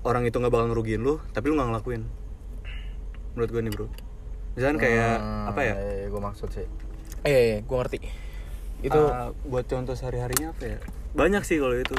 orang 0.02 0.22
itu 0.22 0.38
nggak 0.38 0.52
bakal 0.52 0.70
ngerugiin 0.70 1.02
lo 1.02 1.18
tapi 1.34 1.50
lo 1.50 1.58
nggak 1.58 1.68
ngelakuin. 1.72 2.02
Menurut 3.34 3.50
gue 3.50 3.60
nih 3.60 3.72
bro. 3.74 3.86
Misalkan 4.54 4.78
kayak 4.78 5.18
Hmm, 5.18 5.50
apa 5.50 5.60
ya? 5.60 5.74
iya, 5.76 6.06
gue 6.08 6.20
maksud 6.22 6.48
sih. 6.48 6.66
iya 7.26 7.40
iya 7.42 7.58
gue 7.60 7.76
ngerti. 7.76 7.98
Itu 8.80 9.00
Uh, 9.02 9.34
buat 9.44 9.66
contoh 9.66 9.92
sehari 9.92 10.22
harinya 10.22 10.54
apa 10.54 10.62
ya? 10.62 10.78
Banyak 11.12 11.42
sih 11.42 11.58
kalau 11.58 11.74
itu 11.74 11.96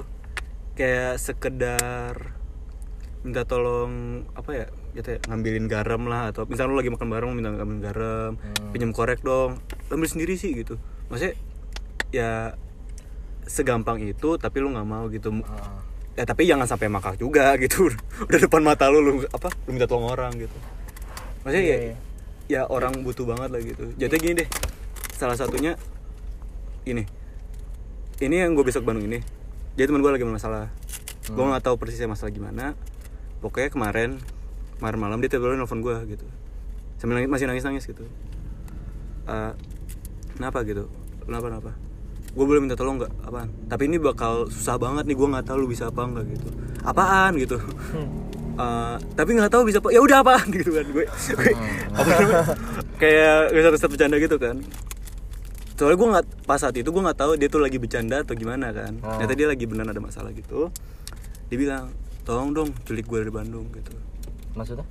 kayak 0.78 1.18
sekedar 1.18 2.38
minta 3.26 3.44
tolong 3.44 4.24
apa 4.32 4.50
ya 4.54 4.66
gitu 4.94 5.10
ya 5.12 5.20
ngambilin 5.26 5.66
garam 5.66 6.06
lah 6.06 6.32
atau 6.32 6.46
misalnya 6.46 6.72
lo 6.72 6.78
lagi 6.78 6.90
makan 6.90 7.10
bareng 7.10 7.32
minta 7.34 7.50
ngambilin 7.52 7.82
garam 7.82 8.32
Hmm. 8.38 8.72
pinjam 8.72 8.92
korek 8.92 9.20
dong 9.20 9.58
Lo 9.88 9.94
ambil 9.94 10.08
sendiri 10.08 10.36
sih 10.36 10.54
gitu. 10.54 10.78
Maksudnya 11.08 11.34
ya 12.10 12.54
segampang 13.44 14.00
itu 14.00 14.36
tapi 14.36 14.60
lu 14.60 14.70
nggak 14.70 14.86
mau 14.86 15.10
gitu. 15.10 15.34
Ah. 15.44 15.82
ya 16.14 16.26
tapi 16.26 16.44
jangan 16.44 16.66
sampai 16.66 16.88
makak 16.88 17.16
juga 17.16 17.54
gitu. 17.64 17.90
Udah 18.22 18.40
depan 18.40 18.62
mata 18.62 18.88
lu 18.88 19.00
lu 19.00 19.12
apa 19.28 19.50
lu 19.66 19.72
minta 19.72 19.86
tolong 19.86 20.08
orang 20.08 20.32
gitu. 20.36 20.58
Maksudnya 21.42 21.64
Iya, 21.64 21.76
ya 21.76 21.80
iya. 21.84 21.96
ya 22.48 22.62
orang 22.66 23.02
butuh 23.02 23.24
banget 23.24 23.50
lah 23.50 23.62
gitu. 23.62 23.84
Jadi 23.96 24.14
gini 24.18 24.34
deh 24.40 24.50
salah 25.14 25.34
satunya 25.34 25.74
ini. 26.84 27.04
Ini 28.18 28.36
yang 28.44 28.54
gue 28.54 28.66
besok 28.66 28.82
Bandung 28.82 29.06
ini 29.06 29.22
jadi 29.78 29.88
teman 29.88 30.02
gue 30.02 30.10
lagi 30.10 30.26
bermasalah. 30.26 30.68
Gue 31.28 31.38
Hmm. 31.38 31.54
nggak 31.54 31.64
tahu 31.64 31.76
persisnya 31.78 32.10
masalah 32.10 32.34
gimana. 32.34 32.74
Pokoknya 33.38 33.70
kemarin 33.70 34.10
kemarin 34.76 34.98
malam 34.98 35.18
dia 35.18 35.30
tiba-tiba 35.30 35.54
nelfon 35.56 35.80
gue 35.80 35.94
gitu. 36.10 36.26
Sambil 36.98 37.22
nangis, 37.22 37.30
masih 37.30 37.46
nangis 37.46 37.62
nangis 37.62 37.84
gitu. 37.86 38.02
Eh, 39.26 39.54
kenapa 40.34 40.64
gitu? 40.64 40.90
Kenapa 41.22 41.46
kenapa? 41.48 41.72
Gue 42.34 42.46
boleh 42.46 42.58
minta 42.60 42.74
tolong 42.74 42.98
nggak? 42.98 43.12
Apaan? 43.24 43.50
Tapi 43.66 43.84
ini 43.86 43.98
bakal 43.98 44.46
susah 44.48 44.78
banget 44.78 45.06
nih 45.06 45.14
gue 45.14 45.28
nggak 45.28 45.46
tahu 45.46 45.58
lu 45.60 45.68
bisa 45.68 45.90
apa 45.90 46.02
nggak 46.04 46.26
gitu. 46.32 46.50
Apaan? 46.82 47.32
gitu. 47.38 47.58
Eh, 48.58 48.96
tapi 49.14 49.30
nggak 49.34 49.52
tahu 49.52 49.62
bisa 49.66 49.78
apa. 49.78 49.90
Ya 49.90 50.02
udah 50.02 50.18
apaan? 50.22 50.48
Gitu 50.56 50.70
kan. 50.72 50.86
Gue, 50.88 51.06
gue 51.06 51.54
apa 51.94 52.10
namanya? 52.10 52.42
Kayak 52.98 53.54
bisa 53.54 53.68
satu 53.78 53.94
bercanda 53.94 54.18
gitu 54.18 54.38
kan 54.42 54.58
soalnya 55.78 55.94
gue 55.96 56.10
nggak 56.10 56.26
pas 56.44 56.58
saat 56.58 56.74
itu 56.74 56.86
gue 56.86 57.00
nggak 57.00 57.16
tahu 57.16 57.32
dia 57.36 57.48
tuh 57.48 57.62
lagi 57.62 57.78
bercanda 57.78 58.20
atau 58.20 58.34
gimana 58.34 58.74
kan 58.74 58.98
Oh. 58.98 59.14
ternyata 59.14 59.34
dia 59.36 59.48
lagi 59.48 59.64
beneran 59.64 59.88
ada 59.88 60.02
masalah 60.02 60.34
gitu 60.34 60.74
dia 61.48 61.58
bilang 61.58 61.94
tolong 62.24 62.50
dong 62.52 62.70
culik 62.82 63.06
gue 63.06 63.20
dari 63.20 63.32
Bandung 63.32 63.70
gitu 63.72 63.94
Maksudnya? 64.52 64.90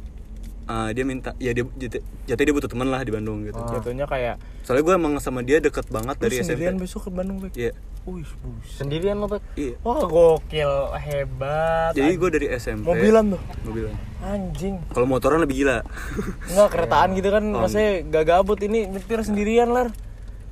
Eh, 0.65 0.91
dia 0.93 1.03
minta 1.03 1.31
ya 1.37 1.51
dia 1.51 1.67
jat- 1.77 2.03
jatuhnya 2.25 2.43
dia 2.45 2.55
butuh 2.55 2.67
teman 2.69 2.87
lah 2.87 2.99
di 3.01 3.11
Bandung 3.11 3.43
gitu 3.43 3.55
Oh. 3.57 3.67
jatuhnya 3.69 4.03
kayak 4.05 4.39
soalnya 4.63 4.83
gue 4.85 4.95
emang 4.97 5.13
sama 5.19 5.43
dia 5.43 5.59
deket 5.59 5.87
banget 5.89 6.15
lu 6.17 6.23
dari 6.23 6.37
SMP 6.37 6.47
sendirian 6.49 6.75
besok 6.77 7.01
ke 7.03 7.11
Bandung 7.11 7.39
Bek? 7.41 7.51
iya 7.53 7.75
buset. 8.01 8.39
Sendirian 8.73 9.19
lo, 9.19 9.27
Pek? 9.27 9.43
iya 9.57 9.75
Wah 9.81 9.99
gokil, 10.01 10.71
hebat. 10.97 11.91
jadi 11.93 12.15
gue 12.15 12.31
dari 12.33 12.47
SMP 12.53 12.83
mobilan 12.85 13.25
tuh. 13.29 13.43
mobilan 13.63 13.95
Anjing. 14.21 14.79
kalau 14.89 15.07
motoran 15.09 15.39
lebih 15.41 15.57
gila 15.61 15.83
Enggak 16.47 16.69
keretaan 16.69 17.09
gitu 17.13 17.29
kan, 17.29 17.43
Oh. 17.49 17.61
maksudnya 17.61 17.91
gak 18.05 18.25
gabut 18.25 18.59
ini 18.61 18.87
nyetir 18.87 19.19
sendirian 19.21 19.67
lar. 19.69 19.91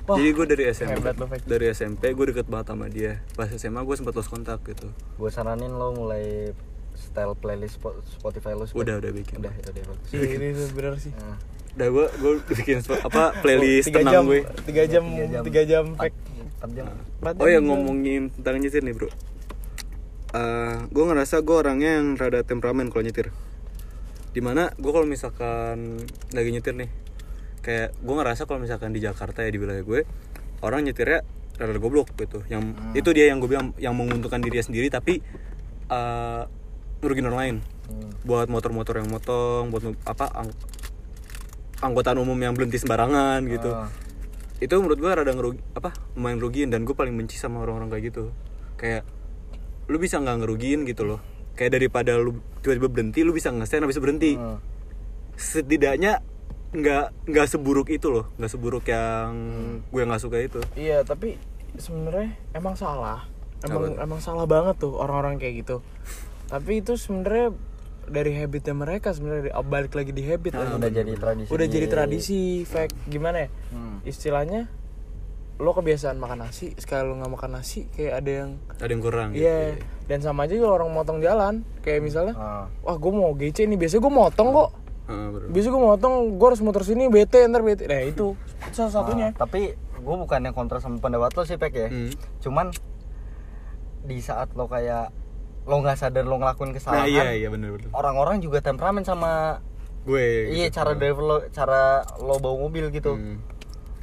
Wah, 0.05 0.15
jadi 0.15 0.29
gue 0.31 0.45
dari 0.45 0.63
SMP 0.67 0.95
hebat 0.95 1.15
lo, 1.15 1.25
dari 1.43 1.65
SMP 1.67 2.13
gue 2.13 2.25
deket 2.29 2.45
banget 2.45 2.67
sama 2.69 2.85
dia 2.87 3.25
pas 3.33 3.49
SMA 3.49 3.81
gue 3.81 3.95
sempat 3.95 4.13
lost 4.13 4.29
kontak 4.29 4.61
gitu 4.63 4.85
Gue 5.15 5.29
saranin 5.29 5.71
lo 5.71 5.91
mulai 5.91 6.53
style 6.93 7.33
playlist 7.33 7.75
Spo- 7.75 7.97
Spotify 8.01 8.53
lo. 8.53 8.63
Spek. 8.63 8.77
udah 8.77 8.95
udah 8.97 9.11
bikin 9.11 9.35
Udah, 9.39 9.51
udah, 9.51 9.83
bagus. 9.83 10.07
Iya, 10.09 10.27
ini 10.31 10.47
bener 10.71 10.93
sih. 10.95 11.11
Nah, 11.11 11.35
udah 11.75 11.87
gue 11.89 12.05
gue 12.15 12.31
bikin 12.55 12.77
apa 13.01 13.23
playlist 13.41 13.89
tiga 13.89 13.99
tenang 13.99 14.13
jam, 14.13 14.23
gue 14.25 14.41
tiga 14.63 14.83
jam, 14.85 15.03
Tiga 15.03 15.25
jam. 15.27 15.43
tiga 15.43 15.81
empat 15.83 16.11
jam. 16.71 16.85
Oh 17.35 17.49
ya 17.49 17.59
ngomongin 17.59 18.29
tentang 18.31 18.57
nyetir 18.57 18.79
nih 18.79 18.93
bro 18.93 19.09
Eh 20.31 20.77
gue 20.87 21.03
ngerasa 21.03 21.39
gue 21.39 21.55
orangnya 21.55 21.97
yang 21.97 22.13
rada 22.13 22.41
temperamen 22.41 22.87
kalau 22.87 23.01
nyetir 23.01 23.33
di 24.31 24.39
mana 24.39 24.69
gue 24.73 24.91
kalau 24.91 25.03
misalkan 25.05 25.99
lagi 26.29 26.49
nyetir 26.49 26.75
nih 26.75 26.87
kayak 27.65 27.97
gue 27.97 28.13
ngerasa 28.13 28.45
kalau 28.45 28.61
misalkan 28.61 28.93
di 28.93 29.01
Jakarta 29.01 29.41
ya 29.41 29.49
di 29.49 29.57
wilayah 29.57 29.81
gue 29.81 30.05
orang 30.61 30.85
nyetirnya 30.85 31.25
rada 31.57 31.79
goblok 31.81 32.13
gitu. 32.13 32.45
Yang 32.45 32.77
itu 32.93 33.09
dia 33.15 33.33
yang 33.33 33.41
gue 33.41 33.49
bilang 33.49 33.73
yang 33.81 33.97
menguntungkan 33.97 34.37
dirinya 34.37 34.61
sendiri 34.61 34.93
tapi 34.93 35.25
ngerugiin 37.01 37.25
orang 37.25 37.41
lain. 37.41 37.57
Hmm. 37.85 38.09
buat 38.25 38.49
motor-motor 38.49 38.97
yang 38.97 39.13
motong 39.13 39.69
buat 39.69 39.93
apa 40.09 40.25
ang- 40.33 40.57
angkutan 41.85 42.17
umum 42.17 42.33
yang 42.33 42.57
berhenti 42.57 42.81
sembarangan 42.81 43.45
gitu. 43.45 43.69
Ah. 43.77 43.93
itu 44.57 44.73
menurut 44.81 44.97
gue 44.97 45.11
rada 45.13 45.29
ngerugi 45.29 45.61
apa 45.77 45.93
lumayan 46.17 46.41
rugiin 46.41 46.69
dan 46.73 46.81
gue 46.81 46.97
paling 46.97 47.13
benci 47.13 47.37
sama 47.37 47.61
orang-orang 47.61 47.93
kayak 47.93 48.03
gitu. 48.09 48.23
Kayak 48.81 49.05
lu 49.85 50.01
bisa 50.01 50.17
nggak 50.17 50.41
ngerugiin 50.41 50.81
gitu 50.89 51.05
loh. 51.05 51.21
Kayak 51.53 51.77
daripada 51.77 52.17
lu 52.17 52.41
tiba-tiba 52.65 52.89
berhenti 52.89 53.21
lu 53.21 53.37
bisa 53.37 53.53
nge-stand 53.53 53.85
habis 53.85 54.01
berhenti. 54.01 54.33
Hmm. 54.33 54.57
setidaknya 55.37 56.25
nggak 56.71 57.05
nggak 57.25 57.47
seburuk 57.47 57.87
itu 57.87 58.07
loh 58.07 58.25
nggak 58.35 58.49
seburuk 58.49 58.85
yang 58.85 59.31
Hmm. 59.31 59.85
gue 59.85 60.01
nggak 60.01 60.19
suka 60.19 60.37
itu 60.39 60.59
Iya, 60.73 61.01
tapi 61.01 61.37
sebenarnya 61.75 62.33
emang 62.51 62.73
salah. 62.73 63.27
Emang 63.61 63.91
Apa? 63.91 64.03
emang 64.03 64.19
salah 64.19 64.45
banget 64.45 64.77
tuh 64.77 64.93
orang-orang 64.93 65.35
kayak 65.35 65.65
gitu. 65.65 65.77
Tapi 66.45 66.79
itu 66.79 66.95
sebenarnya 66.95 67.51
dari 68.05 68.31
habitnya 68.33 68.71
mereka 68.71 69.09
sebenarnya 69.09 69.55
balik 69.61 69.91
lagi 69.91 70.11
di 70.11 70.21
habit 70.21 70.53
udah 70.53 70.77
lagi. 70.77 70.93
jadi 70.93 71.11
tradisi 71.15 71.49
Udah 71.49 71.67
jadi 71.67 71.87
tradisi, 71.87 72.41
fact 72.63 72.93
gimana 73.05 73.43
ya? 73.43 73.49
Hmm. 73.71 73.97
Istilahnya 74.03 74.69
lo 75.55 75.71
kebiasaan 75.71 76.15
makan 76.15 76.43
nasi, 76.43 76.75
sekali 76.75 77.01
lo 77.05 77.15
nggak 77.15 77.31
makan 77.31 77.51
nasi 77.55 77.87
kayak 77.89 78.13
ada 78.19 78.31
yang 78.35 78.49
ada 78.75 78.91
yang 78.91 79.01
kurang 79.01 79.29
Iya, 79.31 79.73
gitu. 79.73 79.87
dan 80.05 80.19
sama 80.21 80.43
aja 80.43 80.53
kalau 80.53 80.75
orang 80.75 80.91
motong 80.91 81.19
jalan, 81.19 81.53
kayak 81.79 82.03
misalnya, 82.03 82.35
Ah. 82.35 82.67
wah 82.81 82.93
gue 82.93 83.09
mau 83.09 83.31
GC 83.33 83.63
nih, 83.65 83.79
biasanya 83.79 84.03
gue 84.03 84.13
motong 84.13 84.49
kok. 84.53 84.69
Bro. 85.05 85.47
Biasanya 85.47 85.71
gue 85.71 85.83
motong, 85.85 86.15
gue 86.33 86.47
harus 86.47 86.61
muter 86.61 86.81
sini, 86.81 87.05
bete, 87.07 87.45
ntar 87.45 87.61
bete. 87.61 87.85
Nah 87.85 88.01
itu 88.01 88.33
salah 88.69 88.89
satunya. 88.91 89.29
Ah, 89.29 89.37
tapi 89.39 89.73
gue 89.95 90.15
bukannya 90.19 90.51
kontra 90.51 90.77
sama 90.77 90.97
pendapat 90.97 91.31
lo 91.31 91.43
sih 91.43 91.55
pek 91.55 91.73
ya 91.73 91.87
Hmm. 91.87 92.13
cuman 92.39 92.69
di 94.01 94.19
saat 94.19 94.53
lo 94.53 94.65
kayak 94.65 95.09
lo 95.65 95.81
nggak 95.81 95.97
sadar 95.97 96.21
lo 96.23 96.37
ngelakuin 96.37 96.69
nah 96.69 96.75
kesalahan 96.75 97.09
iya 97.09 97.33
iya 97.33 97.49
bener 97.49 97.73
bener 97.73 97.89
orang-orang 97.89 98.37
juga 98.37 98.61
temperamen 98.61 99.01
sama 99.01 99.65
gue 100.05 100.53
iya 100.53 100.69
gitu. 100.69 100.77
cara 100.77 100.93
driver 100.93 101.23
lo 101.23 101.37
cara 101.49 101.81
lo 102.21 102.37
bawa 102.37 102.55
mobil 102.59 102.93
gitu 102.93 103.17
Hmm. 103.17 103.41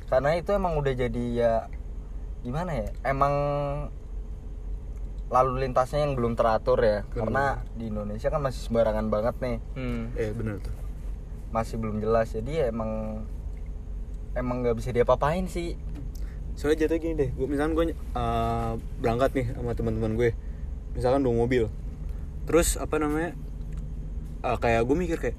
karena 0.09 0.35
itu 0.35 0.51
emang 0.51 0.75
udah 0.75 0.91
jadi 0.91 1.25
ya 1.31 1.55
gimana 2.43 2.75
ya 2.75 2.89
emang 3.05 3.35
lalu 5.31 5.63
lintasnya 5.63 6.03
yang 6.03 6.13
belum 6.13 6.35
teratur 6.35 6.77
ya 6.77 6.99
Bener. 7.05 7.15
karena 7.15 7.45
di 7.73 7.85
Indonesia 7.87 8.27
kan 8.27 8.43
masih 8.43 8.59
sembarangan 8.61 9.07
banget 9.07 9.35
nih 9.39 9.57
Hmm. 9.73 10.03
eh 10.15 10.35
bener 10.35 10.59
tuh 10.59 10.75
masih 11.53 11.77
belum 11.79 12.01
jelas. 12.01 12.33
Jadi 12.33 12.65
ya 12.65 12.73
emang 12.73 13.23
emang 14.33 14.65
nggak 14.65 14.77
bisa 14.81 14.91
diapa-apain 14.91 15.47
sih. 15.47 15.77
Soalnya 16.57 16.85
jatuh 16.85 16.99
gini 17.01 17.15
deh 17.17 17.31
gue 17.33 17.47
misalkan 17.49 17.73
gue 17.77 17.85
uh, 18.17 18.77
berangkat 19.01 19.31
nih 19.37 19.47
sama 19.53 19.73
teman-teman 19.77 20.13
gue. 20.17 20.31
Misalkan 20.97 21.21
dua 21.21 21.37
mobil. 21.37 21.69
Terus 22.49 22.81
apa 22.81 22.97
namanya 22.99 23.37
uh, 24.43 24.59
kayak 24.59 24.83
gue 24.89 24.97
mikir 24.97 25.19
kayak 25.21 25.37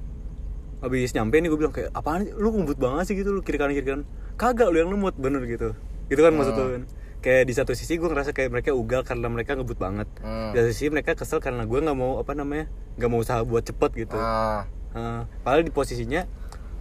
habis 0.85 1.11
nyampe 1.17 1.41
nih 1.41 1.49
gue 1.49 1.59
bilang 1.59 1.73
kayak 1.73 1.89
apaan 1.95 2.29
lu 2.29 2.53
ngebut 2.53 2.77
banget 2.77 3.03
sih 3.09 3.15
gitu 3.15 3.31
lu 3.31 3.39
kiri 3.39 3.55
kanan 3.55 3.71
kiri 3.71 3.87
kanan 3.87 4.05
kagak 4.35 4.67
lu 4.69 4.77
yang 4.77 4.93
lemot 4.93 5.17
bener 5.17 5.43
gitu. 5.49 5.73
Gitu 6.07 6.21
kan 6.21 6.33
maksud 6.33 6.53
lu 6.55 6.65
kan. 6.79 6.83
Kayak 7.23 7.43
di 7.47 7.53
satu 7.55 7.71
sisi 7.71 7.95
gue 7.95 8.09
ngerasa 8.09 8.35
kayak 8.35 8.51
mereka 8.51 8.75
ugal 8.75 9.01
karena 9.07 9.31
mereka 9.31 9.55
ngebut 9.57 9.79
banget. 9.81 10.05
Hmm. 10.21 10.51
di 10.53 10.61
satu 10.61 10.69
sisi 10.75 10.91
mereka 10.91 11.17
kesel 11.17 11.39
karena 11.41 11.65
gue 11.65 11.79
nggak 11.81 11.97
mau 11.97 12.19
apa 12.19 12.35
namanya 12.35 12.67
nggak 12.99 13.09
mau 13.09 13.23
usaha 13.23 13.41
buat 13.41 13.63
cepet 13.63 14.05
gitu. 14.05 14.17
Ah 14.19 14.67
Uh, 14.93 15.25
padahal 15.41 15.61
di 15.61 15.69
posisinya 15.69 16.23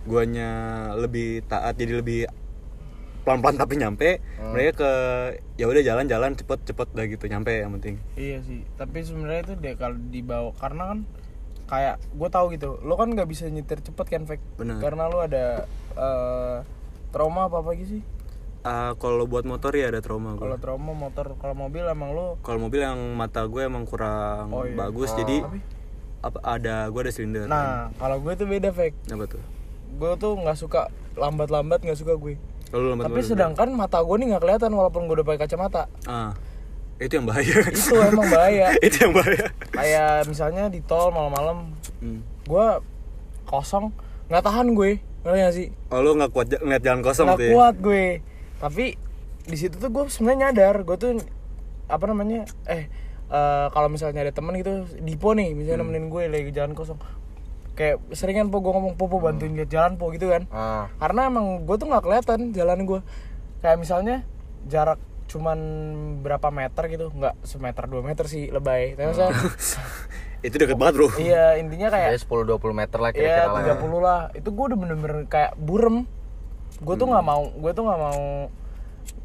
guanya 0.03 0.51
lebih 0.95 1.41
taat 1.43 1.75
jadi 1.75 1.97
lebih 1.97 2.29
pelan-pelan 3.23 3.55
tapi 3.55 3.79
nyampe 3.79 4.19
Hmm. 4.37 4.51
mereka 4.51 4.73
ke 4.77 4.91
ya 5.55 5.65
udah 5.65 5.79
jalan-jalan 5.81 6.35
cepet-cepet 6.35 6.87
udah 6.91 7.07
gitu 7.07 7.25
nyampe 7.25 7.55
yang 7.55 7.71
penting 7.73 8.03
Iya 8.13 8.43
sih, 8.43 8.67
tapi 8.75 9.01
sebenarnya 9.01 9.41
itu 9.45 9.55
deh 9.57 9.75
kalau 9.75 9.95
dibawa 10.11 10.51
karena 10.53 10.83
kan 10.89 10.99
kayak 11.65 11.97
gue 12.11 12.29
tahu 12.29 12.47
gitu, 12.51 12.83
lo 12.83 12.95
kan 12.95 13.09
nggak 13.09 13.25
bisa 13.25 13.47
nyetir 13.47 13.81
cepet 13.81 14.07
kan, 14.07 14.23
Fek? 14.27 14.43
Benar. 14.57 14.83
Karena 14.83 15.07
lo 15.07 15.23
ada 15.23 15.65
eh, 15.95 16.57
trauma 17.09 17.47
apa 17.47 17.63
apa 17.63 17.71
gitu 17.73 17.97
sih? 17.97 18.03
Uh, 18.63 18.95
kalau 18.95 19.25
buat 19.25 19.43
motor 19.43 19.73
ya 19.73 19.89
ada 19.89 19.99
trauma 19.99 20.35
Kalau 20.35 20.55
trauma 20.55 20.93
motor, 20.93 21.35
kalau 21.37 21.55
mobil 21.57 21.83
emang 21.83 22.11
lo 22.11 22.39
kalau 22.43 22.59
mobil 22.61 22.79
yang 22.79 22.99
mata 23.13 23.43
gue 23.45 23.59
emang 23.59 23.83
kurang 23.83 24.51
Oh, 24.51 24.63
iya. 24.63 24.75
bagus 24.77 25.11
Oh. 25.11 25.17
jadi 25.17 25.43
Tapi- 25.43 25.63
apa 26.23 26.39
ada 26.41 26.87
gue 26.87 27.01
ada 27.01 27.11
silinder 27.11 27.45
Nah, 27.45 27.91
kalau 27.99 28.17
gue 28.19 28.33
tuh 28.33 28.47
beda, 28.47 28.71
Fek. 28.71 28.95
apa 29.11 29.25
tuh 29.27 29.43
Gue 29.93 30.11
tuh 30.17 30.33
nggak 30.35 30.57
suka 30.57 30.89
lambat-lambat, 31.15 31.83
nggak 31.83 31.99
suka 31.99 32.15
gue. 32.15 32.39
kalau 32.71 32.95
lambat 32.95 33.11
Tapi 33.11 33.21
sedangkan 33.21 33.69
mata 33.71 33.99
gue 33.99 34.17
nih 34.17 34.27
nggak 34.31 34.43
kelihatan 34.43 34.71
walaupun 34.71 35.05
gue 35.05 35.15
udah 35.19 35.27
pakai 35.27 35.41
kacamata. 35.45 35.91
ah 36.07 36.33
itu 36.97 37.19
yang 37.19 37.27
bahaya 37.27 37.57
Itu 37.67 37.99
emang 37.99 38.31
bahaya. 38.31 38.67
itu 38.87 38.97
yang 38.97 39.13
bahaya 39.13 39.47
Kayak 39.69 40.11
misalnya 40.25 40.71
di 40.71 40.79
tol 40.81 41.11
malam-malam, 41.11 41.75
hmm. 41.99 42.21
gue 42.47 42.67
kosong, 43.45 43.91
nggak 44.31 44.43
tahan 44.43 44.71
gue, 44.73 45.03
ngerti 45.23 45.39
gak 45.41 45.55
sih? 45.55 45.69
oh 45.91 46.01
lu 46.01 46.15
nggak 46.15 46.31
kuat 46.31 46.47
ngeliat 46.57 46.83
jalan 46.83 47.01
kosong 47.01 47.27
nggak 47.27 47.39
tuh 47.39 47.47
ya 47.47 47.53
kuat 47.53 47.77
gue 47.79 48.05
tapi 48.59 48.85
di 49.43 49.57
situ 49.59 49.75
tuh 49.75 49.91
gue 49.91 50.05
sebenarnya 50.07 50.39
nyadar 50.49 50.83
gue 50.83 50.97
tuh 50.97 51.11
apa 51.87 52.05
namanya 52.07 52.47
eh 52.65 52.87
eh, 53.33 53.67
kalau 53.73 53.89
misalnya 53.89 54.29
ada 54.29 54.33
temen 54.33 54.53
gitu 54.61 54.85
Dipo 55.01 55.33
nih 55.33 55.57
misalnya 55.57 55.83
nemenin 55.83 56.13
gue 56.13 56.29
lagi 56.29 56.53
jalan 56.53 56.77
kosong. 56.77 57.01
Kayak 57.73 58.05
seringan 58.13 58.53
po 58.53 58.61
gue 58.61 58.69
ngomong 58.69 59.01
po 59.01 59.09
po 59.09 59.17
bantuin 59.17 59.57
lihat 59.57 59.73
jalan 59.73 59.97
po 59.97 60.13
gitu 60.13 60.29
kan. 60.29 60.45
Ah. 60.53 60.93
Karena 61.01 61.33
emang 61.33 61.65
gue 61.65 61.77
tuh 61.81 61.89
nggak 61.89 62.05
kelihatan 62.05 62.53
jalan 62.53 62.85
gue 62.85 63.01
kayak 63.65 63.81
misalnya 63.81 64.29
jarak 64.69 65.01
cuman 65.31 65.57
berapa 66.21 66.53
meter 66.53 66.93
gitu 66.93 67.09
nggak 67.09 67.41
semeter 67.41 67.89
dua 67.89 68.05
meter 68.05 68.29
sih 68.29 68.53
lebay. 68.53 68.93
Tapi 68.93 69.09
misalnya 69.09 69.33
itu 70.47 70.55
deket 70.61 70.77
banget 70.77 70.95
bro. 71.01 71.09
Iya 71.17 71.57
intinya 71.57 71.89
kayak 71.89 72.09
ya 72.13 72.21
10-20 72.21 72.61
meter 72.77 72.99
lah 73.01 73.11
Iya, 73.11 73.17
kira-kira 73.17 73.47
lah. 73.49 73.63
ya. 73.65 73.75
30 73.81 74.05
lah. 74.05 74.21
Itu 74.37 74.49
gue 74.53 74.65
udah 74.69 74.79
bener-bener 74.79 75.19
kayak 75.31 75.57
burem. 75.57 76.05
Gue 76.83 76.95
tuh 76.99 77.07
nggak 77.07 77.25
mau, 77.25 77.47
gue 77.47 77.73
tuh 77.73 77.85
nggak 77.87 78.01
mau 78.03 78.23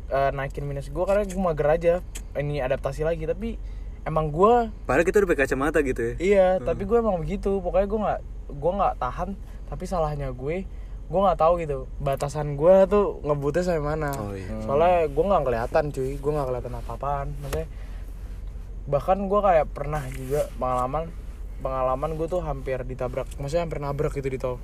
eh, 0.08 0.32
naikin 0.32 0.64
minus 0.64 0.88
gue 0.88 1.03
karena 1.03 1.26
gue 1.26 1.41
mager 1.41 1.68
aja. 1.68 1.93
Ini 2.38 2.62
adaptasi 2.64 3.01
lagi, 3.01 3.26
tapi 3.26 3.58
emang 4.05 4.29
gue 4.29 4.69
padahal 4.85 5.05
kita 5.07 5.23
udah 5.23 5.29
pakai 5.33 5.43
kacamata 5.47 5.79
gitu 5.81 6.01
ya 6.01 6.13
iya, 6.19 6.47
tapi 6.61 6.83
gue 6.85 6.97
emang 6.99 7.17
begitu. 7.17 7.57
Pokoknya 7.63 7.87
gue 7.87 7.99
nggak, 7.99 8.19
gue 8.53 8.71
nggak 8.77 8.93
tahan. 9.01 9.29
Tapi 9.67 9.83
salahnya 9.83 10.31
gue, 10.31 10.63
gue 11.07 11.19
nggak 11.19 11.39
tahu 11.39 11.53
gitu 11.63 11.87
batasan 11.99 12.55
gue 12.55 12.75
tuh 12.87 13.19
ngebutnya 13.23 13.63
sampai 13.63 13.83
mana. 13.83 14.11
Oh, 14.15 14.35
iya. 14.35 14.51
Soalnya 14.63 15.09
gue 15.09 15.23
nggak 15.23 15.43
kelihatan 15.43 15.83
cuy, 15.91 16.11
gue 16.19 16.31
nggak 16.31 16.47
kelihatan 16.47 16.73
apa-apaan. 16.77 17.27
Maksudnya 17.41 17.67
bahkan 18.87 19.17
gue 19.27 19.39
kayak 19.43 19.67
pernah 19.75 19.99
juga 20.15 20.47
pengalaman 20.55 21.11
pengalaman 21.59 22.15
gue 22.15 22.27
tuh 22.29 22.39
hampir 22.39 22.79
ditabrak 22.87 23.27
maksudnya 23.35 23.67
hampir 23.67 23.83
nabrak 23.83 24.13
gitu 24.15 24.29
di 24.31 24.39
tol 24.39 24.57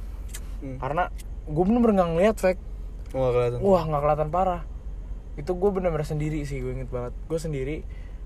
Hmm. 0.63 0.79
karena 0.79 1.11
gue 1.43 1.63
bener-bener 1.67 1.99
nggak 1.99 2.09
ngeliat 2.15 2.37
fake 2.39 2.61
oh, 3.11 3.19
nggak 3.19 3.33
kelihatan 3.35 3.59
wah 3.67 3.83
nggak 3.83 4.01
kelihatan 4.07 4.29
parah 4.31 4.61
itu 5.35 5.51
gue 5.51 5.69
bener-bener 5.75 6.07
sendiri 6.07 6.39
sih 6.47 6.63
gue 6.63 6.71
inget 6.71 6.87
banget 6.87 7.11
gue 7.27 7.35
sendiri 7.35 7.83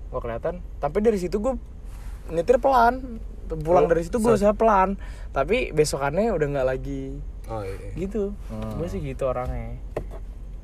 gak 0.08 0.20
kelihatan 0.20 0.54
tapi 0.76 0.98
dari 0.98 1.16
situ 1.16 1.38
gue 1.38 1.54
nyetir 2.28 2.56
pelan 2.56 3.20
pulang 3.56 3.84
Oh, 3.84 3.90
dari 3.90 4.02
situ 4.02 4.18
gue 4.18 4.28
usaha 4.30 4.52
pelan 4.52 5.00
tapi 5.30 5.70
besokannya 5.70 6.28
udah 6.30 6.46
nggak 6.50 6.68
lagi 6.68 7.16
oh 7.46 7.60
iya 7.60 7.96
gitu 7.96 8.36
Hmm. 8.46 8.76
gue 8.76 8.86
sih 8.86 9.00
gitu 9.00 9.24
orangnya 9.24 9.80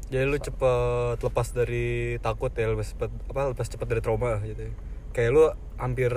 Jadi 0.05 0.24
lu 0.26 0.36
cepet 0.36 1.16
lepas 1.18 1.49
dari 1.51 1.86
takut 2.20 2.53
ya, 2.53 2.68
lepas 2.68 2.86
cepet 2.86 3.09
apa 3.26 3.51
lepas 3.51 3.66
cepet 3.66 3.86
dari 3.88 3.99
trauma 3.99 4.36
gitu. 4.42 4.62
ya. 4.62 4.72
Kayak 5.11 5.30
lu 5.32 5.42
hampir 5.74 6.11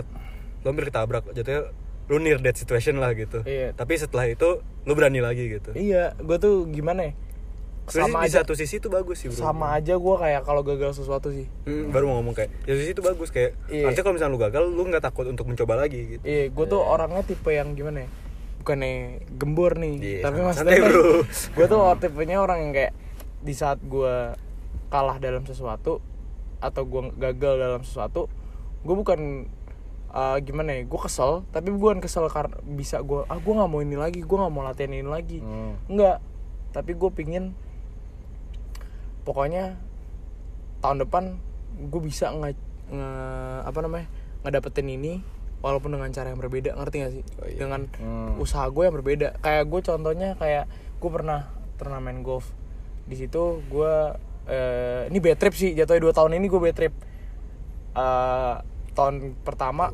lu 0.60 0.66
hampir 0.66 0.86
ketabrak, 0.86 1.24
jatuhnya 1.32 1.72
lu 2.06 2.20
near 2.20 2.38
death 2.38 2.60
situation 2.60 3.00
lah 3.00 3.16
gitu. 3.16 3.42
Iya. 3.42 3.72
Tapi 3.74 3.96
setelah 3.96 4.28
itu 4.28 4.60
lu 4.84 4.92
berani 4.92 5.18
lagi 5.18 5.50
gitu. 5.50 5.72
iya 5.74 6.14
gue 6.14 6.38
tuh 6.38 6.68
gimana 6.68 7.10
ya 7.10 7.14
sama 7.90 8.20
di 8.20 8.28
aja 8.28 8.44
satu 8.44 8.54
sisi 8.54 8.78
itu 8.78 8.88
bagus 8.88 9.18
sih, 9.18 9.28
Bro. 9.28 9.40
sama 9.40 9.72
aja 9.72 9.94
gue 9.94 10.16
kayak 10.18 10.42
kalau 10.42 10.62
gagal 10.62 10.92
sesuatu 10.94 11.30
sih 11.30 11.48
Hmm, 11.64 11.88
baru 11.88 12.06
mau 12.06 12.20
ngomong 12.20 12.36
kayak 12.36 12.52
di 12.60 12.68
satu 12.68 12.78
sisi 12.78 12.92
itu 12.92 13.02
bagus 13.02 13.30
kayak 13.30 13.52
Iya. 13.66 13.86
nanti 13.86 14.00
kalau 14.02 14.14
misalnya 14.14 14.34
lu 14.34 14.42
gagal 14.42 14.64
lu 14.66 14.82
nggak 14.84 15.02
takut 15.02 15.24
untuk 15.24 15.46
mencoba 15.46 15.74
lagi 15.78 16.00
gitu. 16.12 16.24
Iya, 16.24 16.50
gue 16.50 16.66
tuh 16.68 16.80
orangnya 16.80 17.24
tipe 17.24 17.48
yang 17.50 17.72
gimana 17.74 18.04
ya? 18.04 18.10
Bukannya 18.58 18.92
gembur 19.32 19.72
nih, 19.74 19.94
Iya, 19.96 20.20
tapi 20.22 20.38
santai, 20.38 20.46
maksudnya 20.46 20.78
bro. 20.84 21.24
gue 21.56 21.66
tuh 21.66 21.80
tipenya 21.98 22.38
orang 22.38 22.60
yang 22.62 22.72
kayak 22.72 22.94
di 23.40 23.54
saat 23.54 23.80
gue 23.80 24.36
kalah 24.88 25.18
dalam 25.18 25.44
sesuatu 25.44 26.04
atau 26.58 26.84
gue 26.84 27.02
gagal 27.14 27.54
dalam 27.56 27.82
sesuatu, 27.82 28.28
gue 28.82 28.96
bukan 28.98 29.48
uh, 30.10 30.36
gimana 30.40 30.74
ya? 30.74 30.84
Gue 30.84 31.00
kesel, 31.00 31.48
tapi 31.48 31.70
bukan 31.70 32.00
kesel 32.00 32.28
karena 32.28 32.56
bisa 32.66 33.00
gue 33.00 33.24
ah 33.24 33.38
gue 33.38 33.54
nggak 33.54 33.70
mau 33.70 33.80
ini 33.80 33.96
lagi, 33.96 34.20
gue 34.20 34.38
nggak 34.38 34.50
mau 34.50 34.62
latihan 34.62 34.92
ini 34.92 35.06
lagi, 35.06 35.40
Hmm. 35.40 35.80
enggak. 35.88 36.20
Tapi 36.68 36.92
gue 36.92 37.10
pingin 37.10 37.56
pokoknya 39.28 39.76
tahun 40.80 41.04
depan 41.04 41.24
gue 41.84 42.02
bisa 42.02 42.32
nge, 42.32 42.56
nge- 42.88 43.62
apa 43.62 43.80
namanya 43.82 44.08
ngedapetin 44.42 44.88
ini 44.88 45.20
walaupun 45.58 45.92
dengan 45.92 46.08
cara 46.10 46.32
yang 46.32 46.40
berbeda 46.40 46.74
ngerti 46.74 46.96
gak 46.98 47.12
sih? 47.12 47.24
Oh, 47.36 47.46
iya. 47.46 47.60
dengan 47.60 47.82
Hmm. 47.94 48.40
usaha 48.40 48.64
gue 48.66 48.84
yang 48.84 48.96
berbeda. 48.96 49.36
Kayak 49.38 49.64
gue 49.68 49.82
contohnya 49.84 50.30
kayak 50.34 50.66
gue 50.96 51.10
pernah 51.12 51.50
turnamen 51.76 52.22
golf. 52.22 52.54
Di 53.04 53.16
situ 53.16 53.60
gue 53.64 53.94
eh, 54.48 55.12
ini 55.12 55.20
bad 55.20 55.36
trip 55.36 55.52
sih 55.52 55.76
jatuhnya 55.76 56.00
dua 56.00 56.14
tahun 56.14 56.38
ini 56.38 56.48
gue 56.48 56.62
bad 56.62 56.74
trip. 56.74 56.94
Eh, 57.94 58.56
tahun 58.94 59.16
pertama 59.42 59.92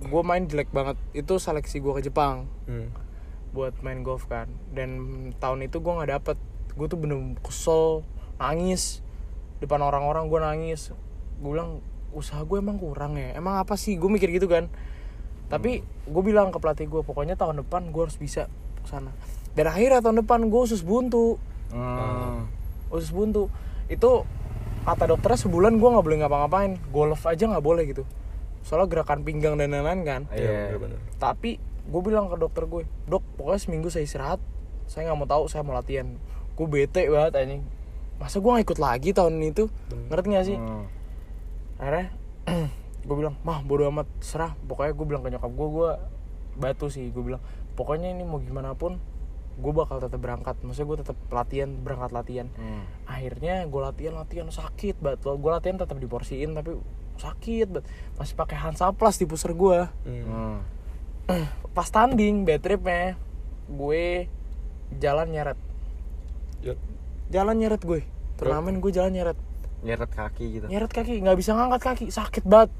gue 0.00 0.22
main 0.22 0.44
jelek 0.44 0.68
banget. 0.70 0.98
Itu 1.12 1.38
seleksi 1.38 1.78
gue 1.78 1.92
ke 1.94 2.02
Jepang 2.04 2.44
Hmm. 2.66 2.90
buat 3.50 3.72
main 3.80 4.02
golf 4.02 4.26
kan. 4.26 4.46
Dan 4.68 4.90
tahun 5.38 5.64
itu 5.64 5.78
gue 5.78 5.92
nggak 5.94 6.10
dapet. 6.12 6.36
Gue 6.74 6.86
tuh 6.86 6.98
bener 6.98 7.16
kesel 7.40 8.02
nangis. 8.38 9.00
Depan 9.62 9.80
orang-orang 9.80 10.26
gue 10.28 10.40
nangis. 10.40 10.80
Gue 11.40 11.50
bilang 11.56 11.80
usaha 12.14 12.40
gue 12.42 12.58
emang 12.58 12.78
kurang 12.78 13.18
ya. 13.18 13.34
Emang 13.34 13.58
apa 13.58 13.74
sih? 13.74 13.98
Gue 13.98 14.10
mikir 14.10 14.30
gitu 14.30 14.46
kan. 14.46 14.70
Tapi 15.50 15.84
gue 15.84 16.22
bilang 16.24 16.50
ke 16.50 16.58
pelatih 16.58 16.88
gue 16.88 17.02
pokoknya 17.04 17.36
tahun 17.36 17.62
depan 17.66 17.90
gue 17.90 18.02
harus 18.02 18.16
bisa 18.16 18.48
ke 18.82 18.88
sana. 18.88 19.12
Dan 19.54 19.70
akhirnya 19.70 20.02
tahun 20.02 20.24
depan 20.24 20.50
gue 20.50 20.60
usus 20.60 20.82
buntu. 20.82 21.38
Hmm. 21.74 22.46
usus 22.94 23.10
buntu. 23.10 23.50
Itu 23.90 24.22
kata 24.86 25.10
dokternya 25.10 25.40
sebulan 25.40 25.82
gue 25.82 25.88
nggak 25.90 26.04
boleh 26.04 26.18
ngapa-ngapain. 26.22 26.72
Golf 26.94 27.22
aja 27.26 27.44
nggak 27.50 27.64
boleh 27.64 27.84
gitu. 27.90 28.06
Soalnya 28.64 28.88
gerakan 28.88 29.26
pinggang 29.26 29.60
dan 29.60 29.74
lain-lain 29.74 30.00
kan. 30.06 30.22
Iya. 30.32 30.74
bener-bener. 30.74 30.98
tapi 31.20 31.60
gue 31.84 32.00
bilang 32.00 32.32
ke 32.32 32.36
dokter 32.40 32.64
gue 32.64 32.88
dok 33.04 33.20
pokoknya 33.36 33.60
seminggu 33.60 33.88
saya 33.92 34.08
istirahat. 34.08 34.40
Saya 34.88 35.10
nggak 35.10 35.18
mau 35.18 35.28
tahu 35.28 35.44
saya 35.50 35.62
mau 35.66 35.76
latihan. 35.76 36.08
Gue 36.54 36.66
bete 36.70 37.10
banget 37.10 37.34
anjing 37.34 37.62
masa 38.16 38.38
gue 38.38 38.46
nggak 38.46 38.64
ikut 38.64 38.78
lagi 38.78 39.10
tahun 39.10 39.34
itu 39.42 39.64
ngerti 40.08 40.26
gak 40.30 40.46
sih 40.46 40.56
Hmm. 40.56 40.86
akhirnya 41.76 42.06
gue 43.04 43.16
bilang 43.16 43.34
mah 43.40 43.60
bodo 43.60 43.84
amat 43.88 44.08
serah 44.18 44.56
pokoknya 44.60 44.92
gue 44.92 45.06
bilang 45.06 45.22
ke 45.22 45.30
nyokap 45.30 45.50
gue 45.50 45.68
gue 45.70 45.90
batu 46.54 46.86
sih 46.88 47.08
gue 47.08 47.22
bilang 47.22 47.42
pokoknya 47.74 48.08
ini 48.08 48.22
mau 48.22 48.38
gimana 48.38 48.72
pun 48.72 48.96
gue 49.54 49.72
bakal 49.72 49.98
tetap 49.98 50.18
berangkat 50.18 50.58
maksudnya 50.60 50.88
gue 50.88 50.98
tetap 51.02 51.16
latihan 51.28 51.70
berangkat 51.70 52.10
latihan 52.10 52.46
Hmm. 52.54 52.86
akhirnya 53.04 53.64
gue 53.64 53.80
latihan 53.80 54.14
latihan 54.14 54.46
sakit 54.48 54.98
banget 54.98 55.20
gue 55.22 55.50
latihan 55.50 55.76
tetap 55.76 55.96
diporsiin 55.96 56.54
tapi 56.54 56.78
sakit 57.14 57.66
banget 57.68 57.86
masih 58.14 58.34
pakai 58.34 58.56
Hansaplast 58.56 59.18
di 59.18 59.26
pusar 59.26 59.52
gue 59.52 59.78
Hmm. 60.02 60.24
Hmm. 60.24 60.58
pas 61.76 61.86
tanding 61.86 62.42
bad 62.42 62.60
tripnya 62.60 63.18
gue 63.64 64.28
jalan 64.94 65.26
nyeret. 65.26 65.58
Jalan 67.34 67.58
nyeret 67.58 67.82
gue. 67.82 68.00
Turnamen 68.38 68.78
gue 68.78 68.92
jalan 68.94 69.10
nyeret. 69.10 69.38
Nyeret 69.82 70.10
kaki 70.14 70.44
gitu. 70.58 70.66
nyeret 70.70 70.88
kaki 70.94 71.18
nggak 71.18 71.34
bisa 71.34 71.58
ngangkat 71.58 71.82
kaki. 71.82 72.06
Sakit 72.14 72.46
banget. 72.46 72.70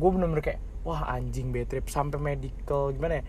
Gue 0.00 0.08
bener-bener 0.16 0.40
kayak 0.40 0.60
wah 0.88 1.04
anjing 1.12 1.52
bad 1.52 1.68
trip. 1.68 1.84
Sampai 1.92 2.16
medical 2.16 2.96
gimana 2.96 3.20
ya? 3.20 3.24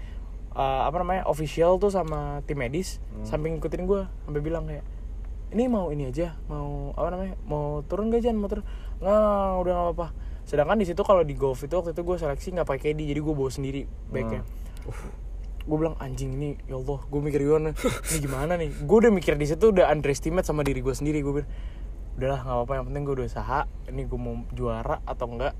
Eh, 0.56 0.82
apa 0.88 0.96
namanya? 1.04 1.28
Official 1.28 1.76
tuh 1.76 1.92
sama 1.92 2.40
tim 2.48 2.56
medis 2.64 3.04
sampai 3.28 3.52
ngikutin 3.52 3.84
gue 3.84 4.02
sampai 4.08 4.42
bilang 4.42 4.64
kayak 4.68 4.88
ini 5.52 5.68
mau 5.68 5.92
ini 5.92 6.08
aja 6.08 6.40
mau 6.48 6.96
apa 6.96 7.12
namanya? 7.12 7.36
Mau 7.44 7.84
turun 7.84 8.08
gak 8.08 8.24
Jan? 8.24 8.40
Mau 8.40 8.48
turun? 8.48 8.64
Nggak 9.04 9.52
udah 9.68 9.74
nggak 9.76 9.88
apa-apa. 9.92 10.08
Sedangkan 10.48 10.80
di 10.80 10.88
situ 10.88 11.04
kalau 11.04 11.22
di 11.28 11.36
golf 11.36 11.60
itu 11.62 11.76
waktu 11.76 11.92
itu 11.92 12.02
gue 12.02 12.16
seleksi 12.18 12.48
nggak 12.56 12.68
pakai 12.68 12.96
KD 12.96 13.12
jadi 13.12 13.20
gue 13.20 13.36
bawa 13.36 13.52
sendiri 13.52 13.86
backnya 14.10 14.42
gue 15.62 15.78
bilang 15.78 15.96
anjing 16.02 16.34
ini 16.34 16.58
ya 16.66 16.78
Allah 16.78 17.00
gue 17.06 17.20
mikir 17.22 17.40
gimana? 17.46 17.70
Ini 18.10 18.18
gimana 18.18 18.54
nih? 18.58 18.70
Gue 18.86 18.98
udah 19.06 19.12
mikir 19.14 19.38
di 19.38 19.46
situ 19.46 19.70
udah 19.70 19.90
underestimate 19.94 20.46
sama 20.46 20.66
diri 20.66 20.82
gue 20.82 20.94
sendiri. 20.94 21.22
Gue 21.22 21.42
bilang 21.42 21.50
udahlah 22.18 22.40
nggak 22.44 22.56
apa-apa 22.58 22.74
yang 22.78 22.86
penting 22.90 23.04
gue 23.06 23.16
udah 23.22 23.28
usaha. 23.28 23.60
Ini 23.90 24.02
gue 24.10 24.20
mau 24.20 24.36
juara 24.54 24.98
atau 25.06 25.26
enggak? 25.30 25.54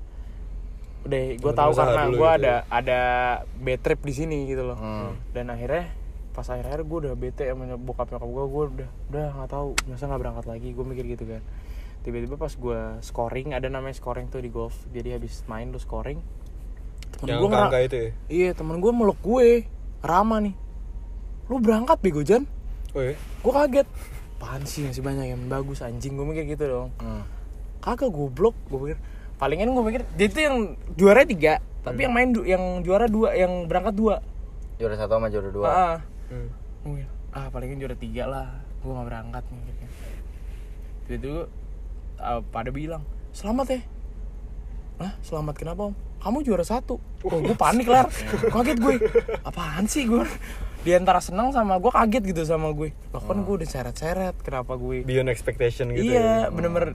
Udah 1.06 1.20
gue 1.38 1.52
tahu 1.54 1.70
karena 1.74 2.02
gue 2.10 2.14
gitu 2.14 2.24
ada 2.42 2.54
ada 2.70 3.00
bad 3.58 3.80
trip 3.82 4.00
di 4.02 4.14
sini 4.14 4.38
gitu 4.50 4.62
loh. 4.66 4.78
Hmm. 4.78 5.14
dan 5.34 5.50
akhirnya 5.50 5.90
pas 6.32 6.48
akhir-akhir 6.48 6.88
gue 6.88 6.98
udah 7.06 7.14
bete 7.14 7.44
sama 7.44 7.76
bokap 7.76 8.08
nyokap 8.08 8.30
gue 8.30 8.44
gue 8.48 8.64
udah 8.80 8.90
udah 9.12 9.26
nggak 9.36 9.50
tahu 9.52 9.68
masa 9.86 10.04
nggak 10.10 10.20
berangkat 10.22 10.46
lagi. 10.50 10.68
Gue 10.74 10.84
mikir 10.86 11.04
gitu 11.06 11.24
kan. 11.26 11.42
Tiba-tiba 12.02 12.34
pas 12.34 12.50
gue 12.50 12.80
scoring 13.06 13.54
ada 13.54 13.70
namanya 13.70 13.94
scoring 13.94 14.26
tuh 14.26 14.42
di 14.42 14.50
golf. 14.50 14.74
Jadi 14.90 15.14
habis 15.14 15.46
main 15.46 15.70
lu 15.70 15.78
scoring 15.78 16.42
temen 17.12 17.38
gue 17.38 17.80
itu 17.86 17.96
ya? 17.96 18.10
iya 18.32 18.50
temen 18.56 18.80
gue 18.80 18.92
meluk 18.92 19.18
gue 19.20 19.68
Rama 20.02 20.36
nih 20.38 20.54
lu 21.46 21.58
berangkat 21.58 21.98
bego 21.98 22.20
Jan 22.20 22.44
Oh 22.92 23.00
iya? 23.00 23.14
gue 23.14 23.52
kaget 23.52 23.88
apaan 24.36 24.62
sih 24.62 24.82
masih 24.82 25.00
banyak 25.00 25.26
yang 25.28 25.42
bagus 25.46 25.80
anjing 25.80 26.12
gue 26.12 26.26
mikir 26.26 26.44
gitu 26.48 26.66
dong 26.66 26.90
Hmm. 26.98 27.22
kagak 27.78 28.10
goblok 28.10 28.58
gue 28.66 28.78
pikir 28.80 28.98
palingan 29.36 29.70
gue 29.70 29.84
pikir 29.84 30.02
dia 30.12 30.26
itu 30.26 30.40
yang 30.40 30.56
juara 30.92 31.22
tiga 31.22 31.62
tapi 31.80 32.02
yang 32.02 32.12
main 32.12 32.30
du- 32.30 32.42
yang 32.42 32.60
juara 32.80 33.06
dua 33.06 33.32
yang 33.32 33.64
berangkat 33.64 33.94
dua 33.94 34.16
Juara 34.76 34.94
satu 34.96 35.14
sama 35.14 35.26
juara 35.28 35.48
dua. 35.48 35.66
ah 35.66 35.96
Hmm. 36.26 36.50
Ah 37.30 37.46
palingan 37.48 37.78
juara 37.78 37.94
tiga 37.94 38.26
lah 38.26 38.48
gue 38.76 38.90
gak 38.90 39.06
berangkat 39.06 39.44
gitu. 39.46 39.84
itu 41.12 41.34
uh, 42.18 42.40
pada 42.44 42.68
bilang 42.68 43.02
selamat 43.30 43.66
ya 43.68 43.80
Hah, 44.98 45.12
selamat 45.20 45.54
kenapa 45.56 45.90
om? 45.90 45.94
Kamu 46.22 46.46
juara 46.46 46.62
satu. 46.62 47.02
Oh, 47.26 47.38
gue 47.42 47.58
panik 47.58 47.90
lah 47.90 48.06
Kaget 48.54 48.78
gue. 48.78 48.94
Apaan 49.42 49.90
sih 49.90 50.06
gue? 50.06 50.22
Di 50.82 50.94
antara 50.94 51.18
senang 51.18 51.50
sama 51.50 51.78
gue 51.82 51.90
kaget 51.90 52.22
gitu 52.30 52.42
sama 52.46 52.70
gue. 52.70 52.94
Bahkan 53.10 53.42
gue 53.42 53.54
udah 53.62 53.68
seret-seret 53.68 54.38
Kenapa 54.42 54.78
gue? 54.78 55.02
Beyond 55.02 55.30
expectation 55.30 55.90
gitu 55.90 56.14
iya 56.14 56.46
ya? 56.46 56.54
bener-bener. 56.54 56.94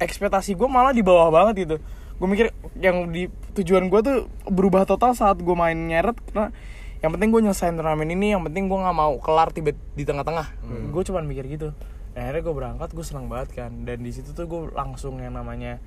Ekspektasi 0.00 0.56
gue 0.56 0.68
malah 0.68 0.92
di 0.92 1.00
bawah 1.00 1.32
banget 1.32 1.68
gitu. 1.68 1.76
Gue 2.20 2.28
mikir 2.28 2.52
yang 2.76 3.08
di 3.08 3.32
tujuan 3.56 3.88
gue 3.88 4.00
tuh 4.04 4.18
berubah 4.48 4.84
total 4.84 5.16
saat 5.16 5.40
gue 5.40 5.56
main 5.56 5.76
nyeret 5.76 6.16
karena 6.28 6.52
yang 7.00 7.16
penting 7.16 7.32
gue 7.32 7.40
nyelesain 7.48 7.72
turnamen 7.72 8.12
ini 8.12 8.36
yang 8.36 8.44
penting 8.44 8.68
gue 8.68 8.76
nggak 8.76 8.96
mau 8.96 9.16
kelar 9.24 9.48
tiba 9.56 9.72
di 9.72 10.04
tengah-tengah. 10.04 10.52
Gue 10.92 11.02
cuman 11.04 11.24
mikir 11.24 11.48
gitu. 11.48 11.72
Akhirnya 12.12 12.44
gue 12.44 12.54
berangkat 12.56 12.88
gue 12.92 13.04
senang 13.04 13.28
banget 13.28 13.56
kan. 13.56 13.72
Dan 13.88 14.04
di 14.04 14.12
situ 14.12 14.36
tuh 14.36 14.44
gue 14.44 14.60
langsung 14.76 15.16
yang 15.20 15.32
namanya 15.32 15.80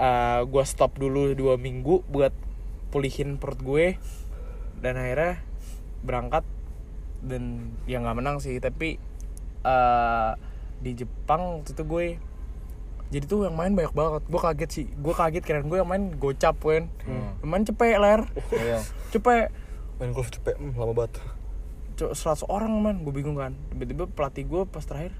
eh 0.00 0.40
gue 0.48 0.64
stop 0.64 0.96
dulu 0.96 1.36
dua 1.36 1.60
minggu 1.60 2.08
buat 2.08 2.32
pulihin 2.88 3.36
perut 3.36 3.60
gue. 3.60 3.86
Dan 4.80 4.96
akhirnya 4.96 5.44
berangkat. 6.00 6.44
Dan 7.20 7.76
ya 7.84 8.00
nggak 8.00 8.16
menang 8.16 8.40
sih 8.40 8.56
tapi 8.56 8.96
eh 9.60 10.30
di 10.80 10.96
Jepang 10.96 11.60
waktu 11.60 11.76
itu 11.76 11.84
gue 11.84 12.06
jadi 13.10 13.26
tuh 13.26 13.44
yang 13.44 13.58
main 13.58 13.76
banyak 13.76 13.92
banget. 13.92 14.22
Gue 14.30 14.40
kaget 14.40 14.70
sih. 14.70 14.86
Gue 14.96 15.12
kaget 15.12 15.44
keren 15.44 15.68
gue 15.68 15.76
yang 15.76 15.90
main 15.90 16.16
gocap 16.16 16.56
kan 16.64 16.88
yang 17.44 17.50
main 17.50 17.64
cepet 17.68 18.00
ler. 18.00 18.24
Iya. 18.56 18.80
cepet. 19.12 19.52
Main 20.00 20.16
golf 20.16 20.32
cepet, 20.32 20.56
hmm, 20.56 20.80
lama 20.80 20.96
banget. 20.96 21.20
100 22.00 22.48
orang 22.48 22.72
man 22.80 23.04
gue 23.04 23.12
bingung 23.12 23.36
kan. 23.36 23.52
Tiba-tiba 23.68 24.08
pelatih 24.08 24.48
gue 24.48 24.62
pas 24.64 24.80
terakhir 24.80 25.12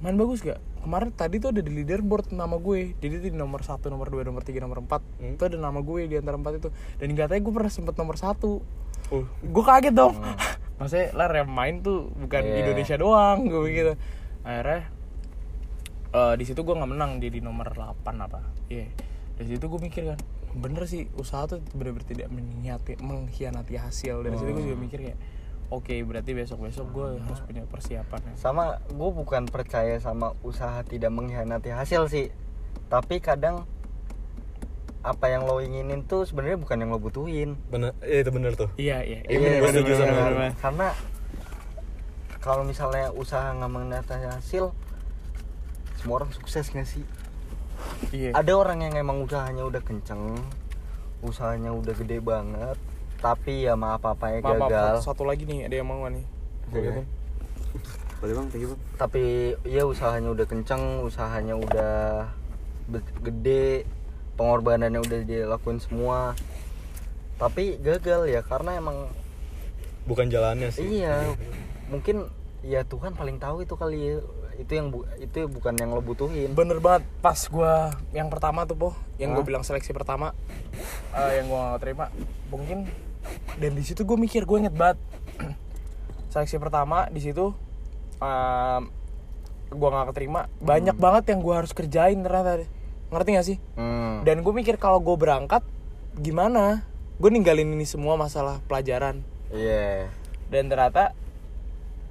main 0.00 0.16
bagus 0.16 0.44
gak 0.44 0.60
kemarin 0.86 1.10
tadi 1.10 1.42
tuh 1.42 1.50
ada 1.50 1.58
di 1.58 1.70
leaderboard 1.74 2.30
nama 2.30 2.54
gue. 2.62 2.94
Jadi 3.02 3.26
di 3.26 3.30
nomor 3.34 3.66
satu 3.66 3.90
nomor 3.90 4.06
dua 4.06 4.22
nomor 4.22 4.46
tiga 4.46 4.62
nomor 4.62 4.86
empat. 4.86 5.02
Hmm. 5.18 5.34
itu 5.34 5.42
ada 5.42 5.58
nama 5.58 5.82
gue 5.82 6.06
di 6.06 6.14
antara 6.14 6.38
empat 6.38 6.62
itu. 6.62 6.68
Dan 7.02 7.18
katanya 7.18 7.42
gue 7.42 7.52
pernah 7.58 7.72
sempet 7.74 7.98
nomor 7.98 8.14
satu. 8.14 8.62
Oh, 9.10 9.26
gue 9.26 9.64
kaget 9.66 9.90
dong. 9.90 10.14
Maksudnya 10.78 11.10
lah 11.18 11.26
yang 11.34 11.50
main 11.50 11.82
tuh 11.82 12.14
bukan 12.14 12.42
Iya. 12.46 12.62
Indonesia 12.62 12.96
doang 13.00 13.48
gue 13.48 13.66
gitu 13.72 13.92
akhirnya 14.46 14.86
eh, 16.14 16.34
di 16.38 16.44
situ 16.46 16.62
gue 16.62 16.74
nggak 16.78 16.90
menang 16.94 17.18
jadi 17.18 17.42
nomor 17.42 17.66
8 17.74 18.06
apa. 18.06 18.40
Iya. 18.70 18.86
Dari 19.42 19.48
situ 19.58 19.66
gue 19.66 19.80
mikir 19.82 20.14
kan 20.14 20.20
bener 20.56 20.88
sih 20.88 21.10
usaha 21.20 21.44
tuh 21.44 21.60
bener-bener 21.76 22.06
tidak 22.06 22.28
mengkhianati, 22.30 23.02
mengkhianati 23.02 23.74
hasil. 23.74 24.22
Dari 24.22 24.38
situ 24.38 24.50
gue 24.54 24.64
juga 24.70 24.78
mikir 24.78 24.98
kayak 25.02 25.18
oke 25.68 25.94
berarti 26.06 26.30
besok 26.32 26.64
besok 26.64 26.86
gue 26.90 27.06
harus 27.18 27.40
punya 27.42 27.62
persiapan 27.66 28.20
ya 28.22 28.34
Sama 28.38 28.78
gue 28.86 29.10
bukan 29.10 29.46
percaya 29.46 29.98
sama 29.98 30.32
usaha 30.40 30.82
tidak 30.82 31.10
mengkhianati 31.10 31.70
hasil 31.70 32.06
sih. 32.06 32.30
Tapi 32.86 33.18
kadang 33.18 33.66
apa 35.02 35.30
yang 35.30 35.46
lo 35.46 35.62
inginin 35.62 36.02
tuh 36.02 36.26
sebenarnya 36.26 36.58
bukan 36.58 36.82
yang 36.82 36.90
lo 36.90 36.98
butuhin. 36.98 37.54
bener, 37.70 37.94
iya 38.02 38.26
itu 38.26 38.30
bener 38.34 38.52
tuh 38.58 38.66
iya 38.74 38.98
iya 39.06 39.22
Iya, 39.22 39.38
bener, 39.38 39.50
gue 39.54 39.62
bener, 39.62 39.70
setuju 39.70 39.86
bener, 39.86 39.98
sama 40.02 40.10
bener, 40.10 40.26
lu. 40.26 40.36
bener. 40.38 40.52
Karena 40.58 40.88
kalau 42.42 42.62
misalnya 42.62 43.06
usaha 43.14 43.46
nggak 43.54 43.70
mengkhianati 43.70 44.26
hasil, 44.26 44.64
semua 45.98 46.14
orang 46.18 46.30
sukses 46.34 46.66
nggak 46.70 46.86
sih? 46.86 47.04
iya 48.10 48.34
Ada 48.34 48.52
orang 48.54 48.82
yang 48.82 48.94
emang 48.94 49.22
usahanya 49.22 49.62
udah 49.62 49.82
kenceng, 49.82 50.34
usahanya 51.22 51.70
udah 51.70 51.94
gede 51.94 52.18
banget, 52.18 52.78
tapi 53.16 53.64
ya 53.64 53.74
maaf 53.74 54.02
apa 54.02 54.30
ya 54.30 54.38
maaf, 54.40 54.56
maaf, 54.56 54.70
gagal. 54.70 54.96
satu 55.02 55.24
lagi 55.24 55.44
nih 55.44 55.66
ada 55.66 55.76
yang 55.76 55.88
mau 55.88 56.04
nih 56.06 56.24
Oke. 56.66 56.74
Boleh, 56.74 56.90
Bang? 56.90 57.06
Boleh 58.16 58.32
bang, 58.34 58.46
thank 58.48 58.62
you 58.64 58.70
bang 58.72 58.80
Tapi 58.96 59.24
ya 59.62 59.82
usahanya 59.84 60.32
udah 60.32 60.46
kenceng, 60.46 60.82
usahanya 61.00 61.54
udah 61.54 61.94
gede, 63.20 63.84
pengorbanannya 64.34 64.98
udah 64.98 65.20
dilakuin 65.22 65.78
semua. 65.78 66.32
Tapi 67.36 67.76
gagal 67.76 68.26
ya 68.26 68.40
karena 68.40 68.74
emang 68.74 69.12
Bukan 70.06 70.26
jalannya 70.26 70.70
sih 70.70 71.02
iya 71.02 71.34
mungkin 71.86 72.30
ya 72.62 72.82
Tuhan 72.82 73.14
paling 73.14 73.36
tahu 73.36 73.62
itu 73.62 73.74
kali 73.74 73.98
ya. 74.10 74.18
itu 74.56 74.72
yang 74.72 74.88
bu- 74.88 75.04
itu 75.20 75.44
bukan 75.44 75.76
yang 75.76 75.92
lo 75.92 76.00
butuhin. 76.00 76.56
bener 76.56 76.80
banget 76.80 77.04
pas 77.20 77.36
gua 77.46 77.92
yang 78.10 78.32
pertama 78.32 78.64
tuh 78.64 78.72
po 78.72 78.88
yang 79.20 79.36
gue 79.36 79.44
bilang 79.44 79.60
seleksi 79.60 79.92
pertama 79.92 80.32
eh, 81.12 81.32
yang 81.36 81.46
gua 81.46 81.76
gak 81.76 81.84
terima 81.84 82.08
mungkin 82.48 82.88
dan 83.60 83.70
di 83.72 83.82
situ 83.84 84.02
gue 84.04 84.18
mikir 84.18 84.44
gue 84.44 84.58
inget 84.66 84.74
banget. 84.76 84.98
Seleksi 86.32 86.60
pertama 86.60 87.08
di 87.08 87.20
situ 87.22 87.56
em, 88.20 88.82
gua 89.72 89.88
nggak 89.92 90.08
keterima. 90.14 90.46
Banyak 90.62 90.96
banget 90.96 91.34
yang 91.34 91.40
gua 91.42 91.64
harus 91.64 91.72
kerjain 91.72 92.20
ternyata. 92.22 92.64
Ngerti 93.06 93.30
gak 93.38 93.46
sih? 93.46 93.58
Hmm. 93.78 94.26
dan 94.26 94.42
gue 94.42 94.50
mikir 94.50 94.82
kalau 94.82 94.98
gue 94.98 95.14
berangkat 95.14 95.62
gimana? 96.18 96.82
Gue 97.22 97.30
ninggalin 97.30 97.70
ini 97.70 97.86
semua 97.86 98.18
masalah 98.18 98.58
pelajaran. 98.66 99.22
Iya. 99.46 100.10
dan 100.50 100.66
ternyata 100.66 101.14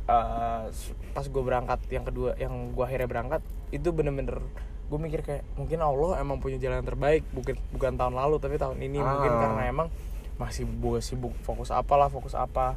eh, 0.08 0.64
pas 1.12 1.26
gue 1.28 1.44
berangkat 1.44 1.84
yang 1.92 2.08
kedua 2.08 2.40
yang 2.40 2.72
gue 2.72 2.84
akhirnya 2.84 3.12
berangkat 3.12 3.42
itu 3.76 3.92
bener-bener 3.92 4.40
gue 4.88 5.00
mikir 5.02 5.20
kayak 5.20 5.44
mungkin 5.60 5.84
Allah 5.84 6.24
emang 6.24 6.40
punya 6.40 6.56
jalan 6.62 6.80
yang 6.80 6.88
terbaik. 6.88 7.28
Bukan 7.36 7.60
bukan 7.76 8.00
tahun 8.00 8.16
lalu 8.16 8.36
tapi 8.40 8.56
tahun 8.56 8.80
ini 8.80 9.04
mungkin. 9.04 9.32
Ah. 9.36 9.40
karena 9.44 9.62
emang 9.68 9.88
masih 10.36 10.68
gue 10.68 11.00
sibuk 11.00 11.32
fokus 11.42 11.70
apalah 11.70 12.08
fokus 12.08 12.34
apa 12.34 12.76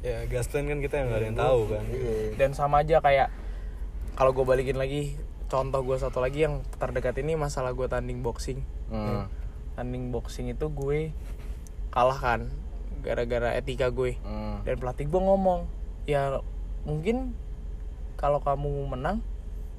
ya 0.00 0.24
gasland 0.26 0.66
kan 0.66 0.78
kita 0.78 0.94
yang 0.96 1.06
nggak 1.08 1.18
ada 1.18 1.26
yang 1.26 1.38
tahu 1.38 1.60
kan 1.68 1.84
Iya. 1.86 2.36
dan 2.36 2.50
sama 2.52 2.80
aja 2.80 2.98
kayak 2.98 3.28
kalau 4.12 4.32
gue 4.32 4.44
balikin 4.44 4.76
lagi 4.76 5.16
contoh 5.46 5.80
gue 5.82 5.96
satu 5.96 6.18
lagi 6.18 6.44
yang 6.44 6.60
terdekat 6.76 7.16
ini 7.16 7.34
masalah 7.34 7.70
gue 7.70 7.84
tanding 7.84 8.20
boxing 8.20 8.60
Hmm. 8.88 9.28
tanding 9.72 10.08
boxing 10.08 10.48
itu 10.48 10.66
gue 10.66 11.12
kalah 11.88 12.16
kan 12.16 12.40
gara-gara 13.00 13.54
etika 13.54 13.88
gue 13.88 14.16
Hmm. 14.18 14.60
dan 14.62 14.76
pelatih 14.76 15.04
gue 15.04 15.20
ngomong 15.20 15.64
ya 16.04 16.40
mungkin 16.82 17.32
kalau 18.14 18.38
kamu 18.38 18.68
menang 18.86 19.24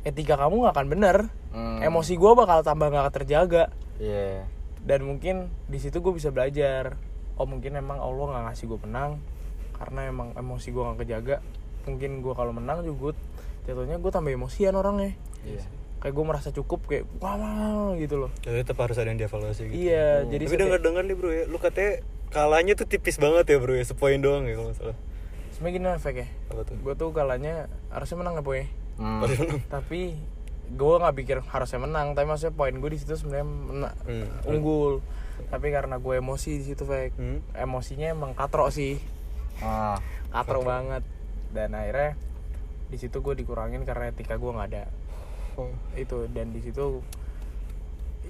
etika 0.02 0.34
kamu 0.36 0.66
nggak 0.66 0.74
akan 0.74 0.88
bener 0.88 1.18
Hmm. 1.50 1.78
emosi 1.80 2.16
gue 2.16 2.32
bakal 2.32 2.62
tambah 2.62 2.88
nggak 2.88 3.14
terjaga 3.14 3.70
Iya. 3.98 4.50
Dan 4.86 5.06
mungkin 5.06 5.54
di 5.70 5.78
situ 5.78 6.02
gue 6.02 6.14
bisa 6.14 6.34
belajar 6.34 6.98
oh 7.38 7.46
mungkin 7.46 7.78
emang 7.78 8.02
Allah 8.02 8.26
nggak 8.34 8.44
ngasih 8.52 8.66
gue 8.70 8.80
menang 8.86 9.12
karena 9.78 10.10
emang 10.10 10.34
emosi 10.38 10.68
gue 10.74 10.82
nggak 10.82 11.00
kejaga 11.06 11.38
mungkin 11.90 12.22
gue 12.22 12.34
kalau 12.38 12.54
menang 12.54 12.86
juga 12.86 13.18
jatuhnya 13.66 13.98
gue 14.02 14.12
tambah 14.14 14.34
emosian 14.34 14.74
orangnya. 14.78 15.14
Iya. 15.42 15.66
kayak 16.02 16.18
gue 16.18 16.26
merasa 16.26 16.50
cukup 16.50 16.90
kayak 16.90 17.06
wah 17.22 17.38
wah, 17.38 17.94
gitu 17.94 18.18
loh. 18.26 18.34
Jadi 18.42 18.66
tetap 18.66 18.82
harus 18.82 18.98
ada 18.98 19.14
yang 19.14 19.22
dievaluasi 19.22 19.70
gitu. 19.70 19.86
Iya 19.86 20.26
jadi 20.26 20.44
tapi 20.50 20.58
dengar 20.58 20.80
dengar 20.82 21.04
nih 21.06 21.14
bro 21.14 21.30
ya. 21.30 21.46
Lu 21.46 21.62
katanya 21.62 22.02
kalahnya 22.34 22.74
tuh 22.74 22.90
tipis 22.90 23.22
banget 23.22 23.46
ya 23.54 23.58
bro 23.62 23.78
ya. 23.78 23.86
Sepoin 23.86 24.18
doang 24.18 24.50
ya 24.50 24.58
kalau 24.58 24.74
nggak 24.74 24.80
salah. 24.82 24.98
Sebenarnya 25.54 25.78
gini 25.78 25.88
efek 25.94 26.16
ya. 26.26 26.28
Apa 26.50 26.62
tuh? 26.66 26.76
Gue 26.82 26.94
tuh 26.98 27.14
kalanya 27.14 27.70
harusnya 27.94 28.18
menang 28.18 28.34
ya 28.34 28.42
boy. 28.42 28.66
Hmm. 28.98 29.22
Tapi 29.70 30.18
gue 30.72 30.96
nggak 30.98 31.16
pikir 31.16 31.38
harusnya 31.44 31.80
menang 31.80 32.12
tapi 32.12 32.26
maksudnya 32.26 32.52
poin 32.52 32.72
gue 32.72 32.90
di 32.90 32.98
situ 32.98 33.14
sebenarnya 33.14 33.48
Hmm. 34.02 34.28
unggul 34.46 35.04
tapi 35.48 35.68
karena 35.70 35.98
gue 35.98 36.16
emosi 36.16 36.58
di 36.58 36.66
situ 36.66 36.84
fake 36.84 37.16
Hmm. 37.16 37.40
emosinya 37.54 38.08
emang 38.10 38.32
katrok 38.32 38.70
sih 38.70 38.98
Ah. 39.60 40.00
katrok 40.30 40.64
banget 40.64 41.04
dan 41.50 41.72
akhirnya 41.72 42.16
di 42.88 42.98
situ 42.98 43.20
gue 43.20 43.34
dikurangin 43.34 43.84
karena 43.84 44.10
etika 44.10 44.36
gue 44.36 44.48
nggak 44.50 44.70
ada 44.70 44.86
Oh. 45.54 45.72
itu 45.94 46.32
dan 46.32 46.50
di 46.50 46.60
situ 46.60 47.04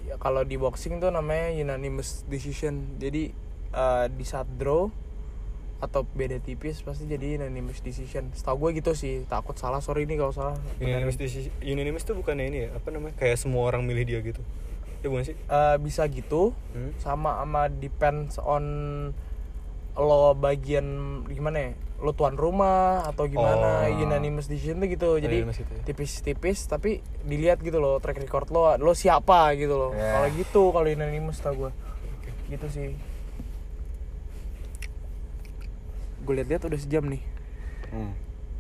ya, 0.04 0.18
kalau 0.18 0.42
di 0.42 0.56
boxing 0.56 0.98
tuh 0.98 1.10
namanya 1.10 1.54
unanimous 1.54 2.26
decision 2.26 2.98
jadi 2.98 3.30
eh, 3.72 4.06
di 4.10 4.26
saat 4.26 4.50
draw 4.52 4.90
atau 5.82 6.06
beda 6.08 6.38
tipis 6.38 6.80
pasti 6.80 7.04
jadi 7.04 7.36
unanimous 7.38 7.82
decision 7.82 8.30
setahu 8.32 8.70
gue 8.70 8.80
gitu 8.80 8.94
sih 8.94 9.26
takut 9.26 9.54
salah 9.54 9.78
sorry 9.80 10.06
nih 10.06 10.16
kalau 10.16 10.30
salah 10.30 10.54
Unanimous, 10.78 11.18
deci- 11.18 11.50
unanimous 11.60 12.02
tuh 12.02 12.14
bukannya 12.14 12.46
ini 12.46 12.58
ya 12.62 12.70
apa 12.72 12.88
namanya 12.88 13.18
kayak 13.18 13.36
semua 13.36 13.66
orang 13.66 13.82
milih 13.82 14.06
dia 14.06 14.22
gitu 14.22 14.46
ya 15.00 15.08
bukan 15.08 15.26
sih 15.26 15.36
Eh, 15.36 15.76
bisa 15.78 16.06
gitu 16.06 16.54
Hmm? 16.72 16.94
sama 16.96 17.36
sama 17.36 17.66
depends 17.68 18.38
on 18.38 18.64
lo 19.92 20.32
bagian 20.34 20.86
gimana 21.28 21.58
ya 21.60 21.72
lo 22.00 22.12
tuan 22.12 22.34
rumah 22.34 23.04
atau 23.04 23.26
gimana 23.26 23.86
Oh. 23.86 24.00
unanimous 24.00 24.46
decision 24.46 24.78
tuh 24.78 24.88
gitu 24.88 25.10
jadi 25.18 25.42
Unanimous 25.42 25.60
itu 25.60 25.70
ya. 25.72 25.82
tipis-tipis 25.84 26.66
tapi 26.66 26.98
dilihat 27.22 27.60
gitu 27.60 27.78
loh 27.78 27.98
track 27.98 28.18
record 28.20 28.50
lo 28.50 28.74
lo 28.76 28.94
siapa 28.94 29.54
gitu 29.54 29.76
loh 29.76 29.92
Ya. 29.92 30.16
kalau 30.16 30.30
gitu 30.32 30.62
kalau 30.72 30.88
unanimous 30.88 31.38
tau 31.38 31.54
gue 31.56 31.72
gitu 32.48 32.66
sih 32.68 32.94
gue 36.22 36.34
lihat-lihat 36.36 36.64
udah 36.64 36.78
sejam 36.78 37.04
nih 37.06 37.22
Hmm. 37.90 38.14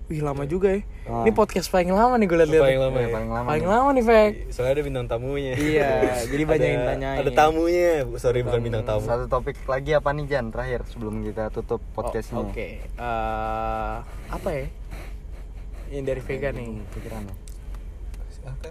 wih 0.05 0.19
lama 0.19 0.43
juga 0.43 0.67
ya 0.69 0.81
Ah. 1.03 1.23
ini 1.23 1.31
podcast 1.31 1.67
paling 1.67 1.87
lama 1.89 2.13
nih 2.13 2.25
gue 2.25 2.37
lihat-lihat 2.37 2.63
paling 2.63 2.81
lama 2.81 2.91
Iya, 2.93 3.01
ya 3.01 3.11
paling 3.11 3.29
lama. 3.31 3.47
paling 3.47 3.63
nih. 3.63 3.71
lama 3.71 3.89
nih 3.89 4.03
Fek 4.03 4.31
soalnya 4.49 4.71
ada 4.71 4.83
bintang 4.83 5.05
tamunya 5.07 5.53
Iya, 5.53 5.89
jadi 6.31 6.43
banyak 6.43 6.67
yang 6.67 6.77
Ada- 6.77 6.91
tanyain. 6.91 7.17
ada 7.17 7.31
tamunya 7.31 7.89
sorry 8.15 8.39
bukan 8.41 8.59
bintang 8.61 8.83
tamu 8.83 9.01
Satu 9.01 9.25
topik 9.25 9.55
lagi 9.63 9.91
apa 9.93 10.09
nih 10.11 10.25
Jan 10.27 10.45
terakhir 10.49 10.83
sebelum 10.85 11.21
kita 11.21 11.47
tutup 11.49 11.79
podcastnya? 11.91 12.37
Oh, 12.37 12.45
oke 12.45 12.67
Eh, 12.83 13.95
apa 14.27 14.49
ya 14.51 14.65
ini 15.89 16.01
dari 16.01 16.19
Vega 16.19 16.49
nih 16.49 16.69
Pikirannya. 16.89 17.35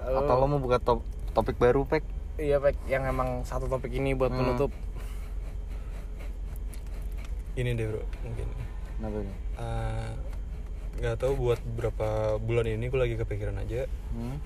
Lo- 0.07 0.19
Atau 0.21 0.35
lo 0.35 0.47
mau 0.47 0.59
buka 0.59 0.77
top- 0.79 1.05
topik 1.31 1.57
baru 1.57 1.85
pek? 1.85 2.03
iya 2.37 2.57
Fek 2.57 2.77
yang 2.87 3.05
emang 3.05 3.45
satu 3.45 3.65
topik 3.67 3.91
ini 3.91 4.13
buat 4.13 4.29
Hmm. 4.29 4.41
penutup 4.43 4.73
ini 7.55 7.73
deh 7.73 7.87
bro 7.87 8.01
mungkin 8.23 8.49
Kenapa 9.01 9.17
nih? 9.17 9.37
Eh, 9.57 10.11
nggak 11.01 11.17
tahu 11.17 11.33
buat 11.41 11.61
beberapa 11.65 12.37
bulan 12.37 12.69
ini 12.69 12.93
gue 12.93 13.01
lagi 13.01 13.17
kepikiran 13.17 13.57
aja. 13.57 13.89
Hmm? 14.13 14.37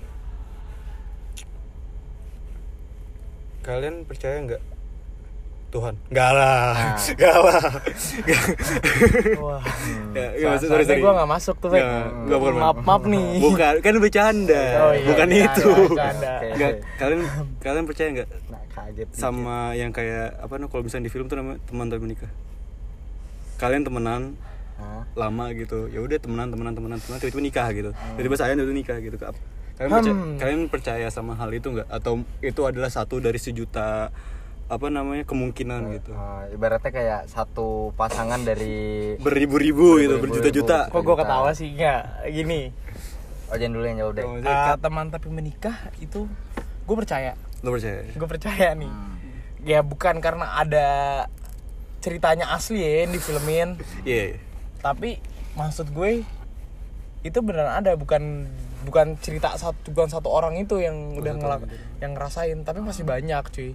kalian 3.65 4.05
percaya 4.05 4.37
nggak? 4.45 4.63
Tuhan. 5.73 5.97
Nggak 6.07 6.31
lah. 6.31 6.71
Nah. 6.71 6.97
nggak 7.19 7.37
lah. 7.41 7.63
Wah. 9.43 9.61
Ya, 10.15 10.55
sorry, 10.61 10.85
sorry. 10.87 11.01
gue 11.03 11.11
gak 11.11 11.27
masuk 11.35 11.55
tuh 11.59 11.67
nggak, 11.73 12.39
bukan, 12.39 12.53
maaf 12.55 12.77
maaf 12.85 13.03
nih. 13.09 13.27
Bukan 13.49 13.73
kan 13.83 13.95
bercanda. 13.99 14.63
Oh, 14.85 14.93
iya, 14.95 15.07
bukan 15.09 15.27
bercanda, 15.27 15.51
itu. 15.51 15.69
bercanda. 15.91 16.31
Oke. 16.31 16.47
nggak 16.55 16.71
kalian 16.95 17.21
kalian 17.59 17.85
percaya 17.89 18.07
nggak? 18.15 18.29
Nah, 18.47 18.61
kaget 18.71 19.07
sama 19.11 19.57
yang 19.75 19.91
kayak 19.91 20.39
apa 20.39 20.53
nih 20.55 20.67
kalau 20.71 20.83
misalnya 20.85 21.05
di 21.09 21.11
film 21.11 21.25
tuh 21.27 21.35
namanya 21.35 21.59
teman 21.67 21.91
tapi 21.91 22.01
menikah 22.05 22.31
kalian 23.55 23.81
temenan 23.81 24.21
Hah? 24.75 25.03
lama 25.15 25.45
gitu. 25.51 25.87
Ya 25.87 25.99
udah 25.99 26.17
temenan 26.17 26.49
temenan 26.49 26.73
temenan 26.73 26.97
temenan 26.97 27.19
tiba-tiba 27.19 27.43
nikah 27.43 27.67
gitu. 27.71 27.91
Tiba-tiba 28.15 28.35
saya 28.35 28.53
tiba 28.53 28.71
nikah 28.71 28.97
gitu 28.99 29.15
Kak. 29.15 29.35
kalian 29.75 29.91
percaya, 29.91 30.15
Hmm. 30.15 30.37
kalian 30.37 30.61
percaya 30.67 31.07
sama 31.09 31.35
hal 31.35 31.51
itu 31.51 31.67
nggak? 31.67 31.87
Atau 31.89 32.23
itu 32.39 32.61
adalah 32.63 32.87
satu 32.87 33.19
dari 33.19 33.35
sejuta 33.35 34.07
apa 34.65 34.87
namanya 34.87 35.23
kemungkinan 35.23 35.91
gitu? 35.93 36.11
Ah, 36.11 36.47
ibaratnya 36.47 36.89
kayak 36.89 37.21
satu 37.27 37.91
pasangan 37.93 38.39
dari 38.41 39.13
beribu-ribu 39.17 39.99
gitu 39.99 40.15
berjuta-juta. 40.17 40.87
kok 40.87 41.01
gue 41.01 41.15
ketawa 41.15 41.51
sih? 41.51 41.69
Nggak 41.69 42.01
gini. 42.29 42.71
Oh 43.45 43.55
Jan 43.55 43.69
dulu 43.69 43.83
yang 43.83 43.99
jauh 43.99 44.11
deh. 44.11 44.23
Oh, 44.23 44.39
Eh, 44.39 44.75
teman 44.79 45.05
tapi 45.07 45.27
menikah 45.27 45.75
itu 45.97 46.23
gue 46.81 46.95
percaya. 46.95 47.35
Lo 47.59 47.69
percaya? 47.69 47.99
Gue 48.09 48.27
percaya 48.27 48.67
nih. 48.73 48.87
Hmm. 48.87 49.13
ya 49.61 49.81
bukan 49.81 50.17
karena 50.17 50.55
ada 50.55 50.87
ceritanya 52.05 52.53
asli 52.53 52.85
ya 52.85 53.09
yang 53.09 53.11
difilmin. 53.17 53.69
Iya. 54.05 54.37
Tapi 54.85 55.17
maksud 55.57 55.89
gue 55.89 56.21
itu 57.25 57.39
beneran 57.41 57.81
ada 57.81 57.97
bukan 57.97 58.45
bukan 58.85 59.17
cerita 59.17 59.57
satu 59.57 59.89
bukan 59.89 60.13
satu 60.13 60.29
orang 60.29 60.61
itu 60.61 60.77
yang 60.77 61.17
udah 61.17 61.33
ngelak 61.33 61.65
yang 61.97 62.13
ngerasain 62.13 62.61
tapi 62.61 62.85
masih 62.85 63.01
banyak 63.01 63.41
cuy. 63.49 63.73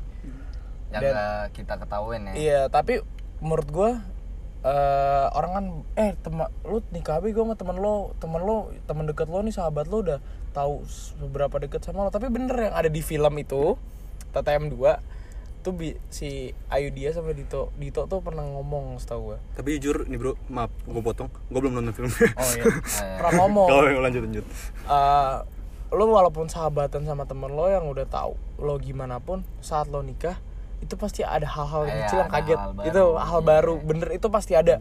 Yang 0.95 1.03
Dan- 1.03 1.51
kita 1.51 1.74
ketahuin 1.83 2.31
ya. 2.31 2.33
iya 2.39 2.61
tapi 2.70 3.03
menurut 3.43 3.66
gue 3.66 3.91
eh 4.61 5.26
orang 5.33 5.51
kan 5.57 5.64
eh 5.97 6.12
teman 6.20 6.53
lu 6.68 6.85
nikah 6.93 7.18
gue 7.24 7.33
sama 7.33 7.57
temen 7.57 7.81
lo 7.81 8.12
temen 8.20 8.45
lo 8.45 8.70
temen 8.85 9.09
deket 9.09 9.26
lo 9.33 9.41
nih 9.41 9.57
sahabat 9.57 9.89
lo 9.89 10.05
udah 10.05 10.18
tahu 10.55 10.87
seberapa 10.87 11.59
deket 11.59 11.83
sama 11.83 12.07
lo. 12.07 12.14
Tapi 12.14 12.31
bener 12.31 12.70
yang 12.70 12.74
ada 12.78 12.87
di 12.87 13.03
film 13.03 13.35
itu 13.35 13.74
TTM 14.31 14.70
2 14.70 15.20
tuh 15.61 15.72
bi- 15.72 16.00
si 16.08 16.28
Ayu 16.66 16.88
dia 16.88 17.11
sama 17.11 17.30
Dito 17.30 17.68
Dito 17.74 18.04
tuh 18.04 18.18
pernah 18.18 18.42
ngomong 18.42 18.96
setahu 18.96 19.20
gue 19.26 19.38
tapi 19.52 19.76
jujur 19.76 20.04
nih 20.04 20.16
bro 20.16 20.32
maaf 20.46 20.68
gue 20.82 21.00
potong. 21.00 21.28
Gue 21.46 21.61
belum 21.61 21.74
nonton 21.74 21.92
film. 21.92 22.11
Oh 22.11 22.50
iya. 22.50 22.64
Iya. 22.64 22.64
pernah 23.18 23.32
ngomong. 23.38 23.68
Kalau 23.68 23.84
yang 23.86 24.02
lanjut 24.02 24.22
lanjut. 24.22 24.44
Eh 24.84 25.36
lo 25.90 26.04
walaupun 26.06 26.46
sahabatan 26.46 27.02
sama 27.02 27.24
temen 27.24 27.50
lo 27.50 27.66
yang 27.66 27.82
udah 27.84 28.06
tahu 28.06 28.34
lo 28.58 28.78
gimana 28.78 29.18
pun 29.18 29.42
saat 29.58 29.86
lo 29.86 30.00
nikah 30.00 30.38
itu 30.78 30.94
pasti 30.94 31.20
ada 31.20 31.44
hal-hal 31.44 31.82
Iya, 31.84 31.94
kecil 32.00 32.18
yang 32.18 32.30
kaget. 32.30 32.56
hal 32.56 32.70
baru. 32.72 32.86
itu 32.86 33.02
hal 33.20 33.36
Iya. 33.36 33.46
baru 33.46 33.74
bener 33.80 34.08
itu 34.11 34.26
pasti 34.26 34.52
ada. 34.54 34.76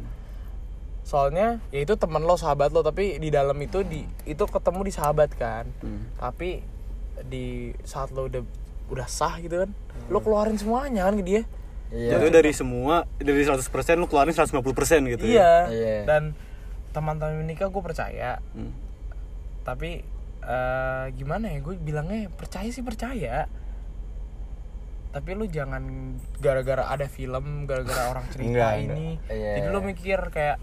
Soalnya 1.02 1.58
ya 1.68 1.82
itu 1.82 1.94
temen 1.96 2.22
lo 2.22 2.36
sahabat 2.36 2.70
lo 2.70 2.80
tapi 2.82 3.18
di 3.18 3.30
dalam 3.30 3.58
itu 3.58 3.82
di 3.82 4.06
itu 4.24 4.44
ketemu 4.46 4.80
di 4.82 4.94
sahabat 4.94 5.30
kan. 5.34 5.66
Hmm. 5.80 6.06
tapi 6.16 6.62
di 7.22 7.46
saat 7.82 8.12
lo 8.12 8.26
udah 8.26 8.46
udah 8.90 9.06
sah 9.06 9.38
gitu 9.38 9.56
kan 9.58 9.70
lo 10.08 10.20
keluarin 10.20 10.56
semuanya 10.56 11.06
kan 11.06 11.16
ke 11.16 11.26
dia 11.26 11.44
Iya. 11.90 12.22
Jatuh 12.22 12.30
dari 12.32 12.54
semua 12.54 13.10
dari 13.18 13.42
100% 13.42 13.66
lu 13.96 14.06
keluarin 14.06 14.30
150% 14.30 14.54
gitu 15.10 15.26
iya 15.26 15.66
ya. 15.66 15.74
Iya. 15.74 15.98
dan 16.06 16.24
teman-teman 16.90 17.42
menikah 17.42 17.66
gue 17.66 17.82
percaya 17.82 18.38
Hmm. 18.52 18.70
tapi 19.64 20.06
eh, 20.40 21.06
gimana 21.12 21.50
ya 21.50 21.58
gue 21.60 21.76
bilangnya 21.76 22.30
percaya 22.30 22.70
sih 22.70 22.82
percaya 22.82 23.50
tapi 25.10 25.34
lu 25.34 25.50
jangan 25.50 25.82
gara-gara 26.38 26.86
ada 26.86 27.10
film 27.10 27.66
gara-gara 27.66 28.06
orang 28.08 28.30
cerita 28.30 28.46
Enggak, 28.48 28.74
enggak. 28.76 28.94
ini 28.94 29.08
Iya. 29.26 29.54
jadi 29.58 29.68
lu 29.68 29.80
mikir 29.82 30.20
kayak 30.30 30.58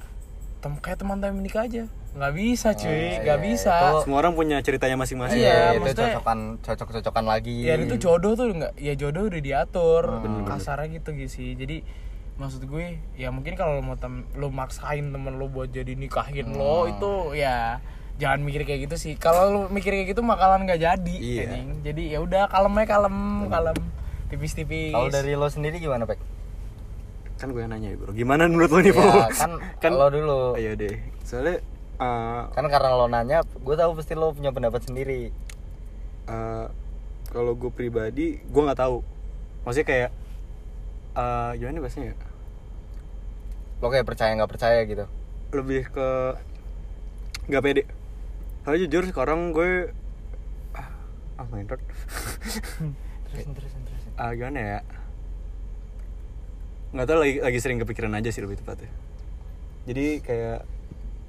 tem 0.57 0.73
kayak 0.77 0.99
teman-teman 0.99 1.35
menikah 1.37 1.67
aja 1.67 1.91
nggak 2.17 2.33
bisa 2.33 2.69
cuy 2.73 2.89
iya, 2.89 3.21
nggak 3.21 3.39
iya. 3.39 3.45
bisa 3.47 3.75
Itu- 3.77 4.03
Semua 4.03 4.19
orang 4.19 4.33
punya 4.33 4.57
ceritanya 4.59 4.97
masing-masing. 4.97 5.37
Iya, 5.37 5.53
Iya, 5.71 5.85
itu 5.85 5.93
cocokan 5.95 6.39
cocok-cocokan 6.59 7.25
lagi. 7.25 7.57
ya 7.63 7.77
itu 7.77 7.97
jodoh 7.99 8.33
tuh 8.33 8.49
nggak 8.51 8.73
ya 8.75 8.93
jodoh 8.95 9.29
udah 9.29 9.39
diatur 9.39 10.03
Hmm. 10.19 10.43
kasarnya 10.43 10.89
gitu 10.95 11.13
gitu 11.13 11.29
sih 11.31 11.53
jadi 11.55 11.85
maksud 12.37 12.65
gue 12.65 12.87
ya 13.15 13.29
mungkin 13.29 13.53
kalau 13.53 13.77
lu 13.77 13.83
mau 13.83 13.95
tem 13.95 14.25
lu 14.33 14.49
maksain 14.51 15.05
temen 15.07 15.35
lu 15.35 15.47
buat 15.47 15.69
jadi 15.69 15.93
nikahin 15.93 16.51
lo 16.51 16.83
Hmm. 16.83 16.93
itu 16.93 17.13
ya 17.35 17.81
jangan 18.17 18.41
mikir 18.41 18.65
kayak 18.65 18.81
gitu 18.83 18.97
sih 18.99 19.13
kalau 19.15 19.43
lu 19.47 19.61
mikir 19.69 19.93
kayak 19.93 20.09
gitu 20.11 20.21
bakalan 20.23 20.65
nggak 20.65 20.81
jadi 20.83 21.17
Iya. 21.17 21.53
jadi 21.83 22.03
ya 22.11 22.19
udah 22.19 22.45
kalem 22.47 22.73
aja 22.75 22.87
kalem 22.91 23.17
kalem 23.47 23.77
tipis-tipis 24.27 24.91
Kalau 24.91 25.09
dari 25.09 25.33
lo 25.33 25.47
sendiri 25.47 25.77
gimana, 25.77 26.03
Pek? 26.03 26.17
kan 27.37 27.53
gue 27.53 27.61
yang 27.61 27.69
nanya 27.71 27.89
ya 27.89 27.97
bro 27.99 28.11
gimana 28.11 28.49
menurut 28.49 28.71
lo 28.71 28.81
nih 28.81 28.89
Ya, 28.89 28.97
bro 28.97 29.13
kan, 29.85 29.91
lo 29.93 30.07
dulu. 30.09 30.41
ayo 30.57 30.73
deh 30.75 30.97
soalnya 31.23 31.61
eh, 31.97 32.43
Kan 32.51 32.67
karena 32.67 32.91
lo 32.93 33.07
nanya, 33.07 33.41
gue 33.43 33.75
tahu 33.75 33.93
pasti 33.95 34.13
lo 34.13 34.31
punya 34.31 34.51
pendapat 34.51 34.83
sendiri. 34.83 35.33
eh, 36.27 36.67
kalau 37.27 37.53
gue 37.53 37.69
pribadi 37.69 38.39
gue 38.41 38.63
nggak 38.63 38.79
tahu 38.79 39.03
maksudnya 39.63 39.87
kayak 39.87 40.11
eh, 41.15 41.51
gimana 41.57 41.79
bahasanya 41.81 42.13
ya 42.13 42.17
Lo 43.77 43.89
kayak 43.89 44.05
percaya 44.05 44.33
nggak 44.33 44.49
percaya 44.49 44.81
gitu. 44.83 45.05
lebih 45.53 45.87
ke 45.87 46.09
nggak 47.47 47.63
pede 47.63 47.83
Soalnya 48.63 48.81
jujur 48.83 49.05
sekarang 49.07 49.53
gue 49.53 49.95
ah, 50.73 50.89
ah 51.37 51.47
main 51.49 51.65
road 51.65 51.79
Terusin, 53.27 53.53
terusin, 53.53 53.81
terusin. 53.85 54.11
ah 54.17 54.33
gimana 54.33 54.59
ya 54.59 54.79
nggak 56.91 57.07
tahu 57.07 57.19
lagi 57.21 57.35
lagi 57.39 57.59
sering 57.61 57.79
kepikiran 57.79 58.15
aja 58.15 58.31
sih 58.31 58.41
lebih 58.41 58.57
tepatnya 58.57 58.89
jadi 59.85 60.19
kayak 60.19 60.61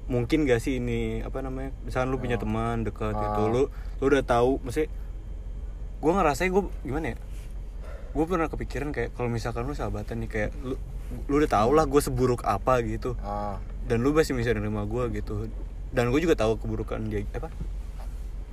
mungkin 0.08 0.48
gak 0.48 0.60
sih 0.60 0.80
ini 0.80 1.20
apa 1.20 1.44
namanya 1.44 1.76
misalnya 1.84 2.08
lu 2.08 2.18
punya 2.18 2.40
teman 2.40 2.80
dekat 2.80 3.12
gitu 3.12 3.40
Ah. 3.44 3.48
lu 3.48 3.62
lu 4.00 4.04
udah 4.04 4.24
tahu 4.24 4.56
mesti 4.64 4.88
gue 5.98 6.12
ngerasa 6.12 6.48
gue 6.48 6.64
gimana 6.80 7.12
ya 7.12 7.16
gue 8.08 8.24
pernah 8.24 8.48
kepikiran 8.48 8.88
kayak 8.90 9.12
kalau 9.12 9.28
misalkan 9.28 9.68
lu 9.68 9.76
sahabatan 9.76 10.24
nih 10.24 10.30
kayak 10.30 10.50
lu 10.64 10.80
lu 11.28 11.34
udah 11.36 11.50
tau 11.50 11.70
lah 11.72 11.84
gue 11.84 12.00
seburuk 12.00 12.44
apa 12.44 12.80
gitu. 12.84 13.16
Ah, 13.20 13.60
dan 13.84 14.00
lu 14.00 14.12
masih 14.12 14.32
bisa 14.32 14.52
nerima 14.52 14.84
gue 14.84 15.08
gitu. 15.14 15.48
Dan 15.88 16.12
gue 16.12 16.20
juga 16.20 16.36
tahu 16.36 16.56
keburukan 16.56 17.00
dia 17.04 17.24
apa 17.32 17.48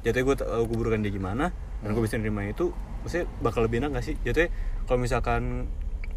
jatuhnya 0.04 0.24
gue 0.24 0.36
tahu 0.40 0.64
keburukan 0.70 1.00
dia 1.02 1.12
gimana 1.12 1.50
dan 1.82 1.92
gue 1.92 2.00
bisa 2.00 2.16
nerima 2.16 2.46
itu 2.46 2.72
maksudnya 3.02 3.26
bakal 3.42 3.64
lebih 3.64 3.80
enak 3.80 3.96
gak 3.96 4.06
sih? 4.06 4.16
Jatuhnya 4.22 4.52
kalau 4.86 5.00
misalkan 5.02 5.68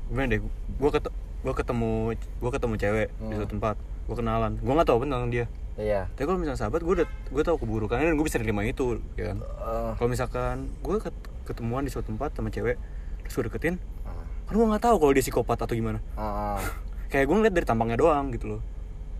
gimana 0.06 0.26
deh 0.28 0.40
gue 0.42 0.90
gue 1.38 1.54
ketemu 1.54 2.14
gue 2.16 2.50
ketemu 2.50 2.74
cewek 2.78 3.08
di 3.14 3.34
suatu 3.38 3.50
tempat. 3.54 3.76
Gue 4.08 4.16
kenalan. 4.18 4.52
Gue 4.58 4.72
nggak 4.74 4.88
tahu 4.88 5.04
tentang 5.06 5.30
dia. 5.30 5.46
Iya. 5.78 6.10
tapi 6.10 6.26
kalau 6.26 6.42
misalnya 6.42 6.58
sahabat 6.58 6.82
gue 6.82 6.90
udah 6.90 7.06
gue 7.06 7.42
tahu 7.46 7.62
keburukannya 7.62 8.10
dan 8.10 8.18
gue 8.18 8.26
bisa 8.26 8.42
nerima 8.42 8.66
itu 8.66 8.98
ya 9.14 9.30
kan? 9.30 9.38
Eh, 9.46 9.90
kalau 9.94 10.10
misalkan 10.10 10.74
gue 10.82 10.98
ketemuan 11.46 11.86
di 11.86 11.90
suatu 11.94 12.10
tempat 12.10 12.34
sama 12.34 12.50
cewek 12.50 12.74
terus 13.22 13.34
gue 13.38 13.44
deketin 13.46 13.78
ah, 14.02 14.26
kan 14.50 14.54
gue 14.58 14.66
nggak 14.66 14.82
tahu 14.82 14.98
kalau 14.98 15.12
dia 15.14 15.22
psikopat 15.22 15.54
atau 15.54 15.78
gimana. 15.78 16.02
Ah. 16.18 16.58
kayak 17.14 17.30
gue 17.30 17.36
ngeliat 17.38 17.54
dari 17.54 17.62
tampangnya 17.62 17.94
doang 17.94 18.34
gitu 18.34 18.58
loh. 18.58 18.60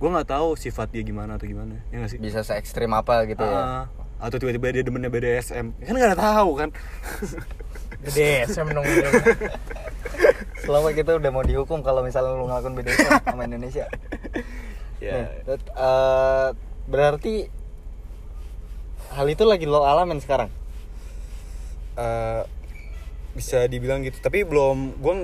Gue 0.02 0.10
nggak 0.10 0.34
tahu 0.34 0.58
sifat 0.58 0.90
dia 0.90 1.06
gimana 1.06 1.38
atau 1.38 1.46
gimana 1.46 1.78
ya 1.94 2.02
nggak 2.02 2.10
sih? 2.10 2.18
Bisa 2.18 2.42
se 2.42 2.58
ekstrim 2.58 2.90
apa 2.90 3.22
gitu 3.30 3.46
ya? 3.46 3.54
Ah, 3.54 3.84
atau 4.18 4.36
tiba-tiba 4.42 4.74
dia 4.74 4.82
demennya 4.82 5.14
BDSM 5.14 5.78
kan 5.78 5.94
nggak 5.94 6.10
ada 6.10 6.18
tahu 6.18 6.58
kan 6.58 6.68
gede 8.00 8.46
saya 8.46 8.64
menung 8.64 8.84
Selama 10.58 10.92
kita 10.92 11.16
udah 11.16 11.30
mau 11.30 11.42
dihukum 11.42 11.80
kalau 11.80 12.02
misalnya 12.02 12.34
lu 12.34 12.44
ngelakuin 12.46 12.74
BDSM 12.74 13.12
sama 13.24 13.42
Indonesia. 13.46 13.86
ya. 14.98 15.12
Nih, 15.14 15.26
tet- 15.46 15.72
eh, 15.72 16.48
berarti 16.84 17.34
hal 19.10 19.26
itu 19.26 19.42
lagi 19.42 19.64
lo 19.64 19.82
alamin 19.82 20.20
sekarang. 20.20 20.50
eh, 21.96 22.42
bisa 23.34 23.66
dibilang 23.66 24.02
gitu. 24.02 24.18
Tapi 24.18 24.46
belum 24.46 24.98
gue 24.98 25.14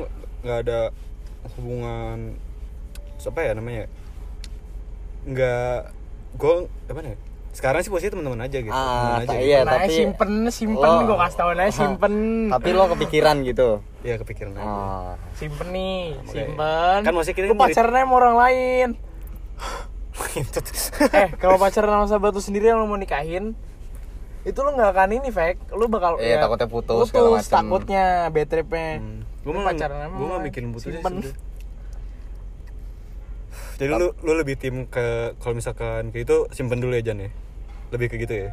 nggak 0.42 0.58
ada 0.66 0.80
hubungan 1.54 2.34
apa 3.24 3.40
ya 3.40 3.52
namanya? 3.56 3.84
Nggak 5.24 5.78
gue 6.34 6.54
apa 6.88 7.00
nih 7.00 7.16
sekarang 7.54 7.80
sih 7.80 7.88
posisi 7.88 8.10
teman-teman 8.10 8.42
aja 8.42 8.58
gitu 8.58 8.68
Ah, 8.68 9.22
teman 9.22 9.22
aja 9.22 9.32
gitu. 9.32 9.46
iya. 9.46 9.58
nah, 9.62 9.78
tapi- 9.78 9.94
simpen 9.94 10.30
simpen 10.50 10.82
lo- 10.84 11.06
gue 11.06 11.16
kasih 11.16 11.36
tau 11.36 11.48
aja 11.48 11.64
simpen 11.80 12.14
Tapi 12.50 12.68
lo 12.70 12.84
kepikiran 12.88 13.36
gitu. 13.40 13.68
Iya, 14.02 14.14
kepikiran 14.18 14.52
aja 14.52 14.66
Ah, 14.66 15.12
simpen 15.32 15.68
nih 15.70 16.18
Makanya- 16.18 16.28
simpen 16.28 16.98
kan 17.00 17.12
maksudnya 17.12 17.36
kita 17.36 17.46
lu 17.46 17.56
pacaran 17.56 17.94
sama 17.94 18.12
orang 18.12 18.34
lain 18.36 18.88
eh 21.14 21.28
kalau 21.36 21.56
pacaran 21.56 21.90
sama 21.92 22.06
sahabat 22.06 22.30
lu 22.30 22.40
sendiri 22.40 22.66
yang 22.66 22.78
lu 22.78 22.86
mau 22.86 22.94
nikahin 22.96 23.54
itu 24.42 24.58
lu 24.58 24.70
nggak 24.70 24.90
akan 24.90 25.10
ini 25.14 25.30
fake 25.30 25.72
lu 25.72 25.86
bakal 25.88 26.18
Iya, 26.18 26.36
ya, 26.36 26.42
takutnya 26.42 26.68
putus, 26.68 27.08
macem. 27.08 27.48
takutnya 27.50 28.04
bad 28.28 28.46
tripnya 28.46 28.98
Hmm. 28.98 29.22
Lu 29.40 29.50
Gua 29.50 29.60
mah 29.60 29.64
pacaran 29.70 29.96
sama 30.00 30.14
gue 30.14 30.26
gak 30.26 30.42
mikirin 30.42 30.68
putus 30.70 30.84
sih 30.84 30.92
Simpen. 30.94 31.14
Jadi 33.74 33.90
lu 33.90 34.14
lu 34.16 34.32
lebih 34.34 34.54
tim 34.54 34.86
ke 34.86 35.06
kalau 35.36 35.52
misalkan 35.52 36.08
kayak 36.08 36.24
itu 36.24 36.36
simpen 36.48 36.78
dulu 36.78 36.92
ya 36.92 37.02
Jan 37.02 37.18
ya. 37.18 37.30
Lebih 37.94 38.06
ke 38.08 38.16
gitu 38.18 38.34
ya. 38.36 38.50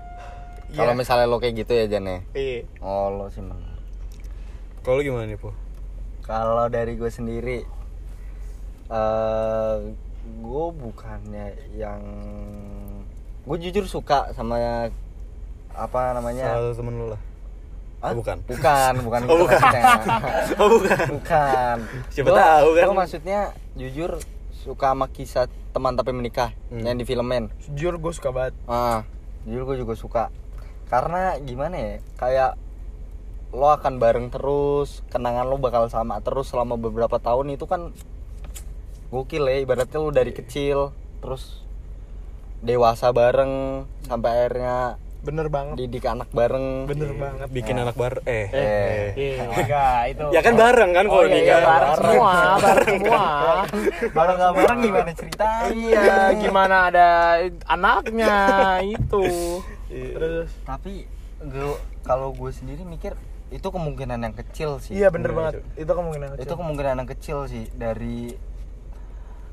Kalau 0.72 0.94
misalnya 0.94 1.26
lo 1.26 1.36
kayak 1.36 1.56
gitu 1.58 1.74
ya 1.74 1.86
Jan 1.88 2.06
ya. 2.06 2.20
iya 2.32 2.64
Oh 2.80 3.10
lo 3.12 3.28
sih 3.28 3.42
men. 3.42 3.58
Kalau 4.80 5.02
gimana 5.02 5.26
nih, 5.26 5.36
Po? 5.36 5.52
Kalau 6.22 6.66
dari 6.68 6.94
gue 6.94 7.10
sendiri, 7.10 7.66
eh 8.88 9.76
gue 10.24 10.66
bukannya 10.72 11.46
yang 11.74 12.02
gue 13.42 13.58
jujur 13.60 13.86
suka 13.86 14.30
sama 14.32 14.88
apa 15.72 16.14
namanya? 16.14 16.46
Salah 16.48 16.62
satu 16.70 16.78
temen 16.78 16.94
lu 16.96 17.08
lah. 17.10 17.22
Hah? 18.00 18.12
Oh, 18.12 18.18
bukan. 18.18 18.38
Bukan, 18.44 18.94
bukan 19.02 19.20
Oh, 19.24 19.28
gitu 19.28 19.42
bukan. 19.44 19.58
maksudnya. 19.58 19.84
Oh, 20.62 20.68
bukan. 20.72 21.00
Bukan. 21.12 21.78
Siapa 22.10 22.28
Gua- 22.28 22.40
tahu 22.40 22.68
kan. 22.72 22.84
gua 22.84 22.96
maksudnya 22.98 23.40
jujur 23.76 24.12
suka 24.56 24.88
sama 24.90 25.06
kisah 25.08 25.46
teman 25.72 25.94
tapi 25.94 26.12
menikah 26.12 26.50
Hmm. 26.68 26.82
yang 26.84 26.96
di 26.96 27.04
filmen. 27.04 27.50
jujur 27.68 27.98
gue 27.98 28.12
suka 28.12 28.30
banget 28.30 28.54
Ah, 28.66 29.02
jujur 29.46 29.64
gue 29.68 29.78
juga 29.82 29.94
suka. 29.98 30.24
Karena 30.92 31.40
gimana 31.42 31.76
ya? 31.78 31.94
Kayak 32.20 32.52
lo 33.52 33.68
akan 33.72 34.00
bareng 34.00 34.28
terus, 34.32 35.04
kenangan 35.12 35.48
lo 35.48 35.60
bakal 35.60 35.92
sama 35.92 36.24
terus 36.24 36.52
selama 36.52 36.80
beberapa 36.80 37.20
tahun 37.20 37.56
itu 37.56 37.68
kan 37.68 37.92
gokil 39.12 39.48
ya. 39.48 39.58
Ibaratnya 39.64 39.98
lo 40.00 40.12
dari 40.12 40.32
kecil 40.32 40.96
terus 41.22 41.64
dewasa 42.62 43.10
bareng 43.10 43.86
sampai 44.06 44.30
akhirnya 44.38 45.02
bener 45.22 45.48
banget. 45.48 45.76
Didik 45.78 46.02
anak 46.04 46.30
bareng. 46.30 46.86
bener 46.86 47.14
banget. 47.14 47.48
Bikin 47.48 47.78
anak 47.78 47.94
bar 47.94 48.26
eh. 48.26 48.50
Eh, 48.50 49.06
iya. 49.14 49.46
Enggak 49.48 50.00
itu. 50.10 50.26
Ya 50.30 50.42
kan 50.42 50.54
bareng 50.56 50.92
kan 50.92 51.06
kalau 51.06 51.18
oh, 51.18 51.24
iya, 51.24 51.32
iya, 51.32 51.38
nikah. 51.38 51.60
bareng 51.62 51.94
semua 51.96 52.34
bareng 52.58 52.96
semua. 53.02 53.24
Bareng 54.12 54.38
gak 54.38 54.54
bareng 54.56 54.80
gimana 54.82 55.12
ceritanya? 55.12 55.68
iya 55.72 56.10
gimana 56.36 56.76
ada 56.88 57.08
anaknya 57.66 58.36
itu. 58.84 59.24
Iya. 59.88 60.10
terus? 60.16 60.50
Tapi 60.64 60.94
gue 61.42 61.74
kalau 62.02 62.32
gue 62.32 62.50
sendiri 62.50 62.82
mikir 62.82 63.14
itu 63.50 63.68
kemungkinan 63.68 64.18
yang 64.18 64.32
kecil 64.32 64.80
sih. 64.80 64.96
iya 64.96 65.08
bener 65.08 65.30
Bener, 65.30 65.38
banget 65.38 65.54
itu 65.76 65.92
kemungkinan 65.92 66.28
kecil. 66.32 66.44
itu 66.44 66.54
kemungkinan 66.56 66.94
yang 66.98 67.10
kecil 67.10 67.38
sih. 67.46 67.66
Dari 67.72 68.32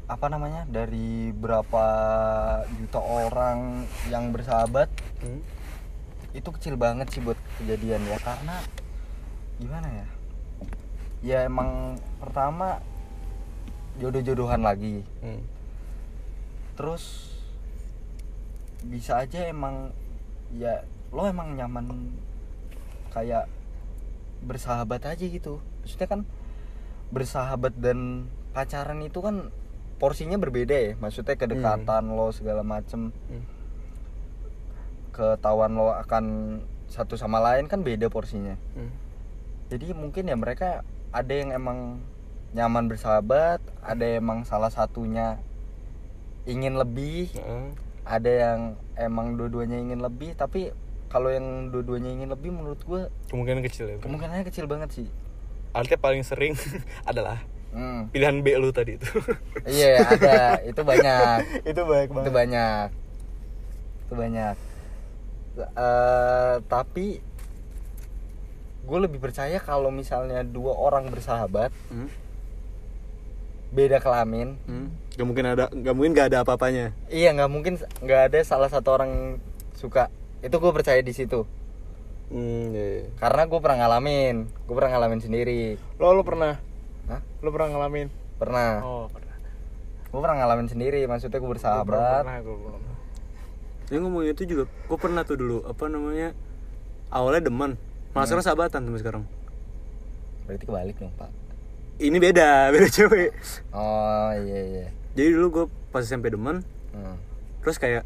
apa 0.06 0.26
namanya? 0.26 0.64
Dari 0.64 1.34
berapa 1.34 1.84
juta 2.72 3.00
orang 3.03 3.84
yang 4.07 4.30
bersahabat 4.30 4.88
Hmm. 5.18 5.42
Itu 6.38 6.54
kecil 6.54 6.74
banget 6.78 7.10
sih 7.10 7.20
buat 7.20 7.36
kejadian 7.58 8.06
ya 8.06 8.18
karena 8.22 8.56
gimana 9.58 9.88
ya? 9.90 10.06
Ya 11.18 11.38
emang 11.44 11.98
pertama 12.22 12.78
jodoh-jodohan 13.98 14.62
lagi. 14.62 15.02
Hmm. 15.22 15.42
terus 16.78 17.34
bisa 18.86 19.18
aja 19.18 19.50
emang 19.50 19.90
ya 20.54 20.86
lo 21.10 21.26
emang 21.26 21.58
nyaman 21.58 22.14
kayak 23.10 23.50
bersahabat 24.46 25.02
aja 25.02 25.26
gitu. 25.26 25.58
Maksudnya 25.82 26.06
kan 26.06 26.20
bersahabat 27.10 27.74
dan 27.82 28.30
pacaran 28.54 29.02
itu 29.02 29.18
kan 29.18 29.50
porsinya 29.98 30.38
berbeda 30.38 30.76
ya 30.78 30.92
maksudnya 31.02 31.34
kedekatan 31.34 32.14
lo 32.14 32.30
segala 32.30 32.62
macem. 32.62 33.10
Hmm. 33.10 33.58
Ketahuan 35.18 35.74
lo 35.74 35.90
akan 35.92 36.24
satu 36.86 37.18
sama 37.18 37.42
lain 37.42 37.66
kan 37.66 37.82
beda 37.82 38.07
porsinya 38.07 38.54
Hmm. 38.72 38.95
jadi 39.68 39.90
mungkin 39.92 40.24
ya 40.24 40.34
mereka 40.34 40.80
ada 41.11 41.28
yang 41.28 41.50
emang 41.50 41.99
nyaman 42.50 42.86
bersahabat 42.86 43.58
ada 43.82 44.00
yang 44.00 44.22
emang 44.22 44.38
salah 44.42 44.70
satunya 44.70 45.36
ingin 46.45 46.74
lebih 46.74 47.28
Heeh. 47.30 47.74
ada 48.07 48.30
yang 48.30 48.61
emang 48.95 49.34
dua-duanya 49.34 49.76
ingin 49.76 50.00
lebih 50.00 50.32
tapi 50.32 50.72
kalau 51.08 51.28
yang 51.28 51.45
dua-duanya 51.68 52.08
ingin 52.11 52.30
lebih 52.30 52.49
menurut 52.49 52.80
gue 52.80 53.08
Kemungkinan 53.28 53.61
kecil 53.62 53.84
ya. 53.86 53.96
Bro. 53.96 54.04
kemungkinannya 54.07 54.46
kecil 54.46 54.64
banget 54.64 54.90
sih 54.95 55.08
Artinya 55.70 56.00
paling 56.00 56.22
sering 56.22 56.54
adalah 57.11 57.42
Hmm. 57.68 58.08
pilihan 58.08 58.40
B 58.40 58.57
lu 58.57 58.72
tadi 58.72 58.96
itu. 58.96 59.04
iya 59.68 60.00
ada 60.00 60.57
itu 60.64 60.80
banyak 60.80 61.68
itu 61.68 61.76
baik 61.92 62.08
itu 62.08 62.32
banyak 62.32 62.88
itu 64.00 64.14
banyak 64.16 64.57
Eh, 65.59 66.57
tapi 66.64 67.18
gue 68.83 68.99
lebih 68.99 69.18
percaya 69.18 69.59
kalau 69.59 69.91
misalnya 69.91 70.41
dua 70.41 70.72
orang 70.72 71.11
bersahabat 71.11 71.68
Hmm. 71.89 72.09
beda 73.68 74.01
kelamin 74.01 74.57
Hmm. 74.64 74.89
Gak 75.13 75.26
mungkin 75.26 75.45
ada, 75.45 75.67
gak 75.68 75.93
mungkin 75.93 76.14
gak 76.14 76.30
ada 76.33 76.41
apa-apanya. 76.41 76.95
iya 77.11 77.35
nggak 77.35 77.51
mungkin 77.51 77.75
nggak 78.01 78.21
ada 78.30 78.39
salah 78.41 78.71
satu 78.71 78.97
orang 78.97 79.43
suka 79.75 80.09
itu 80.41 80.55
gue 80.55 80.72
percaya 80.72 81.03
di 81.03 81.11
situ 81.11 81.43
hmm, 82.30 82.64
iya, 82.71 82.87
iya. 82.97 83.07
karena 83.18 83.45
gue 83.45 83.59
pernah 83.59 83.76
ngalamin 83.83 84.37
gue 84.47 84.75
pernah 84.75 84.91
ngalamin 84.95 85.21
sendiri 85.21 85.75
lo 85.99 86.14
lo 86.14 86.22
pernah 86.22 86.55
Hah? 87.07 87.21
lo 87.43 87.49
pernah 87.51 87.68
ngalamin 87.75 88.07
pernah 88.39 88.71
oh 88.80 89.05
pernah 89.11 89.35
gue 90.09 90.21
pernah 90.22 90.37
ngalamin 90.39 90.68
sendiri 90.71 91.01
maksudnya 91.05 91.37
gue 91.37 91.45
Gua 91.45 91.53
bersahabat 91.53 92.22
pernah 92.25 92.39
gue 92.41 92.57
belum 92.57 92.83
Ini 93.88 93.96
ngomongin 93.98 94.30
itu 94.30 94.44
juga, 94.46 94.64
gue 94.68 94.98
pernah 94.98 95.22
tuh 95.22 95.34
dulu 95.34 95.64
apa 95.64 95.84
namanya 95.86 96.36
awalnya 97.08 97.40
demen, 97.42 97.80
malah 98.12 98.24
sekarang 98.24 98.44
sahabatan 98.44 98.80
sampai 98.82 99.00
sekarang. 99.00 99.24
berarti 100.44 100.64
kebalik 100.64 100.96
dong 100.96 101.12
pak 101.14 101.28
Ini 101.98 102.16
beda, 102.16 102.48
beda 102.72 102.88
cewek. 102.88 103.32
oh 103.70 104.32
iya 104.38 104.60
iya 104.66 104.86
Jadi 105.12 105.28
dulu 105.30 105.46
gue 105.50 105.64
pas 105.88 106.00
SMP 106.00 106.28
demen, 106.28 106.60
Hmm. 106.88 107.16
terus 107.60 107.76
kayak 107.76 108.04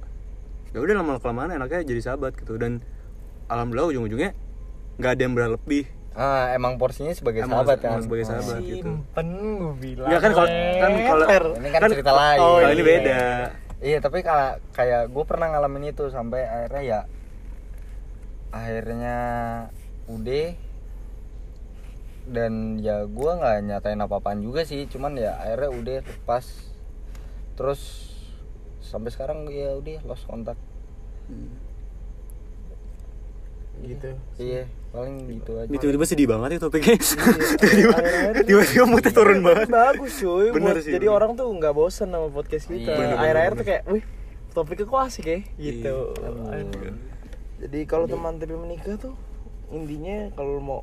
ya 0.69 0.79
udah 0.79 0.95
lama 0.97 1.17
kelamaan 1.17 1.51
enaknya 1.53 1.83
jadi 1.85 2.01
sahabat 2.05 2.35
gitu 2.35 2.57
dan 2.57 2.83
alhamdulillah 3.47 3.91
ujung-ujungnya 3.91 4.35
nggak 4.97 5.13
ada 5.13 5.21
yang 5.21 5.33
berharap 5.33 5.61
lebih. 5.61 5.87
ah 6.13 6.53
emang 6.53 6.77
porsinya 6.77 7.09
sebagai 7.11 7.41
Emang- 7.41 7.63
sahabat 7.63 7.79
emang 7.81 7.89
kan 7.91 8.01
sebagai 8.03 8.25
Oh. 8.25 8.29
sahabat. 8.29 8.59
gitu. 8.61 8.85
simpen 8.85 9.27
gue 9.55 9.75
bilang 9.79 10.09
Nggak, 10.09 10.21
kan 10.21 10.31
kalau- 10.31 10.51
kan 10.51 10.91
kalau- 11.01 11.55
ini 11.57 11.69
kan, 11.71 11.89
cerita 11.89 12.13
lain 12.13 12.39
Oh, 12.39 12.57
iya. 12.59 12.69
ini 12.69 12.83
beda. 12.83 13.21
Iya 13.83 13.99
tapi 13.99 14.23
kalau 14.23 14.63
kayak 14.79 15.11
gue 15.11 15.25
pernah 15.27 15.51
ngalamin 15.51 15.91
itu 15.91 16.07
sampai 16.07 16.47
akhirnya 16.47 16.83
ya 16.87 17.01
akhirnya 18.55 19.19
udah. 20.07 20.71
Dan 22.23 22.79
ya 22.79 23.03
gue 23.03 23.31
nggak 23.35 23.67
nyatain 23.67 23.99
apa 23.99 24.23
apaan 24.23 24.47
juga 24.47 24.63
sih 24.63 24.87
cuman 24.87 25.19
ya 25.19 25.35
akhirnya 25.43 25.71
udah 25.75 25.99
lepas 26.07 26.47
terus 27.59 27.83
sampai 28.79 29.11
sekarang 29.11 29.51
ya 29.51 29.75
udah 29.75 29.99
lost 30.07 30.31
kontak 30.31 30.55
gitu. 33.83 34.15
Iya 34.39 34.71
paling 34.93 35.15
gitu 35.27 35.57
aja 35.57 35.73
tiba-tiba 35.73 36.05
sedih 36.05 36.29
banget 36.29 36.49
ya 36.51 36.59
topiknya. 36.61 36.97
Akhir-akhir 37.59 38.45
tiba-tiba 38.45 38.85
moodnya 38.85 39.11
turun 39.11 39.41
banget. 39.41 39.67
bagus 39.69 40.13
cuy 40.19 40.49
Bener 40.51 40.77
sih, 40.79 40.93
jadi 40.93 41.07
bener. 41.07 41.17
orang 41.17 41.31
tuh 41.33 41.49
nggak 41.49 41.73
bosen 41.73 42.09
sama 42.09 42.29
podcast 42.29 42.65
kita 42.67 42.77
Iya, 42.85 42.95
bener, 42.95 43.17
akhir-akhir 43.17 43.53
tuh 43.55 43.65
kayak 43.65 43.83
wih 43.87 44.05
topiknya 44.51 44.85
kok 44.85 45.01
asik 45.03 45.25
ya 45.25 45.39
gitu 45.57 45.97
Aduh. 46.47 46.93
jadi 47.59 47.79
kalau 47.85 48.05
teman 48.05 48.37
tapi 48.37 48.53
menikah 48.53 48.97
tuh 48.97 49.17
intinya 49.71 50.29
kalau 50.31 50.61
mau 50.61 50.81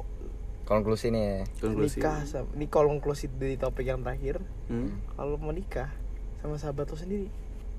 konklusi 0.66 1.10
nih 1.10 1.22
ya. 1.22 1.40
Konklusi. 1.60 1.98
nikah 1.98 2.18
sama 2.24 2.50
ini 2.52 2.66
kalau 2.66 2.90
konklusi 2.92 3.30
dari 3.32 3.56
topik 3.56 3.86
yang 3.86 4.02
terakhir 4.02 4.42
Hmm? 4.66 4.98
kalau 5.12 5.34
mau 5.36 5.50
nikah 5.50 5.90
sama 6.38 6.56
sahabat 6.56 6.86
lo 6.86 6.96
sendiri 6.96 7.30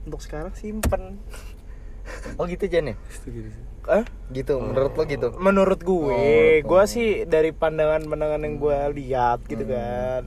untuk 0.03 0.19
sekarang 0.19 0.51
simpen 0.53 1.19
oh 2.37 2.45
gitu 2.45 2.65
Jan 2.65 2.87
ya? 2.87 2.97
Gitu 3.21 3.49
sih. 3.49 3.65
eh 3.89 4.05
gitu 4.31 4.59
menurut 4.59 4.93
lo 4.93 5.03
gitu? 5.05 5.29
Menurut 5.37 5.81
gue 5.81 6.13
Oh, 6.13 6.57
gue 6.61 6.77
oh. 6.77 6.85
sih 6.85 7.25
dari 7.25 7.51
pandangan-pandangan 7.51 8.41
yang 8.41 8.57
gue 8.57 8.77
lihat 8.95 9.41
gitu 9.45 9.65
Hmm. 9.65 9.73
kan. 9.73 10.25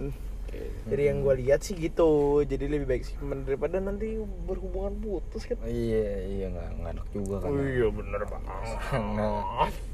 Dari 0.83 1.03
yang 1.05 1.21
gue 1.21 1.33
lihat 1.37 1.61
sih 1.61 1.73
gitu. 1.73 2.11
Jadi 2.41 2.67
lebih 2.67 2.85
baik 2.85 3.03
simpen 3.03 3.41
daripada 3.41 3.79
nanti 3.79 4.19
berhubungan 4.19 4.93
putus 4.95 5.45
kan. 5.45 5.55
Iya 5.63 6.05
iya 6.27 6.45
nggak 6.49 6.91
enak 6.91 7.07
juga 7.09 7.35
kan. 7.39 7.55
Iya 7.55 7.87
bener 7.87 8.21
banget 8.25 8.51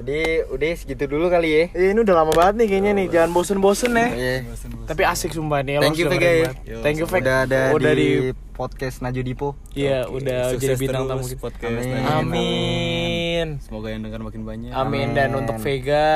jadi 0.00 0.20
udah 0.48 0.68
segitu 0.74 1.04
dulu 1.06 1.28
kali 1.28 1.48
ya. 1.48 1.64
Eh, 1.70 1.92
ini 1.92 2.00
udah 2.00 2.16
lama 2.16 2.32
banget 2.32 2.54
nih 2.56 2.66
kayaknya 2.68 2.92
nih. 2.94 3.06
Jangan 3.08 3.30
bosen-bosen 3.30 3.92
ya. 3.92 4.06
Iya. 4.10 4.36
tapi 4.84 5.02
asik 5.02 5.30
sumpah 5.30 5.60
nih 5.60 5.78
Thank 5.78 5.96
you, 5.96 6.06
Vega, 6.06 6.26
ya. 6.26 6.50
thank 6.80 6.96
you 6.96 7.04
Vega. 7.04 7.22
udah 7.22 7.36
ada 7.44 7.60
udah 7.70 7.92
di, 7.92 8.08
di 8.26 8.30
podcast 8.50 9.00
Naju 9.00 9.20
Dipo. 9.20 9.48
Iya 9.72 10.04
udah 10.06 10.52
Sukses 10.52 10.64
jadi 10.66 10.74
bintang 10.76 11.04
tamu 11.06 11.24
kita. 11.24 11.40
podcast 11.40 11.84
Amin. 11.86 12.04
Amin. 12.04 13.46
Semoga 13.60 13.88
yang 13.88 14.02
dengar 14.02 14.20
makin 14.20 14.42
banyak. 14.42 14.70
amin. 14.70 15.12
Dan 15.12 15.30
Amin. 15.30 15.40
untuk 15.40 15.56
Vega 15.58 16.06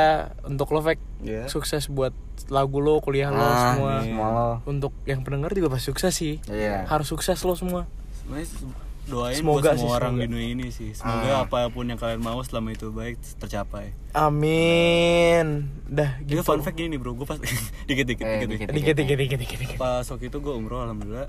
untuk 0.43 0.69
lo 0.70 0.81
Veg 0.81 0.98
Ya. 1.20 1.47
sukses 1.47 1.89
buat 1.89 2.12
lagu 2.47 2.77
lo 2.78 3.01
kuliah 3.01 3.28
lo 3.28 3.39
Ah, 3.39 3.73
semua. 3.73 3.93
Semua 4.01 4.28
lo. 4.28 4.48
Untuk 4.66 4.93
yang 5.05 5.20
pendengar 5.20 5.52
juga 5.52 5.70
pasti 5.70 5.89
sukses 5.89 6.12
sih. 6.12 6.36
Iya. 6.47 6.85
Harus 6.85 7.06
sukses 7.06 7.39
lo 7.39 7.55
semua. 7.55 7.89
Sebenarnya 8.19 8.84
doain 9.05 9.35
Semoga 9.35 9.60
buat 9.62 9.72
sih, 9.72 9.81
semua 9.81 9.94
orang 9.94 10.12
semoga. 10.12 10.22
di 10.22 10.31
dunia 10.31 10.48
ini 10.51 10.66
sih. 10.68 10.90
Semoga 10.93 11.31
apa 11.43 11.59
pun 11.68 11.85
yang 11.85 11.97
kalian 11.97 12.20
mau 12.20 12.40
selama 12.40 12.70
itu 12.70 12.89
baik 12.89 13.16
tercapai. 13.36 13.93
amin 14.14 15.47
dah 15.86 16.16
Gitu. 16.20 16.40
fun 16.40 16.60
fact 16.60 16.74
gini 16.74 16.94
bro, 16.94 17.12
gue 17.12 17.24
pas 17.24 17.36
dikit 17.89 18.06
dikit 18.06 18.24
Eh, 18.24 18.32
dikit, 18.40 18.48
dikit. 18.48 18.68
dikit 18.70 18.94
dikit 18.94 19.16
dikit 19.16 19.39
dikit 19.39 19.59
dikit 19.60 19.76
Pas 19.76 20.02
waktu 20.02 20.24
itu 20.24 20.36
gue 20.36 20.52
umroh 20.52 20.81
alhamdulillah. 20.81 21.28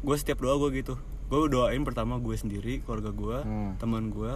Gue 0.00 0.16
setiap 0.16 0.38
doa 0.38 0.56
gue 0.58 0.70
gitu. 0.76 0.94
Gue 1.26 1.46
doain 1.46 1.78
pertama 1.80 2.16
gue 2.16 2.34
sendiri, 2.34 2.80
keluarga 2.80 3.10
gue, 3.10 3.38
Hmm. 3.40 3.72
teman 3.76 4.08
gue, 4.08 4.32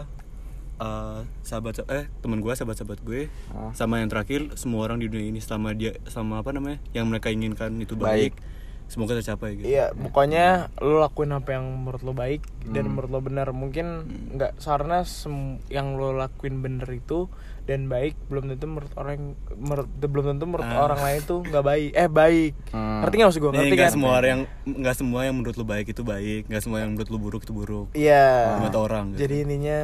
eh, 0.77 1.21
sahabat 1.41 1.83
eh 1.85 2.07
teman 2.19 2.39
gue, 2.39 2.51
sahabat-sahabat 2.51 3.01
gue, 3.01 3.31
Ah. 3.49 3.71
sama 3.73 3.99
yang 3.99 4.09
terakhir 4.09 4.55
semua 4.55 4.85
orang 4.85 4.99
di 4.99 5.07
dunia 5.07 5.27
ini 5.29 5.39
selama 5.39 5.73
dia 5.73 5.95
sama 6.07 6.39
apa 6.39 6.51
namanya 6.51 6.79
yang 6.93 7.07
mereka 7.07 7.29
inginkan 7.29 7.75
itu 7.77 7.95
Baik. 7.95 8.35
baik. 8.35 8.54
Semoga 8.85 9.17
tercapai 9.17 9.57
gitu. 9.57 9.67
Iya, 9.67 9.91
pokoknya 9.91 10.71
lo 10.79 11.01
lakuin 11.01 11.33
apa 11.33 11.53
yang 11.53 11.83
menurut 11.83 12.01
lo 12.01 12.13
baik 12.13 12.45
dan 12.65 12.85
Hmm. 12.85 12.93
menurut 12.95 13.11
lo 13.11 13.21
benar. 13.21 13.51
Mungkin 13.51 13.87
nggak 14.31 14.61
karena 14.61 15.03
sem- 15.03 15.59
yang 15.67 15.97
lo 15.97 16.13
lakuin 16.13 16.61
bener 16.61 16.87
itu 16.87 17.27
dan 17.65 17.89
baik 17.89 18.13
belum 18.29 18.45
tentu 18.47 18.69
menurut 18.69 18.93
orang 18.95 19.33
menurut 19.51 19.89
belum 19.91 20.25
tentu 20.31 20.45
menurut 20.45 20.69
Ah. 20.69 20.85
orang 20.85 21.01
lain 21.01 21.19
itu 21.19 21.37
nggak 21.43 21.65
baik. 21.65 21.91
Eh 21.93 22.09
baik. 22.09 22.53
Hmm. 22.71 23.01
Ngerti 23.01 23.15
nggak 23.17 23.29
maksud 23.31 23.41
gue? 23.41 23.49
Nih, 23.49 23.57
Ngerti 23.59 23.75
nggak 23.75 23.89
kan? 23.89 23.95
semua 23.95 24.11
orang 24.13 24.29
yang 24.31 24.43
nggak 24.77 24.97
semua 24.97 25.21
yang 25.23 25.35
menurut 25.35 25.55
lu 25.55 25.65
baik 25.65 25.87
itu 25.89 26.03
baik, 26.05 26.43
nggak 26.47 26.63
semua 26.63 26.79
yang 26.79 26.91
menurut 26.93 27.09
lu 27.09 27.19
buruk 27.19 27.43
itu 27.43 27.53
buruk. 27.53 27.89
Iya. 27.93 28.27
Di 28.53 28.63
mata 28.63 28.79
orang. 28.79 29.07
Gitu. 29.11 29.21
Jadi 29.23 29.35
intinya 29.43 29.81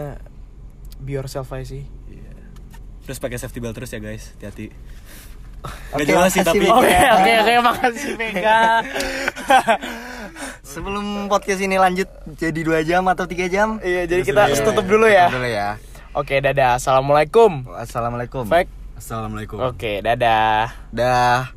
be 0.99 1.11
yourself 1.11 1.49
aja 1.51 1.65
sih. 1.67 1.89
Iya. 2.07 2.31
Terus 3.03 3.17
pakai 3.17 3.41
safety 3.41 3.59
belt 3.59 3.73
terus 3.73 3.89
ya 3.89 3.99
guys, 3.99 4.37
hati-hati. 4.37 4.71
Gak 5.63 6.07
jelas 6.09 6.31
sih 6.33 6.43
tapi 6.45 6.65
Oke 6.69 6.97
oke 6.97 7.33
oke 7.45 7.53
makasih 7.61 8.13
Vega. 8.17 8.61
Sebelum 10.71 11.27
podcast 11.27 11.61
ini 11.61 11.77
lanjut 11.77 12.09
jadi 12.39 12.61
dua 12.63 12.81
jam 12.87 13.05
atau 13.11 13.27
tiga 13.27 13.51
jam? 13.51 13.83
Iya 13.83 14.07
jadi 14.07 14.23
kita 14.23 14.43
iya, 14.49 14.57
iya 14.57 14.65
tutup 14.65 14.85
iya. 14.87 14.93
dulu 14.93 15.07
ya. 15.07 15.27
Tutup 15.29 15.37
dulu 15.39 15.49
ya. 15.51 15.69
Oke 16.17 16.35
dadah. 16.41 16.79
Assalamualaikum. 16.79 17.69
Assalamualaikum. 17.75 18.45
Baik 18.49 18.69
Assalamualaikum. 18.97 19.59
Oke 19.61 20.01
dadah. 20.01 20.73
Dah. 20.93 21.57